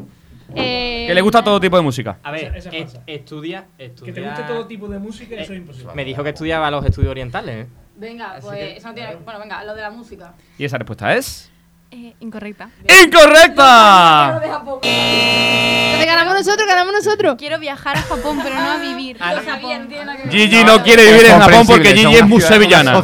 Eh, 0.56 1.04
Que 1.08 1.14
le 1.14 1.20
gusta 1.20 1.42
todo 1.42 1.58
tipo 1.60 1.76
de 1.76 1.82
música. 1.82 2.18
A 2.22 2.30
ver, 2.30 2.56
es- 2.56 2.66
estudia, 3.06 3.66
estudia... 3.78 4.04
Que 4.04 4.12
te 4.12 4.20
guste 4.20 4.42
todo 4.44 4.66
tipo 4.66 4.88
de 4.88 4.98
música, 4.98 5.34
eso 5.36 5.52
es 5.52 5.58
imposible. 5.58 5.92
Me 5.94 6.04
dijo 6.04 6.22
que 6.22 6.28
estudiaba 6.30 6.70
los 6.70 6.84
estudios 6.84 7.10
orientales. 7.10 7.66
¿eh? 7.66 7.70
Venga, 7.96 8.36
pues 8.40 8.78
eso 8.78 8.88
no 8.88 8.94
tiene. 8.94 9.16
Bueno, 9.16 9.40
venga, 9.40 9.64
lo 9.64 9.74
de 9.74 9.82
la 9.82 9.90
música. 9.90 10.32
Y 10.58 10.64
esa 10.64 10.78
respuesta 10.78 11.14
es. 11.14 11.50
Eh, 11.96 12.12
incorrecta. 12.18 12.70
¡Incorrecta! 13.04 14.40
Entonces 14.82 16.06
ganamos 16.06 16.34
nosotros, 16.34 16.66
ganamos 16.66 16.92
nosotros. 16.92 17.36
Quiero 17.38 17.60
viajar 17.60 17.96
a 17.96 18.02
Japón, 18.02 18.40
pero 18.42 18.56
no 18.56 18.72
a 18.72 18.76
vivir. 18.78 19.16
Nada 19.20 19.40
que 19.40 19.68
ver. 19.68 20.28
Gigi 20.28 20.64
no 20.64 20.82
quiere 20.82 21.04
vivir 21.04 21.26
en 21.26 21.38
Japón 21.38 21.64
porque 21.68 21.94
Gigi 21.94 22.16
es 22.16 22.26
muy 22.26 22.40
sevillana. 22.40 23.00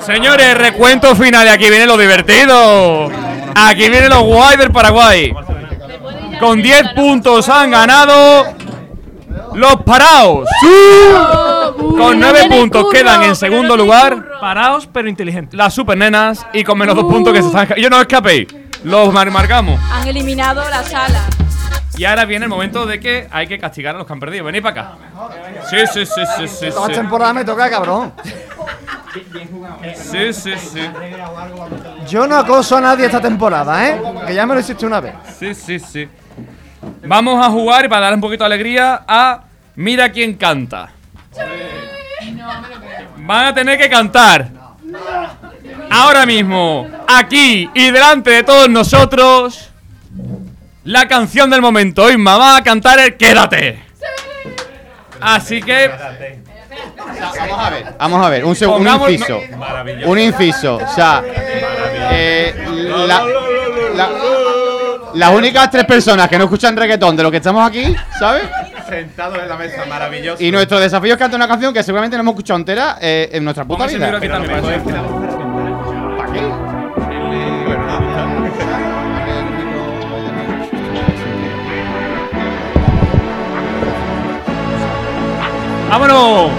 Señores, 0.00 0.58
recuento 0.58 1.16
final 1.16 1.46
y 1.46 1.50
aquí 1.50 1.70
viene 1.70 1.86
lo 1.86 1.96
divertido. 1.96 3.10
Aquí 3.54 3.88
viene 3.88 4.10
lo 4.10 4.20
guay 4.24 4.58
del 4.58 4.70
Paraguay. 4.70 5.34
Con 6.38 6.60
10 6.60 6.92
puntos 6.94 7.48
han 7.48 7.70
ganado 7.70 8.54
los 9.54 9.76
paraos. 9.82 10.48
Con 11.76 12.18
9 12.20 12.48
puntos 12.48 12.86
quedan 12.92 13.22
en 13.22 13.36
segundo 13.36 13.76
lugar 13.76 14.24
Paraos, 14.40 14.86
pero 14.92 15.08
inteligentes. 15.08 15.56
las 15.56 15.72
supernenas 15.74 16.46
y 16.52 16.64
con 16.64 16.76
menos 16.78 16.94
2 16.96 17.04
puntos 17.04 17.32
que 17.32 17.40
se 17.42 17.46
están... 17.48 17.68
Yo 17.76 17.88
no 17.90 18.00
escapéis. 18.00 18.48
Los 18.82 19.12
mar- 19.12 19.30
marcamos. 19.30 19.80
Han 19.92 20.06
eliminado 20.08 20.62
la 20.68 20.82
sala. 20.82 21.20
Y 21.96 22.04
ahora 22.04 22.24
viene 22.24 22.46
el 22.46 22.50
momento 22.50 22.86
de 22.86 22.98
que 22.98 23.28
hay 23.30 23.46
que 23.46 23.58
castigar 23.58 23.94
a 23.94 23.98
los 23.98 24.06
que 24.06 24.12
han 24.12 24.20
perdido. 24.20 24.44
Venid 24.44 24.62
para 24.62 24.80
acá. 24.82 24.92
Sí, 25.70 25.76
sí, 25.92 26.04
sí, 26.04 26.20
sí, 26.36 26.48
sí. 26.48 26.70
Toda 26.70 26.88
Sí, 26.88 26.94
temporada 26.94 27.32
me 27.32 27.44
toca, 27.44 27.70
cabrón. 27.70 28.12
sí, 29.94 30.32
sí. 30.32 30.52
sí. 30.58 30.80
Yo 32.08 32.26
no 32.26 32.36
acoso 32.36 32.76
a 32.76 32.80
nadie 32.80 33.06
esta 33.06 33.20
temporada, 33.20 33.88
¿eh? 33.88 34.02
Que 34.26 34.34
ya 34.34 34.44
me 34.44 34.54
lo 34.54 34.60
hiciste 34.60 34.84
una 34.86 35.00
vez. 35.00 35.14
Sí, 35.38 35.54
sí, 35.54 35.78
sí. 35.78 36.08
Vamos 37.06 37.44
a 37.44 37.50
jugar 37.50 37.84
y 37.84 37.88
para 37.88 38.02
dar 38.02 38.14
un 38.14 38.20
poquito 38.20 38.44
de 38.44 38.46
alegría 38.54 39.02
a 39.06 39.42
Mira 39.76 40.10
quién 40.12 40.34
canta. 40.34 40.90
Van 43.16 43.46
a 43.46 43.54
tener 43.54 43.78
que 43.78 43.88
cantar. 43.88 44.48
Ahora 45.90 46.24
mismo, 46.26 46.88
aquí 47.08 47.68
y 47.74 47.90
delante 47.90 48.30
de 48.30 48.42
todos 48.42 48.68
nosotros, 48.68 49.70
la 50.84 51.06
canción 51.08 51.50
del 51.50 51.60
momento. 51.60 52.10
Isma 52.10 52.36
va 52.36 52.56
a 52.58 52.62
cantar 52.62 52.98
el 53.00 53.16
Quédate. 53.16 53.82
Así 55.20 55.60
que 55.62 55.90
Vamos 57.48 57.58
a 57.66 57.70
ver, 57.70 57.94
vamos 57.98 58.26
a 58.26 58.28
ver, 58.30 58.44
un 58.44 58.56
segundo, 58.56 58.94
un 58.96 59.10
inciso. 59.10 59.40
Un 60.06 60.18
inciso, 60.18 60.76
o 60.76 60.88
sea, 60.94 61.22
eh, 62.10 62.54
la- 63.06 63.24
la- 63.94 64.10
las 65.14 65.30
únicas 65.30 65.70
tres 65.70 65.84
personas 65.84 66.28
que 66.28 66.38
no 66.38 66.44
escuchan 66.44 66.76
reggaetón 66.76 67.16
de 67.16 67.22
lo 67.22 67.30
que 67.30 67.38
estamos 67.38 67.66
aquí, 67.66 67.94
¿sabes? 68.18 68.44
Sentado 68.88 69.40
en 69.40 69.48
la 69.48 69.56
mesa, 69.56 69.84
maravilloso. 69.88 70.42
Y 70.42 70.50
nuestro 70.50 70.78
desafío 70.78 71.14
es 71.14 71.18
cantar 71.18 71.38
una 71.38 71.48
canción 71.48 71.72
que 71.72 71.82
seguramente 71.82 72.16
no 72.16 72.22
hemos 72.22 72.32
escuchado 72.32 72.58
entera 72.58 72.98
eh, 73.00 73.30
en 73.32 73.44
nuestra 73.44 73.64
puta 73.64 73.86
vida. 73.86 74.10
libro 74.10 74.18
aquí 74.18 74.28
también. 74.28 74.60
¿Para 76.16 76.32
qué? 76.32 76.40
¡Vámonos! 85.90 86.50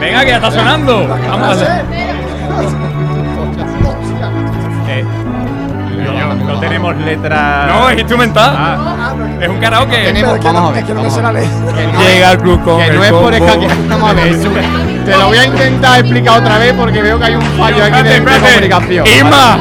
Venga, 0.00 0.20
que 0.22 0.28
ya 0.28 0.36
está 0.36 0.50
sonando. 0.50 1.06
Vamos 1.08 1.48
a 1.48 1.50
hacer. 1.52 3.03
No, 6.54 6.60
tenemos 6.60 6.96
letra. 6.96 7.66
no, 7.66 7.90
es 7.90 7.98
instrumental. 7.98 8.78
Es 9.40 9.48
un 9.48 9.58
karaoke. 9.58 9.96
Tenemos, 9.96 10.40
vamos 10.40 10.70
a 10.70 10.72
ver. 10.72 10.78
Es 10.78 10.84
que 10.84 10.94
no 10.94 11.02
me 11.02 11.10
sé 11.10 11.22
la 11.22 11.32
ley. 11.32 11.48
Llega 11.98 12.32
el 12.32 12.38
club 12.38 12.62
con 12.64 12.80
Que 12.80 12.92
no 12.92 13.04
es 13.04 13.12
por 13.12 13.34
escaquear. 13.34 13.76
Vamos 13.88 14.10
a 14.10 14.12
ver. 14.12 14.38
Te 15.04 15.16
lo 15.16 15.26
voy 15.26 15.38
a 15.38 15.44
intentar 15.44 16.00
explicar 16.00 16.38
otra 16.38 16.58
vez 16.58 16.72
porque 16.74 17.02
veo 17.02 17.18
que 17.18 17.24
hay 17.24 17.34
un 17.34 17.42
fallo 17.42 17.84
aquí 17.84 18.02
de, 18.02 18.20
de 18.20 18.40
comunicación. 18.40 19.06
Isma. 19.06 19.58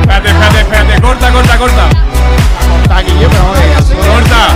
Espérate, 0.00 0.28
espérate, 0.28 0.60
espérate. 0.60 1.00
Corta, 1.02 1.32
corta, 1.32 1.58
corta. 1.58 1.88
Pero 3.04 3.28
vamos 3.28 3.56
a 3.56 3.60
ver. 3.60 3.72
Corta, 4.06 4.48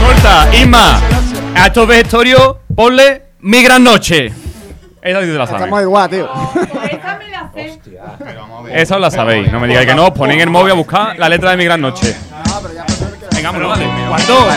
corta. 0.00 0.56
Isma. 0.56 1.19
A 1.54 1.66
estos 1.66 1.86
vejestorios, 1.86 2.56
ponle 2.74 3.22
mi 3.40 3.62
gran 3.62 3.84
noche. 3.84 4.32
Esa 5.02 5.20
sí 5.20 5.26
te 5.26 5.32
la 5.32 5.46
sabes. 5.46 5.62
Estamos 5.62 5.82
igual, 5.82 6.10
tío. 6.10 6.28
Esa 8.70 8.94
os 8.94 9.00
la 9.00 9.10
sabéis. 9.10 9.50
No 9.52 9.60
me 9.60 9.66
digáis 9.66 9.86
que 9.86 9.94
no. 9.94 10.06
Os 10.06 10.12
ponéis 10.12 10.36
en 10.42 10.48
el 10.48 10.50
móvil 10.50 10.72
a 10.72 10.74
buscar 10.74 11.18
la 11.18 11.28
letra 11.28 11.50
de 11.50 11.56
mi 11.56 11.64
gran 11.64 11.80
noche. 11.80 12.16
Venga, 13.34 13.50
vámonos. 13.50 13.78
¿Cuánto? 14.08 14.48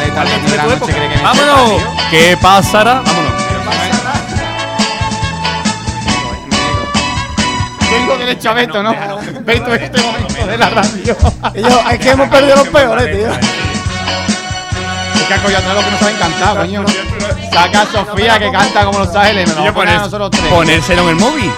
¡Vámonos! 1.23 1.81
¿Qué 2.11 2.37
pasará? 2.41 3.01
Vámonos. 3.05 3.33
Tengo 7.89 8.17
que 8.17 8.23
eres 8.23 8.39
Chaveto, 8.39 8.81
¿no? 8.83 8.95
Beto 9.41 9.73
este 9.73 10.01
momento 10.01 10.47
de 10.47 10.57
la 10.57 10.69
radio. 10.69 11.15
Y 11.53 11.61
yo, 11.61 11.83
es 11.91 11.99
que 11.99 12.09
hemos 12.09 12.27
perdido 12.29 12.55
los 12.57 12.67
peores, 12.69 13.17
tío. 13.17 13.62
Es 15.23 15.39
que 15.41 15.55
atrás 15.55 15.75
lo 15.75 15.83
que 15.83 15.91
no 15.91 15.97
saben 15.99 16.15
cantar, 16.17 16.57
coño. 16.57 16.83
Saca 17.51 17.81
a 17.81 17.85
Sofía 17.85 18.39
que 18.39 18.51
canta 18.51 18.85
como 18.85 18.99
los 18.99 19.15
ángeles. 19.15 19.47
Nos 19.47 19.55
Yo 19.57 19.63
vamos 19.63 19.71
a 19.71 19.73
poner 19.75 19.95
a 19.95 19.99
nosotros 19.99 20.31
tres. 20.31 20.43
ponérselo 20.45 21.01
en 21.03 21.09
el 21.09 21.15
móvil. 21.15 21.51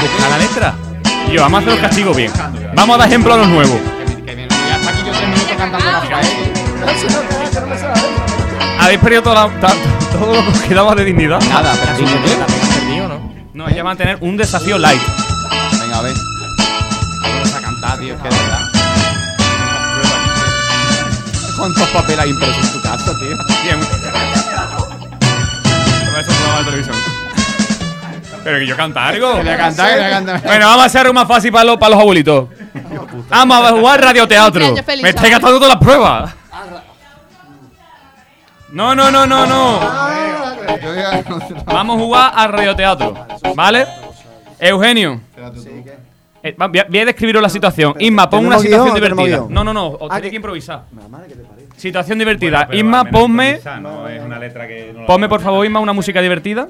Buscar 0.00 0.30
la 0.30 0.38
letra. 0.38 0.74
Y 1.28 1.32
yo, 1.32 1.42
vamos 1.42 1.58
a 1.58 1.60
hacer 1.62 1.72
los 1.72 1.80
castigos 1.80 2.16
bien. 2.16 2.32
Vamos 2.74 2.94
a 2.94 2.98
dar 2.98 3.08
ejemplo 3.08 3.34
a 3.34 3.36
los 3.38 3.48
nuevos. 3.48 3.78
¿Habéis 8.78 8.98
perdido 9.00 9.22
toda 9.22 9.46
la- 9.46 9.74
todo 10.12 10.34
lo 10.42 10.52
que 10.52 10.68
quedaba 10.68 10.94
de 10.94 11.04
dignidad? 11.04 11.40
Nada, 11.48 11.72
pero 11.80 11.96
sí, 11.96 12.04
¿qué? 12.24 12.80
perdido, 12.80 13.08
¿no? 13.08 13.32
No, 13.52 13.68
ella 13.68 13.82
va 13.82 13.92
a 13.92 13.96
tener 13.96 14.18
un 14.20 14.36
desafío 14.36 14.78
light. 14.78 15.00
Venga, 15.80 15.98
a 15.98 16.02
ver. 16.02 16.14
Vamos 17.22 17.54
a 17.54 17.60
cantar, 17.60 17.98
tío, 17.98 18.14
es 18.14 18.22
que 18.22 18.28
de 18.28 18.34
verdad. 18.36 18.79
¿Cuántos 21.60 21.88
papeles 21.88 22.18
hay 22.20 22.30
impresos 22.30 22.66
en 22.66 22.72
tu 22.72 22.80
casa, 22.80 23.12
tío? 23.18 23.36
Bien. 23.62 23.78
Eso 26.18 26.64
televisión. 26.64 26.96
Pero 28.42 28.58
que 28.58 28.66
yo 28.66 28.76
canta 28.76 29.08
algo. 29.08 29.36
Que 29.36 29.44
le 29.44 29.56
canta, 29.58 29.94
que 29.94 30.02
le 30.02 30.10
canta. 30.10 30.40
Bueno, 30.42 30.66
vamos 30.66 30.82
a 30.82 30.86
hacer 30.86 31.00
algo 31.02 31.12
más 31.12 31.28
fácil 31.28 31.52
para 31.52 31.64
los, 31.64 31.76
para 31.76 31.90
los 31.90 32.00
abuelitos. 32.00 32.48
Vamos 33.28 33.62
a 33.62 33.70
jugar 33.72 34.00
radioteatro. 34.02 34.74
Me 35.02 35.10
estáis 35.10 35.30
gastando 35.32 35.58
todas 35.58 35.74
las 35.74 35.82
pruebas. 35.82 36.34
No, 38.70 38.94
no, 38.94 39.10
no, 39.10 39.26
no, 39.26 39.46
no. 39.46 39.80
Vamos 41.66 41.96
a 41.96 42.00
jugar 42.00 42.32
al 42.34 42.52
radioteatro. 42.52 43.26
¿Vale? 43.54 43.86
Eugenio. 44.58 45.20
Eh, 46.42 46.54
va- 46.60 46.68
voy 46.68 46.78
a- 46.78 46.86
voy 46.88 46.98
a 47.00 47.04
describiros 47.04 47.42
la 47.42 47.48
situación. 47.50 47.94
Isma, 47.98 48.28
pon 48.30 48.46
una 48.46 48.56
¿tenemos 48.56 48.62
guion 48.62 48.72
situación 48.86 48.94
tenemos 49.02 49.16
divertida. 49.24 49.36
guion? 49.46 49.54
No, 49.54 49.64
no, 49.64 49.72
no. 49.74 49.86
Os 49.88 49.98
Ah, 50.10 50.14
tenéis 50.16 50.22
que- 50.22 50.30
que 50.30 50.36
improvisar. 50.36 50.82
Situación 51.76 52.18
divertida. 52.18 52.66
Pero 52.66 52.78
Isma, 52.78 53.00
al 53.00 53.04
menos 53.06 53.20
ponme. 53.20 53.46
improvisa, 53.48 53.80
No 53.80 54.08
es 54.08 54.22
una 54.22 54.38
letra 54.38 54.66
que 54.66 54.92
no 54.94 55.00
la 55.00 55.06
Ponme, 55.06 55.28
por 55.28 55.40
favor, 55.40 55.64
Isma, 55.66 55.80
una 55.80 55.92
música 55.92 56.20
divertida. 56.22 56.68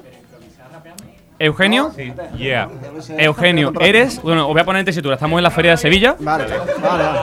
Eugenio. 1.39 1.91
Yeah. 2.37 2.69
Eugenio, 3.17 3.73
eres. 3.79 4.21
Bueno, 4.21 4.45
os 4.47 4.53
voy 4.53 4.61
a 4.61 4.65
poner 4.65 4.81
en 4.81 4.85
tesitura. 4.85 5.15
Estamos 5.15 5.39
en 5.39 5.43
la 5.43 5.49
Feria 5.49 5.71
de 5.71 5.77
Sevilla. 5.77 6.15
Vale, 6.19 6.45
vale. 6.45 7.19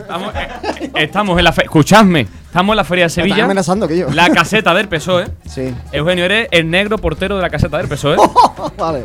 Estamos, 0.00 0.34
eh, 0.34 0.90
estamos 0.96 1.38
en 1.38 1.44
la 1.44 1.52
feria. 1.52 1.66
Escuchadme. 1.66 2.20
Estamos 2.46 2.72
en 2.72 2.76
la 2.76 2.84
Feria 2.84 3.04
de 3.04 3.06
estás 3.08 3.22
Sevilla. 3.24 3.44
amenazando 3.44 3.86
que 3.88 3.98
yo. 3.98 4.10
La 4.10 4.30
caseta 4.30 4.72
del 4.72 4.88
PSOE. 4.88 5.26
Sí. 5.46 5.74
Eugenio, 5.92 6.24
eres 6.24 6.48
el 6.50 6.70
negro 6.70 6.96
portero 6.98 7.36
de 7.36 7.42
la 7.42 7.50
caseta 7.50 7.76
del 7.78 7.88
PSOE. 7.88 8.16
vale. 8.78 9.04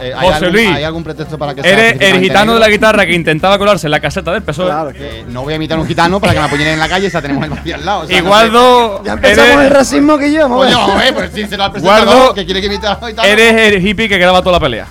Eh, 0.00 0.12
¿hay, 0.16 0.26
José 0.28 0.36
algún, 0.44 0.52
Luis. 0.52 0.68
¿Hay 0.70 0.84
algún 0.84 1.04
pretexto 1.04 1.38
para 1.38 1.54
que 1.54 1.62
sea 1.62 1.72
Eres 1.72 2.00
el 2.00 2.20
gitano 2.20 2.54
de 2.54 2.60
la 2.60 2.68
guitarra 2.68 3.06
que 3.06 3.14
intentaba 3.14 3.58
colarse 3.58 3.86
en 3.86 3.90
la 3.92 4.00
caseta 4.00 4.32
del 4.32 4.42
PSOE. 4.42 4.92
Eh, 4.96 5.24
no 5.28 5.42
voy 5.42 5.52
a 5.52 5.56
imitar 5.56 5.78
a 5.78 5.80
un 5.80 5.86
gitano 5.86 6.20
para 6.20 6.32
que 6.32 6.38
me 6.40 6.44
apoyen 6.46 6.68
en 6.68 6.78
la 6.78 6.88
calle, 6.88 7.06
esa 7.06 7.22
tenemos 7.22 7.44
el 7.44 7.50
vacío 7.50 7.74
al 7.74 7.84
lado. 7.84 8.00
o 8.00 8.06
sea, 8.06 8.20
no 8.20 8.26
Igualdo. 8.26 9.02
Ya 9.04 9.12
empezamos 9.12 9.50
eres- 9.50 9.64
el 9.66 9.70
racismo 9.70 10.18
que 10.18 10.32
yo. 10.32 10.62
a 10.62 10.96
ver, 10.96 11.14
pues 11.14 11.30
sí, 11.34 11.46
se 11.46 11.56
lo 11.56 11.64
ha 11.64 11.72
presentado 11.72 12.04
Guardo. 12.06 12.34
que 12.34 12.44
quiere 12.44 12.60
que 12.60 12.66
imite 12.66 12.86
a 12.86 12.98
un 13.00 13.08
gitano. 13.08 13.28
Eres 13.28 13.72
el 13.74 13.86
hippie 13.86 14.08
que 14.08 14.18
graba 14.18 14.40
toda 14.42 14.52
la 14.52 14.60
pelea. 14.60 14.86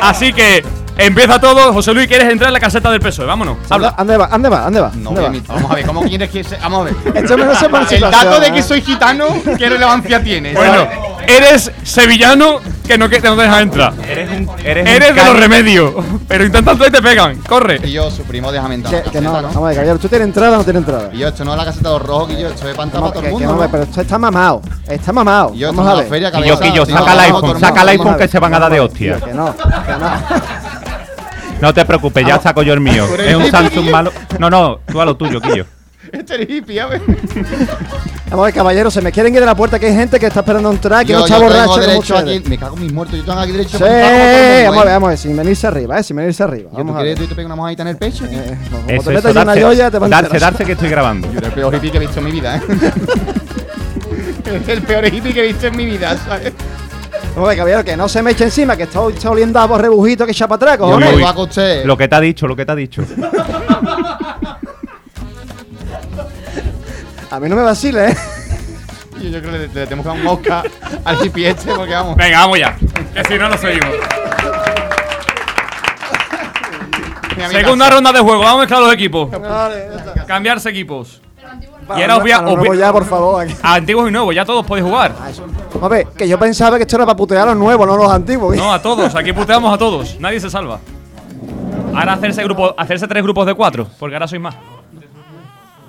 Así 0.00 0.32
que 0.32 0.64
empieza 0.96 1.40
todo. 1.40 1.72
José 1.72 1.92
Luis, 1.94 2.06
¿quieres 2.06 2.28
entrar 2.30 2.48
en 2.48 2.54
la 2.54 2.60
caseta 2.60 2.90
del 2.90 3.00
PSOE? 3.00 3.26
Vámonos. 3.26 3.58
Habla. 3.70 3.94
¿Dónde 3.96 4.16
va? 4.16 4.26
¿Dónde 4.28 4.48
va? 4.48 4.60
¿Dónde 4.60 4.80
va? 4.80 4.92
No. 4.94 5.12
Vamos 5.12 5.70
a 5.70 5.74
ver, 5.74 5.86
¿cómo 5.86 6.02
quieres 6.02 6.30
que 6.30 6.44
se.? 6.44 6.56
Vamos 6.56 6.80
a 6.80 6.84
ver. 6.84 6.94
El 7.92 8.00
dato 8.00 8.40
de 8.40 8.52
que 8.52 8.62
soy 8.62 8.80
gitano, 8.80 9.26
¿qué 9.58 9.68
relevancia 9.68 10.22
tiene? 10.22 10.52
Bueno, 10.54 10.86
eres 11.26 11.70
sevillano 11.82 12.60
que 12.86 12.98
no, 12.98 13.08
que 13.08 13.20
no 13.20 13.36
te 13.36 13.42
dejas 13.42 13.62
entrar. 13.62 13.92
Eres 14.08 14.30
un. 14.30 14.50
Eres, 14.64 14.88
Eres 14.88 15.10
un 15.10 15.16
de 15.16 15.24
los 15.24 15.40
remedios. 15.40 15.94
Pero 16.28 16.44
intentan 16.44 16.76
y 16.86 16.90
te 16.90 17.00
pegan. 17.02 17.36
Corre. 17.36 17.80
Y 17.84 17.92
yo, 17.92 18.10
su 18.10 18.22
primo, 18.24 18.50
déjame 18.50 18.74
entrar. 18.76 19.02
Que, 19.04 19.10
que 19.10 19.20
no, 19.20 19.30
caseta, 19.32 19.48
vamos 19.48 19.56
a 19.56 19.60
ver, 19.68 19.74
caballero. 19.76 19.98
¿Tú 19.98 20.08
tienes 20.08 20.26
entrada 20.28 20.54
o 20.54 20.58
no 20.58 20.64
tienes 20.64 20.80
entrada? 20.80 21.10
Y 21.12 21.18
yo, 21.18 21.28
esto 21.28 21.44
no 21.44 21.52
es 21.52 21.58
la 21.58 21.64
caseta 21.64 21.88
de 21.88 21.94
los 21.98 22.02
rojos, 22.06 22.28
que 22.28 22.40
yo, 22.40 22.48
esto 22.48 22.68
es 22.68 22.74
pantalla 22.76 23.00
para 23.02 23.12
todo 23.12 23.20
el 23.20 23.26
que 23.26 23.32
mundo. 23.32 23.54
no, 23.54 23.62
¿no? 23.62 23.70
pero 23.70 23.82
esto 23.84 24.00
está 24.00 24.18
mamado. 24.18 24.62
Está 24.88 25.12
mamado. 25.12 25.52
Y 25.54 25.58
yo, 25.58 25.68
Vamos 25.72 25.88
a 25.88 25.94
ver. 25.94 26.08
feria, 26.08 26.32
Quillo, 26.32 26.56
sí, 26.86 26.92
saca 26.92 27.04
no, 27.04 27.10
el 27.12 27.16
no, 27.16 27.36
iPhone, 27.36 27.60
saca 27.60 27.82
el 27.82 27.88
iPhone 27.90 28.16
que 28.16 28.28
se 28.28 28.38
van 28.38 28.54
a 28.54 28.58
dar 28.58 28.72
de 28.72 28.80
hostia. 28.80 29.20
que 29.20 29.32
no, 29.32 29.54
que 29.56 29.92
no. 29.92 30.61
No 31.62 31.72
te 31.72 31.84
preocupes, 31.84 32.26
ya 32.26 32.40
saco 32.40 32.64
yo 32.64 32.72
el 32.74 32.80
mío. 32.80 33.06
¿Tú 33.06 33.22
Es 33.22 33.36
un 33.36 33.48
Samsung 33.48 33.88
malo. 33.88 34.12
No, 34.40 34.50
no, 34.50 34.80
tú 34.84 35.00
a 35.00 35.04
lo 35.04 35.16
tuyo, 35.16 35.40
Quillo. 35.40 35.64
Este 36.10 36.42
es 36.42 36.50
hippie, 36.50 36.80
a 36.80 36.86
ver. 36.86 37.00
Vamos 38.28 38.42
a 38.42 38.46
ver, 38.46 38.54
caballero. 38.54 38.90
Se 38.90 39.00
me 39.00 39.12
quieren 39.12 39.32
ir 39.32 39.38
de 39.38 39.46
la 39.46 39.54
puerta 39.54 39.78
que 39.78 39.86
hay 39.86 39.94
gente 39.94 40.18
que 40.18 40.26
está 40.26 40.40
esperando 40.40 40.72
entrar, 40.72 41.06
que 41.06 41.12
Yo, 41.12 41.20
no 41.20 41.24
está 41.24 41.38
yo 41.38 41.40
tengo 41.40 41.52
borracho 41.52 41.70
como 41.72 41.86
derecho 41.86 42.16
aquí. 42.18 42.42
Me 42.48 42.58
cago 42.58 42.76
en 42.76 42.82
mis 42.82 42.92
muertos. 42.92 43.16
Yo 43.16 43.24
tengo 43.24 43.38
aquí 43.38 43.52
derecho 43.52 43.78
Sí, 43.78 43.84
a 43.84 43.86
vamos 43.86 43.94
a 43.94 44.00
ver, 44.00 44.88
¿eh? 44.88 44.92
vamos 44.94 45.06
a 45.06 45.08
ver, 45.10 45.18
sin 45.18 45.36
venirse 45.36 45.66
arriba, 45.68 45.98
¿eh? 46.00 46.02
Sin 46.02 46.16
venirse 46.16 46.42
arriba. 46.42 46.68
¿Y 46.72 46.72
¿Tú 46.72 46.78
Vamos 46.78 46.96
a 46.96 46.98
quieres 46.98 47.14
ver. 47.20 47.22
que 47.22 47.28
te 47.28 47.34
pegue 47.36 47.46
una 47.46 47.54
mojadita 47.56 47.82
en 47.82 47.88
el 47.88 47.96
pecho? 47.96 48.24
Eh, 48.28 48.58
como 48.68 48.82
Eso, 48.82 48.88
te 48.88 48.94
eso, 48.96 49.10
metas 49.12 49.24
en 49.24 49.30
una 49.30 49.44
darse, 49.44 49.62
joya, 49.62 49.90
te 49.92 49.98
van 49.98 50.12
a 50.12 50.22
darse, 50.22 50.38
darse 50.40 50.64
que 50.64 50.72
estoy 50.72 50.88
grabando. 50.88 51.30
Yo 51.30 51.38
era 51.38 51.46
el 51.46 51.52
peor 51.54 51.74
hippie 51.76 51.90
que 51.92 51.96
he 51.98 52.00
visto 52.00 52.18
en 52.18 52.24
mi 52.24 52.32
vida, 52.32 52.56
¿eh? 52.56 52.62
el 54.66 54.82
peor 54.82 55.06
hippie 55.06 55.32
que 55.32 55.40
he 55.44 55.46
visto 55.46 55.66
en 55.68 55.76
mi 55.76 55.86
vida, 55.86 56.16
¿sabes? 56.26 56.52
Ver, 57.34 57.56
caballero, 57.56 57.84
que 57.84 57.96
no 57.96 58.08
se 58.08 58.22
me 58.22 58.32
eche 58.32 58.44
encima, 58.44 58.76
que 58.76 58.82
está, 58.84 59.00
está 59.08 59.30
oliendo 59.30 59.58
a 59.58 59.78
rebujito 59.78 60.26
que 60.26 60.32
echa 60.32 60.46
para 60.46 60.56
atrás, 60.56 60.78
Yo 60.78 60.84
cojones. 60.84 61.08
me 61.08 61.16
Uy, 61.16 61.22
voy 61.22 61.30
a 61.30 61.42
usted. 61.42 61.84
Lo 61.86 61.96
que 61.96 62.08
te 62.08 62.14
ha 62.14 62.20
dicho, 62.20 62.46
lo 62.46 62.54
que 62.54 62.66
te 62.66 62.72
ha 62.72 62.74
dicho. 62.74 63.02
A 67.30 67.40
mí 67.40 67.48
no 67.48 67.56
me 67.56 67.62
vacile, 67.62 68.08
¿eh? 68.10 68.16
Yo 69.22 69.40
creo 69.40 69.52
que 69.52 69.58
le, 69.58 69.58
le 69.68 69.86
tenemos 69.86 70.04
que 70.04 70.08
dar 70.12 70.20
un 70.20 70.26
Oscar 70.26 70.70
al 71.04 71.16
este, 71.34 71.74
porque 71.74 71.94
vamos. 71.94 72.16
Venga, 72.16 72.40
vamos 72.40 72.58
ya. 72.58 72.76
Que 73.14 73.24
si 73.24 73.38
no, 73.38 73.48
no 73.48 73.56
seguimos. 73.56 73.94
Segunda 77.50 77.90
ronda 77.90 78.12
de 78.12 78.20
juego. 78.20 78.40
Vamos 78.40 78.56
a 78.56 78.60
mezclar 78.60 78.80
los 78.82 78.92
equipos. 78.92 79.30
Vale. 79.30 79.88
Cambiarse 80.26 80.68
equipos. 80.68 81.22
Para 81.86 81.98
Y 81.98 82.02
ahora 82.02 82.16
os 82.16 82.22
voy 82.22 82.30
a- 82.32 82.36
a 82.38 82.42
lo 82.42 82.48
os 82.52 82.56
voy- 82.58 82.68
nuevo 82.68 82.80
ya, 82.80 82.92
por 82.92 83.04
favor. 83.04 83.44
aquí. 83.44 83.54
A 83.62 83.74
antiguos 83.74 84.08
y 84.08 84.12
nuevos, 84.12 84.34
ya 84.34 84.44
todos 84.44 84.64
podéis 84.66 84.86
jugar. 84.86 85.12
A 85.80 85.88
ver, 85.88 86.06
que 86.16 86.28
yo 86.28 86.38
pensaba 86.38 86.76
que 86.76 86.82
esto 86.82 86.96
era 86.96 87.04
para 87.06 87.16
putear 87.16 87.42
a 87.42 87.46
los 87.46 87.56
nuevos, 87.56 87.86
no 87.86 87.94
a 87.94 87.96
los 87.96 88.10
antiguos. 88.12 88.56
No, 88.56 88.72
a 88.72 88.80
todos. 88.80 89.14
Aquí 89.14 89.32
puteamos 89.32 89.72
a 89.74 89.78
todos. 89.78 90.18
Nadie 90.20 90.38
se 90.40 90.48
salva. 90.50 90.78
Ahora 91.94 92.14
hacerse 92.14 92.42
grupo, 92.44 92.74
hacerse 92.76 93.06
tres 93.06 93.22
grupos 93.22 93.46
de 93.46 93.54
cuatro, 93.54 93.86
porque 93.98 94.14
ahora 94.14 94.26
sois 94.28 94.40
más. 94.40 94.54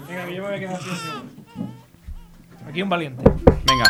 Venga, 0.09 0.25
que 0.25 0.35
yo 0.35 0.41
me 0.43 0.47
voy 0.49 0.57
a 0.57 0.59
quedar 0.59 0.75
aquí. 0.75 0.85
Aquí 2.69 2.81
un 2.81 2.89
valiente. 2.89 3.23
Venga. 3.23 3.85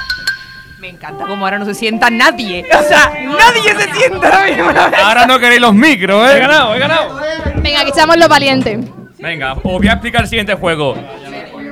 Me 0.79 0.89
encanta 0.89 1.25
como 1.25 1.45
ahora 1.45 1.57
no 1.59 1.65
se 1.65 1.73
sienta 1.73 2.09
nadie. 2.09 2.65
O 2.77 2.83
sea, 2.83 3.13
nadie 3.23 3.73
se 3.75 3.93
sienta 3.93 4.27
ahora 4.27 4.45
mismo. 4.45 4.69
Ahora 5.05 5.25
no 5.25 5.39
queréis 5.39 5.61
los 5.61 5.73
micros, 5.73 6.29
He 6.29 6.35
¿eh? 6.35 6.39
ganado, 6.41 6.75
he 6.75 6.79
ganado. 6.79 7.19
Venga, 7.55 7.79
aquí 7.81 7.89
estamos 7.89 8.17
los 8.17 8.27
valientes. 8.27 8.79
Venga, 9.17 9.53
os 9.53 9.63
voy 9.63 9.87
a 9.87 9.93
explicar 9.93 10.23
el 10.23 10.27
siguiente 10.27 10.53
juego. 10.55 10.95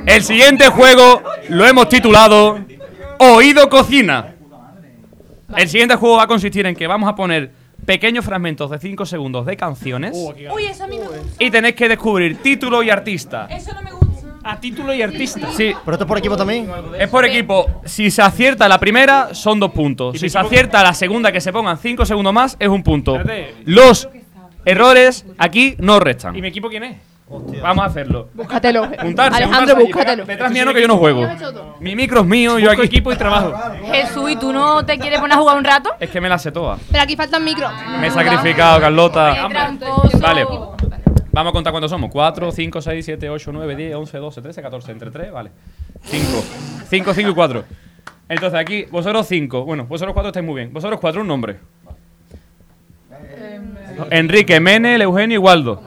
El 0.05 0.23
siguiente 0.23 0.67
juego 0.69 1.21
lo 1.49 1.65
hemos 1.65 1.89
titulado 1.89 2.59
Oído 3.19 3.69
Cocina. 3.69 4.33
El 5.55 5.67
siguiente 5.67 5.95
juego 5.95 6.17
va 6.17 6.23
a 6.23 6.27
consistir 6.27 6.65
en 6.65 6.75
que 6.75 6.87
vamos 6.87 7.09
a 7.09 7.15
poner 7.15 7.51
pequeños 7.85 8.23
fragmentos 8.25 8.69
de 8.71 8.79
5 8.79 9.05
segundos 9.05 9.45
de 9.45 9.57
canciones 9.57 10.15
Uy, 10.15 10.65
eso 10.65 10.83
a 10.83 10.87
mí 10.87 10.97
me 10.99 11.07
gusta. 11.07 11.43
y 11.43 11.49
tenéis 11.49 11.75
que 11.75 11.89
descubrir 11.89 12.37
título 12.41 12.83
y 12.83 12.89
artista. 12.89 13.47
Eso 13.49 13.73
no 13.73 13.81
me 13.81 13.91
gusta. 13.91 14.27
A 14.43 14.59
título 14.59 14.93
y 14.93 15.01
artista. 15.01 15.51
Sí, 15.51 15.73
Pero 15.85 15.93
esto 15.95 16.03
es 16.05 16.07
por 16.07 16.17
equipo 16.17 16.35
también. 16.37 16.69
es 16.97 17.07
por 17.09 17.25
equipo. 17.25 17.81
Si 17.85 18.09
se 18.11 18.21
acierta 18.21 18.67
la 18.67 18.79
primera, 18.79 19.33
son 19.35 19.59
dos 19.59 19.71
puntos. 19.71 20.19
Si 20.19 20.29
se 20.29 20.39
acierta 20.39 20.81
la 20.83 20.93
segunda, 20.93 21.31
que 21.31 21.41
se 21.41 21.51
pongan 21.51 21.77
5 21.77 22.05
segundos 22.05 22.33
más, 22.33 22.57
es 22.59 22.67
un 22.69 22.81
punto. 22.81 23.19
Los 23.65 24.09
errores 24.65 25.25
aquí 25.37 25.75
no 25.79 25.99
restan. 25.99 26.35
¿Y 26.35 26.41
mi 26.41 26.47
equipo 26.47 26.69
quién 26.69 26.83
es? 26.83 26.97
Vamos 27.61 27.83
a 27.83 27.87
hacerlo. 27.87 28.29
Búscatelo. 28.33 28.87
Juntarse, 28.99 29.37
Alejandro, 29.37 29.75
juntarse 29.75 29.93
búscatelo. 29.93 30.25
Detrás 30.25 30.51
mío 30.51 30.65
no, 30.65 30.73
que 30.73 30.81
yo 30.81 30.87
no 30.87 30.97
juego. 30.97 31.27
Mi 31.79 31.95
micro 31.95 32.21
es 32.21 32.25
mío, 32.25 32.59
yo 32.59 32.69
aquí. 32.71 32.81
equipo 32.81 33.11
y 33.11 33.15
trabajo. 33.15 33.53
Jesús, 33.85 34.31
¿y 34.31 34.35
tú 34.35 34.51
no 34.51 34.85
te 34.85 34.97
quieres 34.97 35.19
poner 35.19 35.37
a 35.37 35.39
jugar 35.39 35.57
un 35.57 35.63
rato? 35.63 35.91
Es 35.99 36.09
que 36.09 36.19
me 36.19 36.27
la 36.27 36.37
sé 36.37 36.51
toda. 36.51 36.77
Pero 36.91 37.03
aquí 37.03 37.15
faltan 37.15 37.43
micros. 37.43 37.71
Me 37.99 38.07
he 38.07 38.11
sacrificado, 38.11 38.81
Carlota. 38.81 39.47
Vale. 40.19 40.45
Vamos 41.31 41.51
a 41.51 41.53
contar 41.53 41.71
cuántos 41.71 41.89
somos. 41.89 42.11
4, 42.11 42.51
5, 42.51 42.81
6, 42.81 43.05
7, 43.05 43.29
8, 43.29 43.51
9, 43.53 43.75
10, 43.75 43.95
11, 43.95 44.17
12, 44.17 44.41
13, 44.41 44.61
14. 44.61 44.91
Entre 44.91 45.11
3, 45.11 45.31
vale. 45.31 45.51
5. 46.03 46.25
5, 46.89 47.13
5 47.13 47.29
y 47.29 47.33
4. 47.33 47.63
Entonces 48.27 48.59
aquí, 48.59 48.85
vosotros 48.91 49.25
5. 49.27 49.63
Bueno, 49.63 49.85
vosotros 49.85 50.13
4 50.13 50.29
estáis 50.29 50.45
muy 50.45 50.55
bien. 50.55 50.73
Vosotros 50.73 50.99
4, 50.99 51.21
un 51.21 51.27
nombre. 51.27 51.59
Enrique, 54.09 54.59
Menel, 54.59 55.01
Eugenio 55.01 55.35
y 55.35 55.37
Waldo. 55.37 55.81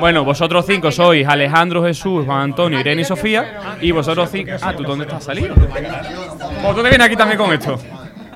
Bueno, 0.00 0.24
vosotros 0.24 0.64
5 0.66 0.90
sois 0.90 1.26
Alejandro, 1.26 1.82
Jesús, 1.84 2.24
Juan 2.24 2.40
Antonio, 2.40 2.80
Irene 2.80 3.02
y 3.02 3.04
Sofía. 3.04 3.76
Y 3.80 3.90
vosotros 3.92 4.28
5. 4.30 4.52
Ah, 4.62 4.74
¿tú 4.74 4.82
dónde 4.82 5.04
estás 5.04 5.24
salido? 5.24 5.54
Vosotros 5.54 6.82
te 6.82 6.88
vienes 6.88 7.06
aquí 7.06 7.16
también 7.16 7.38
con 7.38 7.52
esto. 7.52 7.78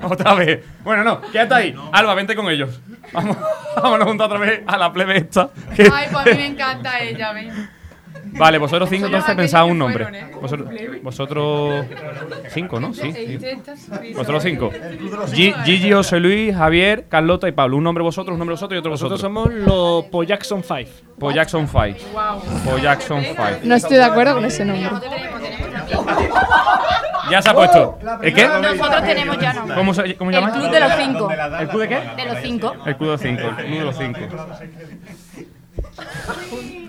Otra 0.01 0.33
vez. 0.33 0.63
Bueno, 0.83 1.03
no, 1.03 1.21
quédate 1.21 1.53
ahí. 1.53 1.75
Alba, 1.91 2.15
vente 2.15 2.35
con 2.35 2.49
ellos. 2.49 2.79
Vamos, 3.11 3.37
vámonos 3.75 4.07
juntos 4.07 4.27
otra 4.27 4.39
vez 4.39 4.61
a 4.65 4.77
la 4.77 4.93
plebe 4.93 5.17
esta. 5.17 5.49
Ay, 5.77 6.07
pues 6.11 6.15
a 6.15 6.25
mí 6.25 6.33
me 6.35 6.45
encanta 6.47 6.99
ella, 6.99 7.33
ven. 7.33 7.69
Vale, 8.31 8.57
vosotros 8.57 8.89
cinco 8.89 9.07
entonces 9.07 9.35
pensad 9.35 9.65
un 9.65 9.77
nombre. 9.77 10.07
¿eh? 10.11 10.31
Vosotros, 10.41 10.69
vosotros 11.01 11.85
cinco, 12.49 12.79
¿no? 12.79 12.93
Sí. 12.93 13.11
Vosotros 14.15 14.43
cinco. 14.43 14.69
Gi- 15.33 15.53
Gigi, 15.65 15.91
José 15.91 16.19
Luis, 16.19 16.55
Javier, 16.55 17.05
Carlota 17.09 17.47
y 17.47 17.51
Pablo. 17.51 17.77
Un 17.77 17.83
nombre 17.83 18.03
vosotros, 18.03 18.33
un 18.33 18.39
nombre 18.39 18.53
vosotros 18.53 18.75
y 18.77 18.79
otro 18.79 18.91
Nosotros 18.91 19.21
vosotros. 19.21 19.45
somos 19.51 19.67
los 19.67 20.05
Po 20.05 20.23
Jackson 20.23 20.63
5. 20.63 20.89
Po 21.19 21.31
Jackson 21.31 21.67
5. 21.67 21.97
Po 22.65 22.77
Jackson 22.77 23.21
5. 23.23 23.43
No 23.63 23.75
estoy 23.75 23.97
de 23.97 24.03
acuerdo 24.03 24.35
con 24.35 24.45
ese 24.45 24.63
nombre. 24.65 24.89
Ya 27.31 27.41
se 27.41 27.49
ha 27.49 27.53
puesto. 27.53 27.99
¿El 28.21 28.33
qué? 28.33 28.47
Nosotros 28.47 29.03
tenemos 29.03 29.37
ya 29.39 29.53
nombre. 29.53 29.75
¿Cómo 29.75 29.93
se 29.93 30.15
cómo 30.15 30.31
El 30.31 30.43
club 30.51 30.71
de 30.71 30.79
los 30.79 30.91
cinco. 30.97 31.29
¿El 31.59 31.67
club 31.69 31.81
de 31.81 31.87
qué? 31.89 31.99
De 32.15 32.25
los 32.25 32.37
cinco. 32.41 32.73
El 32.85 32.95
club 32.97 33.07
de 33.09 33.11
los 33.11 33.21
cinco. 33.21 33.41
El 33.49 33.55
club 33.65 33.79
de 33.79 33.85
los 33.85 33.97
cinco. 33.97 34.19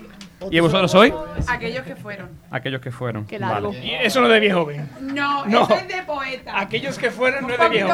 ¿Y 0.49 0.59
vosotros 0.59 0.91
sois? 0.91 1.13
Aquellos 1.47 1.83
que 1.83 1.95
fueron. 1.95 2.29
Aquellos 2.49 2.81
que 2.81 2.91
fueron. 2.91 3.25
Qué 3.25 3.37
largo. 3.37 3.69
Vale. 3.69 3.85
Y 3.85 3.91
eso 3.91 4.19
no 4.21 4.27
es 4.27 4.33
de 4.33 4.39
viejo 4.39 4.61
joven. 4.61 4.89
No, 5.01 5.45
No. 5.45 5.63
eso 5.63 5.75
es 5.75 5.87
de 5.87 6.01
poeta. 6.03 6.59
Aquellos 6.59 6.97
que 6.97 7.11
fueron 7.11 7.47
no 7.47 7.53
es 7.53 7.59
de 7.59 7.69
viejo. 7.69 7.89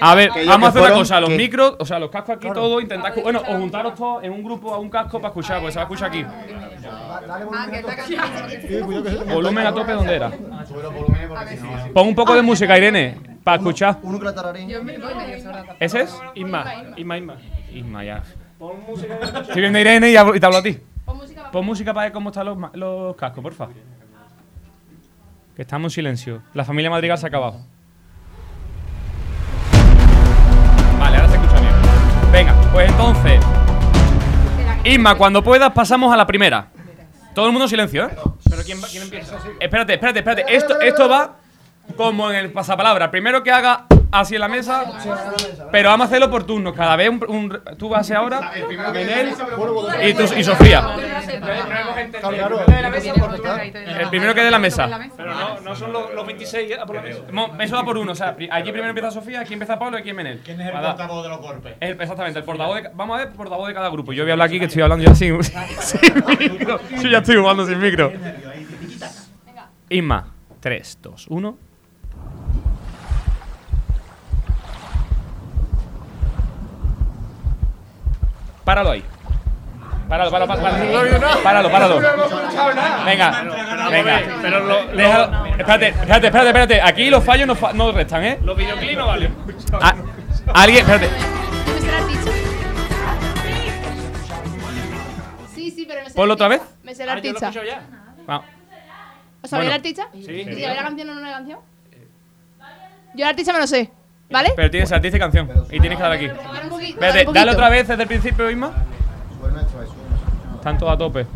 A 0.00 0.14
ver, 0.14 0.30
vamos 0.46 0.66
a 0.66 0.70
hacer 0.70 0.82
una 0.82 0.92
cosa, 0.92 1.20
los 1.20 1.30
¿qué? 1.30 1.36
micros, 1.36 1.76
o 1.78 1.84
sea, 1.84 1.98
los 1.98 2.10
cascos 2.10 2.36
aquí 2.36 2.48
todos, 2.52 2.82
intentad, 2.82 3.12
escu- 3.14 3.22
bueno, 3.22 3.40
os 3.40 3.46
juntaros 3.56 3.94
todos 3.94 4.24
en 4.24 4.32
un 4.32 4.42
grupo 4.42 4.72
a 4.74 4.78
un 4.78 4.88
casco 4.88 5.18
para 5.20 5.28
escuchar, 5.28 5.58
porque 5.60 5.72
se 5.72 5.78
va 5.78 5.82
a 5.82 5.84
escuchar 5.84 6.08
aquí. 6.08 6.24
Volumen 9.32 9.66
a 9.66 9.72
tope, 9.74 9.92
¿dónde 9.92 10.14
era? 10.16 10.30
Pon 11.92 12.08
un 12.08 12.14
poco 12.14 12.34
de 12.34 12.42
música, 12.42 12.76
Irene, 12.76 13.18
para 13.42 13.58
escuchar. 13.58 13.98
Uno 14.02 14.18
que 14.18 14.24
la. 14.24 15.76
¿Ese 15.80 16.02
es? 16.02 16.16
Isma, 16.34 16.64
Isma, 16.96 17.18
Isma. 17.18 17.36
Isma, 17.72 18.04
ya. 18.04 18.22
Estoy 19.42 19.60
viendo 19.60 19.78
a 19.78 19.80
Irene 19.80 20.10
y 20.10 20.40
te 20.40 20.46
hablo 20.46 20.58
a 20.58 20.62
ti. 20.62 20.78
Pon 21.52 21.64
música 21.64 21.94
para 21.94 22.04
ver 22.06 22.12
cómo 22.12 22.30
están 22.30 22.46
los, 22.46 22.58
los 22.74 23.16
cascos, 23.16 23.42
porfa. 23.42 23.68
Que 25.54 25.62
estamos 25.62 25.92
en 25.92 25.94
silencio. 25.94 26.42
La 26.52 26.64
familia 26.64 26.90
Madrigal 26.90 27.16
se 27.16 27.26
ha 27.26 27.28
acabado. 27.28 27.60
Vale, 30.98 31.16
ahora 31.16 31.28
se 31.28 31.36
escucha 31.36 31.60
bien. 31.60 31.72
Venga, 32.32 32.54
pues 32.72 32.90
entonces. 32.90 33.40
Isma, 34.84 35.14
cuando 35.14 35.42
puedas, 35.44 35.72
pasamos 35.72 36.12
a 36.12 36.16
la 36.16 36.26
primera. 36.26 36.68
Todo 37.34 37.46
el 37.46 37.52
mundo 37.52 37.64
en 37.66 37.68
silencio, 37.70 38.06
¿eh? 38.06 38.10
¿Pero 38.50 38.62
quién, 38.64 38.82
va- 38.82 38.88
quién 38.88 39.02
empieza? 39.04 39.36
Espérate, 39.60 39.94
espérate, 39.94 40.18
espérate. 40.20 40.54
Esto, 40.56 40.80
esto 40.80 41.08
va 41.08 41.36
como 41.96 42.30
en 42.30 42.36
el 42.36 42.52
pasapalabra. 42.52 43.10
Primero 43.10 43.42
que 43.42 43.50
haga 43.52 43.86
así 44.20 44.34
en 44.36 44.40
la 44.40 44.48
mesa, 44.48 44.84
pero 45.70 45.88
vamos 45.90 46.04
a 46.04 46.08
hacerlo 46.08 46.30
por 46.30 46.44
turnos. 46.44 46.74
Cada 46.74 46.96
vez 46.96 47.08
un, 47.10 47.24
un- 47.28 47.60
tú 47.76 47.88
vas 47.88 47.98
a 47.98 48.00
hacer 48.02 48.16
ahora, 48.16 48.52
Menel 48.92 49.34
y, 50.02 50.14
tú, 50.14 50.22
y 50.36 50.44
Sofía. 50.44 50.96
El 53.98 54.08
primero 54.08 54.34
que 54.34 54.42
dé 54.42 54.50
la 54.50 54.58
mesa. 54.58 54.88
Pero 55.16 55.34
no, 55.34 55.60
no 55.60 55.74
son 55.76 55.92
los, 55.92 56.14
los 56.14 56.26
26 56.26 56.78
a 56.78 56.86
por 56.86 56.96
la 56.96 57.02
mesa. 57.02 57.20
Eso 57.60 57.76
va 57.76 57.84
por 57.84 57.98
uno. 57.98 58.12
O 58.12 58.14
sea, 58.14 58.36
allí 58.50 58.70
primero 58.72 58.88
empieza 58.88 59.10
Sofía, 59.10 59.40
aquí 59.40 59.52
empieza 59.54 59.78
Pablo 59.78 59.98
y 59.98 60.00
aquí 60.00 60.12
Menel. 60.12 60.40
¿Quién 60.44 60.60
es 60.60 60.66
el 60.68 60.72
portavoz 60.72 61.22
de 61.22 61.28
los 61.28 61.40
golpes? 61.40 61.74
el- 61.80 62.00
exactamente, 62.00 62.38
el 62.38 62.44
portavoz 62.44 62.82
de, 62.82 62.90
vamos 62.94 63.18
a 63.20 63.24
ver, 63.24 63.32
portavoz 63.34 63.68
de 63.68 63.74
cada 63.74 63.88
grupo. 63.90 64.12
Yo 64.12 64.24
voy 64.24 64.30
a 64.30 64.34
hablar 64.34 64.48
aquí 64.48 64.58
que 64.58 64.66
estoy 64.66 64.82
hablando 64.82 65.04
ya 65.04 65.14
sin, 65.14 65.42
sin 65.80 66.14
micro. 66.38 66.80
Yo 67.02 67.08
ya 67.08 67.18
estoy 67.18 67.36
jugando 67.36 67.66
sin 67.66 67.78
micro. 67.80 68.12
Isma, 69.88 70.26
3, 70.60 70.98
2, 71.02 71.26
1. 71.28 71.58
Páralo 78.64 78.90
ahí. 78.90 79.04
Páralo, 80.08 80.30
páralo, 80.30 80.52
páralo. 80.52 81.42
Páralo, 81.42 81.70
páralo. 81.70 82.00
Venga, 83.04 83.44
venga. 83.90 84.20
Pero 84.42 84.60
lo-. 84.66 84.78
Espérate, 85.56 85.88
espérate, 85.88 86.26
espérate, 86.26 86.46
espérate. 86.48 86.80
Aquí 86.82 87.10
los 87.10 87.24
fallos 87.24 87.46
no, 87.46 87.54
fa- 87.54 87.72
no 87.72 87.90
restan, 87.92 88.24
¿eh? 88.24 88.38
Los 88.42 88.56
videoclips 88.56 88.96
no 88.98 89.06
valen. 89.06 89.34
Ah, 89.80 89.94
Alguien, 90.54 90.80
espérate. 90.88 91.08
Sí, 95.54 95.70
sí, 95.70 95.84
pero 95.86 96.02
me 96.02 96.10
sé 96.10 96.16
Ponlo 96.16 96.34
otra 96.34 96.48
vez. 96.48 96.60
Me 96.82 96.94
sé 96.94 97.06
la 97.06 97.12
Ah, 97.14 97.18
yo 97.20 97.32
lo 97.32 97.38
artista. 97.38 97.80
Vamos. 98.26 98.46
¿Os 99.42 99.50
sabéis 99.50 99.50
Bueno. 99.50 99.68
la 99.70 99.74
artista? 99.76 100.08
Sí. 100.12 100.32
¿Y 100.32 100.54
si 100.54 100.60
la 100.62 100.76
canción 100.76 101.10
o 101.10 101.14
no 101.14 101.20
la 101.20 101.32
canción? 101.32 101.58
Yo 103.14 103.24
la 103.24 103.28
artista 103.28 103.52
me 103.52 103.58
lo 103.60 103.66
sé, 103.66 103.90
¿vale? 104.34 104.52
Pero 104.56 104.70
tienes 104.70 104.90
artista 104.92 105.16
y 105.16 105.20
canción. 105.20 105.48
Y 105.70 105.80
tienes 105.80 105.96
que 105.96 106.02
dar 106.02 106.12
aquí. 106.12 106.26
dale 106.26 107.22
Espérate, 107.22 107.50
otra 107.50 107.68
vez 107.68 107.88
desde 107.88 108.02
el 108.02 108.08
principio, 108.08 108.50
Isma. 108.50 108.72
Están 110.56 110.76
todos 110.76 110.92
a 110.92 110.98
tope. 110.98 111.20
Es 111.20 111.26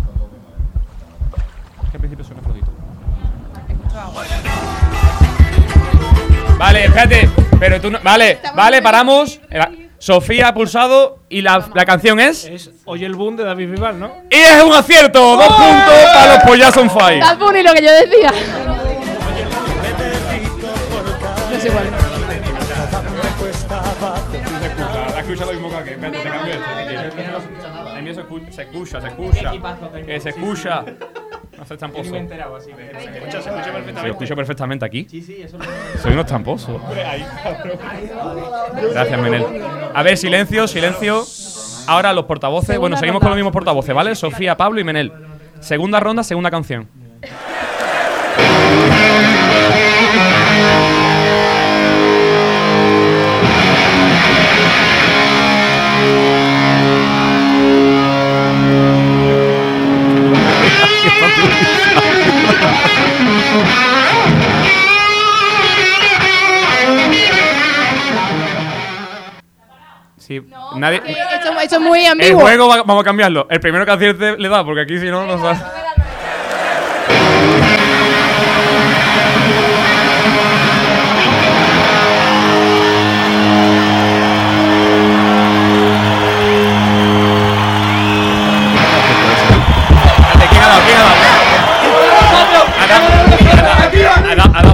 que 1.90 1.96
al 1.96 2.00
principio 2.00 2.24
suena 2.24 2.42
flojito. 2.42 2.70
Vale, 6.58 6.84
espérate. 6.86 7.30
Pero 7.60 7.80
tú 7.80 7.90
no. 7.90 8.00
Vale, 8.02 8.40
vale, 8.54 8.82
paramos. 8.82 9.40
Eh, 9.50 9.90
Sofía 9.98 10.48
ha 10.48 10.54
pulsado 10.54 11.18
y 11.28 11.42
la, 11.42 11.68
la 11.74 11.84
canción 11.84 12.18
es. 12.18 12.44
Es 12.46 12.70
Oye 12.84 13.06
el 13.06 13.14
boom 13.14 13.36
de 13.36 13.44
David 13.44 13.70
Bisbal, 13.70 13.98
¿no? 13.98 14.10
Y 14.30 14.36
es 14.36 14.62
un 14.62 14.72
acierto. 14.72 15.36
Dos 15.36 15.46
puntos 15.46 16.04
para 16.14 16.34
los 16.34 16.44
Pollas 16.44 16.76
on 16.76 16.90
Fire. 16.90 17.20
Bad 17.20 17.38
Bunny, 17.38 17.62
lo 17.62 17.72
que 17.74 17.82
yo 17.82 17.92
decía. 17.92 18.32
No 21.52 21.60
sé 21.60 21.70
cuál. 21.70 22.07
Escucha 25.32 25.46
lo 25.46 25.52
mismo 25.52 25.68
que 25.68 25.76
aquí. 25.76 25.90
Espérate, 25.90 26.18
te 26.18 26.28
cambio 26.28 26.54
este. 26.54 27.96
El 27.96 28.02
mío 28.02 28.14
se 28.14 28.20
escucha, 28.20 28.52
se 28.52 28.62
escucha, 28.62 29.00
se 29.00 29.08
escucha. 29.08 29.52
Que 30.06 30.20
se 30.20 30.28
escucha. 30.30 30.84
No 31.58 31.64
seas 31.64 31.78
tramposo. 31.78 32.10
Me 32.10 32.18
he 32.18 32.20
enterado 32.20 32.56
así. 32.56 32.70
Se 32.70 32.82
escucha, 32.82 33.42
se 33.42 33.48
escucha 33.48 33.64
Se 33.64 33.70
perfectamente. 33.70 34.10
escucha 34.10 34.36
perfectamente 34.36 34.84
aquí. 34.84 35.06
Sí, 35.10 35.22
sí, 35.22 35.42
eso 35.42 35.58
Soy 36.00 36.12
unos 36.12 36.26
tramposos. 36.26 36.80
Gracias, 38.92 39.20
Menel. 39.20 39.44
A 39.94 40.02
ver, 40.02 40.16
silencio, 40.16 40.68
silencio. 40.68 41.24
Ahora 41.86 42.12
los 42.12 42.26
portavoces. 42.26 42.78
bueno, 42.78 42.96
seguimos 42.96 43.20
con 43.20 43.30
los 43.30 43.36
mismos 43.36 43.52
portavoces, 43.52 43.94
¿vale? 43.94 44.14
Sofía, 44.14 44.56
Pablo 44.56 44.80
y 44.80 44.84
Menel. 44.84 45.12
Segunda 45.60 45.98
ronda, 45.98 46.22
segunda 46.22 46.50
canción. 46.50 46.88
Sí, 70.18 70.40
nadie. 70.76 71.00
Esto, 71.06 71.58
esto 71.60 71.76
es 71.76 71.80
muy 71.80 72.00
El 72.04 72.12
ambiguo. 72.12 72.40
juego 72.40 72.68
va- 72.68 72.82
vamos 72.82 73.02
a 73.02 73.04
cambiarlo. 73.04 73.46
El 73.50 73.60
primero 73.60 73.84
que 73.86 73.92
acierte 73.92 74.36
le 74.36 74.48
da, 74.48 74.64
porque 74.64 74.82
aquí 74.82 74.98
si 74.98 75.06
no, 75.06 75.24
no. 75.24 75.38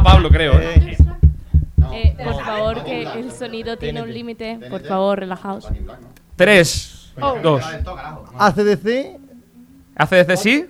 Pablo, 0.04 0.30
creo. 0.30 0.60
¿eh? 0.60 0.96
Eh, 1.92 2.16
por 2.22 2.44
favor, 2.44 2.84
que 2.84 3.02
el 3.02 3.32
sonido 3.32 3.76
tiene 3.76 4.02
un 4.02 4.12
límite. 4.12 4.58
Por 4.70 4.84
favor, 4.86 5.18
relajaos. 5.20 5.68
Tres, 6.36 7.12
Oh. 7.20 7.36
dos. 7.42 7.62
ACDC, 8.38 9.16
¿ACDC 9.96 10.36
sí? 10.36 10.66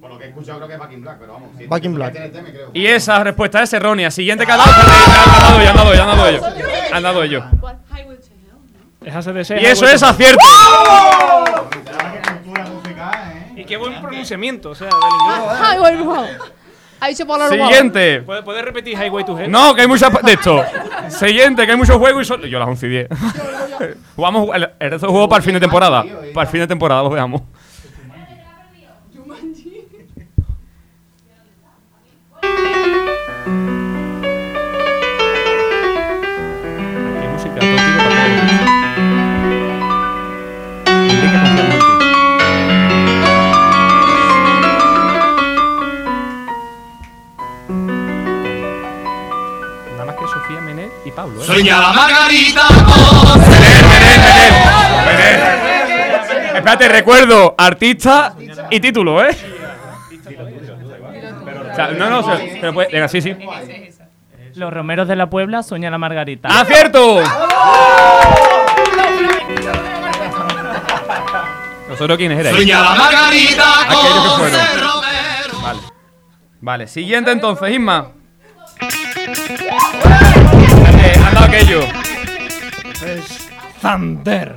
Por 0.00 0.10
lo 0.10 0.18
que 0.18 0.24
he 0.24 0.28
escuchado, 0.28 0.58
creo 0.58 0.68
que 0.68 0.74
es 0.74 0.80
Back 0.80 0.92
in 0.92 1.02
Black, 1.02 1.18
pero 1.20 1.32
vamos. 1.34 1.50
si- 1.56 1.66
Back 1.66 1.84
in 1.84 1.90
si 1.92 1.96
Black. 1.96 2.12
TNT, 2.14 2.42
me 2.42 2.50
creo. 2.52 2.70
Y 2.72 2.86
esa 2.86 3.22
respuesta 3.22 3.62
es 3.62 3.72
errónea. 3.72 4.10
Siguiente 4.10 4.44
que 4.46 4.52
ha 4.52 4.56
dado. 4.56 4.70
Han 4.70 5.46
dado 5.46 5.60
ellos, 5.60 5.70
han 5.70 5.76
dado 5.76 5.92
ellos, 5.92 6.02
han 6.02 6.16
dado 6.16 6.28
ellos. 6.28 6.42
Han 6.92 7.02
dado 7.02 7.22
ellos. 7.22 7.44
Es. 9.04 9.50
Y 9.62 9.64
eso 9.66 9.86
es 9.86 10.02
acierto. 10.02 10.44
Y 13.56 13.64
qué 13.64 13.76
buen 13.76 14.00
pronunciamiento, 14.00 14.70
o 14.70 14.74
sea, 14.74 14.88
del 14.88 15.94
inglés. 16.00 16.38
Ha 17.00 17.08
dicho 17.08 17.26
Pablo. 17.26 17.48
Siguiente. 17.48 18.22
¿Puedes, 18.22 18.44
puedes 18.44 18.64
repetir 18.64 18.94
Highway 18.98 19.24
to 19.24 19.38
Hell? 19.38 19.50
No, 19.50 19.74
que 19.74 19.82
hay 19.82 19.88
muchas 19.88 20.12
de 20.22 20.32
esto. 20.32 20.62
Siguiente, 21.08 21.64
que 21.64 21.72
hay 21.72 21.78
muchos 21.78 21.96
juegos 21.96 22.22
y 22.22 22.24
solo. 22.24 22.46
Yo 22.46 22.58
las 22.58 22.68
11 22.68 22.86
y 22.86 22.90
10. 22.90 23.08
Jugamos 24.16 24.48
el, 24.54 24.68
el 24.78 24.90
resto 24.90 25.28
para 25.28 25.38
el 25.38 25.44
fin 25.44 25.54
de 25.54 25.60
temporada. 25.60 26.04
Para 26.34 26.46
el 26.46 26.50
fin 26.50 26.60
de 26.60 26.66
temporada 26.66 27.02
lo 27.02 27.10
veamos. 27.10 27.42
Pablo, 51.18 51.42
¿eh? 51.42 51.46
Sueña 51.46 51.80
la 51.80 51.92
Margarita 51.92 52.62
Espérate, 56.54 56.88
recuerdo 56.88 57.56
artista 57.58 58.36
y 58.70 58.78
título, 58.78 59.24
¿eh? 59.24 59.36
O 61.72 61.74
sea, 61.74 61.88
no, 61.88 62.08
no, 62.08 62.24
pero 62.60 62.72
puede, 62.72 62.90
venga, 62.92 63.08
sí, 63.08 63.20
sí. 63.20 63.36
Los 64.54 64.72
romeros 64.72 65.08
de 65.08 65.16
la 65.16 65.28
Puebla 65.28 65.64
soñan 65.64 65.90
la 65.90 65.98
Margarita. 65.98 66.50
¡Acierto! 66.50 67.20
¿Nosotros 71.88 72.16
quiénes 72.16 72.38
erais? 72.38 72.54
Sueña 72.54 72.80
la 72.80 72.94
Margarita 72.94 73.80
Aquellos 73.80 74.22
que 74.22 74.28
con 74.28 74.38
fueron. 74.38 75.62
Vale. 75.62 75.80
Vale, 76.60 76.86
siguiente 76.86 77.32
entonces, 77.32 77.72
Isma. 77.72 78.17
Aquello. 81.48 81.80
Thunder. 83.80 84.56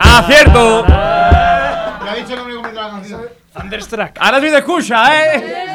¡Acierto! 0.00 0.84
¿Le 0.86 0.94
ha 0.94 2.14
dicho 2.16 2.32
el 2.34 2.36
nombre 2.36 2.54
completo 2.54 2.76
de 2.76 2.82
la 2.82 2.90
canción? 2.90 3.20
Thunderstruck. 3.52 4.10
Ahora 4.20 4.40
sí 4.40 4.46
te 4.48 4.58
escucha, 4.58 5.24
¿eh? 5.24 5.66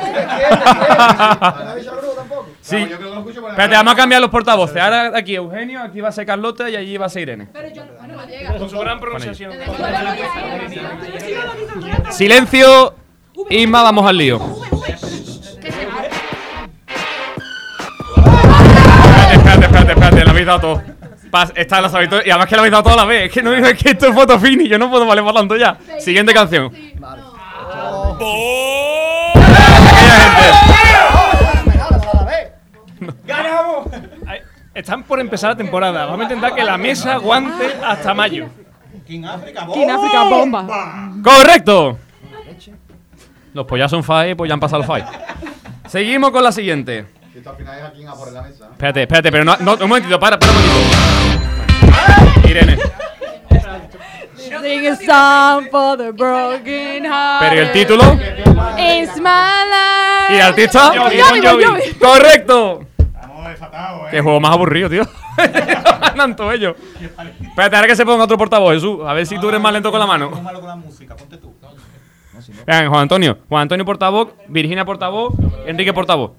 Sí. 2.61 2.78
Espérate, 2.78 3.76
vamos 3.76 3.93
a 3.93 3.95
cambiar 3.97 4.21
los 4.21 4.30
portavoces. 4.30 4.82
Ahora 4.82 5.11
aquí 5.13 5.36
Eugenio, 5.36 5.82
aquí 5.82 5.99
va 5.99 6.07
a 6.07 6.11
ser 6.13 6.26
Carlota 6.26 6.69
y 6.69 6.78
allí 6.78 6.95
va 6.95 7.07
a 7.07 7.09
ser 7.09 7.24
Irene. 7.24 7.49
Con 8.57 8.69
su 8.69 8.80
gran 8.80 9.01
pronunciación. 9.01 9.51
Silencio. 12.11 12.95
Isma, 13.49 13.84
vamos 13.84 14.07
al 14.07 14.17
lío. 14.17 14.39
Espérate, 19.84 19.91
espérate, 19.99 20.23
lo 20.25 20.31
habéis 20.31 20.45
dado 20.47 20.59
todo. 20.59 20.81
Pas- 21.31 21.51
Está 21.55 21.81
la 21.81 21.89
sabéis 21.89 22.09
todo- 22.09 22.21
Y 22.25 22.29
además 22.29 22.47
que 22.47 22.55
lo 22.55 22.61
habéis 22.61 22.71
dado 22.71 22.84
toda 22.84 22.95
la 22.95 23.05
vez. 23.05 23.25
Es 23.25 23.31
que 23.31 23.41
no 23.43 23.53
es 23.53 23.77
que 23.84 23.89
esto 23.91 24.07
es 24.07 24.15
foto 24.15 24.39
fini, 24.39 24.67
yo 24.67 24.77
no 24.77 24.89
puedo 24.89 25.05
valer 25.05 25.23
para 25.23 25.38
tanto 25.39 25.55
ya. 25.57 25.77
Siguiente 25.99 26.34
canción. 26.34 26.71
¡Ganamos! 33.25 33.88
Están 34.73 35.03
por 35.03 35.19
empezar 35.19 35.51
la 35.51 35.55
temporada. 35.57 36.05
Vamos 36.05 36.21
a 36.21 36.23
intentar 36.23 36.55
que 36.55 36.63
la 36.63 36.77
mesa 36.77 37.13
aguante 37.13 37.75
hasta 37.86 38.13
mayo. 38.13 38.47
King 39.05 39.23
África, 39.25 39.67
King 39.73 39.88
África 39.89 40.23
bomba. 40.23 41.11
¡Correcto! 41.23 41.99
Los 43.53 43.65
pollas 43.67 43.91
son 43.91 44.03
FAE, 44.03 44.36
pues 44.36 44.47
ya 44.49 44.55
han 44.55 44.59
pasado 44.59 44.81
el 44.81 44.88
FAE. 44.88 45.05
Seguimos 45.88 46.31
con 46.31 46.43
la 46.43 46.51
siguiente. 46.51 47.05
Esto 47.36 47.49
al 47.49 47.55
final 47.55 47.79
es 47.79 47.84
aquí 47.86 48.05
a 48.05 48.13
por 48.13 48.31
la 48.31 48.41
mesa. 48.43 48.67
Espérate, 48.71 49.01
espérate, 49.01 49.31
pero 49.31 49.43
no, 49.43 49.57
no, 49.57 49.73
un 49.73 49.89
momentito, 49.89 50.19
para, 50.19 50.38
para 50.38 50.51
un 50.51 50.57
momentito. 50.59 52.47
Irene. 52.47 52.77
Sing 54.36 54.88
a 54.88 54.95
song 54.95 55.67
for 55.71 55.97
the 55.97 56.11
broken 56.11 57.05
heart. 57.05 57.39
Pero 57.41 57.55
¿y 57.55 57.57
el 57.57 57.71
título? 57.71 58.03
It's 58.77 59.15
my 59.17 59.65
life. 59.67 60.29
¿Y 60.29 60.36
el 60.36 60.41
artista? 60.41 60.89
Bon 60.89 61.09
Jovi, 61.09 61.41
Bon 61.41 61.63
Jovi. 61.63 61.93
¡Correcto! 61.99 62.86
Qué 64.11 64.21
juego 64.21 64.39
más 64.39 64.51
aburrido, 64.51 64.89
tío. 64.89 65.03
Ganan 65.38 66.36
todos 66.36 66.53
ellos. 66.53 66.75
Espérate, 67.41 67.75
ahora 67.75 67.88
que 67.88 67.95
se 67.95 68.05
ponga 68.05 68.25
otro 68.25 68.38
portavoz, 68.38 68.75
Jesús. 68.75 68.99
A 69.07 69.13
ver 69.13 69.25
si 69.25 69.39
tú 69.39 69.49
eres 69.49 69.59
más 69.59 69.73
lento 69.73 69.89
con 69.89 69.99
la 69.99 70.05
mano. 70.05 70.29
malo 70.29 70.59
con 70.59 70.69
la 70.69 70.75
música, 70.75 71.15
ponte 71.15 71.38
tú. 71.38 71.51
Venga, 72.65 72.89
Juan 72.89 73.01
Antonio. 73.01 73.39
Juan 73.49 73.63
Antonio 73.63 73.86
portavoz, 73.86 74.29
Virginia 74.47 74.86
portavoz, 74.86 75.34
Enrique 75.65 75.93
portavoz. 75.93 76.31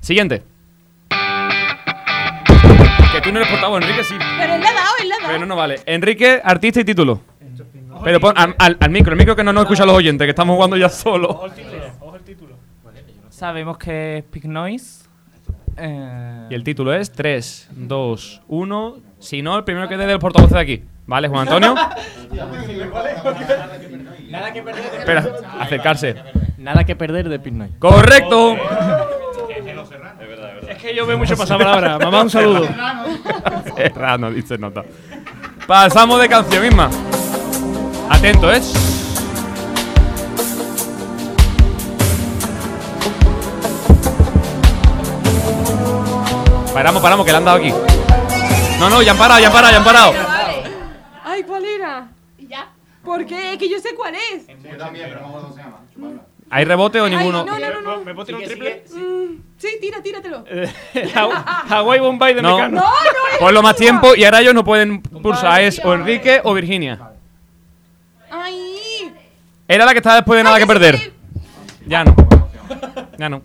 Siguiente. 0.00 0.42
Que 3.12 3.20
tú 3.22 3.32
no 3.32 3.38
eres 3.40 3.50
portavoz, 3.50 3.82
Enrique 3.82 4.04
sí. 4.04 4.14
Pero 4.38 4.54
él 4.54 4.60
le 4.60 4.66
ha 4.68 4.72
dado, 4.74 4.86
él 5.02 5.08
le 5.08 5.14
ha 5.14 5.18
dado. 5.18 5.32
Pero 5.32 5.46
no 5.46 5.56
vale. 5.56 5.80
Enrique, 5.86 6.40
artista 6.42 6.80
y 6.80 6.84
título. 6.84 7.20
Pero 8.04 8.18
pon 8.20 8.32
al, 8.38 8.54
al- 8.58 8.76
al 8.80 8.90
micro, 8.90 9.12
el 9.12 9.18
micro 9.18 9.36
que 9.36 9.44
no 9.44 9.52
nos 9.52 9.64
escuchan 9.64 9.86
los 9.86 9.96
oyentes, 9.96 10.24
que 10.24 10.30
estamos 10.30 10.54
jugando 10.54 10.76
ya 10.76 10.88
solo. 10.88 11.42
Sabemos 13.28 13.76
que 13.78 14.18
es 14.18 14.24
Pig 14.24 14.46
Noise. 14.46 15.04
Eh, 15.76 16.46
Y 16.50 16.54
el 16.54 16.64
título 16.64 16.94
es 16.94 17.12
3, 17.12 17.68
2, 17.72 18.42
1. 18.48 18.96
Si 19.18 19.42
no, 19.42 19.56
el 19.58 19.64
primero 19.64 19.88
que 19.88 19.96
dé 19.96 20.06
del 20.06 20.18
portavoz 20.18 20.50
de 20.50 20.58
aquí. 20.60 20.82
¿Vale, 21.06 21.28
Juan 21.28 21.42
Antonio? 21.48 21.74
Nada 24.30 24.52
que 24.52 24.62
perder. 24.62 24.84
Espera, 24.98 25.26
acercarse. 25.60 26.14
Nada 26.58 26.84
que 26.84 26.94
perder 26.96 27.28
de 27.28 27.38
Pig 27.38 27.52
Noise. 27.54 27.74
¡Correcto! 27.78 28.56
Es 30.90 30.94
que 30.94 30.98
yo 30.98 31.06
veo 31.06 31.18
mucho 31.18 31.36
pasapalabra. 31.36 31.98
Mamá, 32.00 32.22
un 32.22 32.30
saludo. 32.30 32.68
Serrano, 33.76 34.28
dice 34.28 34.58
nota. 34.58 34.82
Pasamos 35.64 36.20
de 36.20 36.28
canción 36.28 36.62
misma. 36.64 36.90
Atento, 38.08 38.52
¿eh? 38.52 38.60
Paramos, 46.74 47.00
paramos, 47.00 47.24
que 47.24 47.30
le 47.30 47.38
han 47.38 47.44
dado 47.44 47.58
aquí. 47.58 47.72
No, 48.80 48.90
no, 48.90 49.00
ya 49.00 49.12
han 49.12 49.18
parado, 49.18 49.38
ya 49.38 49.46
han 49.46 49.52
parado, 49.52 49.72
ya 49.72 49.78
han 49.78 49.84
parado. 49.84 50.12
Ay, 51.22 51.44
¿cuál 51.44 51.64
era? 51.66 52.08
Ya. 52.48 52.68
¿Por 53.04 53.24
qué? 53.26 53.52
Es 53.52 53.58
que 53.58 53.68
yo 53.68 53.78
sé 53.78 53.94
cuál 53.94 54.16
es. 54.16 54.48
Yo 54.48 54.76
también, 54.76 55.08
pero 55.08 55.20
no 55.20 55.32
cómo 55.34 55.52
se 55.52 55.62
llama. 55.62 56.29
¿Hay 56.52 56.64
rebote 56.64 57.00
o 57.00 57.08
ninguno? 57.08 57.44
no, 57.44 57.58
no, 57.58 57.70
no, 57.70 57.80
no. 57.80 58.04
¿Me 58.04 58.12
puedo 58.12 58.26
tirar 58.26 58.40
un 58.42 58.46
triple? 58.48 58.82
Mm, 58.92 59.36
sí, 59.56 59.68
tira, 59.80 60.02
tíratelo. 60.02 60.44
Haw- 61.14 61.44
Hawaii 61.68 62.00
Bombay 62.00 62.34
de 62.34 62.42
No. 62.42 62.56
Mecano. 62.56 62.76
No, 62.80 62.82
no, 62.82 63.38
Ponlo 63.38 63.62
más 63.62 63.76
tiempo 63.76 64.14
y 64.16 64.24
ahora 64.24 64.40
ellos 64.40 64.52
no 64.54 64.64
pueden 64.64 65.00
pulsar. 65.00 65.60
Es 65.62 65.80
o 65.84 65.94
Enrique 65.94 66.40
o 66.42 66.52
Virginia. 66.52 66.98
Ay. 68.30 69.14
Era 69.68 69.84
la 69.84 69.92
que 69.92 69.98
estaba 69.98 70.16
después 70.16 70.36
de 70.38 70.44
nada 70.44 70.58
que 70.58 70.66
perder. 70.66 71.12
Ya 71.86 72.02
no. 72.04 72.14
Ya 73.16 73.28
no. 73.28 73.42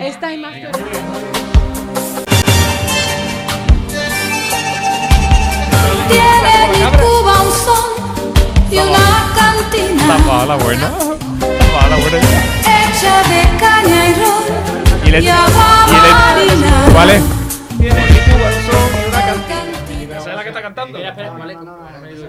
Esta 0.00 0.32
es 0.32 0.38
más 0.40 0.54
que 0.54 0.68
Tiene 6.08 6.68
mi 6.72 6.96
Cuba 6.98 7.42
un 7.42 7.52
sol 7.52 7.97
y 8.70 8.78
una 8.78 9.32
cantina 9.36 10.06
La 10.06 10.16
pala 10.24 10.56
buena. 10.56 10.88
La 10.90 11.80
pala 11.80 11.96
buena. 11.96 12.18
hecha 12.18 13.22
de 13.28 13.40
caña 13.58 14.08
y 14.08 14.14
ron 14.14 14.44
Y 15.06 15.10
le- 15.10 15.20
y 15.20 15.28
agua 15.28 15.86
y 15.88 15.92
marina. 15.92 16.70
¿Cuál 16.92 17.10
es? 17.10 17.22
¿Sabes 20.22 20.36
la 20.36 20.42
que 20.42 20.48
está 20.48 20.62
cantando? 20.62 20.98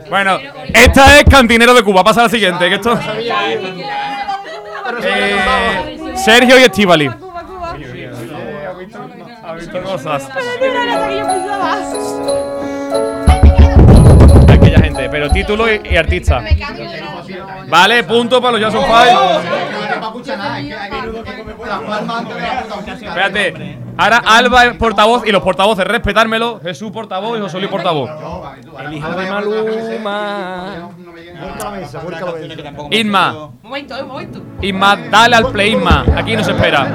Bueno, 0.10 0.40
esta 0.74 1.20
es 1.20 1.24
Cantinero 1.26 1.74
de 1.74 1.84
Cuba. 1.84 2.04
Pasa 2.04 2.22
a 2.22 2.24
la 2.24 2.30
siguiente. 2.30 2.68
Que 2.70 2.76
esto. 2.76 2.98
Eh, 5.04 6.14
Sergio 6.16 6.58
y 6.60 6.64
Estivali. 6.64 7.10
Ha 9.44 9.54
visto 9.54 9.84
cosas. 9.84 10.28
Pero 15.10 15.30
título 15.30 15.72
y, 15.72 15.82
y 15.90 15.96
artista. 15.96 16.42
Vale, 17.68 18.04
punto 18.04 18.42
para 18.42 18.58
los 18.58 18.62
Jason 18.62 18.84
Five. 18.86 19.14
Espérate. 23.06 23.78
Ahora 23.98 24.22
Alba 24.26 24.66
es 24.66 24.78
portavoz 24.78 25.28
y 25.28 25.32
los 25.32 25.44
portavoces, 25.44 25.86
respetármelo. 25.86 26.60
Jesús 26.62 26.92
portavoz 26.92 27.38
y 27.38 27.42
José 27.42 27.60
Luis 27.60 27.70
portavoz. 27.70 28.10
El 28.80 28.94
hijo 28.94 29.10
de 29.10 29.30
Maluma. 29.30 30.90
Un 33.62 34.08
momento. 34.08 34.42
Isma, 34.62 34.96
dale 35.10 35.36
al 35.36 35.48
play, 35.52 35.74
Isma. 35.74 36.06
Aquí 36.16 36.36
nos 36.36 36.48
espera. 36.48 36.88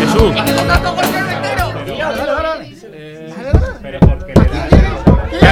Jesús. 0.00 0.32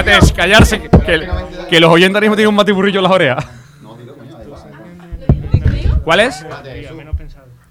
Espérate, 0.03 0.33
callarse. 0.35 0.81
Que, 0.81 1.29
que 1.71 1.81
los 1.81 1.91
oyentes 1.91 2.15
ahora 2.17 2.21
mismo 2.25 2.37
tienen 2.37 2.49
un 2.49 2.55
matiburrillo 2.57 2.99
en 2.99 3.03
las 3.05 3.13
orejas. 3.13 3.45
¿Cuál 6.05 6.21
es? 6.21 6.45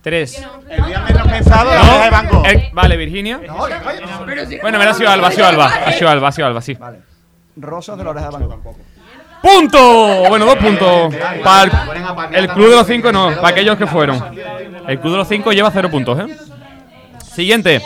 Tres. 0.02 0.44
El 0.70 0.86
día 0.86 1.00
menos 1.02 1.28
pensado, 1.28 1.70
la 1.74 2.04
de 2.06 2.10
banco. 2.10 2.44
el- 2.46 2.70
vale, 2.74 2.98
Virginia. 2.98 3.40
Bueno, 4.62 4.80
me 4.80 4.86
ha 4.86 4.94
sido 4.94 5.10
Alba, 5.10 5.28
ha 5.28 5.32
sido 5.32 5.46
Alba. 5.46 5.66
Ha 5.86 5.92
sido 5.92 6.10
Alba, 6.10 6.28
ha 6.28 6.32
sido 6.32 6.48
Alba, 6.48 6.62
sí. 6.62 6.78
Rosas 7.58 7.98
de 7.98 8.04
la 8.04 8.10
oreja 8.12 8.30
de 8.30 8.48
banco. 8.48 8.76
¡Punto! 9.44 10.30
Bueno, 10.30 10.46
dos 10.46 10.56
puntos. 10.58 11.14
Para 11.44 11.64
el, 12.30 12.36
el 12.36 12.48
club 12.50 12.70
de 12.70 12.76
los 12.78 12.88
cinco, 12.88 13.12
no, 13.12 13.36
para 13.36 13.50
aquellos 13.50 13.78
que 13.78 13.86
fueron. 13.88 14.24
El 14.88 15.00
club 15.00 15.12
de 15.14 15.18
los 15.18 15.28
cinco 15.28 15.52
lleva 15.52 15.70
cero 15.72 15.90
puntos, 15.92 16.18
¿eh? 16.20 16.38
Siguiente. 17.34 17.82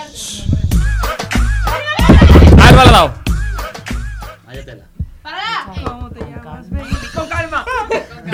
Alba 2.62 2.82
al 2.84 3.12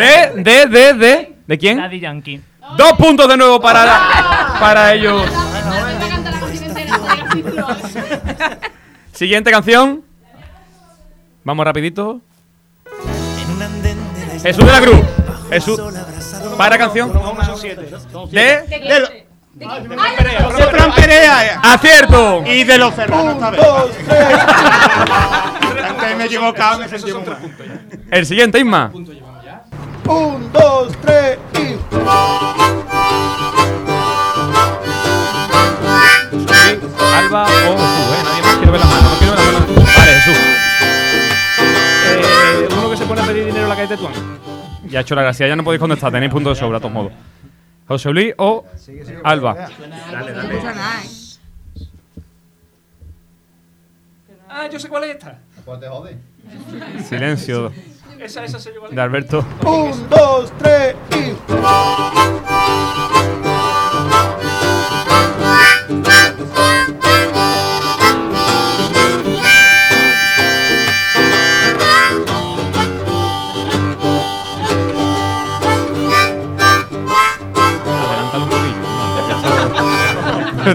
De, 0.02 0.42
de, 0.44 0.66
de, 0.66 0.94
de. 0.94 1.36
¿De 1.48 1.58
quién? 1.58 1.78
Daddy 1.78 2.00
Yankee. 2.00 2.42
Dos 2.78 2.94
puntos 2.94 3.28
de 3.28 3.38
nuevo 3.38 3.60
para, 3.60 4.56
para 4.60 4.94
ellos. 4.94 5.24
Siguiente 9.14 9.52
canción. 9.52 10.04
Vamos 11.44 11.66
rapidito. 11.66 12.22
Jesús 14.42 14.66
de 14.66 14.72
la 14.72 14.82
Cruz. 14.82 15.00
Jesús. 15.50 15.82
Para 16.58 16.78
canción. 16.78 17.12
De. 18.32 18.62
De 19.54 19.68
Fran 20.72 20.94
Perea. 20.96 21.60
Acierto. 21.62 22.44
Y 22.46 22.64
de 22.64 22.78
los 22.78 22.98
esta 22.98 23.50
vez. 23.52 23.62
Antes 25.90 26.18
me 26.18 26.24
he 26.24 26.26
equivocado, 26.26 26.80
me 26.80 26.88
sentí 26.88 27.12
muy 27.12 27.24
mal. 27.24 27.38
El 28.10 28.26
siguiente, 28.26 28.60
Isma. 28.60 28.92
Un, 30.08 30.52
dos, 30.52 30.92
tres 31.02 31.38
y. 31.56 31.78
Alba 37.14 37.46
o 37.46 37.48
Jesús, 37.48 38.08
eh. 38.12 38.24
Nadie 38.24 38.42
más 38.42 38.56
quiero 38.58 38.72
ver 38.72 38.82
la 38.82 38.88
mano, 38.88 39.10
no 39.10 39.18
quiero 39.18 39.36
ver 39.36 39.46
la 39.46 39.52
mano. 39.60 39.66
Vale, 39.76 40.12
Jesús. 40.14 40.38
Eh, 42.08 42.68
uno 42.78 42.90
que 42.90 42.98
se 42.98 43.06
pone 43.06 43.22
a 43.22 43.26
pedir 43.26 43.46
dinero 43.46 43.64
en 43.64 43.70
la 43.70 43.76
calle 43.76 43.88
Tetuán. 43.88 44.14
Ya 44.86 45.00
he 45.00 45.02
hecho 45.02 45.16
la 45.16 45.24
gracia, 45.24 45.48
ya 45.48 45.56
no 45.56 45.64
podéis 45.64 45.80
contestar, 45.80 46.12
tenéis 46.12 46.32
puntos 46.32 46.58
de 46.58 46.60
sobra, 46.60 46.78
de 46.78 46.82
todos 46.82 46.94
modos. 46.94 47.14
José 47.88 48.10
Luis 48.12 48.34
o 48.38 48.66
Alba. 49.24 49.54
Dale, 50.12 50.34
dale. 50.34 50.58
Eh. 50.58 50.62
Ah, 54.50 54.68
yo 54.70 54.80
sé 54.80 54.90
cuál 54.90 55.06
es 55.06 55.12
esta. 55.12 55.40
Silencio. 57.08 57.72
Esa, 58.22 58.44
esa 58.46 58.60
se 58.60 58.72
lleva 58.72 58.88
de 58.88 59.02
Alberto. 59.02 59.44
Un, 59.66 60.08
dos, 60.10 60.54
tres 60.60 60.96
y. 61.10 61.34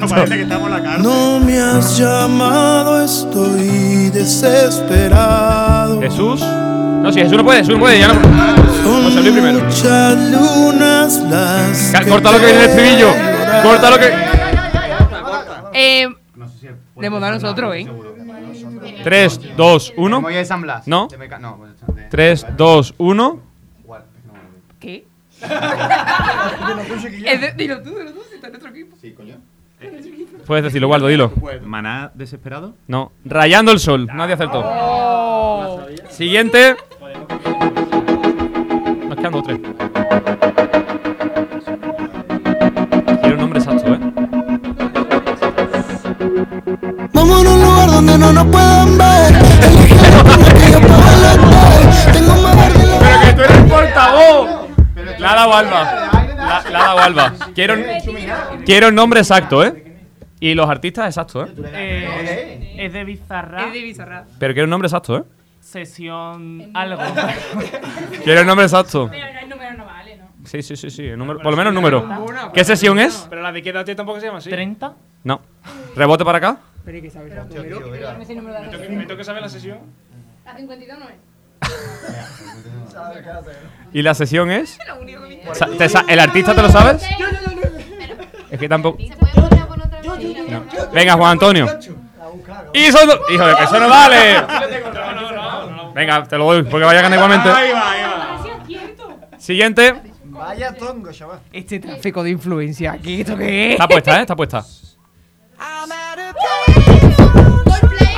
Parece 0.01 0.37
que 0.37 0.43
estamos 0.43 0.67
en 0.69 0.75
la 0.75 0.83
cárcel. 0.83 1.03
No 1.03 1.41
me 1.41 1.59
has 1.61 1.99
llamado, 1.99 3.05
estoy 3.05 4.11
desesperado. 4.11 6.01
Jesús. 6.01 6.41
No, 6.43 7.13
si 7.13 7.21
Jesús 7.21 7.37
no 7.37 7.45
puede, 7.45 7.59
Jesús 7.61 7.75
no 7.75 7.81
puede, 7.81 7.99
ya 8.01 8.09
no. 8.09 8.15
José 8.15 9.21
Luis 9.21 9.33
primero. 9.33 9.61
Muchas 9.61 10.17
lunas 10.33 11.19
las. 11.31 11.91
Ca- 11.93 12.05
Corta 12.09 12.33
lo 12.33 12.39
que 12.39 12.47
viene 12.47 12.65
el 12.65 12.71
estribillo. 12.71 13.09
Corta 13.63 13.91
lo 13.91 13.99
que. 13.99 14.11
Eh, 15.75 16.09
de 16.97 17.11
moda 17.11 17.31
nosotros, 17.31 17.75
¿eh? 17.77 17.87
3, 19.05 19.41
2, 19.57 19.93
1. 19.97 20.21
Voy 20.23 20.37
a 20.37 20.45
San 20.45 20.63
Blas. 20.63 20.87
No. 20.89 21.07
De 21.09 21.19
Meca- 21.19 21.39
no, 21.39 21.59
3, 22.11 22.47
2, 22.57 22.95
1. 22.99 23.41
¿Qué? 24.81 25.05
Dilo 27.57 27.83
tú, 27.83 27.91
dilo 27.99 28.13
tú, 28.13 28.23
si 28.29 28.35
está 28.37 28.47
en 28.47 28.53
nuestro 28.53 28.71
equipo. 28.71 28.97
Sí, 29.01 29.13
coño. 29.13 29.37
Puedes 30.47 30.65
decirlo, 30.65 30.89
Waldo, 30.89 31.09
dilo. 31.09 31.33
Maná 31.63 32.13
desesperado. 32.15 32.75
No. 32.87 33.13
Rayando 33.25 33.73
el 33.73 33.81
sol. 33.81 34.07
Nadie 34.07 34.35
acertó. 34.35 34.63
Oh. 34.65 35.81
Siguiente. 36.09 36.77
Nos 39.09 39.17
quedan 39.17 39.33
dos 39.33 39.43
tres. 39.45 39.59
Quiero 43.21 43.35
un 43.35 43.41
nombre 43.41 43.59
exacto, 43.59 43.93
¿eh? 43.93 43.99
Vamos 47.13 47.47
a 47.47 47.51
un 47.51 47.63
lugar 47.63 47.91
donde 47.91 48.19
no 48.19 48.33
nos 48.33 48.47
puedan 48.47 48.99
ver. 48.99 49.35
¡Pero 53.01 53.21
que 53.21 53.33
tú 53.33 53.43
eres 53.43 53.57
el 53.57 53.67
portavoz! 53.67 54.69
La 55.19 55.33
ha 55.33 55.35
dado 55.35 55.55
Alba. 55.55 56.26
La, 56.47 56.71
la 56.71 56.79
ha 56.79 56.87
dado 56.87 56.99
Alba. 57.01 57.35
Quiero, 57.55 57.75
quiero 58.65 58.89
el 58.89 58.95
nombre 58.95 59.21
exacto, 59.21 59.65
¿eh? 59.65 59.83
Y 60.39 60.55
los 60.55 60.69
artistas 60.69 61.09
exactos, 61.09 61.49
¿eh? 61.49 61.55
Eh, 61.73 62.75
es 62.79 62.93
de 62.93 63.05
Bizarra. 63.05 63.67
Es 63.67 63.73
de 63.73 63.83
Bizarra. 63.83 64.25
Pero 64.39 64.55
quiero 64.55 64.65
el 64.65 64.71
nombre 64.71 64.87
exacto, 64.87 65.17
¿eh? 65.17 65.23
Sesión 65.61 66.71
algo. 66.75 67.03
Quiero 68.23 68.41
el 68.41 68.47
nombre 68.47 68.67
exacto. 68.67 69.09
Pero 69.11 69.27
el 69.41 69.49
número 69.49 69.77
no 69.77 69.85
vale, 69.85 70.17
¿no? 70.17 70.27
Sí, 70.45 70.63
sí, 70.63 70.77
sí, 70.77 70.91
sí. 70.91 71.07
el 71.07 71.19
número, 71.19 71.41
por 71.41 71.51
lo 71.51 71.57
menos 71.57 71.71
el 71.71 71.75
número. 71.75 72.07
¿Qué 72.53 72.65
sesión 72.65 72.99
es? 72.99 73.27
Pero 73.29 73.43
la 73.43 73.51
de 73.51 73.63
quédate 73.63 73.95
tampoco 73.95 74.21
se 74.21 74.27
llama 74.27 74.39
así. 74.39 74.51
¿30? 74.51 74.93
No. 75.25 75.41
¿Rebote 75.97 76.25
para 76.25 76.39
acá? 76.39 76.59
Pero 76.85 76.97
hay 76.97 77.03
que 77.03 77.11
saber. 77.11 77.33
Me 78.91 79.07
toca 79.07 79.25
saber 79.25 79.43
la 79.43 79.49
sesión. 79.49 79.79
La 80.45 80.57
52 80.57 80.99
no 80.99 81.09
es. 81.09 81.17
¿Y 83.93 84.03
la 84.03 84.15
sesión 84.15 84.51
es? 84.51 84.79
Sa- 85.53 85.67
te 85.69 85.89
sa- 85.89 86.05
¿El 86.09 86.19
artista 86.21 86.55
te 86.55 86.63
lo 86.63 86.69
sabes? 86.71 87.03
Es 88.51 88.59
que 88.61 88.69
tampoco. 88.69 88.99
No. 90.49 90.65
Venga, 90.93 91.15
Juan 91.15 91.33
Antonio. 91.33 91.67
Y 92.73 92.87
Hijo 92.87 92.99
de 93.07 93.55
que 93.57 93.65
eso 93.65 93.79
no 93.81 93.89
vale. 93.89 94.43
Venga, 95.95 96.25
te 96.25 96.37
lo 96.37 96.45
doy 96.45 96.63
porque 96.65 96.85
vaya 96.85 96.99
a 97.01 97.03
ganar 97.03 97.19
igualmente. 97.19 97.49
Ahí 97.49 97.73
va, 97.73 97.91
ahí 97.91 98.03
va. 98.03 99.39
Siguiente. 99.39 100.03
Vaya 100.25 100.75
tongo, 100.75 101.11
chaval. 101.13 101.41
Este 101.53 101.79
tráfico 101.81 102.23
de 102.23 102.31
influencia 102.31 102.93
aquí, 102.93 103.21
¿esto 103.23 103.37
qué 103.37 103.69
es? 103.69 103.73
Está 103.73 103.89
puesta, 103.89 104.19
¿eh? 104.19 104.21
Está 104.23 104.37
puesta. 104.37 104.63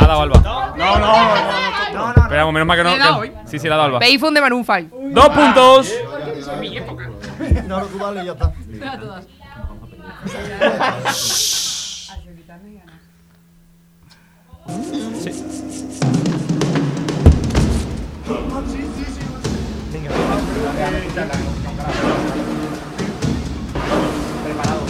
Ha 0.01 0.07
dado 0.07 0.23
Alba. 0.23 0.41
No, 0.41 0.77
no, 0.77 0.99
no, 0.99 1.78
no. 1.99 2.23
Esperamos, 2.23 2.53
menos 2.53 2.67
mal 2.67 2.79
que 2.79 2.85
no. 2.85 3.47
Sí, 3.47 3.59
sí, 3.59 3.69
la 3.69 3.77
dado 3.77 3.87
Alba. 3.87 3.99
Payphone 4.01 4.35
de 4.35 4.41
Maroon 4.41 4.65
5. 4.65 4.97
Dos 5.11 5.29
puntos. 5.29 5.93
Mi 6.61 6.77
época. 6.77 7.11
No, 7.67 7.83
tú 7.83 7.99
dale 7.99 8.23
y 8.23 8.27
ya 8.27 8.33
está. 8.33 8.53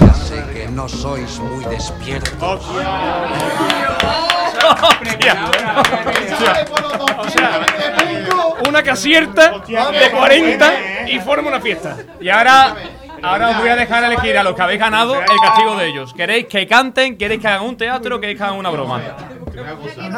Ya 0.00 0.14
sé 0.14 0.44
que 0.52 0.68
no 0.68 0.88
sois 0.88 1.38
muy 1.40 1.64
despiertos. 1.64 2.60
O 7.18 7.28
sea, 7.30 7.64
una 8.68 8.82
que 8.82 8.90
acierta 8.90 9.58
de 9.60 10.10
40 10.10 10.72
y 11.08 11.18
forma 11.20 11.48
una 11.48 11.60
fiesta. 11.60 11.96
Y 12.20 12.28
ahora, 12.28 12.74
ahora 13.22 13.50
os 13.50 13.58
voy 13.58 13.68
a 13.68 13.76
dejar 13.76 14.04
elegir 14.04 14.36
a 14.38 14.42
los 14.42 14.54
que 14.54 14.62
habéis 14.62 14.80
ganado 14.80 15.14
el 15.20 15.26
castigo 15.42 15.76
de 15.76 15.86
ellos. 15.88 16.12
¿Queréis 16.14 16.46
que 16.46 16.66
canten? 16.66 17.16
¿Queréis 17.16 17.40
que 17.40 17.48
hagan 17.48 17.62
un 17.62 17.76
teatro? 17.76 18.16
o 18.16 18.20
¿Queréis 18.20 18.38
que 18.38 18.44
hagan 18.44 18.56
una 18.58 18.70
broma? 18.70 19.00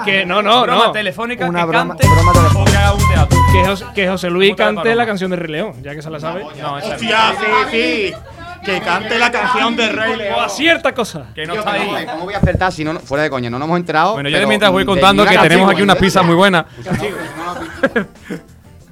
Que 0.05 0.25
no, 0.27 0.43
no, 0.43 0.63
broma 0.63 0.87
no. 0.87 0.93
telefónica, 0.93 1.47
Una 1.47 1.61
que 1.61 1.67
broma- 1.67 1.97
canten 1.97 2.11
o 2.11 2.65
que 2.65 2.77
hagan 2.77 2.95
un 2.95 3.09
teatro. 3.09 3.39
Que, 3.53 3.65
Jos- 3.65 3.85
que 3.95 4.09
José 4.09 4.31
Luis 4.31 4.55
cante 4.55 4.95
la 4.95 5.07
canción 5.07 5.31
de 5.31 5.37
Rey 5.37 5.51
León, 5.53 5.75
ya 5.83 5.95
que 5.95 6.03
se 6.03 6.11
la 6.11 6.21
sabe. 6.21 6.45
No, 6.61 6.79
esa 6.79 6.95
Hostia, 6.95 7.33
sí, 7.39 7.47
sí. 7.71 8.15
Que 8.65 8.81
cante 8.81 9.19
la 9.19 9.31
canción 9.31 9.77
de 9.77 9.89
Rey 9.89 10.17
León. 10.17 10.35
O 10.39 10.41
acierta 10.41 10.93
cosas. 10.93 11.29
Que 11.35 11.47
no 11.47 11.55
está 11.55 11.73
ahí. 11.73 12.07
¿Cómo 12.07 12.25
voy 12.25 12.35
a 12.35 12.39
acertar 12.39 12.73
si 12.73 12.85
no, 12.85 12.99
fuera 13.01 13.25
de 13.25 13.31
coña? 13.31 13.51
No 13.51 13.59
nos 13.59 13.67
hemos 13.67 13.79
enterado. 13.79 14.13
Bueno, 14.15 14.29
yo 14.29 14.47
mientras 14.47 14.71
voy 14.71 14.85
contando 14.85 15.25
que 15.25 15.35
una 15.35 15.43
tenemos 15.43 15.71
aquí 15.71 15.83
unas 15.83 15.97
¿eh? 15.97 16.01
pizzas 16.01 16.25
muy 16.25 16.35
buenas. 16.35 16.67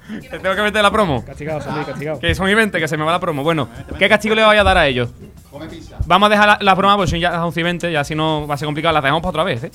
Te 0.08 0.38
tengo 0.38 0.54
que 0.54 0.62
meter 0.62 0.82
la 0.82 0.90
promo. 0.90 1.22
Castigado, 1.22 1.60
Luis, 1.70 1.86
castigado. 1.86 2.18
Que 2.18 2.34
son 2.34 2.48
y 2.48 2.54
20, 2.54 2.80
que 2.80 2.88
se 2.88 2.96
me 2.96 3.04
va 3.04 3.12
la 3.12 3.20
promo. 3.20 3.42
Bueno, 3.42 3.68
¿qué 3.98 4.08
castigo 4.08 4.34
le 4.34 4.42
voy 4.42 4.56
a 4.56 4.64
dar 4.64 4.78
a 4.78 4.86
ellos? 4.86 5.10
Come 5.50 5.66
pizza. 5.66 5.96
Vamos 6.06 6.28
a 6.28 6.30
dejar 6.30 6.48
la, 6.48 6.58
la 6.60 6.74
broma, 6.74 6.96
pues 6.96 7.10
son 7.10 7.18
ya 7.18 7.30
las 7.30 7.40
11 7.40 7.60
y 7.60 7.62
20, 7.62 7.92
ya 7.92 8.04
si 8.04 8.14
no 8.14 8.46
va 8.46 8.54
a 8.54 8.56
ser 8.56 8.64
complicado, 8.64 8.94
las 8.94 9.02
dejamos 9.02 9.20
para 9.20 9.30
otra 9.30 9.44
vez, 9.44 9.64
¿eh? 9.64 9.70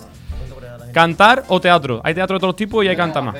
¿Cantar 0.92 1.44
o 1.48 1.62
teatro? 1.62 2.02
Hay 2.04 2.14
teatro 2.14 2.36
de 2.36 2.40
todos 2.40 2.50
los 2.50 2.56
tipos 2.56 2.84
y 2.84 2.88
hay 2.88 2.96
cantar 2.96 3.24
más. 3.24 3.36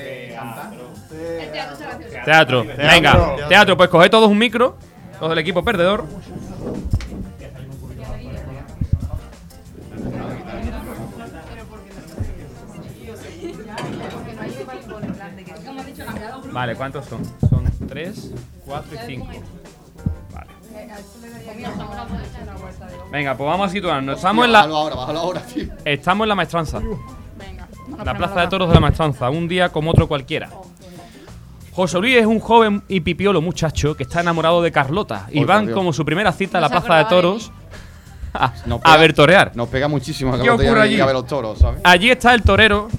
Teatro. 2.26 2.66
Venga, 2.78 3.36
teatro, 3.48 3.76
pues 3.76 3.90
coged 3.90 4.10
todos 4.10 4.30
un 4.30 4.38
micro, 4.38 4.78
los 5.24 5.30
del 5.30 5.40
equipo 5.40 5.64
perdedor. 5.64 6.06
Vale, 16.52 16.76
¿cuántos 16.76 17.06
son? 17.06 17.22
Son 17.50 17.64
3, 17.88 18.34
4 18.66 18.96
y 18.96 19.06
5. 19.06 19.28
Vale. 20.34 20.52
Venga, 23.10 23.38
pues 23.38 23.48
vamos 23.48 23.70
a 23.70 23.72
situarnos. 23.72 24.18
Estamos 24.18 24.46
en 24.46 24.52
la. 24.52 24.68
Estamos 25.86 26.26
en 26.26 26.30
la 26.30 26.36
maestranza. 26.36 26.82
La 28.04 28.18
plaza 28.18 28.42
de 28.42 28.48
toros 28.48 28.68
de 28.68 28.74
la 28.74 28.82
maestranza. 28.82 29.30
Un 29.30 29.48
día 29.48 29.70
como 29.70 29.92
otro 29.92 30.10
cualquiera. 30.10 30.50
José 31.74 32.00
Luis 32.00 32.18
es 32.18 32.26
un 32.26 32.40
joven 32.40 32.84
y 32.88 33.00
pipiolo 33.00 33.42
muchacho 33.42 33.96
que 33.96 34.04
está 34.04 34.22
enamorado 34.22 34.62
de 34.62 34.72
Carlota. 34.72 35.28
Y 35.32 35.44
van 35.44 35.66
Dios. 35.66 35.76
como 35.76 35.92
su 35.92 36.06
primera 36.06 36.32
cita 36.32 36.60
a 36.60 36.62
la 36.62 36.70
plaza 36.70 36.98
de 36.98 37.06
toros 37.06 37.52
a, 38.34 38.98
ver 38.98 39.14
torear. 39.14 39.52
Nos 39.56 39.70
pega 39.70 39.88
muchísimo. 39.88 40.40
¿Qué 40.40 40.50
ocurre 40.50 40.82
allí? 40.82 41.00
A 41.00 41.06
ver 41.06 41.16
los 41.16 41.28
toros, 41.28 41.60
¿sabes? 41.60 41.82
Allí 41.84 42.12
está 42.12 42.34
el 42.34 42.44
torero 42.44 42.90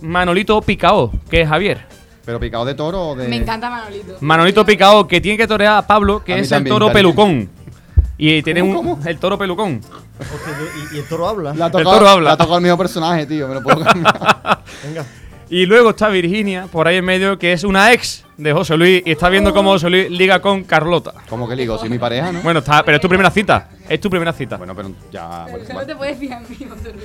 Manolito 0.00 0.60
Picao, 0.62 1.12
que 1.30 1.42
es 1.42 1.48
Javier. 1.48 1.84
¿Pero 2.24 2.40
picado 2.40 2.64
de 2.64 2.74
toro 2.74 3.10
o 3.10 3.14
de.? 3.14 3.28
Me 3.28 3.36
encanta 3.36 3.70
Manolito. 3.70 4.16
Manolito 4.20 4.66
Picao, 4.66 5.06
que 5.06 5.20
tiene 5.20 5.38
que 5.38 5.46
torear 5.46 5.78
a 5.78 5.86
Pablo, 5.86 6.24
que 6.24 6.32
A 6.32 6.36
es 6.38 6.44
el 6.44 6.56
también, 6.56 6.74
toro 6.74 6.86
cariño. 6.86 7.14
pelucón. 7.14 7.50
Y 8.18 8.42
tiene 8.42 8.60
¿Cómo, 8.60 8.94
un, 8.94 9.06
el 9.06 9.18
toro 9.18 9.38
pelucón. 9.38 9.80
¿Y, 10.92 10.96
y 10.96 10.98
el 11.00 11.06
toro 11.06 11.28
habla? 11.28 11.54
La 11.54 11.66
ha 11.66 11.68
El 11.68 11.84
toro 11.84 12.08
habla. 12.08 12.30
La 12.30 12.32
ha 12.32 12.36
tocado 12.36 12.56
el 12.56 12.62
mismo 12.62 12.78
personaje, 12.78 13.26
tío. 13.26 13.46
Me 13.46 13.54
lo 13.54 13.62
puedo 13.62 13.80
cambiar. 13.84 14.62
Venga. 14.82 15.04
Y 15.48 15.64
luego 15.66 15.90
está 15.90 16.08
Virginia, 16.08 16.66
por 16.70 16.88
ahí 16.88 16.96
en 16.96 17.04
medio, 17.04 17.38
que 17.38 17.52
es 17.52 17.62
una 17.62 17.92
ex 17.92 18.24
de 18.36 18.52
José 18.52 18.76
Luis 18.76 19.02
y 19.06 19.12
está 19.12 19.28
viendo 19.28 19.54
cómo 19.54 19.70
José 19.70 19.88
Luis 19.88 20.10
liga 20.10 20.40
con 20.40 20.64
Carlota. 20.64 21.14
¿Cómo 21.28 21.48
que 21.48 21.54
ligo? 21.54 21.78
Si 21.78 21.88
mi 21.88 21.98
pareja, 21.98 22.32
¿no? 22.32 22.40
Bueno, 22.40 22.58
está, 22.58 22.82
pero 22.84 22.96
es 22.96 23.00
tu 23.00 23.08
primera 23.08 23.30
cita. 23.30 23.68
Es 23.88 24.00
tu 24.00 24.10
primera 24.10 24.32
cita. 24.32 24.56
Bueno, 24.56 24.74
pero 24.74 24.90
ya. 25.12 25.46
Pero 25.50 25.64
solo 25.64 25.86
te 25.86 25.94
puedes 25.94 26.18
fijar 26.18 26.42
en 26.42 26.48
mí, 26.50 26.56
José 26.68 26.92
Luis. 26.92 27.04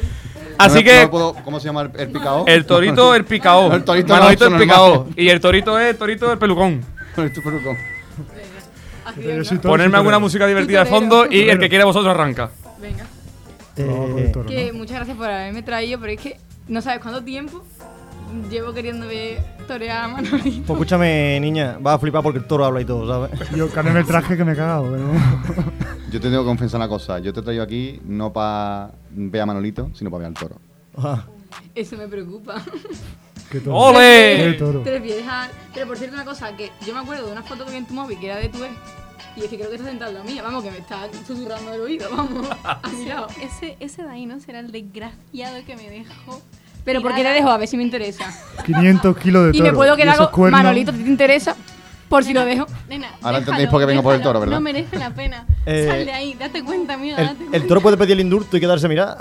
Así 0.58 0.80
No 0.80 0.84
que- 0.84 0.96
no 0.96 1.02
me 1.02 1.08
puedo- 1.08 1.36
¿Cómo 1.44 1.60
se 1.60 1.66
llama 1.68 1.82
el, 1.84 1.92
el 2.00 2.10
picao? 2.12 2.46
El 2.48 2.66
torito 2.66 3.14
el 3.16 3.26
picao. 3.26 3.72
El 3.74 3.84
torito 3.84 4.14
Manolito 4.14 4.48
el 4.48 4.58
picao. 4.60 5.08
Y 5.16 5.30
el 5.30 5.40
torito 5.40 5.80
es 5.80 5.90
el 5.92 5.98
torito 5.98 6.32
el 6.32 6.38
pelucón. 6.40 6.84
El 7.18 7.34
tu 7.34 7.42
pelucón. 7.44 7.78
Ponerme 9.62 9.98
alguna 9.98 10.20
música 10.20 10.48
divertida 10.48 10.84
de 10.84 10.90
fondo 10.90 11.26
y 11.30 11.50
el 11.50 11.60
que 11.60 11.70
quiera 11.70 11.86
vosotros 11.86 12.14
arranca. 12.14 12.50
Venga. 12.80 13.06
Eh, 13.78 14.32
Que 14.48 14.72
muchas 14.74 14.98
gracias 14.98 15.18
por 15.18 15.28
haberme 15.28 15.62
traído, 15.64 16.00
pero 16.00 16.14
es 16.14 16.20
que 16.20 16.38
no 16.68 16.82
sabes 16.82 17.00
cuánto 17.02 17.24
tiempo 17.24 17.64
llevo 18.50 18.74
queriendo 18.74 19.08
ver 19.08 19.44
torear 19.68 20.06
a 20.06 20.08
Manolito. 20.08 20.42
Pues 20.66 20.70
escúchame, 20.70 21.40
niña, 21.40 21.78
vas 21.80 21.96
a 21.96 22.00
flipar 22.00 22.24
porque 22.24 22.40
el 22.40 22.46
toro 22.46 22.66
habla 22.66 22.82
y 22.82 22.86
todo, 22.86 23.08
¿sabes? 23.30 23.50
Yo 23.56 23.70
cambié 23.70 23.98
el 23.98 24.06
traje 24.06 24.36
que 24.38 24.44
me 24.46 24.54
he 24.54 24.56
cagado, 24.56 24.90
pero... 24.92 25.66
Yo 26.12 26.20
te 26.20 26.30
tengo 26.30 26.42
que 26.44 26.48
confesar 26.48 26.80
una 26.80 26.90
cosa. 26.90 27.20
Yo 27.20 27.32
te 27.34 27.40
he 27.40 27.44
traído 27.44 27.64
aquí 27.64 28.02
no 28.06 28.34
para 28.34 28.92
ver 29.12 29.42
a 29.42 29.46
Manolito, 29.46 29.90
sino 29.94 30.10
para 30.12 30.28
ver 30.28 30.28
al 30.28 30.34
toro. 30.34 30.56
Eso 31.76 31.98
me 31.98 32.08
preocupa. 32.08 32.62
¿Qué 33.50 33.60
toro? 33.60 33.76
¡Ole! 33.78 34.36
¿Qué 34.52 34.56
toro? 34.60 34.80
Te 34.82 34.92
refieres 34.92 35.26
a- 35.28 35.50
Pero 35.74 35.88
por 35.88 35.98
cierto, 35.98 36.16
una 36.16 36.26
cosa, 36.26 36.56
que 36.56 36.70
yo 36.86 36.94
me 36.94 37.00
acuerdo 37.02 37.26
de 37.28 37.32
una 37.34 37.44
foto 37.44 37.66
que 37.66 37.72
vi 37.72 37.78
en 37.78 37.86
tu 37.88 37.94
móvil 37.94 38.20
que 38.20 38.26
era 38.28 38.38
de 38.38 38.50
tu 38.50 38.64
ex. 38.64 38.74
Y 39.38 39.42
es 39.44 39.50
que 39.50 39.56
creo 39.58 39.70
que 39.70 39.76
está 39.78 39.88
sentado 39.88 40.12
en 40.12 40.18
la 40.18 40.24
mía, 40.26 40.44
vamos, 40.44 40.62
que 40.64 40.72
me 40.72 40.78
está 40.80 41.08
susurrando 41.26 41.74
el 41.74 41.80
oído, 41.82 42.10
vamos, 42.12 42.48
lado. 43.08 43.28
Ese, 43.42 43.78
ese 43.80 44.04
de 44.04 44.10
ahí 44.10 44.26
no 44.26 44.40
será 44.42 44.60
el 44.60 44.72
desgraciado 44.74 45.64
que 45.66 45.76
me 45.78 45.90
dejó. 45.90 46.42
Pero 46.84 47.02
¿por 47.02 47.14
qué 47.14 47.24
te 47.24 47.30
dejo? 47.30 47.50
A 47.50 47.58
ver 47.58 47.68
si 47.68 47.78
me 47.78 47.84
interesa. 47.84 48.26
500 48.66 49.18
kilos 49.18 49.44
de 49.46 49.50
Y 49.52 49.60
toro. 49.60 49.64
me 49.72 49.74
puedo 49.76 49.96
quedar 49.96 50.16
esos 50.16 50.30
con 50.30 50.36
cuernos. 50.42 50.60
Manolito, 50.64 50.92
¿a 50.92 50.94
ti 50.94 51.04
te 51.04 51.10
interesa? 51.10 51.56
Por 52.10 52.24
si 52.26 52.34
lo 52.34 52.44
dejo. 52.44 52.66
Nena, 52.90 53.08
Ahora 53.22 53.38
entendéis 53.38 53.70
por 53.70 53.80
qué 53.80 53.86
vengo 53.86 54.04
por 54.04 54.14
el 54.16 54.22
toro, 54.22 54.40
¿verdad? 54.40 54.56
No 54.56 54.62
merece 54.62 54.98
la 54.98 55.12
pena. 55.12 55.46
Eh, 55.66 55.86
Sal 55.88 56.06
de 56.06 56.12
ahí, 56.12 56.34
date 56.34 56.64
cuenta, 56.64 56.96
amigo. 56.96 57.16
El, 57.18 57.30
el 57.54 57.68
toro 57.68 57.80
puede 57.82 57.96
pedir 57.98 58.14
el 58.14 58.20
indulto 58.22 58.58
y 58.58 58.60
quedarse 58.60 58.86
a 58.88 58.90
mirar. 58.90 59.18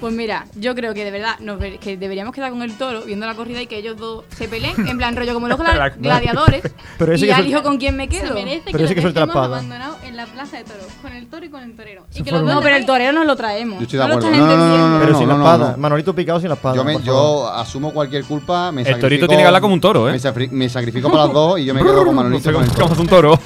Pues 0.00 0.14
mira, 0.14 0.46
yo 0.54 0.76
creo 0.76 0.94
que 0.94 1.04
de 1.04 1.10
verdad 1.10 1.40
nos 1.40 1.58
ver- 1.58 1.80
que 1.80 1.96
deberíamos 1.96 2.32
quedar 2.32 2.50
con 2.52 2.62
el 2.62 2.72
toro 2.78 3.02
viendo 3.02 3.26
la 3.26 3.34
corrida 3.34 3.60
y 3.60 3.66
que 3.66 3.78
ellos 3.78 3.96
dos 3.96 4.24
se 4.36 4.46
peleen, 4.46 4.86
en 4.86 4.96
plan 4.96 5.16
rollo 5.16 5.34
como 5.34 5.48
los 5.48 5.58
gla- 5.58 5.74
La- 5.76 5.88
gladiadores. 5.90 6.62
Pero 6.98 7.14
ese 7.14 7.24
y 7.24 7.28
ya 7.28 7.38
elijo 7.40 7.64
con 7.64 7.78
quién 7.78 7.96
me 7.96 8.04
Se 8.04 8.10
quedo. 8.20 8.34
merece 8.34 8.62
Pero 8.66 8.78
que 8.78 8.84
ese 8.84 8.94
que 8.94 9.00
suelta 9.02 9.20
la 9.20 9.26
espada. 9.26 9.46
abandonado 9.46 9.96
en 10.04 10.16
la 10.16 10.26
plaza 10.26 10.58
de 10.58 10.64
toros, 10.64 10.86
con 11.02 11.12
el 11.12 11.26
toro 11.26 11.44
y 11.46 11.48
con 11.48 11.62
el 11.64 11.74
torero. 11.74 12.04
Y 12.12 12.18
Se 12.18 12.22
que 12.22 12.30
los 12.30 12.42
No, 12.44 12.54
dos 12.54 12.62
pero 12.62 12.76
el 12.76 12.86
torero 12.86 13.12
nos 13.12 13.26
lo 13.26 13.34
traemos. 13.34 13.78
Yo 13.78 13.82
estoy 13.84 13.98
de 13.98 14.04
acuerdo. 14.04 14.30
No, 14.30 14.36
no, 14.36 14.36
no, 14.38 14.46
no, 14.46 14.52
entendiendo. 14.54 14.88
no, 14.88 14.98
Pero 15.00 15.12
no, 15.12 15.18
sin 15.18 15.28
no, 15.28 15.34
la 15.38 15.44
espada. 15.44 15.70
no. 15.72 15.78
Manolito 15.78 16.14
picado 16.14 16.38
sin 16.38 16.48
la 16.48 16.54
espada. 16.54 16.76
Yo, 16.76 16.84
me- 16.84 17.02
yo 17.02 17.48
asumo 17.52 17.92
cualquier 17.92 18.22
culpa, 18.24 18.70
me 18.70 18.82
El 18.82 19.00
torito 19.00 19.26
tiene 19.26 19.42
que 19.42 19.46
hablar 19.48 19.62
como 19.62 19.74
un 19.74 19.80
toro, 19.80 20.08
¿eh? 20.08 20.20
Me, 20.52 20.68
sacrifico 20.68 21.10
para 21.10 21.24
las 21.24 21.32
dos 21.32 21.58
y 21.58 21.64
yo 21.64 21.74
me 21.74 21.82
quedo 21.82 22.04
con 22.06 22.14
Manolito. 22.14 22.52
con 22.52 22.62
el 22.62 22.70
toro. 22.70 22.82
Como 22.82 22.94
es 22.94 23.00
un 23.00 23.06
toro. 23.08 23.38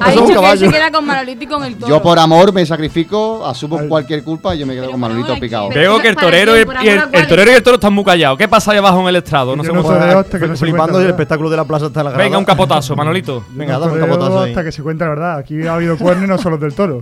Ha 0.00 0.10
dicho 0.10 0.26
que 0.40 0.50
él 0.52 0.58
se 0.58 0.68
queda 0.68 0.90
con 0.90 1.04
Manolito 1.06 1.44
y 1.44 1.46
con 1.46 1.64
el 1.64 1.76
toro. 1.76 1.88
Yo 1.88 2.02
por 2.02 2.18
amor 2.18 2.52
me 2.52 2.64
sacrifico, 2.66 3.44
asumo 3.46 3.78
cualquier 3.88 4.22
culpa 4.24 4.54
y 4.54 4.58
yo 4.60 4.66
me 4.66 4.74
quedo 4.74 4.90
con 4.90 5.00
Manolito 5.00 5.38
picado. 5.38 5.68
Veo 5.68 6.00
que 6.00 6.08
el 6.08 6.16
torero 6.16 6.56
y, 6.56 6.60
el, 6.88 7.02
el 7.12 7.26
torero 7.26 7.50
y 7.50 7.54
el 7.54 7.62
toro 7.62 7.74
están 7.76 7.92
muy 7.92 8.04
callados. 8.04 8.38
¿Qué 8.38 8.48
pasa 8.48 8.72
ahí 8.72 8.78
abajo 8.78 9.00
en 9.02 9.08
el 9.08 9.16
estrado? 9.16 9.56
No 9.56 9.62
Yo 9.62 9.70
sé 9.70 9.74
no 9.76 9.82
cómo- 9.82 9.94
toreo 9.98 10.18
hasta 10.18 10.38
que 10.38 10.46
no 10.48 10.56
se 10.56 10.64
Flipando 10.64 11.00
el 11.00 11.06
espectáculo 11.08 11.50
de 11.50 11.56
la 11.56 11.64
plaza 11.64 11.86
está 11.86 12.00
en 12.00 12.04
la 12.06 12.10
grada. 12.12 12.24
Venga, 12.24 12.38
un 12.38 12.44
capotazo, 12.44 12.94
Manolito. 12.96 13.44
Venga, 13.50 13.78
dame 13.78 13.92
un 13.94 14.00
capotazo 14.00 14.40
ahí. 14.42 14.50
hasta 14.50 14.64
que 14.64 14.72
se 14.72 14.82
cuenta 14.82 15.04
la 15.04 15.10
verdad. 15.10 15.38
Aquí 15.38 15.66
ha 15.66 15.74
habido 15.74 15.96
cuernos 15.98 16.24
y 16.24 16.28
no 16.28 16.38
solo 16.38 16.56
del 16.58 16.74
toro. 16.74 17.00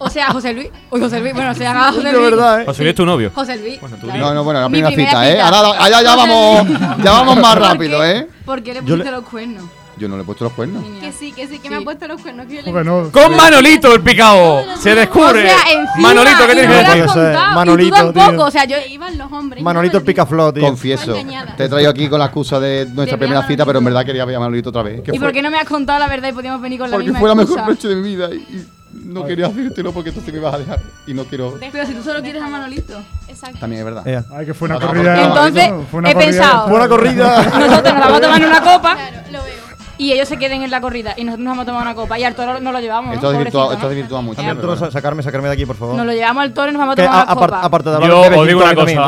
O 0.00 0.10
sea, 0.10 0.28
José 0.30 0.52
Luis. 0.52 0.68
Uy, 0.90 1.00
José 1.00 1.20
Luis. 1.20 1.34
Bueno, 1.34 1.54
se 1.54 1.64
llama 1.64 1.92
José 1.92 2.12
Luis. 2.12 2.30
verdad, 2.30 2.60
¿eh? 2.62 2.64
José 2.66 2.82
Luis 2.82 2.90
es 2.90 2.96
tu 2.96 3.06
novio. 3.06 3.30
José 3.34 3.56
Luis. 3.58 3.80
Bueno, 3.80 3.96
tú 4.00 4.06
claro. 4.06 4.20
No, 4.20 4.34
no, 4.34 4.44
bueno, 4.44 4.60
la 4.60 4.68
Mi 4.68 4.82
primera 4.82 5.08
cita, 5.10 5.28
¿eh? 5.28 5.32
cita. 5.32 5.44
Ahora, 5.48 5.58
ahora 5.78 6.02
ya 6.02 6.12
José 6.12 6.16
vamos, 6.16 6.68
ya 7.04 7.10
vamos 7.12 7.36
más 7.38 7.54
¿Por 7.56 7.62
rápido? 7.62 8.04
¿eh? 8.04 8.26
¿Por 8.44 8.62
qué 8.62 8.74
le 8.74 8.82
pusiste 8.82 9.04
le- 9.04 9.10
los 9.10 9.24
cuernos? 9.24 9.64
Yo 9.98 10.08
no 10.08 10.16
le 10.16 10.22
he 10.22 10.24
puesto 10.24 10.44
los 10.44 10.52
cuernos. 10.52 10.84
Que 11.00 11.12
sí, 11.12 11.32
que 11.32 11.46
sí, 11.48 11.58
que 11.58 11.68
me 11.70 11.76
han 11.76 11.84
puesto 11.84 12.06
los 12.06 12.20
cuernos. 12.20 12.46
Que 12.46 12.56
yo 12.56 12.62
le. 12.62 13.10
Con 13.10 13.36
Manolito 13.36 13.92
el 13.94 14.00
picao. 14.00 14.64
Se 14.78 14.94
descubre. 14.94 15.44
O 15.44 15.48
sea, 15.58 15.72
encima, 15.72 16.08
Manolito, 16.08 16.46
¿qué 16.46 16.52
y 16.52 16.54
tienes 16.56 16.68
no 16.68 16.76
que 16.76 16.82
lo 16.82 16.88
has 16.88 16.94
decir? 17.14 17.22
Contado, 17.32 17.54
Manolito, 17.54 17.86
y 17.86 17.90
tú 17.90 18.12
tampoco, 18.12 18.30
tío. 18.30 18.44
o 18.46 18.50
sea, 18.50 18.64
yo 18.64 18.76
iban 18.88 19.18
los 19.18 19.32
hombres. 19.32 19.62
Manolito 19.62 19.98
el 19.98 20.04
picaflor, 20.04 20.52
tío. 20.54 20.62
Confieso, 20.62 21.14
engañada. 21.16 21.56
te 21.56 21.64
he 21.64 21.68
traído 21.68 21.90
aquí 21.90 22.08
con 22.08 22.18
la 22.18 22.26
excusa 22.26 22.60
de 22.60 22.86
nuestra 22.86 23.16
De 23.16 23.18
primera 23.18 23.46
cita, 23.46 23.66
pero 23.66 23.78
en 23.80 23.84
verdad 23.84 24.04
quería 24.04 24.24
ver 24.24 24.36
a 24.36 24.40
Manolito 24.40 24.70
otra 24.70 24.82
vez. 24.82 25.02
que 25.02 25.10
¿Y 25.14 25.18
fue- 25.18 25.26
por 25.28 25.32
qué 25.34 25.42
no 25.42 25.50
me 25.50 25.58
has 25.58 25.66
contado 25.68 25.98
la 25.98 26.08
verdad 26.08 26.28
y 26.28 26.32
podíamos 26.32 26.60
venir 26.60 26.78
con 26.78 26.90
la 26.90 26.96
Porque 26.96 27.04
misma 27.06 27.18
fue 27.20 27.28
la 27.28 27.34
mejor 27.34 27.58
excusa? 27.58 27.70
noche 27.70 27.88
de 27.88 27.96
mi 27.96 28.02
vida 28.08 28.28
y, 28.32 28.36
y 28.38 28.66
no 29.04 29.24
quería 29.24 29.46
hacértelo 29.46 29.92
porque 29.92 30.10
entonces 30.10 30.32
me 30.32 30.38
ibas 30.40 30.54
a 30.54 30.58
dejar 30.58 30.80
y 31.06 31.14
no 31.14 31.24
quiero. 31.24 31.58
Pero 31.72 31.86
si 31.86 31.94
tú 31.94 32.02
solo 32.02 32.22
quieres 32.22 32.42
a 32.42 32.48
Manolito. 32.48 33.00
Exacto. 33.28 33.58
También 33.58 33.80
es 33.80 33.84
verdad. 33.84 34.06
Ea. 34.06 34.24
Ay, 34.32 34.46
que 34.46 34.54
fue 34.54 34.66
una 34.66 34.76
Otra 34.76 34.88
corrida. 34.88 35.14
corrida. 35.14 35.26
Entonces, 35.28 35.70
no, 35.70 35.82
fue 35.90 35.98
una 35.98 36.10
he 36.10 36.14
corrida- 36.14 36.30
pensado. 36.30 36.68
Fue 36.68 36.76
una 36.76 36.88
corrida. 36.88 37.42
Nosotros 37.44 37.94
nos 37.94 38.00
vamos 38.02 38.18
a 38.18 38.20
tomar 38.20 38.46
una 38.46 38.60
copa 38.60 38.94
Claro, 38.96 39.16
lo 39.32 39.42
veo. 39.44 39.67
Y 39.98 40.12
ellos 40.12 40.28
se 40.28 40.38
queden 40.38 40.62
en 40.62 40.70
la 40.70 40.80
corrida 40.80 41.14
y 41.16 41.24
nosotros 41.24 41.44
nos 41.44 41.50
vamos 41.52 41.62
a 41.62 41.66
tomar 41.66 41.82
una 41.82 41.94
copa 41.94 42.18
y 42.18 42.24
al 42.24 42.34
toro 42.34 42.60
no 42.60 42.72
lo 42.72 42.80
llevamos, 42.80 43.14
Esto 43.14 43.32
¿no? 43.32 43.38
es 43.38 43.44
virtual, 43.44 43.64
Pobrecito, 43.64 43.72
esto 43.74 43.84
¿no? 43.86 43.90
es 43.90 43.96
virtual 43.96 44.22
mucho. 44.24 44.36
También 44.36 44.60
toro, 44.60 44.90
sacarme, 44.90 45.22
sacarme 45.22 45.48
de 45.48 45.54
aquí, 45.54 45.66
por 45.66 45.76
favor. 45.76 45.96
Nos 45.96 46.06
lo 46.06 46.12
llevamos 46.12 46.42
al 46.44 46.54
toro 46.54 46.68
y 46.70 46.72
nos 46.72 46.80
vamos 46.80 46.92
a 46.92 46.96
tomar 47.04 47.24
una 47.26 47.34
copa. 47.34 47.60
aparte 47.62 47.90
de 47.90 48.06
Yo 48.06 48.20
os 48.20 48.46
digo 48.46 48.62
una 48.62 48.74
cosa. 48.74 49.00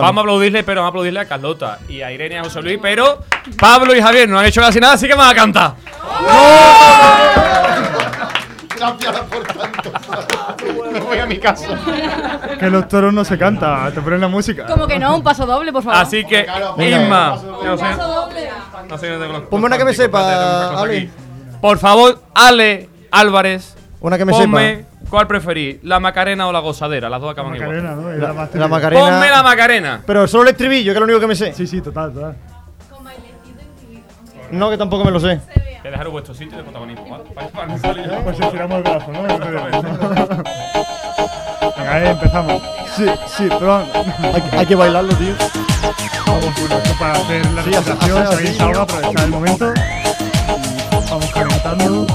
Vamos 0.00 0.16
a 0.16 0.20
aplaudirle, 0.20 0.64
pero 0.64 0.80
vamos 0.80 0.88
a 0.88 0.90
aplaudirle 0.90 1.20
a 1.20 1.28
Carlota 1.28 1.78
y 1.88 2.02
a 2.02 2.10
Irene 2.10 2.36
y 2.36 2.38
a 2.38 2.44
José 2.44 2.62
Luis, 2.62 2.78
pero 2.80 3.20
Pablo 3.58 3.94
y 3.94 4.00
Javier 4.00 4.28
no 4.28 4.38
han 4.38 4.46
hecho 4.46 4.60
casi 4.60 4.80
nada, 4.80 4.94
así 4.94 5.06
que 5.06 5.14
van 5.14 5.30
a 5.30 5.34
cantar. 5.34 5.74
Gracias 8.80 9.20
por 9.26 9.42
tanto. 9.46 9.92
Me 10.92 11.00
voy 11.00 11.18
a 11.18 11.26
mi 11.26 11.38
casa. 11.38 11.66
Que 12.58 12.70
los 12.70 12.88
toros 12.88 13.12
no 13.12 13.24
se 13.24 13.36
canta, 13.38 13.90
te 13.92 14.00
ponen 14.00 14.20
la 14.20 14.28
música. 14.28 14.66
Como 14.66 14.86
que 14.86 14.98
no, 14.98 15.14
un 15.16 15.22
paso 15.22 15.44
doble, 15.46 15.72
por 15.72 15.82
favor. 15.82 16.00
Así 16.00 16.24
que, 16.24 16.46
no 16.46 16.76
sé, 16.76 17.84
Paso 17.84 18.08
doble. 18.08 18.50
no 18.88 18.98
sé, 18.98 19.18
no. 19.18 19.44
Ponme 19.48 19.66
una 19.66 19.78
que 19.78 19.84
me 19.84 19.94
sepa, 19.94 20.80
Ale. 20.80 21.10
Por 21.60 21.78
favor, 21.78 22.22
Ale 22.34 22.88
Álvarez, 23.10 23.76
Una 24.00 24.16
que 24.16 24.24
me 24.24 24.32
ponme 24.32 24.76
sepa. 24.76 24.88
cuál 25.10 25.26
preferís, 25.26 25.78
la 25.82 26.00
Macarena 26.00 26.48
o 26.48 26.52
la 26.52 26.60
gozadera, 26.60 27.10
las 27.10 27.20
dos 27.20 27.32
acaban 27.32 27.54
igual. 27.54 27.68
Macarena, 27.82 27.94
¿no? 27.96 28.10
Era 28.10 28.28
más 28.28 28.36
La 28.36 28.46
típica. 28.46 28.68
Macarena. 28.68 29.04
Ponme 29.04 29.28
la 29.30 29.42
Macarena. 29.42 30.00
Pero 30.06 30.26
solo 30.26 30.44
el 30.44 30.48
estribillo, 30.50 30.92
que 30.92 30.96
es 30.96 31.00
lo 31.00 31.04
único 31.04 31.20
que 31.20 31.26
me 31.26 31.36
sé. 31.36 31.52
Sí, 31.52 31.66
sí, 31.66 31.80
total, 31.82 32.12
total. 32.14 32.34
No, 34.50 34.68
que 34.70 34.76
tampoco 34.76 35.04
me 35.04 35.10
lo 35.10 35.20
sé. 35.20 35.40
Que 35.82 35.90
dejaros 35.90 36.12
vuestro 36.12 36.34
sitio 36.34 36.58
de 36.58 36.64
protagonismo, 36.64 37.06
¿vale? 37.08 37.24
Pues 38.24 38.40
estiramos 38.40 38.76
el 38.78 38.82
brazo, 38.82 39.12
¿no? 39.12 39.22
Venga, 41.76 41.94
ahí 41.94 42.06
empezamos. 42.08 42.62
Sí, 42.96 43.06
sí, 43.26 43.48
pero 43.48 43.76
Hay, 43.76 44.42
hay 44.58 44.66
que 44.66 44.74
bailarlo, 44.74 45.14
tío. 45.14 45.34
vamos 46.26 46.44
con 46.44 46.72
esto 46.72 46.90
para 46.98 47.12
hacer 47.12 47.46
la 47.52 47.62
Sí, 47.62 47.70
presentación, 47.70 48.26
seguir 48.28 48.48
así. 48.48 48.58
salga, 48.58 48.82
aprovechar 48.82 49.24
el 49.24 49.30
momento. 49.30 49.72
Vamos 51.10 51.30
calentando. 51.32 52.06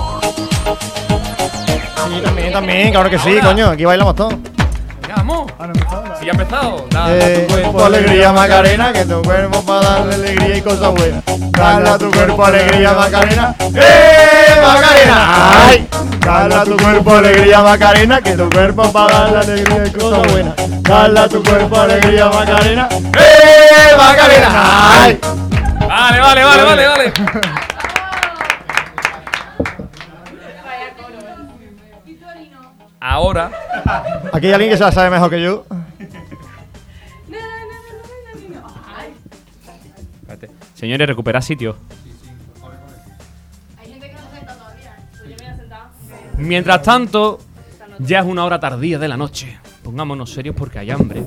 Sí, 2.08 2.22
también, 2.24 2.54
también, 2.54 2.92
claro 2.92 3.10
que 3.10 3.20
sí, 3.20 3.40
coño. 3.42 3.70
Aquí 3.70 3.86
bailamos 3.86 4.16
todos. 4.16 4.34
Ya, 5.08 5.16
vamos. 5.18 5.52
Ah. 5.60 5.68
Si 6.20 6.26
ya 6.26 6.32
ha 6.32 6.36
empezado. 6.36 6.86
Dale 6.90 7.24
a 7.24 7.28
Eh, 7.28 7.46
tu 7.48 7.54
cuerpo 7.54 7.86
alegría, 7.86 8.32
Macarena, 8.32 8.94
que 8.94 9.06
tu 9.06 9.22
cuerpo 9.22 9.62
para 9.64 9.82
darle 9.82 10.16
alegría 10.16 10.58
y 10.58 10.62
cosas 10.62 10.92
buenas. 10.94 11.24
Dale 11.52 11.90
a 11.90 11.98
tu 11.98 12.12
cuerpo 12.12 12.46
alegría, 12.46 12.94
Macarena. 12.94 13.56
¡Eh, 13.60 14.62
Macarena! 14.62 15.68
¡Ay! 15.68 15.88
Dale 16.20 16.56
a 16.56 16.64
tu 16.64 16.78
cuerpo 16.78 17.16
alegría, 17.16 17.62
Macarena, 17.62 18.22
que 18.22 18.32
tu 18.32 18.50
cuerpo 18.50 18.92
para 18.92 19.20
darle 19.32 19.38
alegría 19.54 19.86
y 19.86 19.92
cosas 19.92 20.32
buenas. 20.32 20.54
Dale 20.82 21.20
a 21.20 21.28
tu 21.30 21.44
cuerpo 21.44 21.80
alegría, 21.80 22.26
Macarena. 22.28 22.88
¡Eh, 22.92 23.96
Macarena! 23.98 24.50
¡Ay! 25.04 25.20
Vale, 25.88 26.20
vale, 26.20 26.44
vale, 26.44 26.64
vale, 26.64 26.88
vale. 26.88 27.14
Ahora, 33.08 33.52
Aquí 34.34 34.48
hay 34.48 34.54
alguien 34.54 34.72
que 34.72 34.78
se 34.78 34.84
la 34.84 34.92
sabe 34.92 35.12
mejor 35.12 35.30
que 35.30 35.40
yo. 35.40 35.64
Espérate. 40.22 40.50
señores, 40.74 41.08
recuperad 41.08 41.42
sitio. 41.42 41.76
Mientras 46.40 46.82
tanto, 46.82 47.38
ya 48.00 48.22
es 48.22 48.26
una 48.26 48.44
hora 48.44 48.60
tardía 48.60 48.98
de 48.98 49.08
la 49.08 49.18
noche. 49.18 49.60
Pongámonos 49.84 50.34
serios 50.34 50.56
porque 50.56 50.80
hay 50.80 50.90
hambre. 50.90 51.24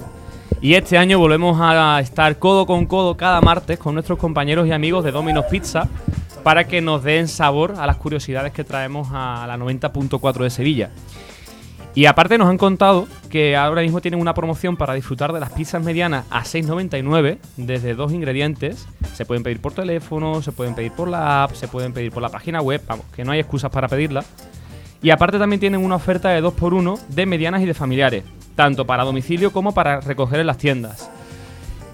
Y 0.60 0.74
este 0.74 0.98
año 0.98 1.20
volvemos 1.20 1.60
a 1.60 2.00
estar 2.00 2.40
codo 2.40 2.66
con 2.66 2.86
codo 2.86 3.16
cada 3.16 3.40
martes 3.40 3.78
con 3.78 3.94
nuestros 3.94 4.18
compañeros 4.18 4.66
y 4.66 4.72
amigos 4.72 5.04
de 5.04 5.12
Domino's 5.12 5.44
Pizza 5.48 5.88
para 6.42 6.66
que 6.66 6.80
nos 6.80 7.04
den 7.04 7.28
sabor 7.28 7.76
a 7.78 7.86
las 7.86 7.98
curiosidades 7.98 8.52
que 8.52 8.64
traemos 8.64 9.08
a 9.12 9.44
la 9.46 9.56
90.4 9.56 10.42
de 10.42 10.50
Sevilla. 10.50 10.90
Y 11.98 12.06
aparte 12.06 12.38
nos 12.38 12.48
han 12.48 12.58
contado 12.58 13.08
que 13.28 13.56
ahora 13.56 13.82
mismo 13.82 14.00
tienen 14.00 14.20
una 14.20 14.32
promoción 14.32 14.76
para 14.76 14.94
disfrutar 14.94 15.32
de 15.32 15.40
las 15.40 15.50
pizzas 15.50 15.82
medianas 15.82 16.26
a 16.30 16.44
6,99 16.44 17.38
desde 17.56 17.96
dos 17.96 18.12
ingredientes. 18.12 18.86
Se 19.14 19.24
pueden 19.24 19.42
pedir 19.42 19.60
por 19.60 19.72
teléfono, 19.72 20.40
se 20.40 20.52
pueden 20.52 20.76
pedir 20.76 20.92
por 20.92 21.08
la 21.08 21.42
app, 21.42 21.54
se 21.54 21.66
pueden 21.66 21.92
pedir 21.92 22.12
por 22.12 22.22
la 22.22 22.28
página 22.28 22.60
web, 22.60 22.80
vamos, 22.86 23.04
que 23.06 23.24
no 23.24 23.32
hay 23.32 23.40
excusas 23.40 23.72
para 23.72 23.88
pedirla. 23.88 24.22
Y 25.02 25.10
aparte 25.10 25.40
también 25.40 25.58
tienen 25.58 25.84
una 25.84 25.96
oferta 25.96 26.28
de 26.28 26.40
2x1 26.40 27.00
de 27.08 27.26
medianas 27.26 27.62
y 27.62 27.66
de 27.66 27.74
familiares, 27.74 28.22
tanto 28.54 28.86
para 28.86 29.02
domicilio 29.02 29.50
como 29.50 29.74
para 29.74 30.00
recoger 30.00 30.38
en 30.38 30.46
las 30.46 30.58
tiendas. 30.58 31.10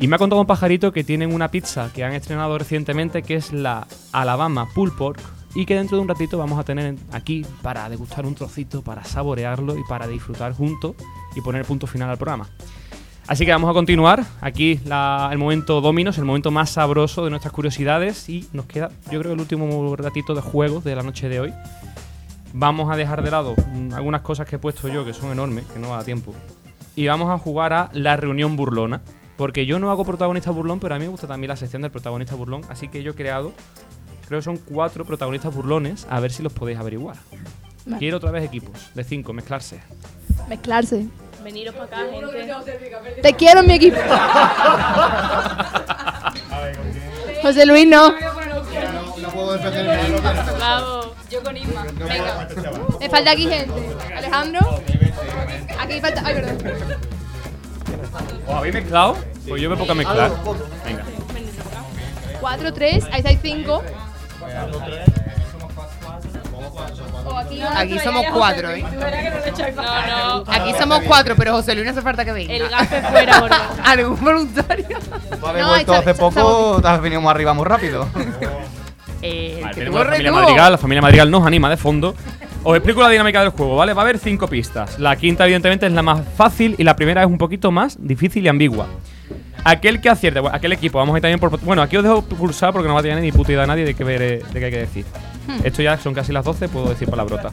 Y 0.01 0.07
me 0.07 0.17
ha 0.17 0.19
contado 0.19 0.43
un 0.43 0.47
pajarito 0.47 0.93
que 0.93 1.03
tienen 1.03 1.33
una 1.33 1.51
pizza 1.51 1.91
que 1.95 2.05
han 2.05 2.13
estrenado 2.13 2.59
recientemente 2.59 3.23
que 3.23 3.37
es 3.37 3.55
la 3.55 3.87
Alabama 4.13 4.69
Pulled 4.75 4.93
Pork 4.99 5.19
y 5.55 5.67
que 5.67 5.77
dentro 5.77 5.97
de 5.97 6.03
un 6.03 6.09
ratito 6.09 6.39
vamos 6.39 6.59
a 6.59 6.65
tener 6.65 6.97
aquí 7.13 7.47
para 7.63 7.89
degustar 7.89 8.27
un 8.27 8.35
trocito, 8.35 8.83
para 8.83 9.05
saborearlo 9.05 9.77
y 9.77 9.83
para 9.89 10.07
disfrutar 10.07 10.53
juntos 10.53 10.97
y 11.35 11.41
poner 11.41 11.65
punto 11.65 11.87
final 11.87 12.11
al 12.11 12.19
programa. 12.19 12.49
Así 13.27 13.47
que 13.47 13.53
vamos 13.53 13.71
a 13.71 13.73
continuar. 13.73 14.23
Aquí 14.41 14.81
el 14.85 15.39
momento 15.39 15.81
Dominos, 15.81 16.19
el 16.19 16.25
momento 16.25 16.51
más 16.51 16.71
sabroso 16.71 17.25
de 17.25 17.31
nuestras 17.31 17.53
curiosidades. 17.55 18.29
Y 18.29 18.47
nos 18.53 18.67
queda, 18.67 18.91
yo 19.11 19.19
creo, 19.21 19.33
el 19.33 19.41
último 19.41 19.97
ratito 19.97 20.35
de 20.35 20.43
juegos 20.43 20.85
de 20.85 20.95
la 20.95 21.03
noche 21.03 21.29
de 21.29 21.41
hoy. 21.41 21.55
Vamos 22.53 22.93
a 22.93 22.97
dejar 22.97 23.23
de 23.23 23.31
lado 23.31 23.55
mm, 23.57 23.95
algunas 23.95 24.21
cosas 24.21 24.47
que 24.47 24.57
he 24.57 24.59
puesto 24.59 24.89
yo 24.89 25.05
que 25.05 25.15
son 25.15 25.33
enormes, 25.33 25.65
que 25.67 25.79
no 25.79 25.91
va 25.91 26.01
a 26.01 26.05
tiempo. 26.05 26.35
Y 26.95 27.07
vamos 27.07 27.31
a 27.31 27.39
jugar 27.39 27.73
a 27.73 27.91
la 27.95 28.17
reunión 28.17 28.57
burlona. 28.57 29.01
Porque 29.37 29.67
yo 29.67 29.79
no 29.79 29.91
hago 29.91 30.05
protagonista 30.05 30.51
burlón, 30.51 30.79
pero 30.79 30.95
a 30.95 30.99
mí 30.99 31.07
me 31.07 31.11
gusta 31.11 31.27
también 31.27 31.49
la 31.49 31.57
sección 31.57 31.83
del 31.83 31.91
protagonista 31.91 32.35
burlón. 32.35 32.61
Así 32.69 32.89
que 32.89 33.03
yo 33.03 33.13
he 33.13 33.15
creado, 33.15 33.53
creo 34.27 34.41
que 34.41 34.45
son 34.45 34.57
cuatro 34.57 35.05
protagonistas 35.05 35.55
burlones. 35.55 36.07
A 36.11 36.21
ver 36.21 36.33
si 36.33 36.43
los 36.43 36.53
podéis 36.53 36.79
averiguar. 36.79 37.17
Vale. 37.87 37.99
Quiero 37.99 38.17
otra 38.17 38.31
vez 38.31 38.45
equipos, 38.45 38.95
de 38.95 39.05
cinco, 39.05 39.33
mezclarse. 39.33 39.81
Mezclarse. 40.49 41.07
Veniros 41.43 41.75
para 41.75 41.85
acá, 41.85 41.99
gente. 42.11 43.21
Te 43.21 43.35
quiero 43.35 43.61
en 43.61 43.67
mi 43.67 43.75
equipo. 43.75 43.99
José 47.43 47.67
Luis, 47.67 47.87
no. 47.87 48.15
Bravo. 50.57 51.15
Yo 51.31 51.43
con 51.43 51.57
Isma. 51.57 51.85
Venga. 51.99 52.49
Me 53.01 53.11
falta 53.11 53.31
aquí 53.33 53.47
gente. 53.47 53.97
Alejandro. 54.17 54.81
Aquí 55.79 56.01
falta. 56.01 56.23
Ay, 56.25 56.35
perdón. 56.35 56.59
¿Os 58.47 58.55
habéis 58.55 58.75
mezclado? 58.75 59.17
Pues 59.47 59.61
yo 59.61 59.69
me 59.69 59.77
pongo 59.77 59.93
a 59.93 59.95
mezclar. 59.95 60.33
Venga. 60.85 61.05
4, 62.41 62.73
3, 62.73 63.05
ahí 63.11 63.19
estáis 63.19 63.39
5. 63.43 63.83
Aquí, 67.77 67.99
somos 67.99 68.25
cuatro, 68.33 68.71
¿eh? 68.71 68.85
No, 69.77 70.43
no. 70.43 70.53
Aquí 70.53 70.73
somos 70.79 71.01
cuatro, 71.07 71.35
pero 71.37 71.53
José 71.53 71.75
Luis 71.75 71.87
no 71.87 71.93
hace 71.93 72.03
falta 72.03 72.25
que 72.25 72.33
venga. 72.33 72.55
El 72.55 72.69
gafe 72.69 73.03
fuera, 73.03 73.41
Borja. 73.41 73.69
¿Algún 73.85 74.21
voluntario? 74.21 74.99
Tú 75.31 75.37
vuelto 75.39 75.95
hace 75.95 76.15
poco, 76.15 76.81
te 76.81 76.89
has 76.89 77.01
venido 77.01 77.21
muy 77.21 77.31
arriba 77.31 77.53
muy 77.55 77.65
rápido. 77.65 78.09
Eh, 79.27 79.61
Vale, 79.63 79.75
tenemos 79.75 80.01
la 80.01 80.05
familia. 80.11 80.33
Madrigal, 80.33 80.73
la 80.73 80.77
familia 80.77 81.01
Madrigal 81.01 81.31
nos 81.31 81.47
anima 81.47 81.71
de 81.71 81.79
fondo. 81.79 82.15
Os 82.63 82.77
explico 82.77 83.01
la 83.01 83.09
dinámica 83.09 83.41
del 83.41 83.49
juego, 83.49 83.77
¿vale? 83.77 83.95
Va 83.95 84.03
a 84.03 84.05
haber 84.05 84.19
cinco 84.19 84.49
pistas. 84.49 84.99
La 84.99 85.17
quinta, 85.17 85.45
evidentemente, 85.45 85.87
es 85.87 85.93
la 85.93 86.03
más 86.03 86.21
fácil 86.37 86.75
y 86.77 86.85
la 86.85 86.95
primera 86.95 87.23
es 87.23 87.27
un 87.27 87.39
poquito 87.39 87.71
más 87.71 87.97
difícil 87.99 88.45
y 88.45 88.49
ambigua. 88.49 88.87
Aquel 89.65 90.01
que 90.01 90.11
acierte, 90.11 90.41
bueno, 90.41 90.55
aquel 90.55 90.73
equipo, 90.73 90.99
vamos 90.99 91.15
a 91.15 91.19
ir 91.19 91.23
también 91.23 91.41
por. 91.41 91.59
Bueno, 91.61 91.81
aquí 91.81 91.97
os 91.97 92.03
dejo 92.03 92.23
pulsar 92.23 92.73
porque 92.73 92.87
no 92.87 92.95
va 92.95 93.01
a 93.01 93.03
tener 93.03 93.21
ni 93.23 93.33
puta 93.33 93.53
idea 93.53 93.67
nadie 93.67 93.85
de 93.85 93.95
qué, 93.95 94.05
ver, 94.05 94.47
de 94.47 94.59
qué 94.59 94.65
hay 94.67 94.71
que 94.71 94.79
decir. 94.79 95.07
Hmm. 95.47 95.61
Esto 95.65 95.81
ya 95.83 95.97
son 95.97 96.13
casi 96.13 96.33
las 96.33 96.45
12, 96.45 96.69
puedo 96.69 96.91
decir 96.91 97.09
palabrota. 97.09 97.51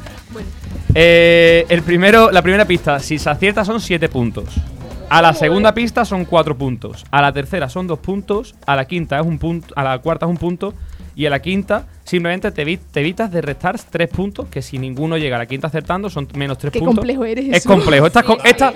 Eh, 0.94 1.66
el 1.70 1.84
primero, 1.84 2.30
la 2.30 2.42
primera 2.42 2.66
pista, 2.66 3.00
si 3.00 3.18
se 3.18 3.30
acierta 3.30 3.64
son 3.64 3.80
7 3.80 4.10
puntos. 4.10 4.56
A 5.10 5.22
la 5.22 5.34
segunda 5.34 5.74
pista 5.74 6.06
son 6.06 6.26
4 6.26 6.58
puntos. 6.58 7.06
A 7.12 7.22
la 7.22 7.32
tercera 7.32 7.70
son 7.70 7.88
2 7.88 8.00
puntos. 8.00 8.56
A 8.66 8.76
la 8.76 8.86
quinta 8.86 9.20
es 9.20 9.26
un 9.26 9.40
punto. 9.40 9.74
A 9.76 9.84
la 9.84 10.00
cuarta 10.00 10.26
es 10.26 10.30
un 10.30 10.38
punto. 10.38 10.74
Y 11.16 11.26
a 11.26 11.30
la 11.30 11.42
quinta 11.42 11.86
simplemente 12.04 12.52
te, 12.52 12.66
evi- 12.66 12.80
te 12.92 13.02
evitas 13.02 13.32
de 13.32 13.42
restar 13.42 13.78
3 13.80 14.10
puntos. 14.10 14.48
Que 14.50 14.62
si 14.62 14.78
ninguno 14.80 15.18
llega 15.18 15.36
a 15.36 15.40
la 15.40 15.46
quinta 15.46 15.68
acertando 15.68 16.10
son 16.10 16.28
menos 16.36 16.58
3 16.58 16.72
Qué 16.72 16.80
puntos. 16.80 16.96
complejo 16.98 17.26
eres, 17.26 17.46
Es 17.46 17.52
Jesús. 17.56 17.72
complejo. 17.72 18.08
Esta, 18.08 18.24
esta, 18.44 18.74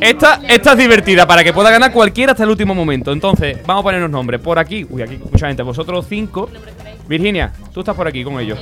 esta, 0.00 0.40
esta 0.48 0.72
es 0.72 0.78
divertida 0.78 1.26
para 1.26 1.42
que 1.42 1.52
pueda 1.52 1.70
ganar 1.70 1.92
cualquiera 1.92 2.32
hasta 2.32 2.44
el 2.44 2.50
último 2.50 2.74
momento. 2.74 3.12
Entonces, 3.12 3.58
vamos 3.66 3.80
a 3.80 3.84
ponernos 3.84 4.10
nombres. 4.10 4.40
Por 4.40 4.58
aquí, 4.58 4.86
uy, 4.88 5.02
aquí 5.02 5.16
mucha 5.18 5.48
gente. 5.48 5.62
Vosotros 5.62 6.06
5. 6.08 6.48
Virginia, 7.08 7.52
tú 7.72 7.80
estás 7.80 7.94
por 7.94 8.08
aquí 8.08 8.24
con 8.24 8.40
ellos. 8.40 8.58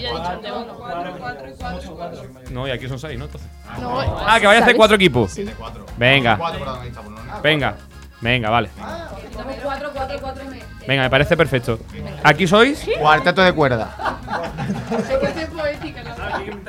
No, 2.50 2.68
y 2.68 2.70
aquí 2.70 2.86
son 2.88 2.98
6, 2.98 3.18
¿no? 3.18 3.24
Entonces. 3.24 3.50
No, 3.80 3.98
Ah, 4.00 4.38
que 4.38 4.46
vaya 4.46 4.60
a 4.60 4.62
hacer 4.62 4.76
cuatro 4.76 4.96
equipos. 4.96 5.30
Sí. 5.32 5.44
Venga. 5.96 6.38
Venga. 7.42 7.76
Venga, 8.20 8.50
vale. 8.50 8.68
Estamos 9.24 9.56
4, 9.62 9.90
4, 9.92 10.18
4 10.20 10.44
meses. 10.50 10.64
Venga, 10.86 11.02
me 11.02 11.10
parece 11.10 11.36
perfecto. 11.36 11.78
¿Aquí 12.22 12.46
sois? 12.46 12.86
Cuarteto 12.98 13.42
de 13.42 13.52
cuerda. 13.52 13.96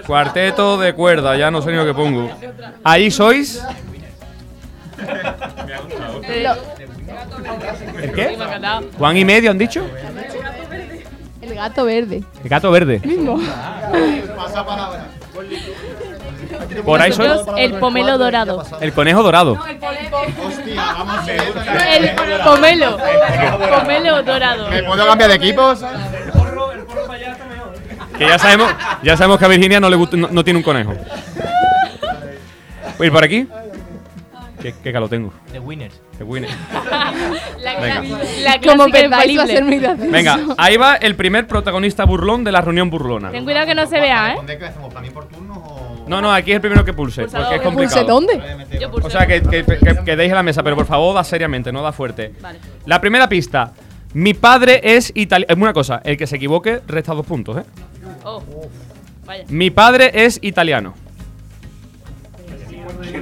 Cuarteto 0.05 0.77
de 0.77 0.93
cuerda, 0.93 1.35
ya 1.37 1.51
no 1.51 1.61
sé 1.61 1.71
ni 1.71 1.77
lo 1.77 1.85
que 1.85 1.93
pongo. 1.93 2.29
Ahí 2.83 3.11
sois. 3.11 3.61
¿El 8.01 8.11
qué? 8.13 8.37
¿Juan 8.97 9.17
y 9.17 9.25
medio 9.25 9.51
han 9.51 9.57
dicho? 9.57 9.85
El 11.41 11.55
gato 11.55 11.85
verde. 11.85 12.23
El 12.43 12.49
gato 12.49 12.71
verde. 12.71 13.01
Mismo. 13.03 13.39
Por 16.83 17.01
ahí. 17.01 17.09
Nosotros, 17.09 17.47
el 17.57 17.73
pomelo 17.73 18.17
dorado. 18.17 18.63
El 18.79 18.93
conejo 18.93 19.23
dorado. 19.23 19.57
El 21.89 22.11
pomelo. 22.43 22.97
Pomelo 23.79 24.23
dorado. 24.23 24.69
¿Me 24.69 24.83
puedo 24.83 25.05
cambiar 25.05 25.29
de 25.29 25.35
equipos? 25.35 25.83
Que 28.17 28.25
ya 28.27 28.39
sabemos, 28.39 28.73
ya 29.03 29.17
sabemos 29.17 29.39
que 29.39 29.45
a 29.45 29.49
Virginia 29.49 29.79
no 29.79 29.89
le 29.89 29.97
gusta, 29.97 30.15
no, 30.15 30.29
no 30.29 30.43
tiene 30.43 30.57
un 30.57 30.63
conejo. 30.63 30.93
¿Voy 32.97 33.05
a 33.05 33.07
ir 33.07 33.11
por 33.11 33.23
aquí? 33.23 33.47
¿Qué, 34.61 34.73
qué 34.81 34.93
calor 34.93 35.09
tengo? 35.09 35.33
The 35.51 35.59
Winners. 35.59 36.01
The 36.17 36.23
Winner. 36.23 36.49
La, 37.61 37.79
Venga. 37.79 38.01
la 38.41 38.59
Como 38.61 38.83
va 38.83 38.85
a 38.85 38.91
ser 38.91 39.09
gracioso. 39.09 39.95
Venga, 39.97 40.39
ahí 40.57 40.77
va 40.77 40.95
el 40.95 41.15
primer 41.15 41.45
protagonista 41.45 42.05
burlón 42.05 42.43
de 42.43 42.51
la 42.51 42.61
reunión 42.61 42.89
burlona. 42.89 43.31
Ten 43.31 43.43
cuidado 43.43 43.65
que 43.65 43.75
no 43.75 43.85
se 43.85 43.99
vea, 43.99 44.31
¿eh? 44.31 44.35
¿Dónde 44.37 44.65
hacemos? 44.65 44.93
¿Para 44.93 45.01
mí 45.01 45.09
por 45.09 45.27
turno 45.27 45.53
o...? 45.55 45.74
No, 46.07 46.21
no, 46.21 46.31
aquí 46.31 46.51
es 46.51 46.55
el 46.55 46.61
primero 46.61 46.85
que 46.85 46.93
pulse, 46.93 47.21
Pulsador. 47.23 47.45
porque 47.45 47.55
es 47.55 47.61
¿Que 47.61 47.65
complicado. 47.67 48.05
¿Pulse 48.19 48.35
dónde? 48.37 48.79
Yo. 48.79 48.91
O 48.91 49.09
sea, 49.09 49.25
que, 49.25 49.41
que, 49.41 49.63
que- 49.65 50.03
que 50.05 50.15
deis 50.15 50.29
en 50.29 50.35
la 50.35 50.43
mesa, 50.43 50.61
pero 50.63 50.75
por 50.75 50.85
favor, 50.85 51.15
da 51.15 51.23
seriamente, 51.23 51.71
no 51.71 51.81
da 51.81 51.91
fuerte. 51.91 52.33
Vale. 52.41 52.59
La 52.85 53.01
primera 53.01 53.27
pista. 53.27 53.71
Mi 54.13 54.33
padre 54.33 54.79
es 54.83 55.11
italiano. 55.15 55.51
Es 55.53 55.57
una 55.61 55.73
cosa, 55.73 56.01
el 56.05 56.15
que 56.17 56.25
se 56.27 56.35
equivoque 56.37 56.81
resta 56.87 57.13
dos 57.13 57.25
puntos, 57.25 57.57
¿eh? 57.57 57.63
Oh. 58.23 58.41
Vaya. 59.25 59.43
Mi 59.49 59.71
padre 59.71 60.11
es 60.13 60.39
italiano. 60.41 60.93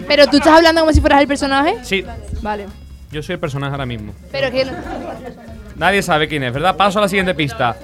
Pero 0.07 0.27
tú 0.27 0.37
estás 0.37 0.53
hablando 0.57 0.81
como 0.81 0.93
si 0.93 1.01
fueras 1.01 1.21
el 1.21 1.27
personaje. 1.27 1.75
Sí, 1.83 2.05
Vale. 2.41 2.65
yo 3.11 3.23
soy 3.23 3.33
el 3.33 3.39
personaje 3.39 3.71
ahora 3.71 3.85
mismo. 3.85 4.13
Pero 4.31 4.51
que 4.51 4.65
no. 4.65 4.71
Nadie 5.77 6.01
sabe 6.03 6.27
quién 6.27 6.43
es, 6.43 6.53
¿verdad? 6.53 6.75
Paso 6.75 6.99
a 6.99 7.03
la 7.03 7.07
siguiente 7.09 7.33
pista. 7.33 7.75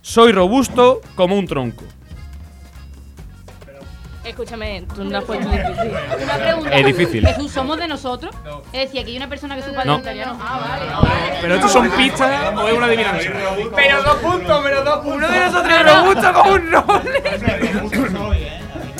Soy 0.00 0.32
robusto 0.32 1.00
como 1.14 1.38
un 1.38 1.46
tronco. 1.46 1.84
Escúchame, 4.24 4.84
tú 4.94 5.02
no 5.04 5.18
has 5.18 5.24
puesto 5.24 5.48
difícil. 5.48 5.90
Una 6.22 6.34
pregunta. 6.36 6.70
Es 6.76 6.86
difícil. 6.86 7.26
¿Jesús 7.26 7.50
somos 7.50 7.76
de 7.78 7.88
nosotros? 7.88 8.32
Es 8.72 8.82
decir, 8.82 9.00
aquí 9.00 9.10
hay 9.10 9.16
una 9.16 9.28
persona 9.28 9.54
que 9.54 9.60
es 9.60 9.66
su 9.66 9.72
padre 9.74 9.86
No. 9.88 9.96
es 9.96 10.02
italiano. 10.02 10.38
Ah, 10.40 10.60
vale. 11.00 11.38
¿Pero 11.40 11.54
estos 11.56 11.72
son 11.72 11.90
pistas 11.90 12.54
o 12.56 12.68
es 12.68 12.74
una 12.74 12.86
adivinanza? 12.86 13.28
Pero 13.74 14.02
dos 14.04 14.14
puntos, 14.16 14.60
pero 14.62 14.84
dos 14.84 14.98
puntos. 15.00 15.14
Uno 15.16 15.28
de 15.28 15.40
nosotros 15.40 15.72
es 15.72 15.94
robusto 15.96 16.32
como 16.34 16.52
un 16.52 16.72
roble. 16.72 18.52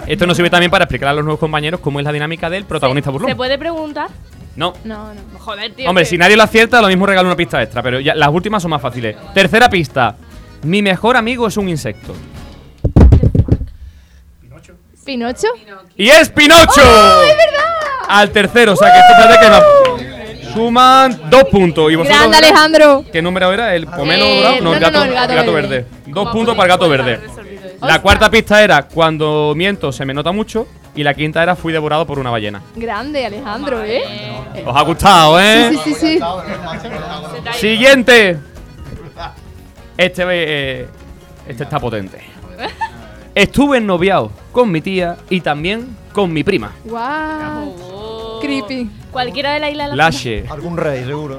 Esto 0.06 0.26
nos 0.26 0.36
sirve 0.36 0.50
también 0.50 0.70
para 0.70 0.84
explicar 0.84 1.10
a 1.10 1.12
los 1.12 1.24
nuevos 1.24 1.38
compañeros 1.38 1.80
cómo 1.80 2.00
es 2.00 2.04
la 2.04 2.12
dinámica 2.12 2.50
del 2.50 2.64
protagonista 2.64 3.08
¿Se 3.08 3.12
burlón. 3.12 3.36
puede 3.36 3.56
preguntar? 3.58 4.08
No. 4.56 4.72
No, 4.84 5.14
no. 5.14 5.38
Joder, 5.38 5.72
tío. 5.72 5.88
Hombre, 5.88 6.02
que- 6.04 6.10
si 6.10 6.18
nadie 6.18 6.36
lo 6.36 6.42
acierta, 6.42 6.82
lo 6.82 6.88
mismo 6.88 7.06
regalo 7.06 7.28
una 7.28 7.36
pista 7.36 7.62
extra, 7.62 7.82
pero 7.82 8.00
ya, 8.00 8.14
las 8.16 8.28
últimas 8.28 8.60
son 8.60 8.72
más 8.72 8.82
fáciles. 8.82 9.16
Tercera 9.32 9.70
pista. 9.70 10.16
Mi 10.64 10.82
mejor 10.82 11.16
amigo 11.16 11.46
es 11.46 11.56
un 11.56 11.68
insecto. 11.68 12.12
¿Pinocho? 15.04 15.48
¡Y 15.96 16.08
es 16.08 16.28
Pinocho! 16.30 16.80
¡Oh, 16.84 17.22
es 17.22 17.36
verdad! 17.36 17.64
Al 18.08 18.30
tercero, 18.30 18.72
o 18.72 18.76
sea 18.76 18.92
que 18.92 19.40
que 19.40 19.48
no- 19.50 20.52
Suman 20.52 21.18
dos 21.30 21.44
puntos. 21.44 21.90
¿Y 21.90 21.96
vosotros? 21.96 22.18
Grande 22.18 22.36
Alejandro. 22.36 23.04
¿Qué 23.10 23.22
número 23.22 23.50
era? 23.52 23.74
¿El 23.74 23.86
pomelo 23.86 24.24
Eh, 24.24 24.36
dorado? 24.36 24.60
no, 24.60 24.74
el 24.74 24.80
no, 24.80 24.86
gato, 24.86 24.98
no, 24.98 25.04
el 25.04 25.14
gato 25.14 25.52
verde. 25.54 25.68
verde. 25.68 25.86
Dos 26.08 26.28
puntos 26.28 26.54
para 26.54 26.64
el 26.66 26.78
gato 26.78 26.88
verde. 26.90 27.20
La 27.80 28.02
cuarta 28.02 28.30
pista 28.30 28.62
era 28.62 28.82
cuando 28.82 29.54
miento 29.56 29.90
se 29.92 30.04
me 30.04 30.12
nota 30.12 30.30
mucho. 30.30 30.66
Y 30.94 31.02
la 31.02 31.14
quinta 31.14 31.42
era 31.42 31.56
fui 31.56 31.72
devorado 31.72 32.06
por 32.06 32.18
una 32.18 32.28
ballena. 32.30 32.60
Grande 32.76 33.24
Alejandro, 33.24 33.82
¿eh? 33.82 34.02
Os 34.66 34.76
ha 34.76 34.82
gustado, 34.82 35.40
¿eh? 35.40 35.70
Sí, 35.70 35.78
sí, 35.84 35.94
sí, 35.94 36.18
sí. 36.18 36.20
Siguiente. 37.58 38.38
Este, 39.96 40.22
eh, 40.28 40.86
este 41.48 41.64
está 41.64 41.80
potente. 41.80 42.18
Estuve 43.34 43.78
ennoviado 43.78 44.30
con 44.52 44.70
mi 44.70 44.80
tía 44.80 45.16
y 45.30 45.40
también 45.40 45.96
con 46.12 46.32
mi 46.32 46.44
prima. 46.44 46.72
Wow. 46.84 48.40
Creepy. 48.40 48.90
Cualquiera 49.10 49.52
de 49.54 49.60
la 49.60 49.70
isla 49.70 49.84
de 49.84 49.90
la 49.90 49.96
Lashe. 49.96 50.44
Algún 50.50 50.76
rey, 50.76 51.04
seguro. 51.04 51.38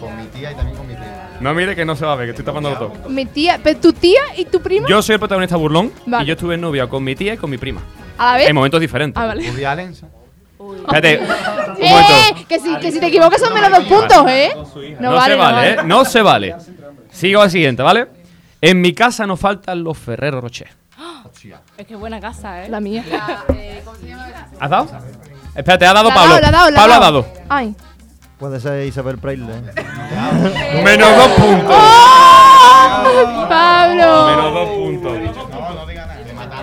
Con 0.00 0.16
mi 0.16 0.24
tía 0.26 0.52
y 0.52 0.54
también 0.54 0.76
con 0.76 0.86
mi 0.86 0.94
prima. 0.94 1.10
No 1.40 1.54
mire 1.54 1.74
que 1.74 1.84
no 1.84 1.96
se 1.96 2.04
va 2.04 2.12
a 2.12 2.16
ver, 2.16 2.26
que 2.26 2.30
estoy 2.30 2.44
tapando 2.44 2.72
todo. 2.74 2.92
Mi 3.08 3.26
tía, 3.26 3.58
pero 3.62 3.78
tu 3.80 3.92
tía 3.92 4.20
y 4.36 4.44
tu 4.44 4.60
prima 4.60 4.86
Yo 4.88 5.02
soy 5.02 5.14
el 5.14 5.18
protagonista 5.18 5.56
burlón 5.56 5.92
Vale. 6.06 6.24
y 6.24 6.26
yo 6.28 6.34
estuve 6.34 6.54
ennoviado 6.54 6.88
con 6.88 7.02
mi 7.04 7.14
tía 7.14 7.34
y 7.34 7.36
con 7.36 7.50
mi 7.50 7.58
prima. 7.58 7.80
a 8.18 8.32
la 8.32 8.38
vez. 8.38 8.48
En 8.48 8.54
momentos 8.54 8.80
diferentes. 8.80 9.20
Ah, 9.22 9.26
vale. 9.26 9.48
Woody 9.50 9.64
Allen. 9.64 9.90
Espérate, 9.92 11.18
un 11.18 11.26
momento. 11.90 12.12
¡Eh! 12.14 12.44
Que 12.48 12.60
si, 12.60 12.76
que 12.76 12.92
si 12.92 13.00
te 13.00 13.06
equivocas 13.06 13.40
son 13.40 13.52
menos 13.52 13.70
dos 13.70 13.84
puntos, 13.84 14.24
¿eh? 14.28 14.52
No, 15.00 15.10
No, 15.10 15.16
vale, 15.16 15.34
se 15.34 15.38
vale, 15.40 15.70
¿eh? 15.70 15.76
No 15.84 16.04
se 16.04 16.22
vale. 16.22 16.54
Sigo 17.10 17.40
al 17.42 17.50
siguiente, 17.50 17.82
¿vale? 17.82 18.06
En 18.66 18.80
mi 18.80 18.94
casa 18.94 19.26
no 19.26 19.36
faltan 19.36 19.84
los 19.84 19.98
Ferrero 19.98 20.40
Rocher. 20.40 20.68
Es 21.76 21.86
que 21.86 21.94
buena 21.96 22.18
casa, 22.20 22.64
¿eh? 22.64 22.68
La 22.70 22.80
mía. 22.80 23.04
¿Has 24.58 24.70
dado? 24.70 24.88
Espérate, 25.54 25.84
ha 25.86 25.92
dado 25.92 26.08
La 26.08 26.14
ha 26.14 26.16
Pablo. 26.16 26.34
dado, 26.34 26.40
la 26.40 26.48
ha 26.48 26.50
dado, 26.50 26.70
la 26.70 26.76
ha 26.78 26.80
Pablo 26.80 26.94
ha 26.94 27.00
dado. 27.00 27.26
Ay. 27.48 27.74
Puede 28.38 28.58
ser 28.60 28.86
Isabel 28.86 29.18
Preisler. 29.18 29.62
Menos 30.84 31.16
dos 31.16 31.28
puntos. 31.32 31.76
¡Oh! 31.76 33.46
Pablo. 33.48 34.26
Menos 34.26 34.54
dos 34.54 34.68
puntos. 34.70 35.12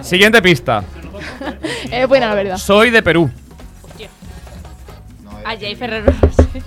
Siguiente 0.07 0.41
pista. 0.41 0.83
Es 1.91 2.07
buena, 2.07 2.29
la 2.29 2.35
verdad. 2.35 2.57
Soy 2.57 2.89
de 2.89 3.03
Perú. 3.03 3.29
A 5.45 5.55
Jay 5.57 5.75
Ferrero 5.75 6.11
Rocher. 6.21 6.63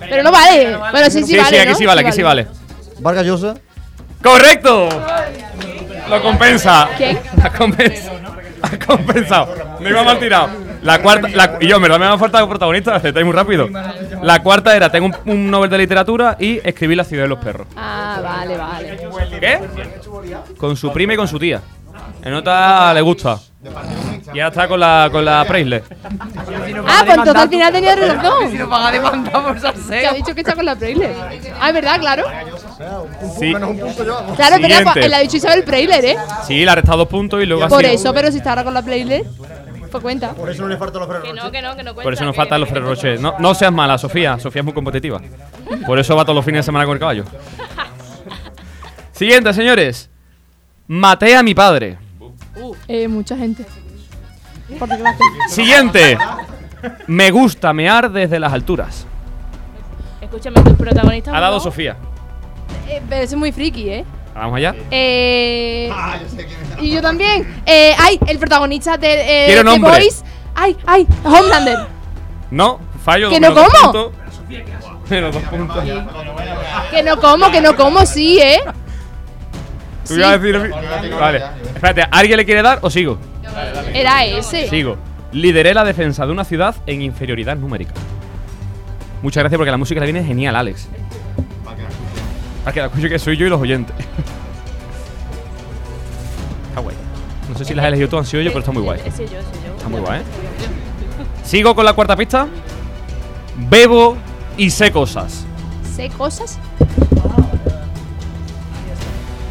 Pero 0.00 0.22
no 0.22 0.30
vale. 0.32 0.76
Bueno, 0.76 1.10
sí, 1.10 1.20
sí, 1.22 1.26
Sí, 1.28 1.36
vale. 1.36 1.48
sí, 1.50 1.56
aquí 1.56 1.70
¿no? 1.70 1.74
sí 1.78 1.86
vale, 1.86 2.00
aquí 2.02 2.12
sí 2.12 2.22
vale. 2.22 2.46
Vargas 3.00 3.24
Llosa. 3.26 3.54
¡Correcto! 4.22 4.88
Lo 6.08 6.22
compensa. 6.22 6.88
¿Quién? 6.96 7.18
Ha 7.42 7.50
compensa. 7.50 8.12
Ha 8.62 8.86
compensado. 8.86 9.54
Me 9.80 9.90
iba 9.90 10.02
mal 10.02 10.18
tirado. 10.18 10.48
La 10.82 11.00
cuarta. 11.00 11.28
La, 11.28 11.58
y 11.60 11.68
yo, 11.68 11.76
en 11.76 11.82
verdad 11.82 11.98
me 11.98 12.06
ha 12.06 12.18
faltado 12.18 12.48
protagonista, 12.48 12.96
aceptáis 12.96 13.24
muy 13.26 13.34
rápido. 13.34 13.68
La 14.22 14.42
cuarta 14.42 14.74
era: 14.74 14.90
tengo 14.90 15.06
un, 15.06 15.16
un 15.32 15.50
Nobel 15.50 15.70
de 15.70 15.78
literatura 15.78 16.36
y 16.38 16.60
escribí 16.66 16.94
La 16.94 17.04
ciudad 17.04 17.24
de 17.24 17.28
los 17.28 17.38
perros. 17.38 17.66
Ah, 17.76 18.20
vale, 18.22 18.56
vale. 18.56 18.96
¿Qué? 19.40 19.60
Con 20.56 20.76
su 20.76 20.92
prima 20.92 21.14
y 21.14 21.16
con 21.16 21.28
su 21.28 21.38
tía. 21.38 21.60
En 22.22 22.34
otra 22.34 22.92
le 22.94 23.00
gusta. 23.00 23.38
Y 24.34 24.40
ahora 24.40 24.48
está 24.48 24.68
con 24.68 24.78
la, 24.80 25.08
con 25.10 25.24
la 25.24 25.44
Preisler. 25.46 25.82
Ah, 26.86 27.02
pues 27.04 27.16
entonces 27.18 27.34
al 27.36 27.48
final 27.48 27.72
tenía 27.72 27.96
razón. 27.96 28.50
Si 28.50 28.58
no 28.58 28.68
paga 28.68 28.92
demanda 28.92 29.42
por 29.44 29.58
salseo. 29.60 30.00
Que 30.00 30.06
ha 30.06 30.12
dicho 30.12 30.34
que 30.34 30.40
está 30.40 30.54
con 30.54 30.64
la 30.64 30.76
Preisler. 30.76 31.14
Ah, 31.60 31.68
es 31.68 31.74
verdad, 31.74 31.98
claro. 32.00 32.24
Sí. 33.38 33.52
Claro, 33.52 34.56
pero 34.60 34.76
Siguiente. 34.76 35.06
él 35.06 35.14
ha 35.14 35.18
dicho 35.20 35.36
Isabel 35.38 35.64
Preisler, 35.64 36.04
¿eh? 36.04 36.16
Sí, 36.46 36.64
le 36.64 36.70
ha 36.70 36.74
restado 36.74 36.98
dos 36.98 37.08
puntos 37.08 37.42
y 37.42 37.46
luego 37.46 37.64
ha 37.64 37.68
Por 37.68 37.80
sido- 37.82 37.92
eso, 37.92 38.14
pero 38.14 38.30
si 38.30 38.38
está 38.38 38.50
ahora 38.50 38.64
con 38.64 38.74
la 38.74 38.82
Preisler, 38.82 39.24
pues 39.90 40.02
cuenta. 40.02 40.32
Por 40.34 40.50
eso 40.50 40.62
no 40.62 40.68
le 40.68 40.76
falta 40.76 40.98
los 40.98 41.08
Que 41.22 41.32
no, 41.32 41.50
que 41.50 41.62
no, 41.62 41.76
que 41.76 41.82
no 41.82 41.94
cuenta. 41.94 42.02
Por 42.02 42.12
eso 42.12 42.24
nos 42.24 42.32
que- 42.34 42.36
faltan 42.36 42.60
los 42.60 42.68
Ferrero 42.68 42.88
Rocher. 42.88 43.20
No, 43.20 43.34
no 43.38 43.54
seas 43.54 43.72
mala, 43.72 43.96
Sofía. 43.98 44.38
Sofía 44.38 44.60
es 44.60 44.64
muy 44.64 44.74
competitiva. 44.74 45.20
Por 45.86 45.98
eso 45.98 46.14
va 46.14 46.22
todos 46.24 46.36
los 46.36 46.44
fines 46.44 46.60
de 46.60 46.64
semana 46.64 46.84
con 46.84 46.94
el 46.94 47.00
caballo. 47.00 47.24
Siguiente, 49.12 49.52
señores. 49.52 50.10
Maté 50.86 51.36
a 51.36 51.42
mi 51.42 51.54
padre. 51.54 51.98
Eh, 52.86 53.08
mucha 53.08 53.36
gente. 53.36 53.64
Siguiente. 55.48 56.18
Me 57.06 57.30
gusta 57.30 57.72
mear 57.72 58.10
desde 58.10 58.38
las 58.38 58.52
alturas. 58.52 59.06
Escúchame, 60.20 60.60
tus 60.62 60.74
protagonistas. 60.74 61.34
Ha 61.34 61.40
dado. 61.40 61.58
Sofía. 61.60 61.96
Eh, 62.88 63.02
pero 63.08 63.22
eso 63.22 63.34
es 63.34 63.38
muy 63.38 63.52
friki, 63.52 63.88
¿eh? 63.88 64.04
Vamos 64.34 64.56
allá. 64.58 64.74
Eh. 64.90 65.90
Y 66.80 66.90
yo 66.90 67.02
también. 67.02 67.62
Eh, 67.66 67.94
ay, 67.98 68.20
el 68.26 68.38
protagonista 68.38 68.96
de, 68.96 69.44
eh, 69.44 69.46
Quiero. 69.46 69.78
Boys. 69.78 70.24
Ay, 70.54 70.76
ay, 70.86 71.06
Homelander. 71.24 71.86
No, 72.50 72.78
fallo. 73.04 73.30
¿Que 73.30 73.40
no 73.40 73.54
como? 73.54 73.68
puntos. 73.70 74.12
Que 76.90 77.02
no 77.02 77.20
como, 77.20 77.50
que 77.50 77.60
no 77.60 77.76
como, 77.76 78.06
sí, 78.06 78.38
¿eh? 78.40 78.60
Tú 80.08 80.14
ibas 80.14 80.28
a 80.28 80.38
decir. 80.38 80.72
Vale. 81.20 81.42
Espérate, 81.74 82.04
¿alguien 82.10 82.38
le 82.38 82.44
quiere 82.44 82.62
dar 82.62 82.78
o 82.82 82.90
sigo? 82.90 83.18
Era 83.92 84.24
ese. 84.24 84.68
Sigo. 84.68 84.96
Lideré 85.32 85.74
la 85.74 85.84
defensa 85.84 86.24
de 86.24 86.32
una 86.32 86.44
ciudad 86.44 86.74
en 86.86 87.02
inferioridad 87.02 87.56
numérica. 87.56 87.92
Muchas 89.22 89.42
gracias 89.42 89.58
porque 89.58 89.70
la 89.70 89.76
música 89.76 90.00
le 90.00 90.06
viene 90.10 90.26
genial, 90.26 90.56
Alex. 90.56 90.88
Para 92.64 92.72
que 92.72 92.80
la 92.80 92.86
escuche 92.86 93.08
que 93.08 93.18
soy 93.18 93.36
yo 93.36 93.46
y 93.46 93.50
los 93.50 93.60
oyentes. 93.60 93.94
Está 96.68 96.80
guay. 96.80 96.96
No 97.48 97.58
sé 97.58 97.64
si 97.64 97.74
las 97.74 97.84
he 97.84 97.88
elegido 97.88 98.08
tú, 98.08 98.18
han 98.18 98.24
sido 98.24 98.42
yo, 98.42 98.50
pero 98.50 98.60
está 98.60 98.72
muy 98.72 98.82
guay. 98.82 99.00
Yo, 99.04 99.24
yo. 99.24 99.38
Está 99.76 99.88
muy 99.88 100.00
guay, 100.00 100.20
¿eh? 100.20 100.24
Sigo 101.44 101.74
con 101.74 101.84
la 101.84 101.92
cuarta 101.92 102.16
pista. 102.16 102.46
Bebo 103.56 104.16
y 104.56 104.70
sé 104.70 104.90
cosas. 104.92 105.44
¿Sé 105.94 106.08
cosas? 106.10 106.58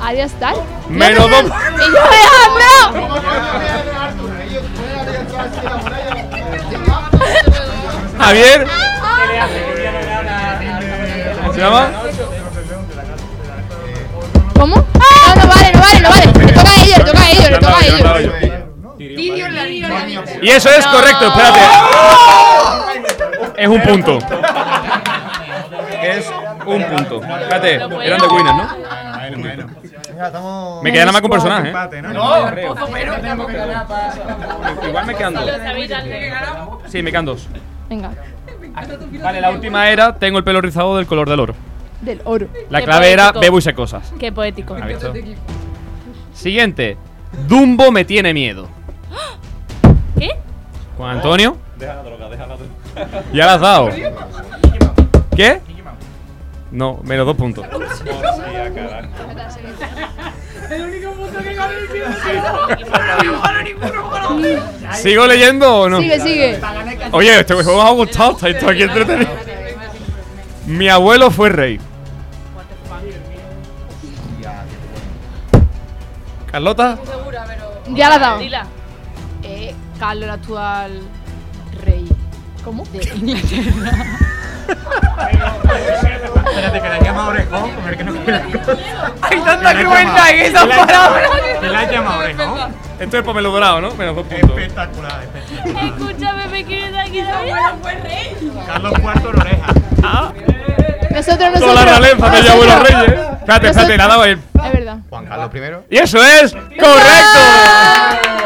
Arias 0.07 0.31
tal. 0.39 0.55
Menos 0.87 1.29
dos. 1.29 1.43
¡Y 1.75 1.91
yo 1.91 1.99
Alejandro! 2.01 2.71
Javier. 8.17 8.67
¿Cómo 11.41 11.53
se 11.53 11.59
llama? 11.59 11.91
¿Cómo? 14.57 14.75
No, 14.77 15.35
no 15.35 15.47
vale, 15.49 15.71
no 15.73 15.79
vale, 15.81 15.99
no 15.99 16.09
vale. 16.09 16.25
Le 16.25 16.53
toca 16.53 16.69
a 16.69 16.75
ellos, 16.81 16.97
le 16.99 17.03
toca 17.03 17.21
a 17.21 17.29
ellos, 17.29 17.49
le 17.49 17.57
toca 17.57 17.77
a 17.77 17.81
ellos. 18.19 18.33
Y 20.41 20.49
eso 20.49 20.69
es 20.69 20.87
correcto, 20.87 21.27
espérate. 21.27 21.59
Es 23.57 23.67
un 23.67 23.81
punto. 23.81 24.19
Es 26.01 26.31
un 26.65 26.85
punto. 26.85 27.21
Espérate, 27.21 27.73
eran 27.75 28.21
de 28.21 28.27
Winners, 28.27 28.55
¿no? 28.55 28.87
Me 30.83 30.91
queda 30.91 31.05
nada 31.05 31.11
más 31.11 31.21
con 31.21 31.31
un 31.31 31.37
personaje, 31.37 31.69
¿eh? 31.69 32.01
No, 32.01 32.47
creo. 32.49 32.75
Igual 34.87 35.05
me 35.05 35.15
quedan 35.15 35.33
dos. 35.33 35.51
Sí, 36.87 37.03
me 37.03 37.11
quedan 37.11 37.25
dos. 37.25 37.47
Venga, 37.89 38.11
Vale, 39.23 39.41
la 39.41 39.49
última 39.51 39.89
era 39.89 40.17
tengo 40.17 40.37
el 40.37 40.43
pelo 40.43 40.61
rizado 40.61 40.97
del 40.97 41.07
color 41.07 41.29
del 41.29 41.39
oro. 41.39 41.55
del 42.01 42.21
oro. 42.25 42.47
La 42.69 42.79
Qué 42.79 42.85
clave 42.85 43.11
era 43.11 43.31
bebo 43.31 43.57
y 43.57 43.61
sé 43.61 43.73
cosas. 43.73 44.13
Qué 44.19 44.31
poético. 44.31 44.75
Siguiente. 46.33 46.97
Dumbo 47.47 47.91
me 47.91 48.05
tiene 48.05 48.33
miedo. 48.33 48.67
¿Qué? 50.17 50.29
Juan 50.97 51.17
Antonio. 51.17 51.57
Deja 51.77 51.95
la 51.95 52.03
droga, 52.03 52.29
deja 52.29 52.47
la 52.47 52.55
droga. 52.55 53.23
Ya 53.33 53.45
la 53.45 53.53
has 53.53 53.61
dado. 53.61 53.89
¿Qué? 55.35 55.61
No, 56.71 56.99
menos 57.03 57.25
dos 57.25 57.37
puntos. 57.37 57.65
El 60.69 60.81
único 60.81 61.11
punto 61.13 61.39
que 61.39 61.53
gana 61.53 61.73
el 61.73 61.87
¿Sigo 64.95 65.27
leyendo 65.27 65.81
o 65.81 65.89
no? 65.89 65.99
Sigue, 65.99 66.19
sigue. 66.19 66.59
Oye, 67.11 67.39
este 67.39 67.53
juego 67.53 67.81
me 67.81 67.89
ha 67.89 67.93
gustado, 67.93 68.31
está 68.31 68.49
esto 68.49 68.69
aquí 68.69 68.83
entretenido. 68.83 69.31
Mi 70.65 70.89
abuelo 70.89 71.31
fue 71.31 71.47
rey. 71.49 71.79
¿Carlota? 76.51 76.97
Ya 77.89 78.09
la 78.09 78.15
has 78.15 78.21
dado. 78.21 78.41
Eh, 79.43 79.73
Carlos, 79.99 80.23
el 80.25 80.31
actual 80.31 81.01
rey. 81.85 82.07
¿Cómo? 82.63 82.83
De 82.87 83.03
Inglaterra. 83.15 83.91
Espérate, 86.57 86.81
que 86.81 86.89
la 86.89 86.99
llama 86.99 87.27
orejón, 87.27 87.71
con 87.71 87.87
el 87.87 87.97
que 87.97 88.03
no 88.03 88.13
quiere 88.13 88.31
la 88.31 88.59
cosa. 88.59 88.77
Hay 89.21 89.39
tanta 89.41 89.73
crueldad 89.73 90.29
en 90.31 90.39
esas 90.39 90.65
palabras. 90.65 91.29
Que 91.61 91.67
la 91.67 91.91
llama 91.91 92.17
orejón. 92.17 92.86
Esto 92.99 93.17
es 93.17 93.23
pomelo 93.23 93.51
dorado, 93.51 93.79
¿no? 93.81 93.93
Menos 93.95 94.15
dos 94.15 94.25
puntos. 94.25 94.49
Espectacular, 94.57 95.23
espectacular. 95.23 95.85
Escúchame, 95.85 96.47
me 96.47 96.65
quieres 96.65 96.95
aquí. 96.97 97.21
Carlos 98.65 98.93
IV 98.99 99.29
en 99.29 99.39
oreja. 99.39 99.67
Ah. 100.03 100.31
Nosotros, 101.11 101.39
nosotros. 101.51 101.59
Toda 101.59 101.73
la 101.73 101.85
realeza 101.85 102.29
de 102.29 102.49
abuelo 102.49 102.73
nosotros. 102.75 103.01
reyes. 103.07 103.19
Espérate, 103.39 103.67
espérate, 103.69 103.97
dado 103.97 104.25
él. 104.25 104.39
Es 104.65 104.73
verdad. 104.73 104.97
Juan 105.09 105.25
Carlos 105.25 105.51
I. 105.89 105.95
Y 105.95 105.97
eso 105.97 106.23
es 106.23 106.53
correcto. 106.53 107.39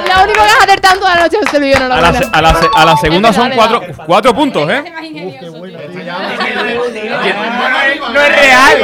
La 0.08 0.24
única 0.24 0.44
que 0.44 0.50
has 0.50 0.64
acertado 0.64 1.00
toda 1.00 1.16
la 1.16 1.22
noche 1.24 1.38
es 1.42 1.54
el 1.54 1.80
no 1.80 1.88
la 1.88 1.96
A 1.96 2.02
la, 2.02 2.14
se- 2.14 2.30
a 2.32 2.42
la, 2.42 2.54
se- 2.56 2.70
a 2.76 2.86
la 2.86 2.98
segunda 2.98 3.34
son 3.34 3.52
cuatro, 3.52 3.82
cuatro 4.06 4.34
puntos, 4.36 4.70
¿eh? 4.70 4.84
No 8.14 8.22
es 8.22 8.36
real. 8.36 8.78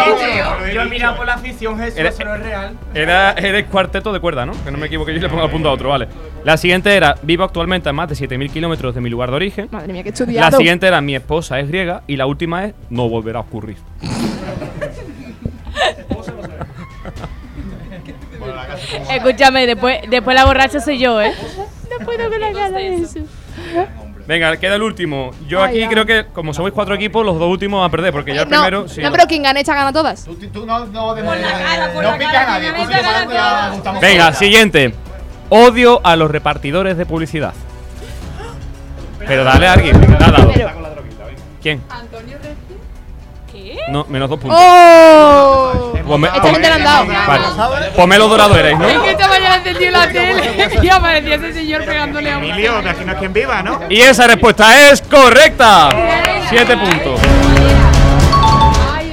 Yo 0.74 0.82
he 0.82 0.86
mirado 0.86 1.18
por 1.18 1.26
la 1.26 1.34
afición, 1.36 1.78
Jesús, 1.80 2.00
no 2.26 2.36
es 2.36 2.42
real. 2.42 2.74
Era, 2.94 3.32
era 3.34 3.58
el 3.58 3.66
cuarteto 3.66 4.14
de 4.14 4.20
cuerda, 4.20 4.46
¿no? 4.46 4.54
Que 4.64 4.72
no 4.72 4.78
me 4.78 4.88
equivoque 4.88 5.12
yo 5.14 5.18
y 5.18 5.22
le 5.22 5.30
pongo 5.30 5.44
el 5.46 5.52
punto 5.58 5.70
a 5.70 5.74
otro, 5.74 5.90
vale. 5.90 6.08
La 6.44 6.56
siguiente 6.58 6.96
era, 6.96 7.16
vivo 7.24 7.44
actualmente 7.44 7.90
a 7.90 7.94
más 7.94 8.08
de 8.10 8.16
7.000 8.16 8.50
kilómetros 8.52 8.96
de 8.96 9.02
mi 9.02 9.10
lugar 9.10 9.30
de 9.30 9.36
origen. 9.36 9.68
Madre 9.72 9.92
mía, 9.92 10.04
qué 10.04 10.10
La 10.10 10.14
estudiado. 10.14 10.58
siguiente 10.58 10.88
era, 10.88 11.02
mi 11.02 11.16
esposa 11.16 11.60
es 11.60 11.68
griega. 11.68 12.04
Y 12.08 12.16
la 12.16 12.26
última 12.26 12.66
es, 12.66 12.74
no 12.90 13.10
volverá 13.10 13.40
a 13.40 13.42
ocurrir. 13.42 13.78
Escúchame, 19.10 19.66
después, 19.66 20.00
después 20.10 20.36
la 20.36 20.46
borracha 20.46 20.80
soy 20.80 21.00
yo, 21.00 21.22
¿eh? 21.22 21.34
No 22.00 22.06
puedo 22.06 22.30
con 22.30 22.40
la 22.40 22.52
cara 22.54 22.70
de 22.70 22.96
eso. 22.96 23.20
Venga, 24.28 24.58
queda 24.58 24.76
el 24.76 24.82
último. 24.84 25.32
Yo 25.48 25.64
Ay, 25.64 25.70
aquí 25.70 25.80
ya. 25.80 25.90
creo 25.90 26.06
que, 26.06 26.26
como 26.34 26.54
somos 26.54 26.72
cuatro 26.72 26.94
equipos, 26.96 27.26
los 27.26 27.40
dos 27.40 27.50
últimos 27.50 27.80
van 27.80 27.88
a 27.88 27.92
perder, 27.92 28.12
porque 28.12 28.36
ya 28.36 28.42
el 28.42 28.50
no, 28.50 28.58
primero. 28.58 28.88
sí. 28.90 29.02
no, 29.02 29.10
pero 29.12 29.26
quien 29.26 29.42
gane, 29.44 29.62
echa 29.62 29.74
gana 29.74 29.94
todas. 29.94 30.26
Tú 30.26 30.66
no, 30.66 30.86
no, 30.88 31.16
de 31.16 31.24
por 31.24 31.38
la 31.38 31.52
cara, 31.52 31.94
por 31.94 32.04
no 32.04 32.12
la 32.12 32.18
pica 32.18 32.32
cara, 32.32 32.56
a 32.56 32.60
nadie. 32.60 32.72
Tú 32.74 33.84
gana 33.84 34.00
Venga, 34.02 34.34
siguiente. 34.34 34.94
Odio 35.50 36.02
a 36.04 36.16
los 36.16 36.30
repartidores 36.30 36.98
de 36.98 37.06
publicidad. 37.06 37.54
Pero 39.26 39.44
dale 39.44 39.68
a 39.68 39.74
alguien. 39.74 40.00
venga, 40.00 40.18
dale, 40.18 40.38
dale. 40.46 40.68
¿Quién? 41.62 41.82
¿Qué? 43.52 43.78
No, 43.90 44.06
menos 44.10 44.30
dos 44.30 44.40
puntos. 44.40 44.60
¡Oh! 44.62 45.94
Ponme- 46.06 46.28
Esta 46.28 46.42
ponme- 46.42 46.52
gente 46.54 46.68
le 46.68 46.74
han 46.76 46.84
dado. 46.84 47.06
Vale. 47.28 47.88
Pomelo 47.96 48.28
dorado 48.28 48.56
erais, 48.58 48.78
¿no? 48.80 48.88
Es 48.88 49.00
que 49.00 49.12
esta 49.12 49.28
mañana 49.28 49.56
encendido 49.58 49.92
la 49.92 50.08
tele 50.10 50.70
y 50.84 50.90
aparecía 50.90 51.36
ese 51.36 51.54
señor 51.54 51.84
pegándole 51.86 52.32
a 52.32 52.38
un. 52.38 52.44
Emilio, 52.46 52.82
de 52.82 52.90
aquí 52.90 53.04
no 53.06 53.12
es 53.14 53.18
quien 53.18 53.34
viva, 53.34 53.62
¿no? 53.64 53.80
Y 53.90 54.00
esa 54.02 54.28
respuesta 54.28 54.90
es 54.92 55.02
correcta. 55.02 55.90
Siete 56.50 56.78
puntos. 56.78 57.20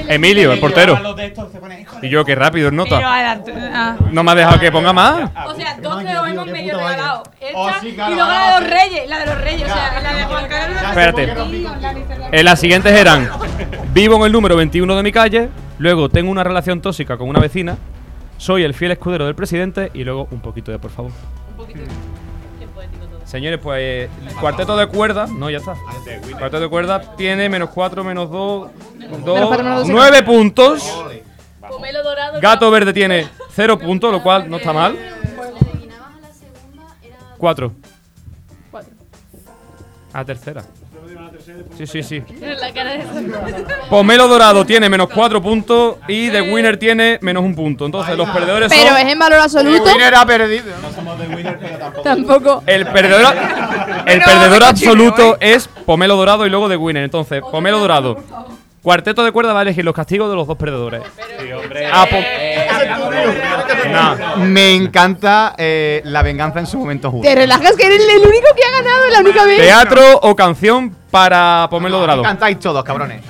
Emilio, 0.09 0.53
el 0.53 0.61
portero. 0.61 0.99
Y 2.03 2.09
yo, 2.09 2.25
qué 2.25 2.35
rápido 2.35 2.71
nota. 2.71 3.01
No 4.11 4.23
me 4.25 4.33
ha 4.33 4.35
dejado 4.35 4.61
que 4.61 4.71
ponga 4.73 4.93
más. 4.93 5.31
O 5.47 5.55
sea, 5.55 5.77
dos 5.81 6.03
que 6.03 6.17
os 6.17 6.29
hemos 6.29 6.47
medio 6.47 6.77
regalado. 6.77 7.23
Esta 7.41 7.59
Oh, 7.59 7.71
y 7.85 7.93
luego 7.93 8.31
la 8.31 8.47
de 8.47 8.61
los 8.61 8.71
reyes. 8.71 9.09
La 9.09 9.19
de 9.21 9.27
los 9.27 9.41
reyes, 9.41 9.63
o 9.63 9.75
sea, 9.75 10.01
la 10.01 10.13
de 10.15 10.25
Juan 10.25 10.49
Carlos. 10.49 10.83
Espérate. 10.83 12.43
Las 12.43 12.61
siguientes 12.61 12.93
eran: 12.93 13.29
Vivo 13.93 14.17
en 14.17 14.23
el 14.25 14.33
número 14.33 14.57
21 14.57 14.97
de 14.97 15.03
mi 15.03 15.13
calle. 15.13 15.49
Luego 15.79 16.09
tengo 16.09 16.31
una 16.31 16.45
relación 16.45 16.81
tóxica 16.81 17.17
con 17.17 17.29
una 17.29 17.41
vecina. 17.41 17.77
Soy 18.39 18.65
el 18.65 18.75
fiel 18.75 18.93
escudero 18.93 19.27
del 19.27 19.35
presidente. 19.35 19.91
Y 19.95 20.05
luego 20.05 20.29
un 20.31 20.41
poquito 20.41 20.71
de 20.73 20.79
por 20.79 20.91
favor. 20.91 21.13
Señores, 23.35 23.59
pues 23.61 24.09
el 24.28 24.35
cuarteto 24.36 24.77
de 24.77 24.86
cuerdas. 24.86 25.28
No, 25.28 25.51
ya 25.51 25.59
está. 25.59 25.74
El 26.06 26.36
cuarteto 26.36 26.61
de 26.61 26.69
cuerdas 26.69 27.16
tiene 27.16 27.48
menos 27.48 27.70
4, 27.70 28.05
menos 28.05 28.31
2, 28.31 28.70
Menos 28.97 29.48
cuatro, 29.48 29.65
menos 29.65 29.78
dos, 29.81 29.89
9 29.89 30.23
puntos. 30.23 31.05
Gato 32.40 32.70
verde 32.70 32.93
tiene 32.93 33.27
0 33.51 33.81
puntos, 33.81 34.12
lo 34.12 34.23
cual 34.23 34.48
no 34.48 34.59
está 34.59 34.73
mal. 34.73 34.97
4. 37.36 37.73
A 40.12 40.24
tercera. 40.24 40.62
Sí, 41.77 41.87
sí, 41.87 42.03
sí. 42.03 42.23
Pomelo 43.91 44.29
dorado 44.29 44.65
tiene 44.65 44.89
menos 44.89 45.09
4 45.12 45.43
puntos 45.43 45.97
y 46.09 46.31
The 46.31 46.41
Winner 46.41 46.79
tiene 46.79 47.19
menos 47.21 47.43
un 47.43 47.55
punto. 47.55 47.85
Entonces 47.85 48.16
los 48.16 48.29
perdedores 48.31 48.73
Pero 48.73 48.91
son. 48.91 48.99
es 48.99 49.12
en 49.12 49.19
valor 49.19 49.41
absoluto. 49.41 49.91
ha 50.16 50.27
perdido. 50.27 50.65
Tampoco. 52.03 52.62
El 52.66 52.87
perdedor, 52.87 53.35
el 54.07 54.23
perdedor 54.23 54.65
absoluto 54.65 55.37
es 55.41 55.69
Pomelo 55.69 56.16
Dorado 56.16 56.47
y 56.47 56.51
luego 56.51 56.69
The 56.69 56.77
Winner. 56.77 57.05
Entonces, 57.05 57.43
Pomelo 57.51 57.79
Dorado. 57.79 58.16
Cuarteto 58.85 59.24
de 59.24 59.32
cuerda 59.32 59.55
va 59.55 59.61
a 59.61 59.62
elegir 59.62 59.82
los 59.82 59.94
castigos 59.94 60.28
de 60.28 60.36
los 60.36 60.47
dos 60.47 60.59
perdedores. 60.59 61.02
Ah. 61.90 62.06
Me 64.40 64.74
encanta 64.74 65.55
eh, 65.56 66.02
la 66.05 66.20
venganza 66.20 66.59
en 66.61 66.66
su 66.66 66.81
momento 66.81 67.11
justo. 67.11 67.27
Te 67.27 67.35
relajas 67.35 67.77
que 67.77 67.86
eres 67.86 68.02
el 68.02 68.20
único 68.20 68.47
que 68.55 68.62
ha 68.62 68.82
ganado 68.82 69.09
la 69.09 69.20
única 69.20 69.47
vez. 69.47 69.56
Teatro 69.56 70.02
o 70.20 70.36
canción 70.36 70.94
para 71.11 71.66
Pomelo 71.70 71.98
Dorado. 71.98 72.23
Cantáis 72.23 72.59
todos, 72.59 72.85
cabrones. 72.85 73.23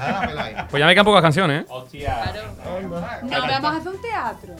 Pues 0.70 0.81
ya 0.81 0.86
me 0.86 0.93
quedan 0.93 1.05
pocas 1.05 1.22
canciones, 1.22 1.62
¿eh? 1.62 1.66
No, 1.68 3.31
vamos 3.31 3.64
a 3.64 3.76
hacer 3.76 3.93
un 3.93 4.02
teatro. 4.02 4.55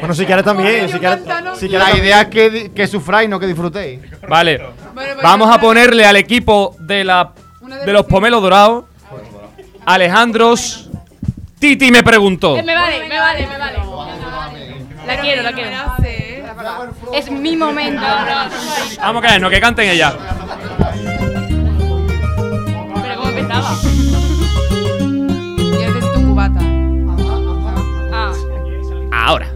Bueno, 0.00 0.14
si 0.14 0.26
quieres 0.26 0.44
también. 0.44 0.88
Si 0.88 0.98
quieres, 0.98 1.20
si 1.54 1.68
quieres 1.68 1.88
La 1.88 1.96
idea 1.96 2.22
es 2.22 2.70
que 2.70 2.88
sufráis, 2.88 3.30
no 3.30 3.38
que 3.38 3.46
disfrutéis. 3.46 4.00
Vale. 4.28 4.60
pues 4.92 5.22
Vamos 5.22 5.54
a 5.54 5.60
ponerle 5.60 6.04
al 6.04 6.16
equipo 6.16 6.74
de 6.80 7.04
la 7.04 7.32
de 7.84 7.92
los 7.92 8.06
pomelos 8.06 8.42
dorados. 8.42 8.89
Alejandros. 9.94 10.88
Titi 11.58 11.90
me 11.90 12.02
preguntó. 12.02 12.56
Eh, 12.56 12.62
Me 12.62 12.74
vale, 12.74 13.08
me 13.08 13.18
vale, 13.18 13.46
me 13.46 13.58
vale. 13.58 13.78
La 15.06 15.20
quiero, 15.20 15.42
la 15.42 15.52
quiero. 15.52 15.70
Es 17.12 17.30
mi 17.30 17.56
momento. 17.56 18.02
Vamos 18.98 19.24
a 19.24 19.26
caer, 19.26 19.40
no 19.40 19.50
que 19.50 19.60
canten 19.60 19.88
ella. 19.88 20.14
Pero 23.02 23.16
¿cómo 23.16 23.28
empezaba? 23.30 23.76
Yo 25.00 25.78
necesito 25.78 26.18
un 26.18 26.28
cubata. 26.30 26.60
Ah. 28.12 28.32
Ahora. 29.12 29.48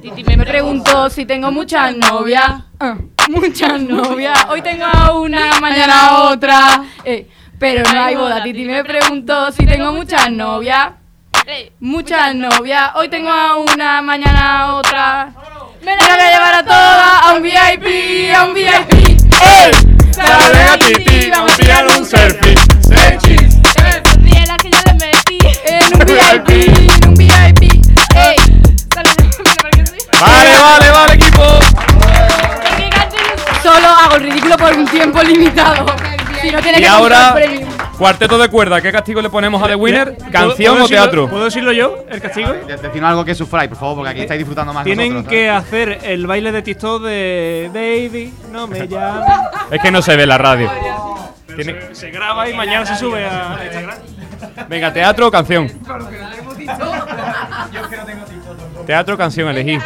Titi 0.00 0.24
me 0.24 0.38
preguntó 0.46 1.10
si 1.10 1.26
tengo 1.26 1.52
muchas 1.52 1.94
novias. 1.94 2.62
Ah, 2.80 2.96
muchas 3.28 3.80
novias. 3.82 4.46
Hoy 4.48 4.62
tengo 4.62 4.86
a 4.86 5.12
una, 5.18 5.60
mañana 5.60 6.06
a 6.08 6.30
otra. 6.30 6.84
Eh, 7.04 7.28
pero 7.58 7.82
no 7.92 8.02
hay 8.02 8.14
boda. 8.14 8.42
Titi 8.42 8.64
me 8.64 8.84
preguntó 8.84 9.50
si 9.52 9.66
tengo 9.66 9.92
muchas 9.92 10.30
novias. 10.30 10.90
Eh, 11.46 11.72
Muchas 11.80 12.34
novias. 12.34 12.90
Hoy 12.96 13.08
tengo 13.08 13.30
a 13.30 13.56
una, 13.56 14.02
mañana 14.02 14.60
a 14.62 14.74
otra. 14.74 15.32
Me 15.82 15.94
la 15.94 16.02
voy 16.02 16.20
a 16.20 16.30
llevar 16.30 16.54
a 16.54 16.64
todas 16.64 17.22
a 17.22 17.34
un 17.34 17.42
VIP, 17.42 18.34
a 18.34 18.44
un 18.44 18.54
VIP. 18.54 18.92
¡Ey! 19.42 19.70
Dale 20.16 20.62
a 20.62 20.78
Titi, 20.78 21.30
vamos 21.30 21.52
a 21.52 21.56
tirar 21.56 21.86
un 21.86 22.04
selfie. 22.04 22.54
Sonríe 24.02 24.46
la 24.46 24.56
que 24.56 24.70
yo 24.70 24.78
le 24.86 24.94
metí 24.94 25.38
en 25.66 25.84
un 25.94 26.06
VIP, 26.06 26.48
en 27.02 27.08
un 27.08 27.14
VIP. 27.14 27.62
¡Ey! 28.16 28.36
Vale, 30.20 30.58
vale, 30.58 30.90
vale, 30.90 31.14
equipo. 31.14 31.44
Solo 33.62 33.86
hago 33.88 34.16
el 34.16 34.22
ridículo 34.24 34.56
por 34.56 34.72
un 34.72 34.86
tiempo 34.86 35.22
limitado. 35.22 35.86
Si 36.46 36.52
no 36.52 36.60
tiene 36.62 36.78
Y 36.78 36.80
que 36.82 36.86
ahora, 36.88 37.34
cuarteto 37.98 38.38
de 38.38 38.48
cuerda. 38.48 38.80
¿Qué 38.80 38.92
castigo 38.92 39.20
le 39.20 39.28
ponemos 39.30 39.60
a 39.62 39.66
The 39.66 39.74
Winner? 39.74 40.16
¿Puedo- 40.16 40.30
¿Canción 40.30 40.54
puedo 40.56 40.84
o 40.84 40.86
decirlo- 40.88 41.02
teatro? 41.02 41.28
¿Puedo 41.28 41.44
decirlo 41.46 41.72
yo, 41.72 42.04
el 42.08 42.20
castigo? 42.20 42.52
Decidnos 42.66 43.10
algo 43.10 43.24
que 43.24 43.34
sufráis, 43.34 43.68
por 43.68 43.78
favor, 43.78 43.96
porque 43.96 44.10
aquí 44.10 44.20
estáis 44.20 44.38
disfrutando 44.38 44.72
más 44.72 44.84
Tienen 44.84 45.12
nosotros, 45.12 45.30
que 45.32 45.50
hacer 45.50 45.98
el 46.04 46.26
baile 46.26 46.52
de 46.52 46.62
TikTok 46.62 47.02
de 47.02 47.70
David, 47.74 48.28
no 48.52 48.66
me 48.68 48.86
llames. 48.86 49.28
Es 49.72 49.80
que 49.80 49.90
no 49.90 50.02
se 50.02 50.14
ve 50.16 50.26
la 50.26 50.38
radio. 50.38 50.70
Se, 51.48 51.94
se 51.94 52.10
graba 52.10 52.48
y 52.48 52.54
mañana 52.54 52.84
se 52.86 52.94
sube 52.96 53.24
a 53.24 53.58
Instagram. 53.64 53.96
Venga, 54.68 54.92
teatro 54.92 55.26
o 55.26 55.30
canción. 55.30 55.68
Teatro 58.86 59.14
o 59.14 59.18
canción, 59.18 59.48
elegí. 59.48 59.78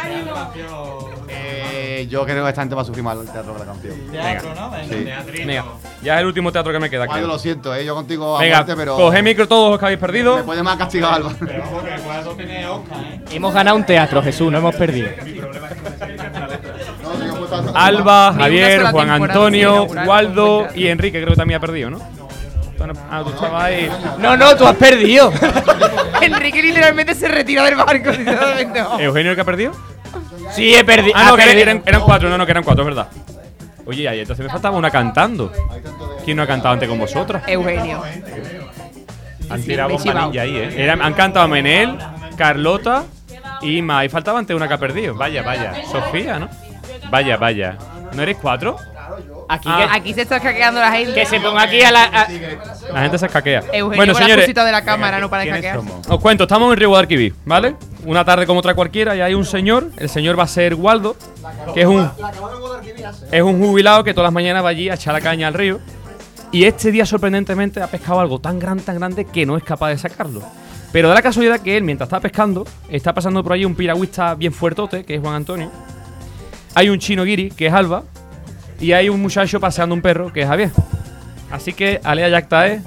Eh, 2.01 2.07
yo 2.07 2.25
creo 2.25 2.43
que 2.43 2.49
esta 2.49 2.61
gente 2.61 2.75
va 2.75 2.81
a 2.81 2.85
sufrir 2.85 3.03
más 3.03 3.17
el 3.17 3.29
teatro 3.29 3.53
que 3.53 3.59
la 3.59 3.65
canción. 3.65 3.93
Teatro, 4.11 4.55
¿no? 4.55 4.71
Sí. 4.89 5.05
Venga, 5.45 5.65
ya 6.01 6.15
es 6.15 6.21
el 6.21 6.25
último 6.25 6.51
teatro 6.51 6.71
que 6.71 6.79
me 6.79 6.89
queda. 6.89 7.07
Creo. 7.07 7.27
lo 7.27 7.37
siento, 7.37 7.73
eh, 7.75 7.85
yo 7.85 7.93
contigo 7.93 8.37
a 8.37 8.41
Venga, 8.41 8.57
muerte, 8.57 8.75
pero. 8.75 8.95
coge 8.95 9.21
micro 9.21 9.47
todos 9.47 9.71
los 9.71 9.79
que 9.79 9.85
habéis 9.85 9.99
perdido. 9.99 10.37
Me 10.37 10.43
puede 10.43 10.63
más 10.63 10.77
castigar 10.77 11.13
Alba. 11.13 11.31
Hemos 13.31 13.53
ganado 13.53 13.77
un 13.77 13.85
teatro, 13.85 14.23
Jesús, 14.23 14.51
no 14.51 14.57
hemos 14.57 14.75
perdido. 14.75 15.09
Alba, 17.73 18.33
Javier, 18.33 18.83
Juan 18.91 19.09
Antonio, 19.09 19.85
Waldo 19.85 20.67
y 20.73 20.87
Enrique 20.87 21.19
creo 21.19 21.33
que 21.33 21.37
también 21.37 21.57
ha 21.57 21.61
perdido, 21.61 21.89
¿no? 21.89 21.99
Ah, 23.11 23.21
tú 23.23 23.29
estabas 23.29 23.63
ahí. 23.63 23.89
No, 24.17 24.35
no, 24.35 24.55
tú 24.55 24.65
has 24.65 24.75
perdido. 24.75 25.31
Enrique 26.21 26.63
literalmente 26.63 27.13
se 27.13 27.27
retira 27.27 27.63
del 27.63 27.75
barco. 27.75 28.09
literalmente. 28.09 28.79
¿Eugenio 28.99 29.31
el 29.31 29.35
que 29.35 29.41
ha 29.41 29.45
perdido? 29.45 29.71
Sí, 30.51 30.73
he 30.73 30.83
perdido. 30.83 31.13
Ah, 31.15 31.25
no, 31.29 31.35
que 31.35 31.61
eran, 31.61 31.83
eran 31.85 32.01
cuatro, 32.01 32.29
no, 32.29 32.37
no, 32.37 32.45
que 32.45 32.51
eran 32.51 32.63
cuatro, 32.63 32.83
es 32.83 32.95
verdad. 32.95 33.07
Oye, 33.85 34.07
ahí 34.07 34.19
entonces 34.19 34.45
me 34.45 34.51
faltaba 34.51 34.77
una 34.77 34.91
cantando. 34.91 35.51
¿Quién 36.23 36.37
no 36.37 36.43
ha 36.43 36.47
cantado 36.47 36.73
antes 36.73 36.87
con 36.87 36.99
vosotras? 36.99 37.43
Eugenio. 37.47 38.01
Han 39.49 39.63
tirado 39.63 39.97
chivado. 39.97 40.19
bombanilla 40.29 40.41
ahí, 40.43 40.55
¿eh? 40.57 40.89
Han 40.89 41.13
cantado 41.13 41.47
Menel, 41.47 41.97
Carlota 42.37 43.03
y 43.61 43.81
más. 43.81 44.05
Y 44.05 44.09
faltaba 44.09 44.39
antes 44.39 44.55
una 44.55 44.67
que 44.67 44.73
ha 44.75 44.77
perdido. 44.77 45.15
Vaya, 45.15 45.41
vaya. 45.43 45.73
Sofía, 45.91 46.39
¿no? 46.39 46.49
Vaya, 47.09 47.37
vaya. 47.37 47.77
¿No 48.13 48.21
eres 48.21 48.37
cuatro? 48.37 48.77
Aquí, 49.53 49.67
Ah. 49.69 49.89
Aquí 49.91 50.13
se 50.13 50.21
está 50.21 50.37
escaqueando 50.37 50.79
la 50.79 50.91
gente. 50.91 51.13
que 51.13 51.25
se 51.25 51.39
ponga 51.41 51.63
aquí 51.63 51.81
a 51.81 51.91
la. 51.91 52.03
a- 52.05 52.27
La 52.93 53.01
gente 53.01 53.17
se 53.17 53.25
escaquea. 53.25 53.59
Eugenio 53.73 53.85
bueno, 53.87 54.13
con 54.13 54.21
la 54.21 54.25
señores, 54.27 54.45
cosita 54.45 54.63
de 54.65 54.71
la 54.71 54.81
cámara, 54.83 55.19
no 55.19 55.29
para 55.29 55.43
¿Quiénes 55.43 55.59
escaquear. 55.63 55.85
somos? 55.85 56.07
os 56.07 56.21
cuento, 56.21 56.43
estamos 56.43 56.71
en 56.71 56.77
Río 56.79 56.89
Guadalquivir, 56.89 57.35
¿vale? 57.45 57.75
Una 58.05 58.23
tarde 58.23 58.45
como 58.47 58.59
otra 58.59 58.73
cualquiera 58.75 59.15
y 59.15 59.21
hay 59.21 59.33
un 59.33 59.45
señor, 59.45 59.89
el 59.97 60.07
señor 60.09 60.39
va 60.39 60.43
a 60.43 60.47
ser 60.47 60.73
Waldo, 60.75 61.15
que 61.73 61.81
es 61.81 61.87
un, 61.87 62.09
es 63.31 63.41
un 63.41 63.59
jubilado 63.59 64.03
que 64.03 64.13
todas 64.13 64.27
las 64.27 64.33
mañanas 64.33 64.63
va 64.63 64.69
allí 64.69 64.89
a 64.89 64.93
echar 64.95 65.13
la 65.13 65.21
caña 65.21 65.47
al 65.47 65.53
río. 65.53 65.79
Y 66.53 66.63
este 66.65 66.91
día, 66.91 67.05
sorprendentemente, 67.05 67.81
ha 67.81 67.87
pescado 67.87 68.19
algo 68.19 68.39
tan 68.39 68.57
grande, 68.59 68.83
tan 68.83 68.95
grande 68.97 69.25
que 69.25 69.45
no 69.45 69.57
es 69.57 69.63
capaz 69.63 69.89
de 69.89 69.97
sacarlo. 69.97 70.41
Pero 70.91 71.07
da 71.09 71.15
la 71.15 71.21
casualidad 71.21 71.59
que 71.61 71.77
él, 71.77 71.83
mientras 71.83 72.07
está 72.07 72.19
pescando, 72.19 72.65
está 72.89 73.13
pasando 73.13 73.43
por 73.43 73.53
allí 73.53 73.63
un 73.65 73.75
piragüista 73.75 74.33
bien 74.35 74.51
fuertote, 74.53 75.03
que 75.05 75.15
es 75.15 75.21
Juan 75.21 75.35
Antonio. 75.35 75.71
Hay 76.75 76.89
un 76.89 76.99
chino 76.99 77.23
guiri, 77.23 77.51
que 77.51 77.67
es 77.67 77.73
Alba. 77.73 78.03
Y 78.81 78.91
hay 78.93 79.09
un 79.09 79.21
muchacho 79.21 79.59
paseando 79.59 79.93
un 79.95 80.01
perro, 80.01 80.33
que 80.33 80.41
es 80.41 80.47
Javier. 80.47 80.71
Así 81.51 81.71
que, 81.73 82.01
Alea 82.03 82.29
Yactae. 82.29 82.81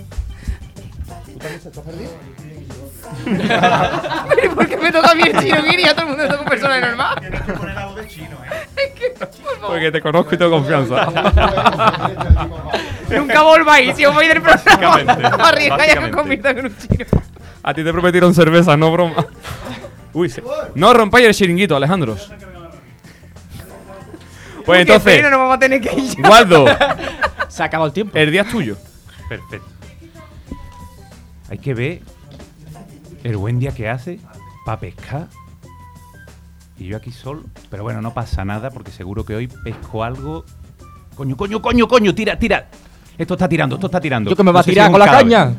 Pero 3.24 4.54
¿por 4.54 4.66
qué 4.68 4.76
me 4.76 4.90
toca 4.92 5.10
a 5.12 5.14
mí 5.14 5.22
el 5.24 5.38
chino 5.38 5.62
guiri 5.62 5.84
todo 5.84 6.00
el 6.02 6.06
mundo 6.08 6.22
le 6.24 6.28
toca 6.28 6.40
un 6.42 6.48
personaje 6.48 6.80
normal? 6.80 7.20
Tienes 7.20 7.40
que 7.42 7.52
poner 7.52 7.78
algo 7.78 7.94
de 7.94 8.08
chino, 8.08 8.36
¿eh? 8.76 8.94
Porque 9.66 9.92
te 9.92 10.00
conozco 10.00 10.34
y 10.34 10.38
tengo 10.38 10.50
confianza. 10.50 11.06
Nunca 13.10 13.42
volváis, 13.42 13.94
si 13.96 14.04
os 14.04 14.14
vais 14.14 14.28
del 14.28 14.42
programa. 14.42 15.12
Arriesga 15.48 15.86
ya 15.86 15.98
que 15.98 16.04
os 16.06 16.10
conviertan 16.10 16.58
en 16.58 16.66
un 16.66 16.76
chino. 16.76 17.04
A 17.62 17.72
ti 17.74 17.84
te 17.84 17.92
prometieron 17.92 18.34
cerveza, 18.34 18.76
no 18.76 18.90
broma. 18.92 19.26
Uy, 20.12 20.28
se- 20.28 20.42
no 20.74 20.92
rompáis 20.92 21.26
el 21.26 21.34
chiringuito, 21.34 21.76
Alejandros. 21.76 22.30
Pues 24.64 24.80
entonces, 24.80 25.16
pena, 25.16 25.30
nos 25.30 25.38
vamos 25.38 25.56
a 25.56 25.58
tener 25.58 25.80
que 25.80 25.94
ir 25.94 26.16
ya. 26.16 26.28
Waldo, 26.30 26.66
Se 27.48 27.62
ha 27.62 27.66
acabado 27.66 27.88
el 27.88 27.92
tiempo. 27.92 28.16
el 28.18 28.30
día 28.30 28.42
es 28.42 28.48
tuyo. 28.50 28.76
Perfecto. 29.28 29.68
Hay 31.50 31.58
que 31.58 31.74
ver 31.74 32.00
el 33.22 33.36
buen 33.36 33.58
día 33.58 33.72
que 33.72 33.88
hace 33.88 34.18
para 34.64 34.80
pescar 34.80 35.28
y 36.78 36.86
yo 36.86 36.96
aquí 36.96 37.12
solo. 37.12 37.42
Pero 37.70 37.82
bueno, 37.82 38.00
no 38.00 38.14
pasa 38.14 38.44
nada 38.44 38.70
porque 38.70 38.90
seguro 38.90 39.24
que 39.24 39.34
hoy 39.34 39.46
pesco 39.46 40.02
algo. 40.04 40.44
Coño, 41.14 41.36
coño, 41.36 41.60
coño, 41.62 41.86
coño, 41.86 42.14
tira, 42.14 42.38
tira. 42.38 42.66
Esto 43.16 43.34
está 43.34 43.48
tirando, 43.48 43.76
esto 43.76 43.86
está 43.86 44.00
tirando. 44.00 44.30
¿Yo 44.30 44.36
que 44.36 44.42
me 44.42 44.50
va 44.50 44.60
a 44.60 44.64
tirar 44.64 44.90
con 44.90 44.98
la 44.98 45.06
cadáver. 45.06 45.24
caña? 45.28 45.54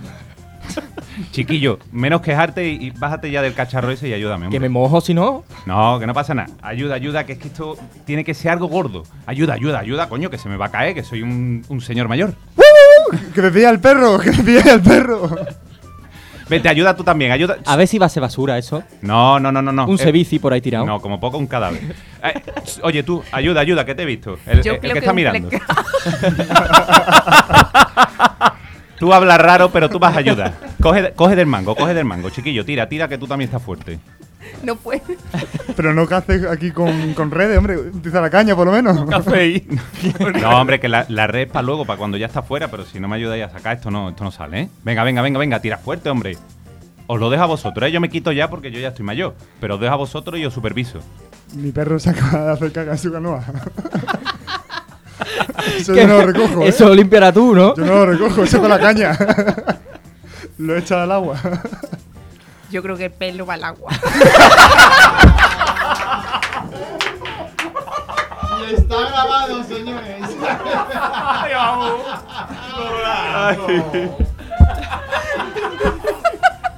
Chiquillo, 1.31 1.79
menos 1.91 2.21
quejarte 2.21 2.67
y, 2.67 2.87
y 2.87 2.91
bájate 2.91 3.31
ya 3.31 3.41
del 3.41 3.53
cacharro 3.53 3.91
ese 3.91 4.07
y 4.09 4.13
ayúdame. 4.13 4.43
Que 4.49 4.57
hombre. 4.57 4.59
me 4.61 4.69
mojo 4.69 5.01
si 5.01 5.13
no. 5.13 5.43
No, 5.65 5.99
que 5.99 6.07
no 6.07 6.13
pasa 6.13 6.33
nada. 6.33 6.49
Ayuda, 6.61 6.95
ayuda, 6.95 7.25
que 7.25 7.33
es 7.33 7.39
que 7.39 7.47
esto 7.47 7.77
tiene 8.05 8.23
que 8.23 8.33
ser 8.33 8.51
algo 8.51 8.67
gordo. 8.67 9.03
Ayuda, 9.25 9.53
ayuda, 9.53 9.79
ayuda, 9.79 10.09
coño, 10.09 10.29
que 10.29 10.37
se 10.37 10.49
me 10.49 10.57
va 10.57 10.67
a 10.67 10.71
caer, 10.71 10.93
que 10.93 11.03
soy 11.03 11.21
un, 11.21 11.63
un 11.69 11.81
señor 11.81 12.07
mayor. 12.07 12.33
Que 13.33 13.41
me 13.41 13.51
pilla 13.51 13.69
el 13.69 13.79
perro, 13.79 14.19
que 14.19 14.31
me 14.31 14.43
pilla 14.43 14.73
el 14.73 14.81
perro. 14.81 15.29
Vete, 16.47 16.69
ayuda 16.69 16.95
tú 16.95 17.03
también, 17.03 17.31
ayuda. 17.31 17.57
A 17.65 17.75
ver 17.75 17.87
si 17.87 17.97
va 17.97 18.05
a 18.05 18.09
ser 18.09 18.21
basura 18.21 18.55
eso. 18.57 18.83
No, 19.01 19.39
no, 19.39 19.51
no, 19.51 19.61
no, 19.63 19.71
no. 19.71 19.87
Un 19.87 19.95
Eh, 19.95 20.03
cevici 20.03 20.37
por 20.37 20.53
ahí 20.53 20.61
tirado. 20.61 20.85
No, 20.85 21.01
como 21.01 21.19
poco 21.19 21.37
un 21.39 21.47
cadáver. 21.47 21.81
Eh, 22.23 22.41
oye, 22.83 23.01
tú, 23.03 23.23
ayuda, 23.31 23.61
ayuda, 23.61 23.83
que 23.85 23.95
te 23.95 24.03
he 24.03 24.05
visto. 24.05 24.37
El, 24.45 24.61
Yo 24.61 24.73
el 24.73 24.79
creo 24.79 24.93
que 24.93 24.93
que 24.93 24.99
está 24.99 25.11
un 25.11 25.15
mirando. 25.15 25.49
tú 28.99 29.13
hablas 29.13 29.39
raro, 29.39 29.69
pero 29.71 29.89
tú 29.89 29.99
vas 29.99 30.15
a 30.15 30.19
ayudar. 30.19 30.53
Coge, 30.81 31.13
coge 31.13 31.35
del 31.35 31.47
mango, 31.47 31.75
coge 31.75 31.93
del 31.93 32.05
mango, 32.05 32.29
chiquillo. 32.29 32.65
Tira, 32.65 32.87
tira, 32.89 33.07
que 33.07 33.17
tú 33.17 33.27
también 33.27 33.47
estás 33.49 33.63
fuerte. 33.63 33.99
No 34.63 34.75
puede. 34.75 35.01
Pero 35.75 35.93
no 35.93 36.07
que 36.07 36.15
haces 36.15 36.45
aquí 36.45 36.71
con, 36.71 37.13
con 37.13 37.31
redes, 37.31 37.57
hombre. 37.57 37.77
Utiliza 37.77 38.21
la 38.21 38.29
caña, 38.29 38.55
por 38.55 38.67
lo 38.67 38.71
menos. 38.73 38.95
No, 39.05 40.49
hombre, 40.59 40.79
que 40.79 40.87
la, 40.87 41.05
la 41.09 41.27
red 41.27 41.41
es 41.41 41.51
para 41.51 41.63
luego, 41.63 41.85
para 41.85 41.97
cuando 41.97 42.17
ya 42.17 42.27
está 42.27 42.41
fuera, 42.41 42.69
pero 42.69 42.85
si 42.85 42.99
no 42.99 43.07
me 43.07 43.15
ayudáis 43.15 43.43
a 43.45 43.49
sacar, 43.49 43.77
esto 43.77 43.91
no, 43.91 44.09
esto 44.09 44.23
no 44.23 44.31
sale, 44.31 44.61
¿eh? 44.61 44.69
Venga, 44.83 45.03
venga, 45.03 45.21
venga, 45.21 45.39
venga, 45.39 45.59
tira 45.59 45.77
fuerte, 45.77 46.09
hombre. 46.09 46.37
Os 47.07 47.19
lo 47.19 47.29
dejo 47.29 47.43
a 47.43 47.47
vosotros, 47.47 47.87
¿eh? 47.87 47.91
Yo 47.91 48.01
me 48.01 48.09
quito 48.09 48.31
ya 48.31 48.49
porque 48.49 48.71
yo 48.71 48.79
ya 48.79 48.89
estoy 48.89 49.05
mayor. 49.05 49.35
Pero 49.59 49.75
os 49.75 49.81
dejo 49.81 49.93
a 49.93 49.97
vosotros 49.97 50.39
y 50.39 50.45
os 50.45 50.53
superviso. 50.53 50.99
Mi 51.53 51.71
perro 51.71 51.99
se 51.99 52.09
acaba 52.09 52.45
de 52.45 52.51
hacer 52.53 52.71
caca 52.71 52.91
en 52.91 52.97
su 52.97 53.11
canoa. 53.11 53.43
eso 55.77 55.93
yo 55.95 56.07
no 56.07 56.17
lo 56.19 56.25
recojo, 56.27 56.61
¿eh? 56.63 56.67
Eso 56.67 56.87
lo 56.87 56.95
limpiarás 56.95 57.33
tú, 57.33 57.55
¿no? 57.55 57.75
Yo 57.75 57.85
no 57.85 57.93
lo 57.93 58.05
recojo, 58.05 58.43
eso 58.43 58.59
con 58.59 58.69
la 58.69 58.79
caña. 58.79 59.17
lo 60.57 60.77
echa 60.77 61.03
al 61.03 61.11
agua. 61.11 61.39
Yo 62.71 62.81
creo 62.81 62.97
que 62.97 63.05
el 63.05 63.11
pelo 63.11 63.45
va 63.45 63.53
al 63.55 63.63
agua. 63.63 63.91
Y 68.59 68.73
está 68.73 68.95
grabado, 69.09 69.63
señores. 69.63 70.23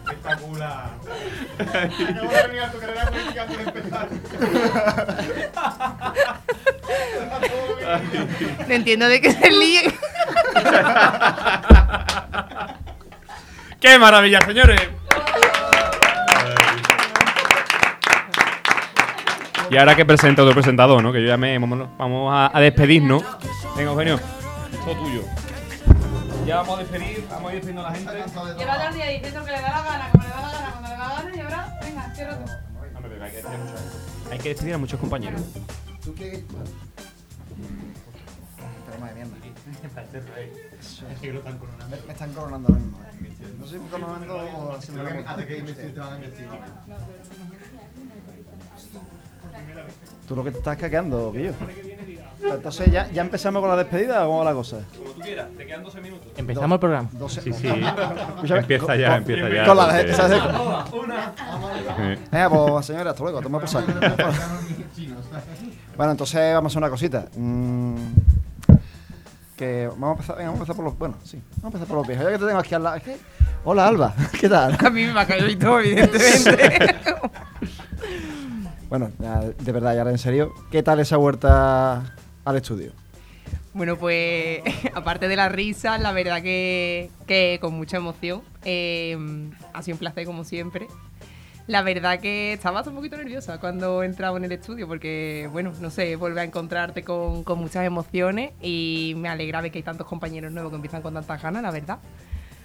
Espectacular. 0.05 0.96
No 8.67 8.73
entiendo 8.73 9.07
de 9.07 9.21
qué 9.21 9.31
se 9.31 9.49
líen. 9.49 9.93
¡Qué 13.79 13.99
maravilla, 13.99 14.41
señores! 14.41 14.81
Y 19.69 19.77
ahora 19.77 19.95
que 19.95 20.05
presenta 20.05 20.43
otro 20.43 20.53
presentador, 20.53 21.03
¿no? 21.03 21.11
Que 21.11 21.21
yo 21.21 21.27
ya 21.27 21.37
me. 21.37 21.57
Vamos, 21.57 21.89
vamos 21.97 22.33
a, 22.33 22.55
a 22.55 22.61
despedirnos. 22.61 23.23
Venga, 23.75 23.91
Eugenio, 23.91 24.19
todo 24.85 24.95
tuyo. 24.95 25.23
Ya 26.47 26.55
vamos 26.55 26.77
a 26.77 26.79
despedir, 26.79 27.27
vamos 27.29 27.51
a 27.51 27.53
ir 27.53 27.55
despidiendo 27.55 27.85
a 27.85 27.89
la 27.91 27.97
gente. 27.97 28.13
Lleva 28.57 28.75
todo 28.77 28.87
el 28.87 28.93
día 28.95 29.07
diciendo 29.09 29.43
que 29.43 29.51
le 29.51 29.61
da 29.61 29.69
la 29.69 29.83
gana, 29.83 30.09
como 30.11 30.23
le 30.23 30.29
da 30.29 30.41
la 30.41 30.51
gana, 30.53 30.71
cuando 30.71 30.87
le 30.87 30.95
da 30.95 30.97
la 30.97 31.09
gana, 31.15 31.35
y 31.35 31.39
ahora, 31.41 31.79
venga, 31.81 32.15
cierra 32.15 32.37
tú. 32.37 32.43
Hombre, 32.95 33.11
pero 33.11 33.25
hay 33.25 33.31
que 33.31 33.37
despedir 33.37 33.53
a 33.53 33.57
mucha 33.59 33.77
gente. 33.77 33.91
Hay 34.31 34.39
que 34.39 34.49
despedir 34.49 34.73
a 34.73 34.77
muchos 34.77 34.99
compañeros. 35.01 35.41
¿Tú 36.01 36.15
qué? 36.15 36.45
Broma 38.87 39.07
de 39.09 39.15
mierda. 39.15 39.35
Me, 41.89 41.97
me 42.07 42.13
están 42.13 42.33
coronando 42.33 42.69
ahora 42.69 42.79
mismo. 42.79 42.97
¿eh? 43.01 43.07
No 43.59 43.65
sé 43.65 43.73
si 43.73 43.79
me 43.79 43.89
coronando 43.89 44.35
o 44.35 44.71
haciendo 44.73 45.03
la 45.03 45.09
Hasta 45.09 45.45
que 45.45 45.61
te 45.61 45.91
van 45.99 46.13
a 46.13 46.15
investir. 46.15 46.47
Tú 50.27 50.35
lo 50.35 50.43
que 50.45 50.51
te 50.51 50.57
estás 50.59 50.77
caqueando, 50.77 51.33
Guillo. 51.33 51.53
Entonces, 52.43 52.91
¿ya, 52.91 53.09
¿ya 53.11 53.21
empezamos 53.21 53.61
con 53.61 53.69
la 53.69 53.75
despedida 53.75 54.23
o 54.23 54.27
cómo 54.27 54.39
va 54.39 54.45
la 54.45 54.53
cosa? 54.53 54.77
Como 54.97 55.09
tú 55.11 55.19
quieras, 55.21 55.47
te 55.57 55.65
quedan 55.65 55.83
12 55.83 56.01
minutos. 56.01 56.27
Empezamos 56.37 56.71
el 56.75 56.79
programa. 56.79 57.09
Doce- 57.13 57.41
Sí, 57.41 57.51
sí. 57.53 57.67
Empieza 58.53 58.95
ya, 58.95 59.07
con- 59.09 59.17
empieza 59.17 59.49
ya, 59.49 59.65
Con 59.65 59.77
la 59.77 59.85
porque- 59.87 60.13
¿sabes? 60.13 60.41
Una. 60.93 61.33
Venga, 62.31 62.49
pues 62.49 62.85
señora, 62.85 63.09
hasta 63.11 63.23
luego, 63.23 63.41
toma 63.41 63.59
por 63.59 63.67
saco. 63.69 63.91
Bueno, 65.97 66.11
entonces 66.11 66.53
vamos 66.53 66.69
a 66.69 66.73
hacer 66.73 66.77
una 66.83 66.89
cosita. 66.89 67.25
Mm, 67.35 67.95
que 69.55 69.87
vamos 69.87 70.09
a 70.09 70.11
empezar, 70.13 70.35
venga, 70.37 70.49
vamos 70.51 70.59
a 70.59 70.63
empezar 70.63 70.75
por 70.75 70.85
los. 70.85 70.97
Bueno, 70.97 71.15
sí, 71.23 71.41
vamos 71.57 71.63
a 71.63 71.67
empezar 71.67 71.87
por 71.87 71.97
los 71.97 72.07
viejos. 72.07 72.25
Ya 72.25 72.31
que 72.31 72.37
te 72.37 72.45
tengo 72.45 72.59
aquí 72.59 72.75
al 72.75 72.83
lado. 72.83 72.95
es 72.97 73.03
que- 73.03 73.17
Hola, 73.63 73.87
Alba, 73.87 74.13
¿qué 74.39 74.47
tal? 74.47 74.77
A 74.79 74.89
mí 74.89 75.05
me 75.07 75.19
ha 75.19 75.25
caído 75.25 75.47
y 75.49 75.55
todo, 75.55 75.79
evidentemente. 75.79 76.95
Bueno, 78.89 79.11
ya, 79.19 79.41
de 79.41 79.71
verdad, 79.73 79.93
y 79.95 79.97
ahora 79.97 80.11
en 80.11 80.17
serio, 80.17 80.53
¿qué 80.71 80.81
tal 80.81 81.01
esa 81.01 81.17
vuelta 81.17 82.03
al 82.47 82.55
estudio? 82.55 82.93
Bueno, 83.73 83.97
pues 83.97 84.61
aparte 84.95 85.27
de 85.27 85.35
la 85.35 85.49
risa, 85.49 85.97
la 85.97 86.11
verdad 86.11 86.41
que, 86.41 87.09
que 87.27 87.59
con 87.61 87.73
mucha 87.73 87.97
emoción. 87.97 88.41
Eh, 88.63 89.17
ha 89.73 89.83
sido 89.83 89.95
un 89.95 89.99
placer 89.99 90.25
como 90.25 90.43
siempre. 90.43 90.87
La 91.67 91.81
verdad 91.81 92.21
que 92.21 92.53
estaba 92.53 92.81
un 92.81 92.95
poquito 92.95 93.17
nerviosa 93.17 93.59
cuando 93.59 94.01
entraba 94.01 94.37
en 94.37 94.45
el 94.45 94.53
estudio 94.53 94.87
porque, 94.87 95.49
bueno, 95.51 95.73
no 95.81 95.89
sé, 95.89 96.15
vuelve 96.15 96.39
a 96.39 96.45
encontrarte 96.45 97.03
con, 97.03 97.43
con 97.43 97.59
muchas 97.59 97.85
emociones 97.85 98.51
y 98.61 99.13
me 99.17 99.27
alegra 99.27 99.59
ver 99.59 99.71
que 99.71 99.79
hay 99.79 99.83
tantos 99.83 100.07
compañeros 100.07 100.53
nuevos 100.53 100.71
que 100.71 100.77
empiezan 100.77 101.01
con 101.01 101.13
tantas 101.13 101.41
ganas, 101.41 101.61
la 101.61 101.71
verdad. 101.71 101.99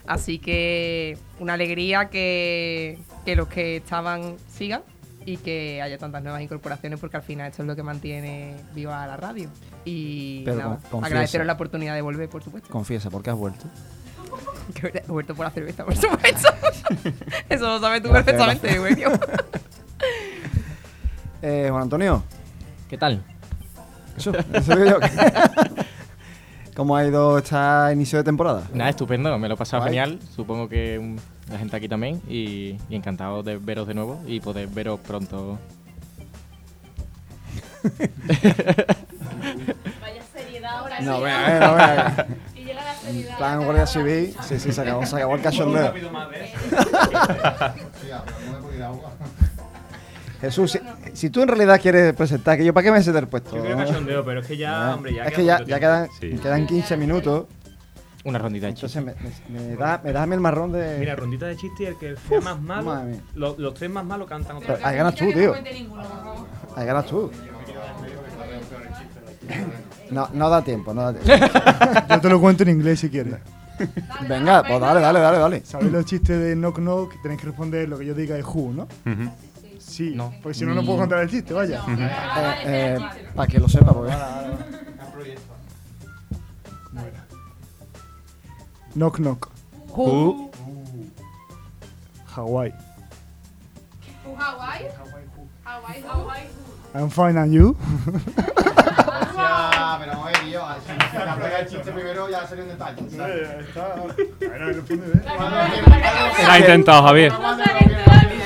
Así 0.06 0.38
que 0.38 1.18
una 1.40 1.54
alegría 1.54 2.10
que, 2.10 2.98
que 3.24 3.34
los 3.34 3.48
que 3.48 3.76
estaban 3.78 4.36
sigan 4.48 4.82
y 5.26 5.36
que 5.38 5.80
haya 5.82 5.98
tantas 5.98 6.22
nuevas 6.22 6.40
incorporaciones 6.42 6.98
porque 7.00 7.16
al 7.16 7.22
final 7.22 7.50
esto 7.50 7.62
es 7.62 7.68
lo 7.68 7.76
que 7.76 7.82
mantiene 7.82 8.54
viva 8.74 9.06
la 9.06 9.16
radio. 9.16 9.48
Y 9.84 10.44
Pero 10.44 10.56
nada, 10.56 10.76
confiesa. 10.90 11.06
agradeceros 11.06 11.46
la 11.46 11.52
oportunidad 11.54 11.94
de 11.94 12.02
volver, 12.02 12.28
por 12.28 12.42
supuesto. 12.42 12.68
Confiesa, 12.70 13.10
¿por 13.10 13.22
qué 13.22 13.30
has 13.30 13.36
vuelto? 13.36 13.64
Que 14.74 15.02
he 15.06 15.10
vuelto 15.10 15.34
por 15.34 15.44
la 15.44 15.50
cerveza, 15.50 15.84
por 15.84 15.96
supuesto. 15.96 16.48
Eso 17.48 17.66
lo 17.66 17.80
sabes 17.80 18.02
tú 18.02 18.08
Gracias, 18.08 18.36
perfectamente. 18.36 18.74
Eugenio. 18.76 19.10
Eh, 21.44 21.66
Juan 21.70 21.82
Antonio. 21.82 22.22
¿Qué 22.88 22.96
tal? 22.96 23.20
Eso, 24.16 24.32
eso 24.52 24.76
digo 24.76 25.00
yo. 25.00 25.06
¿Cómo 26.76 26.96
ha 26.96 27.04
ido 27.04 27.38
este 27.38 27.56
inicio 27.92 28.18
de 28.18 28.24
temporada? 28.24 28.62
Nada, 28.72 28.90
estupendo, 28.90 29.36
me 29.38 29.48
lo 29.48 29.54
he 29.54 29.56
pasado 29.56 29.82
Guay. 29.82 29.90
genial. 29.90 30.18
Supongo 30.34 30.68
que 30.68 30.98
mm, 31.00 31.16
la 31.52 31.58
gente 31.58 31.76
aquí 31.76 31.88
también. 31.88 32.20
Y, 32.28 32.78
y 32.88 32.96
encantado 32.96 33.42
de 33.42 33.58
veros 33.58 33.86
de 33.86 33.94
nuevo 33.94 34.20
y 34.26 34.40
poder 34.40 34.68
veros 34.68 34.98
pronto. 35.00 35.58
Vaya 40.00 40.22
seriedad 40.32 40.78
ahora. 40.78 41.00
No, 41.00 41.16
sí. 41.16 41.22
venga, 41.22 41.48
venga, 41.48 41.74
venga. 41.74 42.26
Y 42.54 42.60
llega 42.64 42.84
la 42.84 42.94
seriedad. 42.94 43.36
Plan 43.38 43.64
Guardia 43.64 43.86
Civil. 43.86 44.34
Sí, 44.42 44.58
sí, 44.58 44.72
se 44.72 44.80
acabó, 44.80 45.06
se 45.06 45.16
acabó 45.16 45.34
el 45.34 45.42
cachondeo. 45.42 45.94
Jesús, 50.40 50.72
si, 50.72 50.80
si 51.12 51.30
tú 51.30 51.42
en 51.42 51.48
realidad 51.48 51.80
quieres 51.80 52.14
presentar, 52.14 52.58
que 52.58 52.64
yo 52.64 52.74
para 52.74 52.82
qué 52.84 52.90
me 52.90 52.98
he 52.98 53.18
el 53.18 53.28
puesto. 53.28 53.54
Yo 53.54 53.62
quiero 53.62 53.76
cachondeo, 53.76 54.24
pero 54.24 54.40
es 54.40 54.46
que 54.46 54.56
ya, 54.56 54.88
Ah, 54.90 54.94
hombre, 54.96 55.14
ya 55.14 55.24
Es 55.24 55.34
que 55.34 55.44
ya, 55.44 55.62
ya 55.62 55.78
quedan, 55.78 56.08
quedan 56.20 56.66
15 56.66 56.96
minutos. 56.96 57.46
Una 58.24 58.38
rondita 58.38 58.66
de 58.66 58.72
Entonces 58.72 59.04
me, 59.04 59.14
me, 59.50 59.60
me 59.68 59.76
da, 59.76 60.00
me 60.04 60.12
das 60.12 60.22
a 60.22 60.26
mí 60.26 60.34
el 60.34 60.40
marrón 60.40 60.70
de. 60.72 60.98
Mira, 60.98 61.16
rondita 61.16 61.46
de 61.46 61.56
chiste 61.56 61.82
y 61.82 61.86
el 61.86 61.96
que 61.98 62.14
sea 62.28 62.40
más 62.40 62.60
malo, 62.60 62.84
madre 62.84 63.10
mía. 63.12 63.20
los, 63.34 63.58
los 63.58 63.74
tres 63.74 63.90
más 63.90 64.04
malos 64.04 64.28
cantan 64.28 64.56
otra 64.56 64.74
Pero 64.76 64.86
ahí 64.86 64.96
ganas 64.96 65.14
tú, 65.16 65.32
tío. 65.32 65.54
Ahí 66.76 66.86
ganas 66.86 67.06
tú. 67.06 67.30
No, 70.10 70.28
no 70.32 70.50
da 70.50 70.62
tiempo, 70.62 70.94
no 70.94 71.10
da 71.10 71.18
tiempo. 71.18 71.46
Yo 72.08 72.20
te 72.20 72.28
lo 72.28 72.40
cuento 72.40 72.62
en 72.62 72.68
inglés 72.70 73.00
si 73.00 73.10
quieres. 73.10 73.34
Venga, 74.28 74.62
pues 74.62 74.80
dale, 74.80 75.00
dale, 75.00 75.20
dale, 75.20 75.38
dale. 75.38 75.62
¿Sabéis 75.64 75.90
los 75.90 76.04
chistes 76.04 76.38
de 76.38 76.54
knock 76.54 76.78
knock? 76.78 77.20
Tenéis 77.22 77.40
que 77.40 77.46
responder 77.46 77.88
lo 77.88 77.98
que 77.98 78.06
yo 78.06 78.14
diga 78.14 78.36
de 78.36 78.42
who, 78.42 78.72
¿no? 78.72 78.86
Sí, 79.78 80.16
porque 80.42 80.56
si 80.58 80.64
no, 80.64 80.74
no 80.74 80.84
puedo 80.84 80.98
contar 80.98 81.20
el 81.20 81.28
chiste, 81.30 81.52
vaya. 81.52 81.82
Eh, 81.88 82.10
eh, 82.64 82.98
para 83.34 83.48
que 83.48 83.58
lo 83.58 83.68
sepa, 83.68 83.92
porque. 83.92 84.12
Knock 88.94 89.18
knock. 89.18 89.50
Who? 89.92 90.50
Hawaii. 92.26 92.72
Hawaii? 94.24 94.88
Hawaii, 95.64 96.00
Hawaii. 96.02 96.46
I'm 96.94 97.08
fine, 97.08 97.36
and 97.38 97.52
you? 97.54 97.76
Ya, 99.34 99.96
pero 99.98 100.12
vamos 100.12 100.26
a 100.26 100.30
ver, 100.30 100.40
tío. 100.44 100.60
Si 101.10 101.16
te 101.16 101.22
aplicas 101.22 101.60
el 101.60 101.66
chiste 101.68 101.92
primero, 101.92 102.28
ya 102.28 102.46
sería 102.46 102.64
un 102.64 102.70
detalle. 102.70 103.02
has 106.48 106.60
intentado, 106.60 107.02
Javier. 107.02 107.32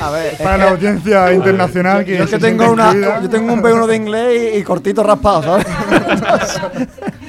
A 0.00 0.10
ver, 0.10 0.36
Para 0.38 0.56
la 0.58 0.70
audiencia 0.70 1.32
internacional 1.32 2.04
que 2.04 2.18
Yo 2.18 2.24
es 2.24 2.30
que 2.30 2.38
tengo, 2.38 2.70
una, 2.70 2.92
yo 3.20 3.28
tengo 3.28 3.52
un 3.52 3.62
B1 3.62 3.86
de 3.86 3.96
inglés 3.96 4.54
y, 4.54 4.58
y 4.58 4.62
cortito 4.62 5.02
raspado, 5.02 5.42
¿sabes? 5.42 5.66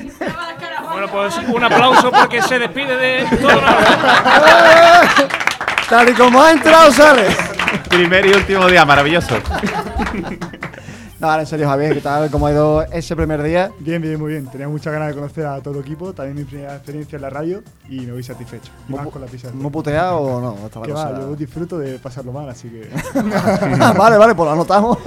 Bueno, 0.98 1.12
pues 1.12 1.38
un 1.54 1.64
aplauso 1.64 2.10
porque 2.10 2.42
se 2.42 2.58
despide 2.58 2.98
de 2.98 3.38
todo 3.38 3.52
Tal 5.88 6.10
y 6.10 6.14
como 6.14 6.42
ha 6.42 6.52
entrado, 6.54 6.92
sale. 6.92 7.28
Primer 7.88 8.26
y 8.26 8.32
último 8.34 8.66
día, 8.66 8.84
maravilloso. 8.84 9.36
No, 11.20 11.30
ahora 11.30 11.42
en 11.44 11.48
serio, 11.48 11.68
Javier, 11.70 11.94
¿qué 11.94 12.02
tal? 12.02 12.32
¿Cómo 12.32 12.48
ha 12.48 12.52
ido 12.52 12.82
ese 12.92 13.16
primer 13.16 13.44
día? 13.44 13.70
Bien, 13.78 14.02
bien, 14.02 14.18
muy 14.20 14.32
bien. 14.32 14.48
Tenía 14.48 14.68
muchas 14.68 14.92
ganas 14.92 15.10
de 15.10 15.14
conocer 15.14 15.46
a 15.46 15.62
todo 15.62 15.76
el 15.76 15.82
equipo, 15.82 16.14
también 16.14 16.36
mi 16.36 16.46
primera 16.46 16.74
experiencia 16.74 17.18
en 17.18 17.22
la 17.22 17.30
radio 17.30 17.62
y 17.88 18.00
me 18.00 18.14
voy 18.14 18.24
satisfecho. 18.24 18.72
Y 18.90 18.94
más 18.94 19.06
con 19.06 19.22
la 19.22 19.28
pizza. 19.28 19.50
¿Hemos 19.50 19.72
puteado 19.72 20.18
o 20.18 20.42
no? 20.42 20.56
Cosa- 20.68 21.12
va, 21.12 21.20
yo 21.20 21.36
disfruto 21.36 21.78
de 21.78 22.00
pasarlo 22.00 22.32
mal, 22.32 22.50
así 22.50 22.70
que. 22.70 22.90
vale, 23.96 24.18
vale, 24.18 24.34
pues 24.34 24.48
lo 24.48 24.52
anotamos. 24.52 24.98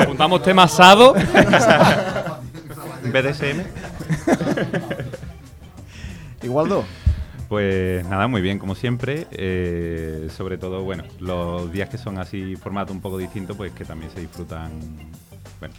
Apuntamos 0.00 0.42
tema 0.42 0.62
asado. 0.62 1.12
BDSM. 3.04 3.89
Igualdo. 6.42 6.84
Pues 7.48 8.06
nada, 8.06 8.28
muy 8.28 8.40
bien, 8.42 8.58
como 8.58 8.74
siempre. 8.74 9.26
eh, 9.32 10.28
sobre 10.36 10.56
todo, 10.56 10.82
bueno, 10.84 11.04
los 11.18 11.70
días 11.72 11.88
que 11.88 11.98
son 11.98 12.18
así, 12.18 12.54
formato 12.56 12.92
un 12.92 13.00
poco 13.00 13.18
distinto, 13.18 13.56
pues 13.56 13.72
que 13.72 13.84
también 13.84 14.10
se 14.12 14.20
disfrutan, 14.20 14.70
bueno, 15.58 15.74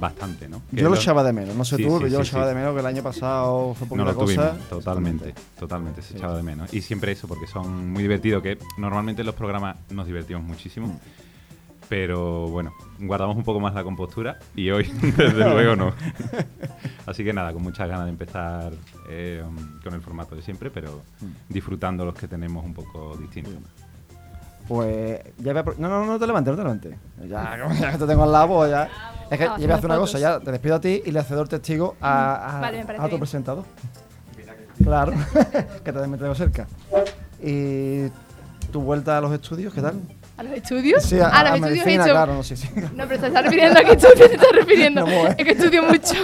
bastante, 0.00 0.48
¿no? 0.48 0.62
Que 0.70 0.76
Yo 0.80 0.88
lo 0.88 0.96
echaba 0.96 1.22
de 1.22 1.34
menos, 1.34 1.54
no 1.54 1.64
sé 1.66 1.76
Sí, 1.76 1.82
tú, 1.82 1.90
sí, 1.90 1.94
pero 1.98 2.08
yo 2.08 2.18
lo 2.18 2.24
echaba 2.24 2.46
de 2.46 2.54
menos 2.54 2.72
que 2.74 2.80
el 2.80 2.86
año 2.86 3.02
pasado 3.02 3.74
fue 3.74 3.86
No 3.86 3.90
poquita 3.90 4.04
lo 4.04 4.14
cosa. 4.14 4.50
tuvimos, 4.52 4.68
totalmente, 4.70 5.34
totalmente, 5.58 6.02
se 6.02 6.16
echaba 6.16 6.34
de 6.36 6.42
menos. 6.42 6.72
Y 6.72 6.80
siempre 6.80 7.12
eso, 7.12 7.28
porque 7.28 7.46
son 7.46 7.92
muy 7.92 8.02
divertidos, 8.02 8.42
que 8.42 8.58
normalmente 8.78 9.20
en 9.20 9.26
los 9.26 9.34
programas 9.34 9.76
nos 9.90 10.06
divertimos 10.06 10.42
muchísimo. 10.44 10.86
Mm. 10.88 10.98
Pero 11.88 12.48
bueno, 12.48 12.72
guardamos 12.98 13.36
un 13.36 13.44
poco 13.44 13.60
más 13.60 13.72
la 13.74 13.84
compostura 13.84 14.38
y 14.56 14.70
hoy, 14.70 14.84
desde 15.16 15.48
luego, 15.48 15.76
no. 15.76 15.92
Así 17.06 17.22
que 17.22 17.32
nada, 17.32 17.52
con 17.52 17.62
muchas 17.62 17.88
ganas 17.88 18.06
de 18.06 18.10
empezar 18.10 18.72
eh, 19.08 19.44
con 19.84 19.94
el 19.94 20.00
formato 20.00 20.34
de 20.34 20.42
siempre, 20.42 20.70
pero 20.70 21.02
disfrutando 21.48 22.04
los 22.04 22.14
que 22.14 22.26
tenemos 22.26 22.64
un 22.64 22.74
poco 22.74 23.16
distintos. 23.16 23.54
Pues 24.66 25.20
ya 25.38 25.52
voy 25.52 25.62
a 25.62 25.80
No, 25.80 25.88
no, 25.88 26.06
no 26.06 26.18
te 26.18 26.26
levantes, 26.26 26.50
no 26.52 26.56
te 26.56 26.62
levantes. 26.64 26.96
Ya, 27.28 27.56
ya 27.80 27.92
que 27.92 27.98
te 27.98 28.06
tengo 28.06 28.24
al 28.24 28.32
lado, 28.32 28.48
pues 28.48 28.70
ya. 28.70 28.88
Es 29.30 29.38
que 29.38 29.44
Ah, 29.44 29.56
yo 29.58 29.64
voy 29.66 29.70
a 29.72 29.74
hacer 29.76 29.86
una 29.86 29.94
fotos. 29.94 30.10
cosa, 30.12 30.18
ya 30.18 30.40
te 30.40 30.50
despido 30.50 30.74
a 30.74 30.80
ti 30.80 31.02
y 31.04 31.10
le 31.12 31.22
cedo 31.22 31.42
el 31.42 31.48
testigo 31.48 31.96
a, 32.00 32.58
a, 32.58 32.60
Vale, 32.60 32.84
bien. 32.84 33.18
presentador. 33.18 33.64
Claro, 34.82 35.12
que 35.84 35.92
te 35.92 36.06
me 36.06 36.18
tengo 36.18 36.34
cerca. 36.34 36.66
Y 37.42 38.08
tu 38.72 38.80
vuelta 38.82 39.18
a 39.18 39.20
los 39.20 39.32
estudios, 39.32 39.72
¿qué 39.72 39.80
tal? 39.82 40.00
¿A 40.36 40.42
los 40.42 40.52
estudios? 40.52 41.02
Sí, 41.02 41.18
a- 41.18 41.28
a, 41.28 41.40
a 41.40 41.44
los 41.44 41.54
estudios 41.54 41.86
medicina, 41.86 42.04
he 42.04 42.06
hecho. 42.06 42.14
claro, 42.14 42.34
no 42.34 42.42
sé, 42.42 42.56
sí. 42.56 42.68
No, 42.94 43.06
pero 43.08 43.20
te 43.20 43.26
estás 43.28 43.44
refiriendo 43.44 43.80
a 43.80 43.84
qué 43.84 43.92
estudio 43.92 44.28
te 44.28 44.34
estás 44.34 44.52
refiriendo. 44.52 45.06
No, 45.06 45.26
es 45.28 45.36
que 45.36 45.50
estudio 45.50 45.82
mucho. 45.82 46.14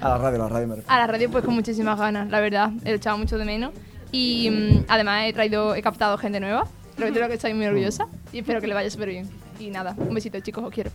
A 0.00 0.08
la 0.08 0.18
radio, 0.18 0.40
a 0.40 0.44
la 0.44 0.48
radio 0.48 0.66
me 0.68 0.74
refiero. 0.76 0.94
A 0.94 0.98
la 0.98 1.06
radio, 1.06 1.30
pues 1.30 1.44
con 1.44 1.54
muchísimas 1.54 1.98
ganas, 1.98 2.28
la 2.30 2.40
verdad. 2.40 2.70
He 2.84 2.94
echado 2.94 3.16
mucho 3.18 3.38
de 3.38 3.44
menos. 3.44 3.72
Y 4.12 4.50
mm, 4.50 4.84
además 4.88 5.24
he 5.26 5.32
traído, 5.32 5.74
he 5.76 5.82
captado 5.82 6.18
gente 6.18 6.40
nueva. 6.40 6.66
Lo 6.96 7.06
que 7.06 7.12
creo 7.12 7.28
que 7.28 7.34
estoy 7.34 7.54
muy 7.54 7.66
orgullosa. 7.66 8.06
Y 8.32 8.40
espero 8.40 8.60
que 8.60 8.66
le 8.66 8.74
vaya 8.74 8.90
súper 8.90 9.10
bien. 9.10 9.30
Y 9.60 9.70
nada, 9.70 9.94
un 9.96 10.12
besito, 10.14 10.40
chicos, 10.40 10.64
os 10.64 10.70
quiero. 10.72 10.90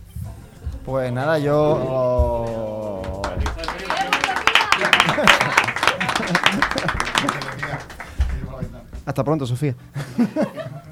Pues 0.84 1.10
nada, 1.12 1.38
yo. 1.38 1.56
oh. 1.56 3.22
Hasta 9.06 9.24
pronto, 9.24 9.46
Sofía. 9.46 9.74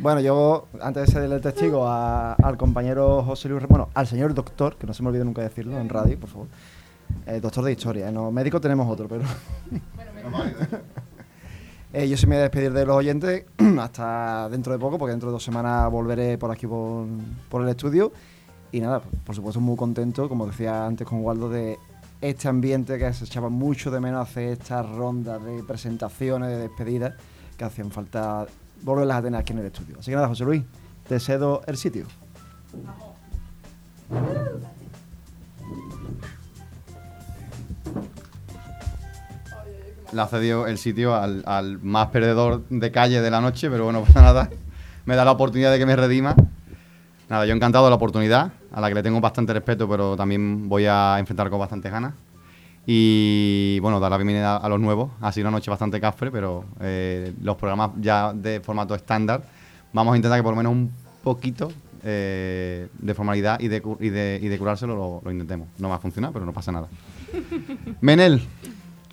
bueno, 0.00 0.20
yo, 0.20 0.68
antes 0.80 1.06
de 1.06 1.12
ser 1.12 1.30
el 1.30 1.40
testigo, 1.40 1.86
al 1.86 2.56
compañero 2.56 3.22
José 3.22 3.48
Luis, 3.48 3.66
bueno, 3.68 3.88
al 3.94 4.06
señor 4.06 4.34
doctor, 4.34 4.76
que 4.76 4.86
no 4.86 4.94
se 4.94 5.02
me 5.02 5.10
olvide 5.10 5.24
nunca 5.24 5.42
decirlo 5.42 5.78
en 5.78 5.88
radio, 5.88 6.18
por 6.18 6.30
favor. 6.30 6.48
Eh, 7.26 7.40
doctor 7.40 7.64
de 7.64 7.72
historia, 7.72 8.08
¿eh? 8.08 8.12
no, 8.12 8.30
médico 8.30 8.60
tenemos 8.60 8.90
otro, 8.90 9.08
pero. 9.08 9.22
Eh, 11.92 12.08
yo 12.08 12.16
sí 12.16 12.24
me 12.28 12.36
voy 12.36 12.38
a 12.38 12.42
despedir 12.42 12.72
de 12.72 12.86
los 12.86 12.94
oyentes 12.94 13.46
hasta 13.80 14.48
dentro 14.48 14.72
de 14.72 14.78
poco, 14.78 14.96
porque 14.96 15.10
dentro 15.10 15.28
de 15.28 15.32
dos 15.32 15.42
semanas 15.42 15.90
volveré 15.90 16.38
por 16.38 16.52
aquí 16.52 16.64
por, 16.64 17.04
por 17.48 17.62
el 17.62 17.68
estudio. 17.68 18.12
Y 18.70 18.80
nada, 18.80 19.00
por 19.00 19.34
supuesto 19.34 19.60
muy 19.60 19.76
contento, 19.76 20.28
como 20.28 20.46
decía 20.46 20.86
antes 20.86 21.04
con 21.04 21.24
Waldo, 21.24 21.48
de 21.48 21.80
este 22.20 22.46
ambiente 22.46 22.96
que 22.96 23.12
se 23.12 23.24
echaba 23.24 23.48
mucho 23.48 23.90
de 23.90 23.98
menos 23.98 24.22
hacer 24.28 24.52
estas 24.52 24.88
rondas 24.88 25.42
de 25.44 25.64
presentaciones, 25.64 26.50
de 26.50 26.58
despedidas, 26.58 27.14
que 27.56 27.64
hacían 27.64 27.90
falta 27.90 28.46
volverlas 28.82 29.18
a 29.18 29.22
tener 29.22 29.40
aquí 29.40 29.52
en 29.52 29.60
el 29.60 29.66
estudio. 29.66 29.96
Así 29.98 30.10
que 30.10 30.14
nada, 30.14 30.28
José 30.28 30.44
Luis, 30.44 30.62
te 31.08 31.18
cedo 31.20 31.62
el 31.66 31.76
sitio. 31.76 32.06
Le 40.12 40.20
ha 40.20 40.26
cedido 40.26 40.66
el 40.66 40.78
sitio 40.78 41.14
al, 41.14 41.42
al 41.46 41.78
más 41.80 42.08
perdedor 42.08 42.64
de 42.68 42.90
calle 42.90 43.20
de 43.20 43.30
la 43.30 43.40
noche, 43.40 43.70
pero 43.70 43.84
bueno, 43.84 44.02
pasa 44.06 44.22
nada. 44.22 44.50
Me 45.04 45.16
da 45.16 45.24
la 45.24 45.32
oportunidad 45.32 45.70
de 45.72 45.78
que 45.78 45.86
me 45.86 45.96
redima. 45.96 46.34
Nada, 47.28 47.46
yo 47.46 47.54
encantado 47.54 47.84
de 47.84 47.90
la 47.90 47.96
oportunidad, 47.96 48.52
a 48.72 48.80
la 48.80 48.88
que 48.88 48.94
le 48.94 49.02
tengo 49.04 49.20
bastante 49.20 49.52
respeto, 49.52 49.88
pero 49.88 50.16
también 50.16 50.68
voy 50.68 50.86
a 50.86 51.16
enfrentar 51.18 51.48
con 51.48 51.60
bastantes 51.60 51.92
ganas. 51.92 52.14
Y 52.86 53.78
bueno, 53.80 54.00
dar 54.00 54.10
la 54.10 54.16
bienvenida 54.16 54.56
a 54.56 54.68
los 54.68 54.80
nuevos. 54.80 55.10
Ha 55.20 55.32
sido 55.32 55.48
una 55.48 55.56
noche 55.58 55.70
bastante 55.70 56.00
cafre, 56.00 56.30
pero 56.30 56.64
eh, 56.80 57.32
los 57.42 57.56
programas 57.56 57.90
ya 58.00 58.32
de 58.32 58.60
formato 58.60 58.94
estándar, 58.94 59.42
vamos 59.92 60.14
a 60.14 60.16
intentar 60.16 60.38
que 60.38 60.42
por 60.42 60.52
lo 60.52 60.56
menos 60.56 60.72
un 60.72 60.90
poquito 61.22 61.70
eh, 62.02 62.88
de 62.98 63.14
formalidad 63.14 63.60
y 63.60 63.68
de, 63.68 63.82
y 64.00 64.08
de, 64.08 64.40
y 64.42 64.48
de 64.48 64.58
curárselo 64.58 64.96
lo, 64.96 65.20
lo 65.24 65.30
intentemos. 65.30 65.68
No 65.78 65.88
va 65.88 65.96
a 65.96 65.98
funcionar, 65.98 66.32
pero 66.32 66.44
no 66.46 66.52
pasa 66.52 66.72
nada. 66.72 66.88
Menel, 68.00 68.42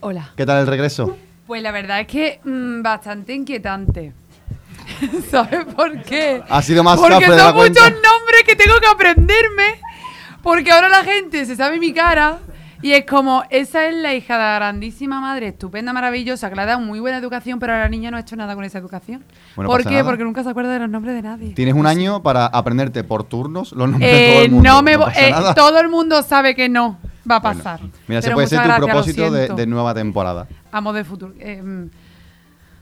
Hola. 0.02 0.32
¿qué 0.36 0.46
tal 0.46 0.62
el 0.62 0.68
regreso? 0.68 1.18
Pues 1.46 1.62
la 1.62 1.72
verdad 1.72 2.00
es 2.02 2.08
que 2.08 2.40
mm, 2.44 2.82
bastante 2.82 3.34
inquietante. 3.34 4.14
¿Sabes 5.30 5.66
por 5.76 6.02
qué? 6.04 6.42
Ha 6.50 6.62
sido 6.62 6.84
más 6.84 6.98
Porque 7.00 7.16
cafre 7.20 7.36
de 7.36 7.42
son 7.42 7.54
cuenta. 7.54 7.82
muchos 7.84 8.02
nombres 8.02 8.44
que 8.46 8.56
tengo 8.56 8.80
que 8.80 8.88
aprenderme. 8.88 9.82
Porque 10.42 10.72
ahora 10.72 10.88
la 10.88 11.04
gente 11.04 11.46
se 11.46 11.56
sabe 11.58 11.78
mi 11.80 11.94
cara. 11.94 12.40
Y 12.82 12.92
es 12.92 13.06
como, 13.06 13.44
esa 13.50 13.88
es 13.88 13.96
la 13.96 14.14
hija 14.14 14.36
de 14.36 14.44
la 14.44 14.56
grandísima 14.56 15.20
madre, 15.20 15.48
estupenda, 15.48 15.94
maravillosa, 15.94 16.50
que 16.50 16.56
le 16.56 16.62
ha 16.62 16.66
dado 16.66 16.80
muy 16.80 17.00
buena 17.00 17.18
educación, 17.18 17.60
pero 17.60 17.74
la 17.74 17.90
niña 17.90 18.12
no 18.12 18.18
ha 18.18 18.20
hecho 18.20 18.36
nada 18.36 18.54
con 18.56 18.64
esa 18.64 18.78
educación. 18.78 19.24
Bueno, 19.56 19.70
¿Por 19.70 19.84
qué? 19.84 19.92
nada. 19.92 20.04
Porque 20.04 20.24
nunca 20.24 20.44
se 20.44 20.50
acuerda 20.50 20.72
de 20.74 20.80
los 20.80 20.90
nombres 20.90 21.16
de 21.16 21.22
nadie. 21.22 21.54
Tienes 21.54 21.74
un 21.74 21.88
año 21.88 22.22
para 22.22 22.46
aprenderte 22.46 23.04
por 23.04 23.24
turnos 23.24 23.72
los 23.72 23.90
nombres 23.90 24.12
de 24.12 24.18
todo 24.18 24.42
Eh, 24.42 24.46
el 24.46 24.52
mundo. 24.52 24.70
no 24.70 24.82
me 24.84 24.96
no 24.98 25.08
eh, 25.10 25.34
todo 25.56 25.80
el 25.80 25.90
mundo 25.90 26.22
sabe 26.22 26.56
que 26.56 26.70
no 26.70 26.98
va 27.30 27.38
a 27.38 27.42
pasar. 27.42 27.80
Mira, 28.08 28.22
Pero 28.22 28.36
puede 28.36 28.48
ser 28.48 28.62
tu 28.62 28.86
propósito 28.86 29.32
de 29.32 29.68
nueva 29.68 29.94
temporada, 29.94 30.48
Amo 30.72 30.94
de 30.94 31.04
futuro. 31.04 31.34
Eh, 31.40 31.62
mm, 31.62 31.90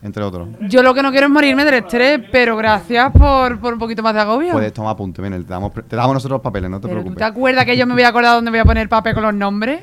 entre 0.02 0.22
otros. 0.22 0.48
yo 0.60 0.82
lo 0.82 0.94
que 0.94 1.02
no 1.02 1.10
quiero 1.10 1.26
es 1.26 1.32
morirme 1.32 1.64
del 1.64 1.74
estrés, 1.74 2.20
pero 2.30 2.56
gracias 2.56 3.10
por, 3.12 3.58
por 3.60 3.72
un 3.72 3.78
poquito 3.78 4.02
más 4.02 4.14
de 4.14 4.20
agobio. 4.20 4.52
Puedes 4.52 4.72
tomar 4.72 4.92
apunte, 4.92 5.20
ven, 5.22 5.44
te 5.44 5.50
damos, 5.52 5.72
te 5.72 5.96
damos 5.96 6.14
nosotros 6.14 6.36
los 6.36 6.42
papeles, 6.42 6.70
no 6.70 6.78
te 6.80 6.88
pero 6.88 7.00
¿tú 7.00 7.04
preocupes. 7.04 7.18
te 7.18 7.24
acuerdas 7.24 7.64
que 7.64 7.76
yo 7.76 7.86
me 7.86 7.94
voy 7.94 8.02
a 8.04 8.08
acordar 8.08 8.34
dónde 8.34 8.50
voy 8.50 8.60
a 8.60 8.64
poner 8.64 8.82
el 8.82 8.88
papel 8.88 9.14
con 9.14 9.22
los 9.24 9.34
nombres? 9.34 9.80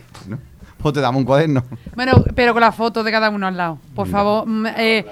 Pues 0.77 0.94
te 0.94 1.02
damos 1.02 1.19
un 1.19 1.26
cuaderno. 1.26 1.64
Bueno, 1.95 2.23
pero 2.35 2.53
con 2.53 2.61
la 2.61 2.72
foto 2.72 3.03
de 3.03 3.11
cada 3.11 3.30
uno 3.30 3.48
al 3.48 3.56
lado. 3.57 3.80
Por 3.95 4.06
Mira. 4.07 4.18
favor. 4.19 4.48
mm, 4.48 4.65
eh, 4.77 5.06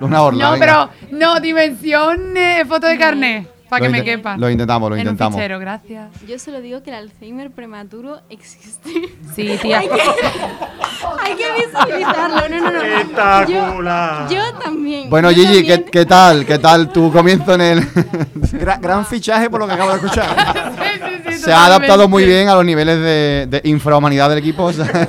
Una 0.00 0.22
orla, 0.22 0.44
no, 0.46 0.52
venga. 0.52 0.90
pero 1.08 1.18
no, 1.18 1.40
dimensión 1.40 2.36
eh, 2.36 2.64
foto 2.66 2.86
de 2.86 2.98
carnet. 2.98 3.48
Para 3.68 3.82
que 3.84 3.88
me 3.90 3.98
inte- 3.98 4.16
quepa. 4.16 4.36
lo 4.38 4.48
intentamos, 4.50 4.88
lo 4.88 4.96
en 4.96 5.02
intentamos. 5.02 5.34
Un 5.34 5.40
fichero, 5.40 5.58
gracias. 5.58 6.08
Yo 6.26 6.38
solo 6.38 6.60
digo 6.62 6.82
que 6.82 6.88
el 6.90 6.96
Alzheimer 6.96 7.50
prematuro 7.50 8.20
existe. 8.30 8.90
Sí, 9.34 9.58
tía. 9.60 9.82
hay, 11.28 11.36
que, 11.36 11.66
visualizarlo. 11.66 12.48
No, 12.48 12.60
no, 12.60 12.70
no. 12.70 12.82
Espectacular. 12.82 14.28
Yo, 14.28 14.36
yo 14.36 14.54
también. 14.58 15.10
Bueno, 15.10 15.30
yo 15.30 15.42
Gigi, 15.42 15.62
¿qué, 15.62 15.68
también. 15.68 15.90
qué 15.90 16.06
tal? 16.06 16.46
¿Qué 16.46 16.58
tal 16.58 16.92
tu 16.92 17.12
comienzo 17.12 17.54
en 17.54 17.60
el...? 17.60 17.88
Gran, 18.52 18.80
gran 18.80 19.06
fichaje 19.06 19.50
por 19.50 19.60
lo 19.60 19.66
que 19.66 19.72
acabo 19.74 19.90
de 19.90 19.96
escuchar. 19.96 20.28
Se 21.38 21.52
ha 21.52 21.66
adaptado 21.66 22.08
muy 22.08 22.24
bien 22.24 22.48
a 22.48 22.54
los 22.54 22.64
niveles 22.64 22.98
de, 22.98 23.46
de 23.48 23.60
infrahumanidad 23.68 24.28
del 24.30 24.38
equipo. 24.38 24.64
o 24.64 24.72
sea, 24.72 24.86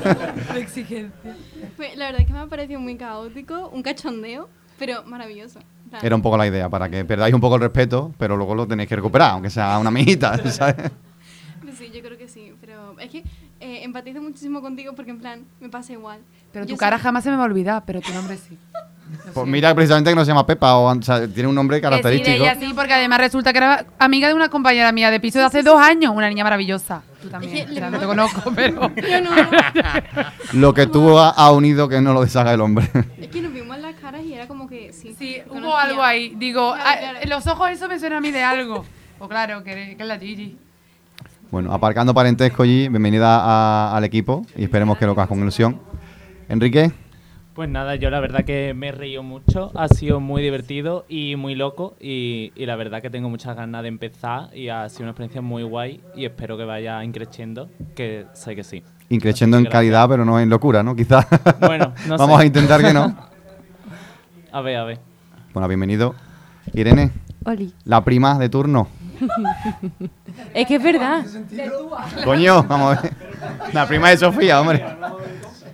Pues, 1.80 1.96
la 1.96 2.08
verdad 2.08 2.22
es 2.22 2.28
que 2.28 2.34
me 2.34 2.40
ha 2.40 2.46
parecido 2.46 2.80
muy 2.82 2.98
caótico, 2.98 3.70
un 3.70 3.82
cachondeo, 3.82 4.50
pero 4.78 5.06
maravilloso. 5.06 5.60
Era 6.02 6.14
un 6.14 6.22
poco 6.22 6.36
la 6.36 6.46
idea, 6.46 6.68
para 6.68 6.90
que 6.90 7.06
perdáis 7.06 7.34
un 7.34 7.40
poco 7.40 7.56
el 7.56 7.62
respeto, 7.62 8.14
pero 8.18 8.36
luego 8.36 8.54
lo 8.54 8.68
tenéis 8.68 8.90
que 8.90 8.98
recuperar, 8.98 9.32
aunque 9.32 9.50
sea 9.50 9.80
una 9.80 9.88
amiguita, 9.88 10.38
¿sabes? 10.52 10.92
pues 11.62 11.78
sí, 11.78 11.90
yo 11.94 12.02
creo 12.02 12.18
que 12.18 12.28
sí, 12.28 12.54
pero 12.60 13.00
es 13.00 13.10
que 13.10 13.24
eh, 13.60 13.82
empatizo 13.84 14.22
muchísimo 14.22 14.62
contigo 14.62 14.94
porque 14.96 15.12
en 15.12 15.20
plan 15.20 15.42
me 15.60 15.70
pasa 15.70 15.94
igual. 15.94 16.20
Pero 16.52 16.66
Yo 16.66 16.76
tu 16.76 16.78
cara 16.80 16.98
sé- 16.98 17.04
jamás 17.04 17.24
se 17.24 17.30
me 17.32 17.36
va 17.38 17.44
a 17.44 17.46
olvidar, 17.46 17.84
pero 17.86 18.02
tu 18.02 18.12
nombre 18.14 18.38
sí. 18.38 18.58
Pues 19.34 19.48
mira, 19.48 19.74
precisamente 19.74 20.12
que 20.12 20.16
no 20.16 20.24
se 20.24 20.30
llama 20.30 20.46
Pepa, 20.46 20.76
o, 20.76 20.96
o 20.96 21.02
sea, 21.02 21.28
tiene 21.28 21.50
un 21.50 21.56
nombre 21.56 21.78
Que 21.78 21.80
sí, 21.80 21.82
de 21.82 21.90
característico. 21.90 22.44
ella 22.44 22.56
sí, 22.60 22.72
porque 22.76 22.94
además 22.94 23.18
resulta 23.18 23.52
que 23.52 23.58
era 23.58 23.86
amiga 23.98 24.28
de 24.28 24.36
una 24.36 24.50
compañera 24.50 24.92
mía 24.92 25.10
de 25.10 25.20
piso 25.20 25.40
de 25.40 25.46
hace 25.46 25.64
dos 25.64 25.82
años, 25.82 26.14
una 26.16 26.30
niña 26.30 26.44
maravillosa. 26.44 27.02
Tú 27.20 27.28
también, 27.28 27.74
le 27.74 27.80
ya 27.82 27.90
no 27.90 28.00
te 28.00 28.06
conozco, 28.06 28.52
pero... 28.56 28.92
Yo 28.96 29.22
no. 29.22 29.32
Lo 30.54 30.76
que 30.76 30.86
tú 30.86 31.18
ha, 31.18 31.30
ha 31.32 31.52
unido 31.52 31.90
que 31.90 32.02
no 32.02 32.14
lo 32.14 32.22
deshaga 32.22 32.54
el 32.54 32.62
hombre. 32.62 32.88
Es 33.18 33.30
que 33.30 33.42
nos 33.42 33.52
vimos 33.52 33.80
las 33.80 33.96
caras 33.96 34.22
y 34.24 34.34
era 34.36 34.48
como 34.48 34.68
que 34.68 34.94
sí. 34.94 35.16
Sí, 35.18 35.38
hubo 35.50 35.76
algo 35.76 36.04
ahí. 36.04 36.34
Digo, 36.38 36.76
ah, 36.78 36.96
los 37.28 37.48
ojos, 37.48 37.72
eso 37.72 37.88
me 37.88 37.98
suena 38.00 38.18
a 38.18 38.22
mí 38.22 38.30
de 38.30 38.44
algo. 38.44 38.86
Pues 39.18 39.28
claro, 39.30 39.64
que, 39.64 39.96
que 39.98 40.04
es 40.04 40.08
la 40.08 40.20
Gigi. 40.20 40.56
Bueno, 41.52 41.74
aparcando 41.74 42.14
parentesco 42.14 42.64
allí, 42.64 42.88
bienvenida 42.90 43.40
a- 43.40 43.96
al 43.98 44.04
equipo 44.04 44.46
y 44.56 44.64
esperemos 44.64 44.98
que 44.98 45.06
lo 45.06 45.12
hagas 45.14 45.28
con 45.28 45.40
ilusión. 45.40 45.80
Enrique, 46.48 46.92
Pues 47.56 47.68
nada, 47.70 47.96
yo 47.96 48.10
la 48.10 48.22
verdad 48.22 48.46
que 48.46 48.74
me 48.74 48.88
he 48.88 48.92
reído 48.94 49.22
mucho, 49.22 49.72
ha 49.76 49.90
sido 49.90 50.22
muy 50.22 50.42
divertido 50.42 51.06
y 51.10 51.36
muy 51.36 51.56
loco 51.56 51.96
y, 52.00 52.54
y 52.56 52.66
la 52.66 52.78
verdad 52.78 53.02
que 53.02 53.10
tengo 53.10 53.30
muchas 53.30 53.54
ganas 53.58 53.82
de 53.82 53.90
empezar 53.90 54.56
y 54.56 54.70
ha 54.70 54.88
sido 54.88 55.04
una 55.04 55.12
experiencia 55.12 55.42
muy 55.42 55.64
guay 55.64 56.00
y 56.16 56.24
espero 56.24 56.56
que 56.58 56.64
vaya 56.64 57.04
increciendo, 57.04 57.68
que 57.96 58.28
sé 58.34 58.56
que 58.56 58.64
sí. 58.64 58.82
increciendo 59.10 59.58
en 59.58 59.66
calidad, 59.66 60.08
pero 60.08 60.24
no 60.24 60.40
en 60.40 60.48
locura, 60.50 60.84
¿no? 60.84 60.96
Quizás. 60.96 61.28
Bueno, 61.60 61.94
no 62.08 62.18
Vamos 62.18 62.38
sé. 62.38 62.44
a 62.44 62.46
intentar 62.46 62.82
que 62.82 62.94
no. 62.94 63.14
A 64.52 64.62
ver, 64.62 64.78
a 64.78 64.84
ver. 64.86 65.00
Bueno, 65.54 65.68
bienvenido. 65.68 66.16
Irene, 66.74 67.12
Oli. 67.46 67.72
la 67.84 68.04
prima 68.04 68.40
de 68.40 68.50
turno. 68.50 68.88
Es 70.54 70.68
que 70.68 70.76
es 70.76 70.84
verdad. 70.84 71.26
Coño, 72.24 72.64
vamos 72.64 72.98
a 72.98 73.02
ver. 73.02 73.14
La 73.74 73.88
prima 73.88 74.10
de 74.10 74.18
Sofía, 74.18 74.60
hombre. 74.62 74.84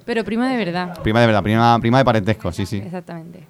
Pero 0.06 0.24
prima 0.24 0.50
de 0.50 0.58
verdad. 0.58 0.98
Prima 1.02 1.20
de 1.22 1.28
verdad, 1.28 1.44
prima, 1.44 1.80
prima 1.80 1.98
de 2.00 2.06
parentesco, 2.06 2.52
sí, 2.52 2.66
sí. 2.66 2.78
Exactamente. 2.78 3.46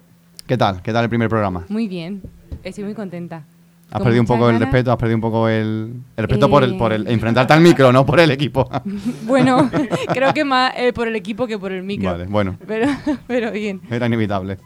¿Qué 0.46 0.56
tal? 0.56 0.80
¿Qué 0.82 0.92
tal 0.92 1.04
el 1.04 1.08
primer 1.10 1.28
programa? 1.28 1.64
Muy 1.68 1.86
bien. 1.88 2.22
Estoy 2.62 2.84
muy 2.84 2.94
contenta. 2.94 3.42
¿Has 3.90 4.02
perdido 4.02 4.20
un 4.22 4.26
poco 4.26 4.50
el 4.50 4.58
respeto? 4.58 4.90
¿Has 4.90 4.96
perdido 4.98 5.16
un 5.16 5.20
poco 5.20 5.48
el, 5.48 5.92
el 6.16 6.24
respeto 6.26 6.50
por, 6.50 6.64
el, 6.64 6.72
Eh. 6.74 6.78
por 6.78 6.92
el 6.92 7.06
enfrentarte 7.06 7.52
al 7.52 7.60
micro, 7.60 7.92
no 7.92 8.04
por 8.04 8.18
el 8.20 8.30
equipo? 8.32 8.68
Bueno, 9.26 9.70
creo 10.12 10.32
que 10.34 10.44
más 10.44 10.72
eh, 10.76 10.92
por 10.92 11.06
el 11.08 11.14
equipo 11.16 11.46
que 11.46 11.58
por 11.58 11.70
el 11.72 11.82
micro. 11.82 12.10
Vale, 12.10 12.26
bueno. 12.26 12.56
Pero, 12.66 12.86
pero 13.28 13.52
bien. 13.52 13.80
Era 13.90 14.06
inevitable. 14.06 14.58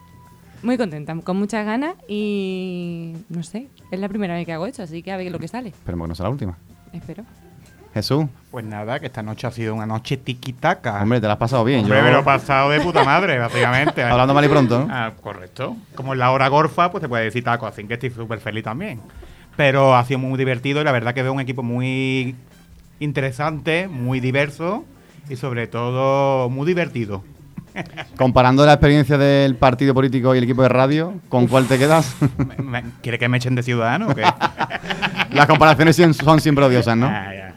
Muy 0.63 0.77
contenta, 0.77 1.15
con 1.23 1.39
muchas 1.39 1.65
ganas 1.65 1.95
y 2.09 3.15
no 3.31 3.43
sé, 3.43 3.69
es 3.91 3.99
la 4.01 4.09
primera 4.09 4.35
vez 4.35 4.45
que 4.47 4.53
hago 4.53 4.67
esto, 4.67 4.83
así 4.83 5.03
que 5.03 5.11
a 5.13 5.17
ver 5.17 5.33
lo 5.33 5.39
que 5.39 5.49
sale. 5.49 5.69
Esperemos 5.71 6.05
que 6.07 6.09
no 6.11 6.15
sea 6.15 6.25
la 6.25 6.31
última. 6.31 6.59
Espero. 6.93 7.25
Jesús. 7.95 8.27
Pues 8.53 8.65
nada, 8.65 9.01
que 9.01 9.07
esta 9.07 9.23
noche 9.23 9.47
ha 9.47 9.51
sido 9.51 9.75
una 9.75 9.87
noche 9.87 10.17
tiquitaca. 10.17 11.03
Hombre, 11.03 11.21
te 11.21 11.27
la 11.27 11.33
has 11.33 11.39
pasado 11.39 11.65
bien. 11.65 11.81
Hombre, 11.81 11.99
yo- 11.99 12.05
me 12.05 12.11
lo 12.13 12.21
he 12.21 12.23
pasado 12.23 12.71
de 12.71 12.81
puta 12.81 13.03
madre, 13.05 13.39
básicamente. 13.39 14.03
Hablando 14.05 14.33
mal 14.35 14.45
y 14.45 14.49
pronto, 14.49 14.87
¿no? 14.87 14.95
Ah, 14.95 15.13
correcto. 15.21 15.77
Como 15.97 16.13
en 16.13 16.19
la 16.21 16.31
hora 16.31 16.47
gorfa, 16.49 16.91
pues 16.93 17.03
te 17.03 17.09
puede 17.09 17.25
decir 17.25 17.43
taco, 17.43 17.67
así 17.67 17.85
que 17.85 17.95
estoy 17.95 18.11
súper 18.11 18.39
feliz 18.39 18.63
también. 18.63 19.01
Pero 19.57 19.97
ha 19.97 20.05
sido 20.05 20.19
muy 20.21 20.39
divertido 20.39 20.81
y 20.81 20.85
la 20.85 20.93
verdad 20.93 21.15
que 21.15 21.23
veo 21.23 21.33
un 21.33 21.41
equipo 21.41 21.63
muy 21.65 22.37
interesante, 23.01 23.89
muy 23.89 24.21
diverso 24.21 24.85
y 25.29 25.37
sobre 25.37 25.67
todo 25.67 26.49
muy 26.49 26.67
divertido. 26.67 27.25
Comparando 28.17 28.65
la 28.67 28.75
experiencia 28.75 29.17
del 29.19 29.57
partido 29.57 29.95
político 29.95 30.35
y 30.35 30.39
el 30.39 30.45
equipo 30.45 30.63
de 30.63 30.69
radio, 30.69 31.15
¿con 31.29 31.47
cuál 31.47 31.67
te 31.67 31.79
quedas? 31.79 32.15
Me- 32.59 32.85
¿Quiere 33.03 33.19
que 33.19 33.29
me 33.29 33.37
echen 33.39 33.55
de 33.55 33.63
ciudadano 33.63 34.09
o 34.09 34.15
qué? 34.15 34.23
Las 35.33 35.47
comparaciones 35.47 35.97
son 35.97 36.41
siempre 36.41 36.65
odiosas, 36.65 36.97
¿no? 36.97 37.07
Ah, 37.07 37.33
ya. 37.35 37.55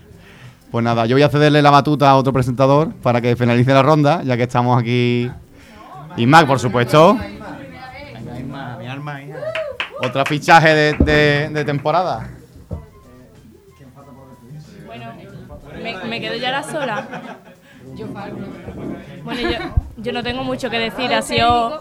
Pues 0.72 0.84
nada, 0.84 1.06
yo 1.06 1.16
voy 1.16 1.24
a 1.24 1.30
cederle 1.30 1.62
la 1.62 1.70
batuta 1.72 2.10
a 2.10 2.16
otro 2.16 2.34
presentador 2.34 2.94
para 2.96 3.22
que 3.22 3.36
finalice 3.36 3.74
la 3.74 3.82
ronda, 3.84 4.22
ya 4.24 4.36
que 4.38 4.44
estamos 4.44 4.80
aquí. 4.80 5.30
Y 6.18 6.26
Mac, 6.26 6.48
por 6.48 6.60
supuesto. 6.60 7.18
Otro 10.02 10.26
fichaje 10.26 10.70
de, 10.74 10.94
de- 10.94 11.50
de 11.50 11.66
temporada. 11.66 12.28
¿Me, 15.82 15.96
me 16.06 16.22
quedo 16.22 16.36
ya 16.38 16.52
la 16.52 16.64
sola? 16.64 17.08
Bueno, 19.24 19.50
yo, 19.50 19.58
yo 19.98 20.12
no 20.14 20.24
tengo 20.24 20.44
mucho 20.44 20.70
que 20.70 20.80
decir. 20.80 21.14
Ha 21.14 21.22
sido, 21.22 21.80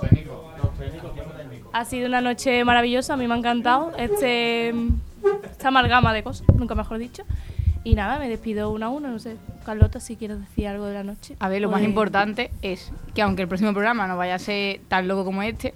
ha 1.73 1.85
sido 1.85 2.07
una 2.09 2.21
noche 2.21 2.65
maravillosa. 2.65 3.15
A 3.15 3.17
mí 3.17 3.27
me 3.27 3.35
ha 3.35 3.39
encantado 3.39 3.93
este, 3.99 4.75
esta 5.51 5.69
amalgama 5.69 6.13
de 6.13 6.23
cosas, 6.23 6.47
nunca 6.57 6.75
mejor 6.75 6.99
dicho. 6.99 7.23
Y 7.85 7.95
nada, 7.97 8.19
me 8.19 8.29
despido 8.29 8.71
uno 8.71 8.87
a 8.87 8.89
uno. 8.91 9.09
No 9.09 9.19
sé, 9.19 9.37
Carlota, 9.65 9.99
si 9.99 10.17
quieres 10.17 10.39
decir 10.41 10.69
algo 10.69 10.87
de 10.87 10.95
la 10.95 11.03
noche. 11.03 11.35
A 11.41 11.49
ver, 11.49 11.61
lo 11.63 11.69
más 11.69 11.81
Pues- 11.81 11.89
importante 11.89 12.51
es 12.63 12.93
que 13.15 13.23
aunque 13.23 13.43
el 13.43 13.49
próximo 13.49 13.73
programa 13.73 14.07
no 14.07 14.17
vaya 14.17 14.37
a 14.37 14.39
ser 14.39 14.81
tan 14.89 15.09
loco 15.09 15.25
como 15.25 15.43
este, 15.43 15.75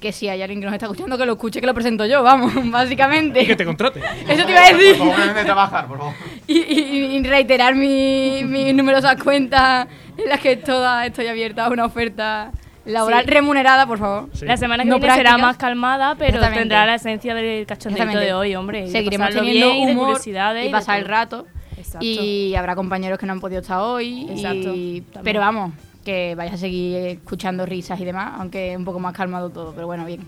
que 0.00 0.12
si 0.12 0.28
hay 0.28 0.40
alguien 0.42 0.60
que 0.60 0.66
nos 0.66 0.74
está 0.74 0.86
escuchando, 0.86 1.18
que 1.18 1.26
lo 1.26 1.32
escuche, 1.32 1.60
que 1.60 1.66
lo 1.66 1.74
presento 1.74 2.06
yo, 2.06 2.22
vamos, 2.22 2.52
básicamente. 2.70 3.42
Y 3.42 3.46
que 3.48 3.56
te 3.56 3.64
contrate. 3.64 4.00
Eso 4.28 4.44
te 4.46 4.52
iba 4.52 4.60
a 4.64 4.72
decir. 4.72 4.96
Por 4.98 5.08
favor, 5.16 5.34
de 5.34 5.44
trabajar, 5.44 5.86
por 5.88 5.98
favor. 5.98 6.14
Y, 6.46 6.58
y- 6.60 7.16
y 7.16 7.22
reiterar 7.24 7.74
mi- 7.74 8.42
mis 8.44 8.72
numerosas 8.74 9.20
cuentas 9.22 9.86
en 10.18 10.28
las 10.28 10.40
que 10.40 10.56
toda 10.56 11.06
estoy 11.06 11.26
abierta 11.26 11.66
a 11.66 11.70
una 11.70 11.84
oferta 11.86 12.52
laboral 12.84 13.24
Sí. 13.24 13.30
remunerada, 13.30 13.86
por 13.86 13.98
favor. 13.98 14.28
La 14.42 14.56
semana 14.56 14.82
que 14.84 14.88
No 14.90 14.96
viene 14.98 15.14
será 15.14 15.30
prácticas. 15.30 15.46
más 15.48 15.56
calmada, 15.58 16.14
pero 16.16 16.40
tendrá 16.40 16.86
la 16.86 16.94
esencia 16.96 17.34
del 17.34 17.62
Exactamente. 17.62 18.18
de 18.18 18.32
hoy, 18.34 18.54
hombre. 18.54 18.88
Seguiremos 18.88 19.28
teniendo 19.30 19.66
bien 19.70 19.82
y 19.82 19.86
de 19.86 19.92
humor 19.92 20.06
curiosidades 20.06 20.62
y 20.64 20.66
de 20.66 20.72
pasar 20.72 20.98
el 20.98 21.04
rato. 21.06 21.46
Exacto. 21.76 21.98
Y 22.04 22.54
habrá 22.56 22.74
compañeros 22.74 23.18
que 23.18 23.26
no 23.26 23.32
han 23.32 23.40
podido 23.40 23.60
estar 23.60 23.78
hoy. 23.80 24.26
Exacto, 24.30 24.74
y- 24.74 25.04
pero 25.22 25.40
vamos, 25.40 25.72
que 26.04 26.34
vais 26.34 26.52
a 26.52 26.56
seguir 26.56 26.96
escuchando 27.06 27.66
risas 27.66 28.00
y 28.00 28.04
demás, 28.04 28.32
aunque 28.38 28.74
un 28.76 28.84
poco 28.84 28.98
más 28.98 29.14
calmado 29.14 29.50
todo, 29.50 29.72
pero 29.74 29.86
bueno, 29.86 30.04
bien. 30.04 30.22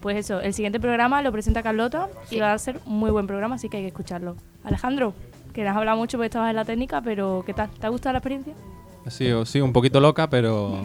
Pues 0.00 0.16
eso, 0.16 0.40
el 0.40 0.52
siguiente 0.54 0.80
programa 0.80 1.22
lo 1.22 1.30
presenta 1.30 1.62
Carlota 1.62 2.08
y 2.30 2.40
va 2.40 2.52
a 2.52 2.58
ser 2.58 2.80
un 2.86 2.98
muy 2.98 3.10
buen 3.10 3.26
programa, 3.26 3.54
así 3.56 3.68
que 3.68 3.76
hay 3.76 3.82
que 3.84 3.88
escucharlo. 3.88 4.34
Alejandro, 4.64 5.14
que 5.52 5.62
nos 5.62 5.70
has 5.72 5.76
hablado 5.76 5.96
mucho 5.98 6.16
porque 6.18 6.26
estabas 6.26 6.50
en 6.50 6.56
la 6.56 6.64
técnica, 6.64 7.00
pero 7.02 7.42
¿qué 7.46 7.52
tal? 7.54 7.70
¿Te 7.70 7.86
ha 7.86 7.90
gustado 7.90 8.14
la 8.14 8.18
experiencia? 8.18 8.54
Ha 9.06 9.10
sido, 9.10 9.46
sí, 9.46 9.60
un 9.60 9.72
poquito 9.72 9.98
loca, 9.98 10.28
pero 10.28 10.82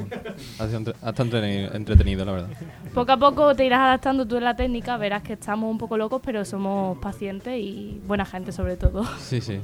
ha 0.59 0.65
sido 0.67 0.77
entre- 0.77 0.93
ha 1.01 1.09
estado 1.09 1.23
entretenido, 1.23 1.73
entretenido, 1.73 2.25
la 2.25 2.31
verdad. 2.31 2.49
Poco 2.93 3.11
a 3.11 3.17
poco 3.17 3.55
te 3.55 3.65
irás 3.65 3.79
adaptando 3.81 4.25
tú 4.25 4.37
en 4.37 4.45
la 4.45 4.55
técnica, 4.55 4.95
verás 4.97 5.21
que 5.21 5.33
estamos 5.33 5.69
un 5.69 5.77
poco 5.77 5.97
locos, 5.97 6.21
pero 6.23 6.45
somos 6.45 6.97
pacientes 6.99 7.59
y 7.59 8.01
buena 8.07 8.23
gente 8.25 8.51
sobre 8.53 8.77
todo. 8.77 9.03
Sí, 9.19 9.41
sí. 9.41 9.59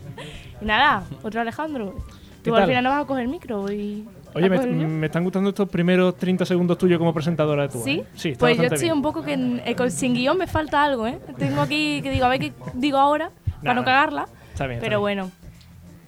Y 0.61 0.65
nada, 0.65 1.03
otro 1.23 1.39
Alejandro. 1.41 1.95
¿Qué 2.43 2.49
Tú 2.49 2.55
al 2.55 2.65
final 2.67 2.83
no 2.83 2.89
vas 2.89 3.03
a 3.03 3.07
coger 3.07 3.23
el 3.23 3.29
micro 3.29 3.71
y... 3.71 4.05
Oye, 4.33 4.45
¿a 4.47 4.49
me, 4.49 5.05
están 5.05 5.23
gustando 5.23 5.49
estos 5.49 5.69
primeros 5.69 6.15
30 6.17 6.45
segundos 6.45 6.77
tuyos 6.77 6.97
como 6.97 7.13
presentadora 7.13 7.63
de 7.63 7.69
tu 7.69 7.83
¿Sí? 7.83 7.99
¿eh? 7.99 8.05
Sí, 8.15 8.29
está 8.29 8.39
pues 8.45 8.57
yo 8.57 8.63
estoy 8.63 8.79
bien. 8.81 8.93
un 8.93 9.01
poco 9.01 9.23
que 9.23 9.33
en- 9.33 9.61
eh, 9.65 9.75
con- 9.75 9.91
sin 9.91 10.13
guion 10.13 10.37
me 10.37 10.47
falta 10.47 10.83
algo, 10.83 11.05
¿eh? 11.05 11.19
Tengo 11.37 11.61
aquí 11.61 12.01
que 12.01 12.09
digo, 12.11 12.25
a 12.25 12.29
ver 12.29 12.39
qué 12.39 12.53
digo 12.73 12.97
ahora, 12.97 13.29
para 13.61 13.75
no 13.75 13.83
cagarla. 13.83 14.27
Está 14.53 14.65
bien, 14.67 14.77
está 14.77 14.85
Pero 14.85 14.97
bien. 14.97 15.01
bueno, 15.01 15.31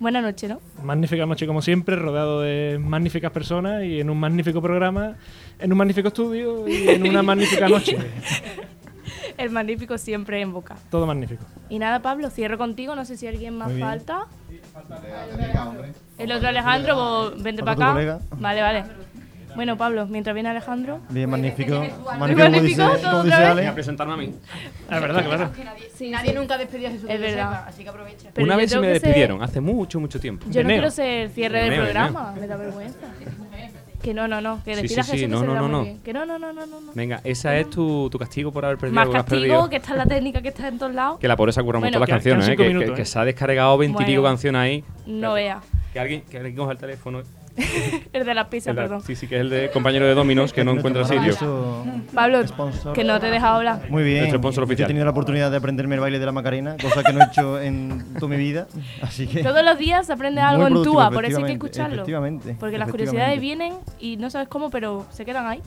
buena 0.04 0.22
noche, 0.22 0.48
¿no? 0.48 0.60
Magnífica 0.84 1.26
noche 1.26 1.48
como 1.48 1.62
siempre, 1.64 1.96
rodeado 1.96 2.42
de 2.42 2.78
magníficas 2.80 3.32
personas 3.32 3.84
y 3.84 4.00
en 4.00 4.10
un 4.12 4.20
magnífico 4.20 4.62
programa, 4.62 5.16
en 5.60 5.72
un 5.72 5.78
magnífico 5.80 6.10
estudio 6.10 6.68
y 6.68 6.90
en 6.90 7.08
una 7.08 7.24
magnífica 7.24 7.68
noche. 7.68 7.98
El 9.38 9.50
magnífico 9.50 9.98
siempre 9.98 10.40
en 10.42 10.54
boca. 10.54 10.76
Todo 10.92 11.08
magnífico. 11.08 11.44
Y 11.70 11.80
nada, 11.80 12.02
Pablo, 12.02 12.30
cierro 12.30 12.58
contigo. 12.60 12.96
No 12.96 13.04
sé 13.04 13.18
si 13.18 13.26
alguien 13.26 13.58
más 13.58 13.68
Muy 13.70 13.78
bien. 13.78 13.88
falta. 13.88 14.28
El 16.18 16.32
otro 16.32 16.48
Alejandro, 16.50 16.96
vos 16.96 17.42
vente 17.44 17.64
Falta 17.64 17.76
para 17.76 17.92
acá. 17.92 17.94
colega. 17.94 18.20
Vale, 18.40 18.62
vale. 18.62 18.84
Bueno, 19.56 19.78
Pablo, 19.78 20.06
mientras 20.08 20.34
viene 20.34 20.50
Alejandro. 20.50 21.00
Bien, 21.10 21.30
magnífico. 21.30 21.84
Magnífico, 22.20 22.62
dice, 22.62 22.82
todo 23.02 23.24
dice 23.24 23.38
vez. 23.38 23.46
Ale. 23.48 23.68
a 23.68 23.74
presentarme 23.74 24.14
a 24.14 24.18
mí. 24.18 24.34
Es 24.92 25.02
verdad, 25.02 25.26
claro. 25.26 25.52
Sí, 25.96 26.10
nadie 26.10 26.34
nunca 26.34 26.58
despedió 26.58 26.88
a 26.88 26.92
Jesús. 26.92 27.10
Es 27.10 27.16
que 27.16 27.22
verdad. 27.22 27.50
sepa, 27.52 27.66
así 27.68 27.84
que 27.84 27.90
aprovecha. 27.90 28.30
Pero 28.34 28.46
Una 28.46 28.56
vez 28.56 28.70
sí 28.70 28.76
tengo 28.76 28.88
me 28.88 28.94
que 28.94 29.00
ser- 29.00 29.08
despidieron, 29.10 29.44
hace 29.44 29.62
mucho, 29.62 30.00
mucho 30.00 30.20
tiempo. 30.20 30.46
Yo 30.50 30.64
no 30.64 30.70
quiero 30.70 30.92
ser 30.92 31.08
el 31.26 31.30
cierre 31.32 31.58
De 31.60 31.64
del 31.66 31.72
Neo, 31.74 31.84
programa, 31.84 32.34
me 32.40 32.48
da 32.48 32.58
vergüenza. 32.58 32.98
Que 34.02 34.14
no, 34.14 34.28
no, 34.28 34.42
no, 34.42 34.62
que 34.66 34.74
Sí, 34.76 34.80
a 35.00 35.04
Jesús 35.04 35.06
sí, 35.12 35.22
que 35.22 35.28
no, 35.30 35.40
se 35.40 35.46
no, 35.46 35.54
le 35.54 35.56
da 35.62 35.62
no, 35.68 35.84
no. 35.86 36.04
Que 36.04 36.12
no, 36.12 36.26
no, 36.26 36.38
no, 36.38 36.52
no. 36.52 36.66
Venga, 36.94 37.22
esa 37.24 37.56
es 37.58 37.70
tu, 37.70 38.10
tu 38.10 38.20
castigo 38.20 38.52
por 38.52 38.66
haber 38.66 38.78
perdido 38.78 38.96
Más 38.96 39.08
que 39.08 39.14
castigo, 39.14 39.40
perdido. 39.42 39.70
que 39.70 39.76
está 39.78 39.92
en 39.94 39.98
la 40.00 40.06
técnica, 40.06 40.42
que 40.42 40.50
está 40.50 40.68
en 40.68 40.78
todos 40.78 40.94
lados. 40.94 41.20
Que 41.22 41.28
la 41.30 41.38
pobre 41.38 41.54
se 41.54 41.62
ha 41.62 41.64
currado 41.64 41.80
Bueno, 41.80 42.00
mucho 42.00 42.00
las 42.02 42.08
que- 42.08 42.12
que 42.12 42.30
canciones, 42.32 42.48
¿eh? 42.50 42.58
Que, 42.58 42.86
que- 42.86 42.94
que 42.96 43.02
¿eh? 43.04 43.06
se 43.06 43.20
ha 43.20 43.24
descargado 43.24 43.78
veintipico 43.78 44.22
canciones 44.22 44.60
ahí. 44.60 44.84
No 45.06 45.36
vea. 45.36 45.62
Que 45.94 46.00
alguien, 46.02 46.22
que 46.30 46.36
alguien 46.38 46.54
coja 46.56 46.74
el 46.74 46.78
teléfono. 46.80 47.22
El 48.14 48.26
de 48.26 48.34
las 48.34 48.48
pizzas, 48.48 48.68
El 48.70 48.76
de- 48.76 48.82
perdón. 48.82 49.02
Sí, 49.02 49.16
sí, 49.16 49.28
que 49.28 49.36
es 49.36 49.42
el 49.42 49.50
de 49.50 49.70
compañero 49.72 50.06
de 50.06 50.14
Dominos 50.16 50.54
que 50.54 50.64
no 50.64 50.72
encuentra 50.72 51.06
sitio. 51.06 51.84
Pablo, 52.14 52.46
Sponsor. 52.48 52.94
que 52.94 53.04
no 53.04 53.20
te 53.20 53.28
he 53.28 53.32
dejado 53.32 53.58
hablar. 53.58 53.90
Muy 53.90 54.04
bien. 54.04 54.20
Nuestro 54.20 54.40
sponsor 54.40 54.64
Yo 54.64 54.66
oficial. 54.66 54.86
He 54.86 54.90
tenido 54.90 55.06
la 55.06 55.12
oportunidad 55.12 55.52
de 55.52 55.58
aprenderme 55.58 55.96
el 55.96 56.02
baile 56.02 56.20
de 56.20 56.26
la 56.26 56.32
Macarena, 56.32 56.76
cosa 56.82 57.04
que 57.04 57.14
no 57.14 57.22
he 57.22 57.26
hecho 57.26 57.60
en 57.62 58.14
toda 58.20 58.28
mi 58.30 58.38
vida. 58.38 58.68
Así 59.02 59.28
que. 59.28 59.44
Todos 59.44 59.64
los 59.64 59.78
días 59.78 60.08
se 60.08 60.14
aprende 60.14 60.42
algo 60.42 60.68
en 60.68 60.82
TUA, 60.84 61.12
por 61.12 61.26
eso 61.26 61.38
hay 61.40 61.44
que 61.46 61.52
escucharlo. 61.54 61.96
efectivamente, 61.96 62.56
Porque 62.60 62.78
las 62.78 62.88
efectivamente. 62.90 62.92
curiosidades 62.92 63.40
vienen 63.42 63.74
y 64.00 64.18
no 64.18 64.30
sabes 64.30 64.48
cómo, 64.48 64.70
pero 64.70 65.06
se 65.12 65.26
quedan 65.26 65.46
ahí, 65.48 65.62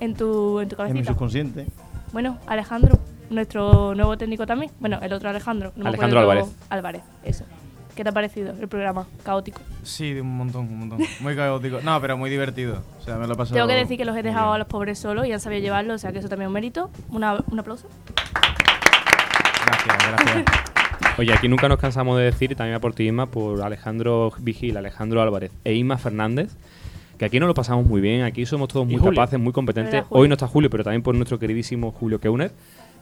en 0.00 0.14
tu, 0.14 0.60
en 0.60 0.68
tu 0.68 0.74
En 0.76 0.82
mi 0.84 0.88
cabecita. 0.90 1.12
subconsciente. 1.12 1.66
Bueno, 2.12 2.38
Alejandro, 2.46 2.98
nuestro 3.30 3.94
nuevo 3.94 4.18
técnico 4.18 4.46
también. 4.46 4.72
Bueno, 4.80 4.98
el 5.00 5.12
otro 5.12 5.28
Alejandro. 5.30 5.72
no 5.76 5.86
Alejandro 5.88 6.20
Álvarez. 6.20 6.46
Álvarez, 6.68 7.02
eso. 7.24 7.44
¿Qué 8.00 8.04
te 8.04 8.08
ha 8.08 8.12
parecido 8.12 8.54
el 8.58 8.66
programa? 8.66 9.06
Caótico. 9.22 9.60
Sí, 9.82 10.14
un 10.14 10.34
montón, 10.38 10.62
un 10.68 10.78
montón. 10.78 11.00
Muy 11.20 11.36
caótico. 11.36 11.80
No, 11.82 12.00
pero 12.00 12.16
muy 12.16 12.30
divertido. 12.30 12.82
O 12.98 13.04
sea, 13.04 13.18
me 13.18 13.26
lo 13.26 13.34
he 13.34 13.36
pasado. 13.36 13.56
Tengo 13.56 13.68
que 13.68 13.74
decir 13.74 13.98
que 13.98 14.06
los 14.06 14.16
he 14.16 14.22
dejado 14.22 14.54
a 14.54 14.58
los 14.58 14.66
pobres 14.66 14.98
solos 14.98 15.26
y 15.26 15.32
han 15.32 15.38
sabido 15.40 15.60
llevarlo, 15.60 15.92
o 15.92 15.98
sea 15.98 16.10
que 16.10 16.18
eso 16.20 16.28
también 16.30 16.46
es 16.46 16.48
un 16.48 16.54
mérito. 16.54 16.90
Una- 17.10 17.44
un 17.50 17.58
aplauso. 17.60 17.88
Gracias, 19.66 19.98
gracias. 20.08 20.44
Oye, 21.18 21.34
aquí 21.34 21.46
nunca 21.48 21.68
nos 21.68 21.78
cansamos 21.78 22.16
de 22.16 22.24
decir, 22.24 22.52
y 22.52 22.54
también 22.54 22.76
a 22.76 22.80
por 22.80 22.94
ti, 22.94 23.04
Isma, 23.06 23.26
por 23.26 23.60
Alejandro 23.60 24.32
Vigil, 24.38 24.78
Alejandro 24.78 25.20
Álvarez 25.20 25.50
e 25.64 25.74
Isma 25.74 25.98
Fernández, 25.98 26.56
que 27.18 27.26
aquí 27.26 27.38
nos 27.38 27.48
lo 27.48 27.54
pasamos 27.54 27.84
muy 27.84 28.00
bien, 28.00 28.22
aquí 28.22 28.46
somos 28.46 28.68
todos 28.68 28.86
muy 28.86 28.98
capaces, 28.98 29.38
muy 29.38 29.52
competentes. 29.52 30.04
Hoy 30.08 30.26
no 30.26 30.34
está 30.36 30.46
Julio, 30.46 30.70
pero 30.70 30.84
también 30.84 31.02
por 31.02 31.14
nuestro 31.14 31.38
queridísimo 31.38 31.92
Julio 31.92 32.18
Keuner, 32.18 32.50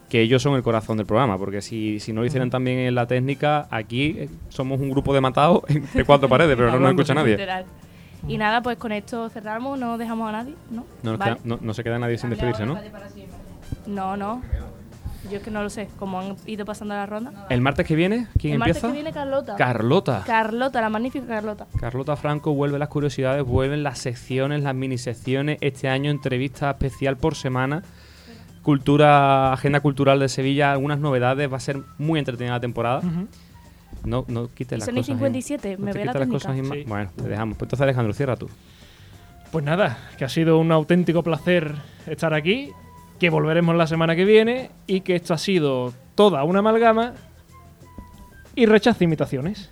que 0.09 0.21
ellos 0.21 0.41
son 0.41 0.55
el 0.55 0.63
corazón 0.63 0.97
del 0.97 1.05
programa, 1.05 1.37
porque 1.37 1.61
si, 1.61 1.99
si 1.99 2.11
no 2.13 2.21
lo 2.21 2.27
hicieran 2.27 2.49
también 2.49 2.79
en 2.79 2.95
la 2.95 3.05
técnica, 3.07 3.67
aquí 3.69 4.15
eh, 4.17 4.29
somos 4.49 4.79
un 4.79 4.89
grupo 4.89 5.13
de 5.13 5.21
matados 5.21 5.61
entre 5.67 6.03
cuatro 6.05 6.27
paredes, 6.27 6.55
pero 6.57 6.71
no 6.71 6.79
nos 6.79 6.91
escucha 6.91 7.13
nadie. 7.13 7.31
Literal. 7.33 7.65
Y 8.27 8.37
nada, 8.37 8.61
pues 8.61 8.77
con 8.77 8.91
esto 8.91 9.29
cerramos, 9.29 9.79
no 9.79 9.97
dejamos 9.97 10.27
a 10.27 10.31
nadie, 10.33 10.53
¿no? 10.71 10.85
No, 11.03 11.11
nos 11.11 11.19
Vale. 11.19 11.31
queda- 11.35 11.41
no- 11.45 11.59
no 11.61 11.73
se 11.73 11.83
queda 11.83 11.99
nadie 11.99 12.17
sin 12.17 12.29
despedirse, 12.31 12.65
¿no? 12.65 12.77
No, 13.87 14.17
no. 14.17 14.41
Yo 15.29 15.37
es 15.37 15.43
que 15.43 15.51
no 15.51 15.61
lo 15.61 15.69
sé, 15.69 15.89
como 15.99 16.19
han 16.19 16.35
ido 16.47 16.65
pasando 16.65 16.95
la 16.95 17.05
ronda. 17.05 17.45
El 17.49 17.61
martes 17.61 17.85
que 17.85 17.95
viene, 17.95 18.27
¿quién 18.39 18.53
El 18.53 18.59
martes 18.59 18.77
empieza? 18.77 18.87
que 18.87 18.93
viene 18.93 19.11
Carlota. 19.13 19.55
Carlota. 19.57 20.23
Carlota, 20.25 20.81
la 20.81 20.89
magnífica 20.89 21.27
Carlota. 21.27 21.67
Carlota 21.79 22.15
Franco 22.15 22.53
vuelve 22.53 22.79
las 22.79 22.87
curiosidades, 22.87 23.43
vuelven 23.43 23.83
las 23.83 23.99
secciones, 23.99 24.63
las 24.63 24.73
minisecciones. 24.73 25.57
Este 25.61 25.87
año 25.89 26.09
entrevista 26.09 26.71
especial 26.71 27.17
por 27.17 27.35
semana. 27.35 27.83
Cultura, 28.63 29.53
agenda 29.53 29.79
cultural 29.79 30.19
de 30.19 30.29
Sevilla, 30.29 30.71
algunas 30.71 30.99
novedades. 30.99 31.51
Va 31.51 31.57
a 31.57 31.61
ser 31.61 31.81
muy 31.97 32.19
entretenida 32.19 32.53
la 32.53 32.59
temporada. 32.59 33.01
No, 34.03 34.25
no 34.27 34.47
quites 34.53 34.79
las 34.79 34.89
cosas. 34.89 35.05
57, 35.05 35.71
Inma. 35.73 35.85
me 35.85 35.85
No 35.87 35.93
te 35.93 35.99
ve 35.99 36.05
la 36.05 36.13
las 36.13 36.27
cosas. 36.27 36.55
Sí. 36.55 36.83
Bueno, 36.87 37.11
te 37.15 37.23
dejamos. 37.23 37.57
Pues 37.57 37.67
entonces, 37.67 37.83
Alejandro, 37.83 38.13
cierra 38.13 38.35
tú. 38.35 38.49
Pues 39.51 39.65
nada, 39.65 39.97
que 40.17 40.25
ha 40.25 40.29
sido 40.29 40.59
un 40.59 40.71
auténtico 40.71 41.23
placer 41.23 41.73
estar 42.05 42.33
aquí, 42.33 42.71
que 43.19 43.29
volveremos 43.29 43.75
la 43.75 43.87
semana 43.87 44.15
que 44.15 44.25
viene 44.25 44.69
y 44.87 45.01
que 45.01 45.15
esto 45.15 45.33
ha 45.33 45.37
sido 45.37 45.93
toda 46.15 46.43
una 46.43 46.59
amalgama 46.59 47.13
y 48.55 48.65
rechazo 48.65 49.03
imitaciones. 49.03 49.69